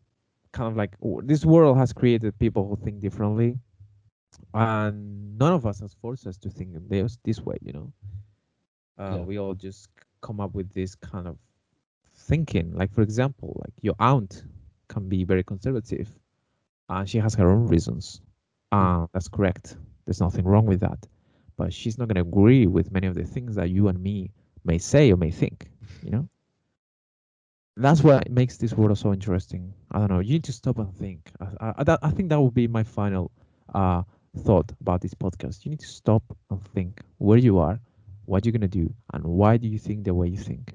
kind 0.52 0.70
of 0.70 0.76
like 0.76 0.94
this 1.24 1.44
world 1.44 1.76
has 1.78 1.92
created 1.92 2.38
people 2.38 2.66
who 2.68 2.76
think 2.76 3.00
differently, 3.00 3.58
and 4.52 5.38
none 5.38 5.52
of 5.52 5.66
us 5.66 5.80
has 5.80 5.94
forced 5.94 6.26
us 6.26 6.36
to 6.38 6.50
think 6.50 6.70
this 6.88 7.18
this 7.24 7.40
way. 7.40 7.56
You 7.62 7.72
know, 7.72 7.92
uh, 8.98 9.16
yeah. 9.16 9.24
we 9.24 9.38
all 9.38 9.54
just 9.54 9.88
come 10.22 10.40
up 10.40 10.54
with 10.54 10.72
this 10.72 10.94
kind 10.94 11.28
of 11.28 11.36
thinking. 12.24 12.72
Like 12.74 12.92
for 12.92 13.02
example, 13.02 13.60
like 13.64 13.74
your 13.80 13.94
aunt 13.98 14.44
can 14.88 15.08
be 15.08 15.24
very 15.24 15.42
conservative, 15.44 16.08
and 16.88 17.08
she 17.08 17.18
has 17.18 17.34
her 17.34 17.50
own 17.50 17.66
reasons. 17.66 18.20
Uh, 18.72 19.06
that's 19.12 19.28
correct. 19.28 19.76
There's 20.04 20.20
nothing 20.20 20.44
wrong 20.44 20.66
with 20.66 20.80
that, 20.80 21.06
but 21.56 21.72
she's 21.72 21.96
not 21.98 22.08
going 22.08 22.16
to 22.16 22.28
agree 22.28 22.66
with 22.66 22.90
many 22.90 23.06
of 23.06 23.14
the 23.14 23.24
things 23.24 23.54
that 23.54 23.70
you 23.70 23.88
and 23.88 24.02
me 24.02 24.30
may 24.64 24.78
say 24.78 25.12
or 25.12 25.16
may 25.16 25.30
think. 25.30 25.70
You 26.02 26.10
know 26.10 26.28
that's 27.76 28.02
what 28.02 28.30
makes 28.30 28.56
this 28.56 28.72
world 28.72 28.96
so 28.96 29.12
interesting. 29.12 29.74
I 29.90 29.98
don't 29.98 30.10
know. 30.10 30.20
You 30.20 30.34
need 30.34 30.44
to 30.44 30.52
stop 30.52 30.78
and 30.78 30.94
think. 30.96 31.30
I, 31.60 31.74
I, 31.78 31.84
that, 31.84 31.98
I 32.02 32.10
think 32.10 32.28
that 32.28 32.40
would 32.40 32.54
be 32.54 32.68
my 32.68 32.84
final 32.84 33.32
uh, 33.74 34.02
thought 34.38 34.70
about 34.80 35.00
this 35.00 35.14
podcast. 35.14 35.64
You 35.64 35.70
need 35.70 35.80
to 35.80 35.86
stop 35.86 36.22
and 36.50 36.62
think 36.68 37.00
where 37.18 37.38
you 37.38 37.58
are, 37.58 37.80
what 38.26 38.44
you're 38.44 38.52
gonna 38.52 38.68
do, 38.68 38.92
and 39.12 39.24
why 39.24 39.56
do 39.56 39.68
you 39.68 39.78
think 39.78 40.04
the 40.04 40.14
way 40.14 40.28
you 40.28 40.38
think. 40.38 40.74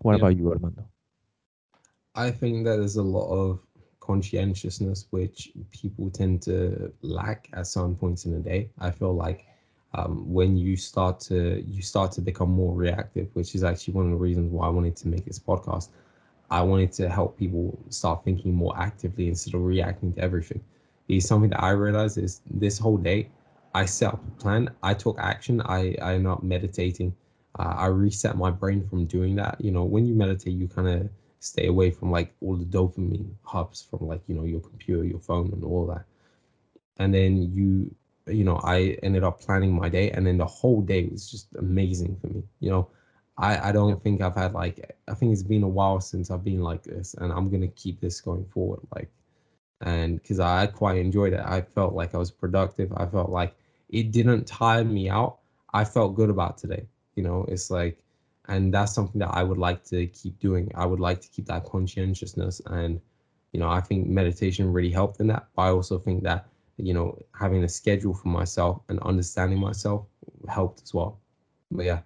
What 0.00 0.12
yeah. 0.12 0.18
about 0.18 0.36
you, 0.36 0.50
Armando? 0.50 0.84
I 2.14 2.30
think 2.30 2.64
that 2.64 2.76
there's 2.76 2.96
a 2.96 3.02
lot 3.02 3.30
of 3.30 3.60
conscientiousness 4.00 5.06
which 5.10 5.52
people 5.70 6.10
tend 6.10 6.42
to 6.42 6.92
lack 7.02 7.48
at 7.52 7.66
some 7.66 7.94
points 7.94 8.24
in 8.24 8.32
the 8.32 8.40
day. 8.40 8.70
I 8.78 8.90
feel 8.90 9.14
like 9.14 9.46
um, 9.94 10.32
when 10.32 10.56
you 10.56 10.76
start 10.76 11.20
to 11.20 11.62
you 11.66 11.82
start 11.82 12.12
to 12.12 12.20
become 12.20 12.50
more 12.50 12.74
reactive, 12.74 13.28
which 13.34 13.54
is 13.54 13.62
actually 13.64 13.94
one 13.94 14.06
of 14.06 14.10
the 14.12 14.16
reasons 14.16 14.50
why 14.50 14.66
I 14.66 14.70
wanted 14.70 14.96
to 14.96 15.08
make 15.08 15.24
this 15.24 15.38
podcast. 15.38 15.88
I 16.50 16.62
wanted 16.62 16.92
to 16.94 17.08
help 17.08 17.38
people 17.38 17.78
start 17.90 18.24
thinking 18.24 18.54
more 18.54 18.74
actively 18.76 19.28
instead 19.28 19.54
of 19.54 19.62
reacting 19.62 20.12
to 20.14 20.20
everything. 20.20 20.60
It's 21.08 21.26
something 21.26 21.50
that 21.50 21.62
I 21.62 21.70
realized 21.70 22.18
is 22.18 22.40
this 22.50 22.78
whole 22.78 22.96
day, 22.96 23.28
I 23.74 23.84
set 23.84 24.14
up 24.14 24.20
a 24.26 24.30
plan, 24.42 24.70
I 24.82 24.94
took 24.94 25.16
action, 25.20 25.60
I 25.64 25.94
I'm 26.02 26.22
not 26.22 26.42
meditating. 26.42 27.14
Uh, 27.58 27.74
I 27.76 27.86
reset 27.86 28.36
my 28.36 28.50
brain 28.50 28.86
from 28.88 29.06
doing 29.06 29.36
that. 29.36 29.60
You 29.60 29.70
know, 29.72 29.84
when 29.84 30.06
you 30.06 30.14
meditate, 30.14 30.54
you 30.54 30.68
kind 30.68 30.88
of 30.88 31.08
stay 31.40 31.66
away 31.66 31.90
from 31.90 32.10
like 32.10 32.34
all 32.40 32.56
the 32.56 32.64
dopamine 32.64 33.30
hubs 33.44 33.82
from 33.82 34.06
like 34.06 34.20
you 34.26 34.34
know 34.34 34.44
your 34.44 34.60
computer, 34.60 35.04
your 35.04 35.18
phone, 35.20 35.50
and 35.52 35.64
all 35.64 35.86
that. 35.86 36.04
And 36.98 37.12
then 37.14 37.52
you 37.52 37.94
you 38.28 38.44
know, 38.44 38.60
I 38.62 38.96
ended 39.02 39.24
up 39.24 39.40
planning 39.40 39.72
my 39.74 39.88
day, 39.88 40.10
and 40.10 40.26
then 40.26 40.36
the 40.38 40.46
whole 40.46 40.82
day 40.82 41.04
was 41.06 41.30
just 41.30 41.48
amazing 41.58 42.16
for 42.20 42.28
me. 42.28 42.42
You 42.60 42.70
know, 42.70 42.88
I 43.38 43.68
I 43.70 43.72
don't 43.72 44.02
think 44.02 44.20
I've 44.20 44.36
had 44.36 44.52
like 44.52 44.96
I 45.08 45.14
think 45.14 45.32
it's 45.32 45.42
been 45.42 45.62
a 45.64 45.68
while 45.68 46.00
since 46.00 46.30
I've 46.30 46.44
been 46.44 46.62
like 46.62 46.82
this, 46.84 47.14
and 47.14 47.32
I'm 47.32 47.50
gonna 47.50 47.68
keep 47.68 48.00
this 48.00 48.20
going 48.20 48.44
forward. 48.46 48.80
Like, 48.94 49.10
and 49.80 50.20
because 50.20 50.40
I 50.40 50.66
quite 50.66 50.98
enjoyed 50.98 51.32
it, 51.34 51.40
I 51.44 51.62
felt 51.62 51.94
like 51.94 52.14
I 52.14 52.18
was 52.18 52.30
productive. 52.30 52.92
I 52.96 53.06
felt 53.06 53.30
like 53.30 53.54
it 53.88 54.12
didn't 54.12 54.46
tire 54.46 54.84
me 54.84 55.08
out. 55.08 55.38
I 55.72 55.84
felt 55.84 56.14
good 56.16 56.30
about 56.30 56.58
today. 56.58 56.86
You 57.14 57.22
know, 57.22 57.44
it's 57.48 57.70
like, 57.70 57.98
and 58.48 58.72
that's 58.72 58.92
something 58.94 59.18
that 59.20 59.30
I 59.34 59.42
would 59.42 59.58
like 59.58 59.84
to 59.84 60.06
keep 60.06 60.38
doing. 60.38 60.70
I 60.74 60.86
would 60.86 61.00
like 61.00 61.20
to 61.20 61.28
keep 61.28 61.46
that 61.46 61.64
conscientiousness, 61.64 62.60
and 62.66 63.00
you 63.52 63.60
know, 63.60 63.68
I 63.68 63.80
think 63.80 64.08
meditation 64.08 64.72
really 64.72 64.90
helped 64.90 65.20
in 65.20 65.28
that. 65.28 65.46
But 65.54 65.62
I 65.62 65.70
also 65.70 65.98
think 65.98 66.22
that 66.24 66.46
you 66.76 66.94
know, 66.94 67.18
having 67.38 67.62
a 67.64 67.68
schedule 67.68 68.14
for 68.14 68.28
myself 68.28 68.80
and 68.88 68.98
understanding 69.00 69.58
myself 69.60 70.04
helped 70.48 70.82
as 70.82 70.94
well. 70.94 71.18
But 71.70 71.84
yeah. 71.84 72.00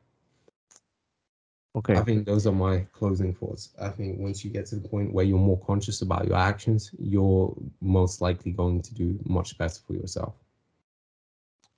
Okay. 1.77 1.95
I 1.95 2.03
think 2.03 2.27
those 2.27 2.47
are 2.47 2.53
my 2.53 2.81
closing 2.93 3.33
thoughts. 3.35 3.75
I 3.81 3.89
think 3.91 4.19
once 4.21 4.45
you 4.45 4.51
get 4.51 4.67
to 4.67 4.77
the 4.77 4.89
point 4.89 5.13
where 5.13 5.25
you're 5.25 5.39
more 5.39 5.59
conscious 5.59 6.03
about 6.03 6.27
your 6.27 6.37
actions, 6.37 6.91
you're 6.99 7.55
most 7.81 8.21
likely 8.21 8.53
going 8.53 8.83
to 8.83 8.95
do 8.95 9.19
much 9.25 9.57
better 9.59 9.81
for 9.87 9.95
yourself. 9.95 10.44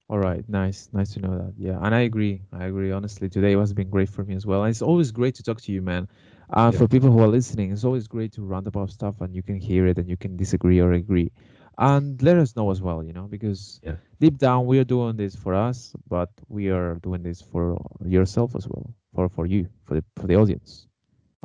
All 0.09 0.19
right, 0.19 0.45
nice, 0.49 0.89
nice 0.93 1.13
to 1.15 1.21
know 1.21 1.37
that. 1.37 1.55
Yeah, 1.59 1.79
and 1.83 1.95
I 1.95 2.01
agree. 2.01 2.43
I 2.53 2.67
agree. 2.67 2.93
Honestly, 2.93 3.29
today 3.29 3.57
has 3.57 3.73
been 3.73 3.91
great 3.91 4.09
for 4.09 4.25
me 4.25 4.35
as 4.37 4.47
well. 4.47 4.63
And 4.63 4.71
it's 4.71 4.83
always 4.83 5.11
great 5.11 5.35
to 5.37 5.43
talk 5.43 5.61
to 5.63 5.73
you, 5.73 5.83
man. 5.83 6.09
Uh, 6.53 6.71
yeah. 6.71 6.79
For 6.79 6.87
people 6.89 7.11
who 7.11 7.21
are 7.21 7.29
listening, 7.29 7.73
it's 7.73 7.85
always 7.85 8.07
great 8.07 8.33
to 8.35 8.43
round 8.43 8.67
about 8.69 8.91
stuff 8.91 9.21
and 9.21 9.35
you 9.35 9.43
can 9.43 9.57
hear 9.57 9.87
it 9.87 9.99
and 9.99 10.09
you 10.09 10.17
can 10.17 10.37
disagree 10.37 10.81
or 10.81 10.93
agree 10.93 11.31
and 11.79 12.23
let 12.23 12.37
us 12.39 12.57
know 12.57 12.71
as 12.71 12.81
well 12.81 13.03
you 13.03 13.13
know 13.13 13.25
because 13.25 13.81
yeah. 13.83 13.97
deep 14.21 14.39
down 14.39 14.67
we 14.67 14.79
are 14.79 14.85
doing 14.85 15.17
this 15.17 15.35
for 15.37 15.55
us 15.55 15.95
but 16.09 16.31
we 16.49 16.69
are 16.71 16.95
doing 17.03 17.23
this 17.23 17.41
for 17.43 17.77
yourself 18.05 18.55
as 18.57 18.67
well 18.69 18.95
for 19.15 19.29
for 19.29 19.47
you 19.47 19.69
for 19.85 19.95
the 19.95 20.05
for 20.17 20.27
the 20.27 20.35
audience 20.35 20.87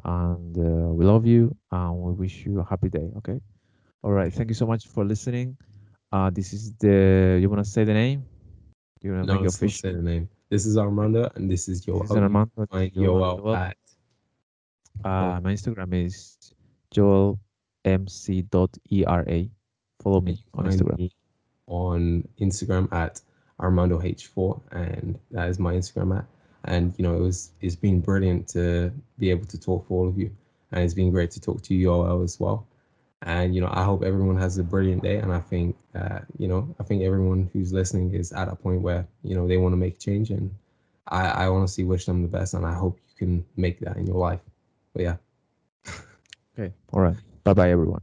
and 0.06 0.58
uh, 0.58 0.92
we 0.94 1.06
love 1.06 1.26
you 1.26 1.56
and 1.72 1.98
we 1.98 2.14
wish 2.14 2.46
you 2.46 2.60
a 2.60 2.64
happy 2.64 2.90
day 2.90 3.12
okay 3.18 3.40
all 4.04 4.12
right 4.12 4.34
thank 4.34 4.50
you 4.50 4.56
so 4.56 4.66
much 4.66 4.88
for 4.88 5.04
listening 5.04 5.58
uh 6.14 6.30
this 6.30 6.54
is 6.54 6.74
the 6.80 7.38
you 7.42 7.50
want 7.50 7.64
to 7.64 7.70
say 7.70 7.84
the 7.84 7.94
name 7.94 8.24
you 9.02 9.14
want 9.14 9.28
to 9.28 9.34
no, 9.34 9.42
make 9.42 9.60
your 9.62 9.70
say 9.70 9.92
the 9.92 10.02
name 10.02 10.30
this 10.50 10.66
is 10.66 10.78
armando 10.78 11.30
and 11.36 11.50
this 11.50 11.68
is 11.68 11.86
your 11.88 12.06
armando 12.12 12.68
my 12.72 12.90
joel 12.90 13.56
at 13.56 13.78
uh, 15.04 15.40
my 15.42 15.54
instagram 15.54 16.06
is 16.06 16.54
joel 16.92 17.40
mc.era 17.86 19.50
Follow 20.02 20.22
me 20.22 20.44
on 20.54 20.66
Instagram. 20.66 20.98
Me 20.98 21.12
on 21.68 22.28
Instagram 22.40 22.92
at 22.92 23.22
Armando 23.60 24.00
H4, 24.00 24.62
and 24.72 25.20
that 25.32 25.48
is 25.50 25.60
my 25.60 25.74
Instagram 25.74 26.18
at. 26.18 26.26
And 26.66 26.94
you 26.98 27.04
know, 27.04 27.16
it 27.16 27.22
was 27.22 27.52
it's 27.62 27.76
been 27.76 28.02
brilliant 28.02 28.48
to 28.50 28.92
be 29.20 29.30
able 29.30 29.46
to 29.46 29.60
talk 29.60 29.88
for 29.88 30.02
all 30.02 30.10
of 30.10 30.18
you, 30.18 30.32
and 30.72 30.84
it's 30.84 30.94
been 30.94 31.12
great 31.12 31.32
to 31.32 31.42
talk 31.42 31.62
to 31.64 31.76
you 31.76 31.92
all 31.92 32.24
as 32.24 32.40
well. 32.40 32.68
And 33.24 33.54
you 33.54 33.62
know, 33.62 33.70
I 33.72 33.84
hope 33.84 34.04
everyone 34.04 34.38
has 34.38 34.58
a 34.58 34.64
brilliant 34.64 35.04
day. 35.04 35.18
And 35.18 35.32
I 35.32 35.40
think, 35.40 35.76
uh, 35.94 36.20
you 36.38 36.48
know, 36.48 36.74
I 36.80 36.84
think 36.84 37.04
everyone 37.04 37.50
who's 37.54 37.72
listening 37.72 38.14
is 38.14 38.32
at 38.32 38.48
a 38.48 38.56
point 38.56 38.82
where 38.82 39.08
you 39.24 39.36
know 39.36 39.48
they 39.48 39.58
want 39.58 39.74
to 39.74 39.78
make 39.78 40.00
change, 40.00 40.32
and 40.32 40.50
I, 41.08 41.28
I 41.28 41.48
honestly 41.48 41.84
wish 41.84 42.06
them 42.06 42.22
the 42.22 42.28
best, 42.28 42.54
and 42.54 42.66
I 42.66 42.74
hope 42.74 43.00
you 43.10 43.28
can 43.28 43.46
make 43.58 43.80
that 43.82 43.98
in 43.98 44.08
your 44.08 44.18
life. 44.18 44.42
But 44.94 45.04
yeah. 45.04 45.16
okay. 46.58 46.74
All 46.94 47.02
right. 47.02 47.16
Bye 47.44 47.54
bye, 47.54 47.72
everyone. 47.72 48.02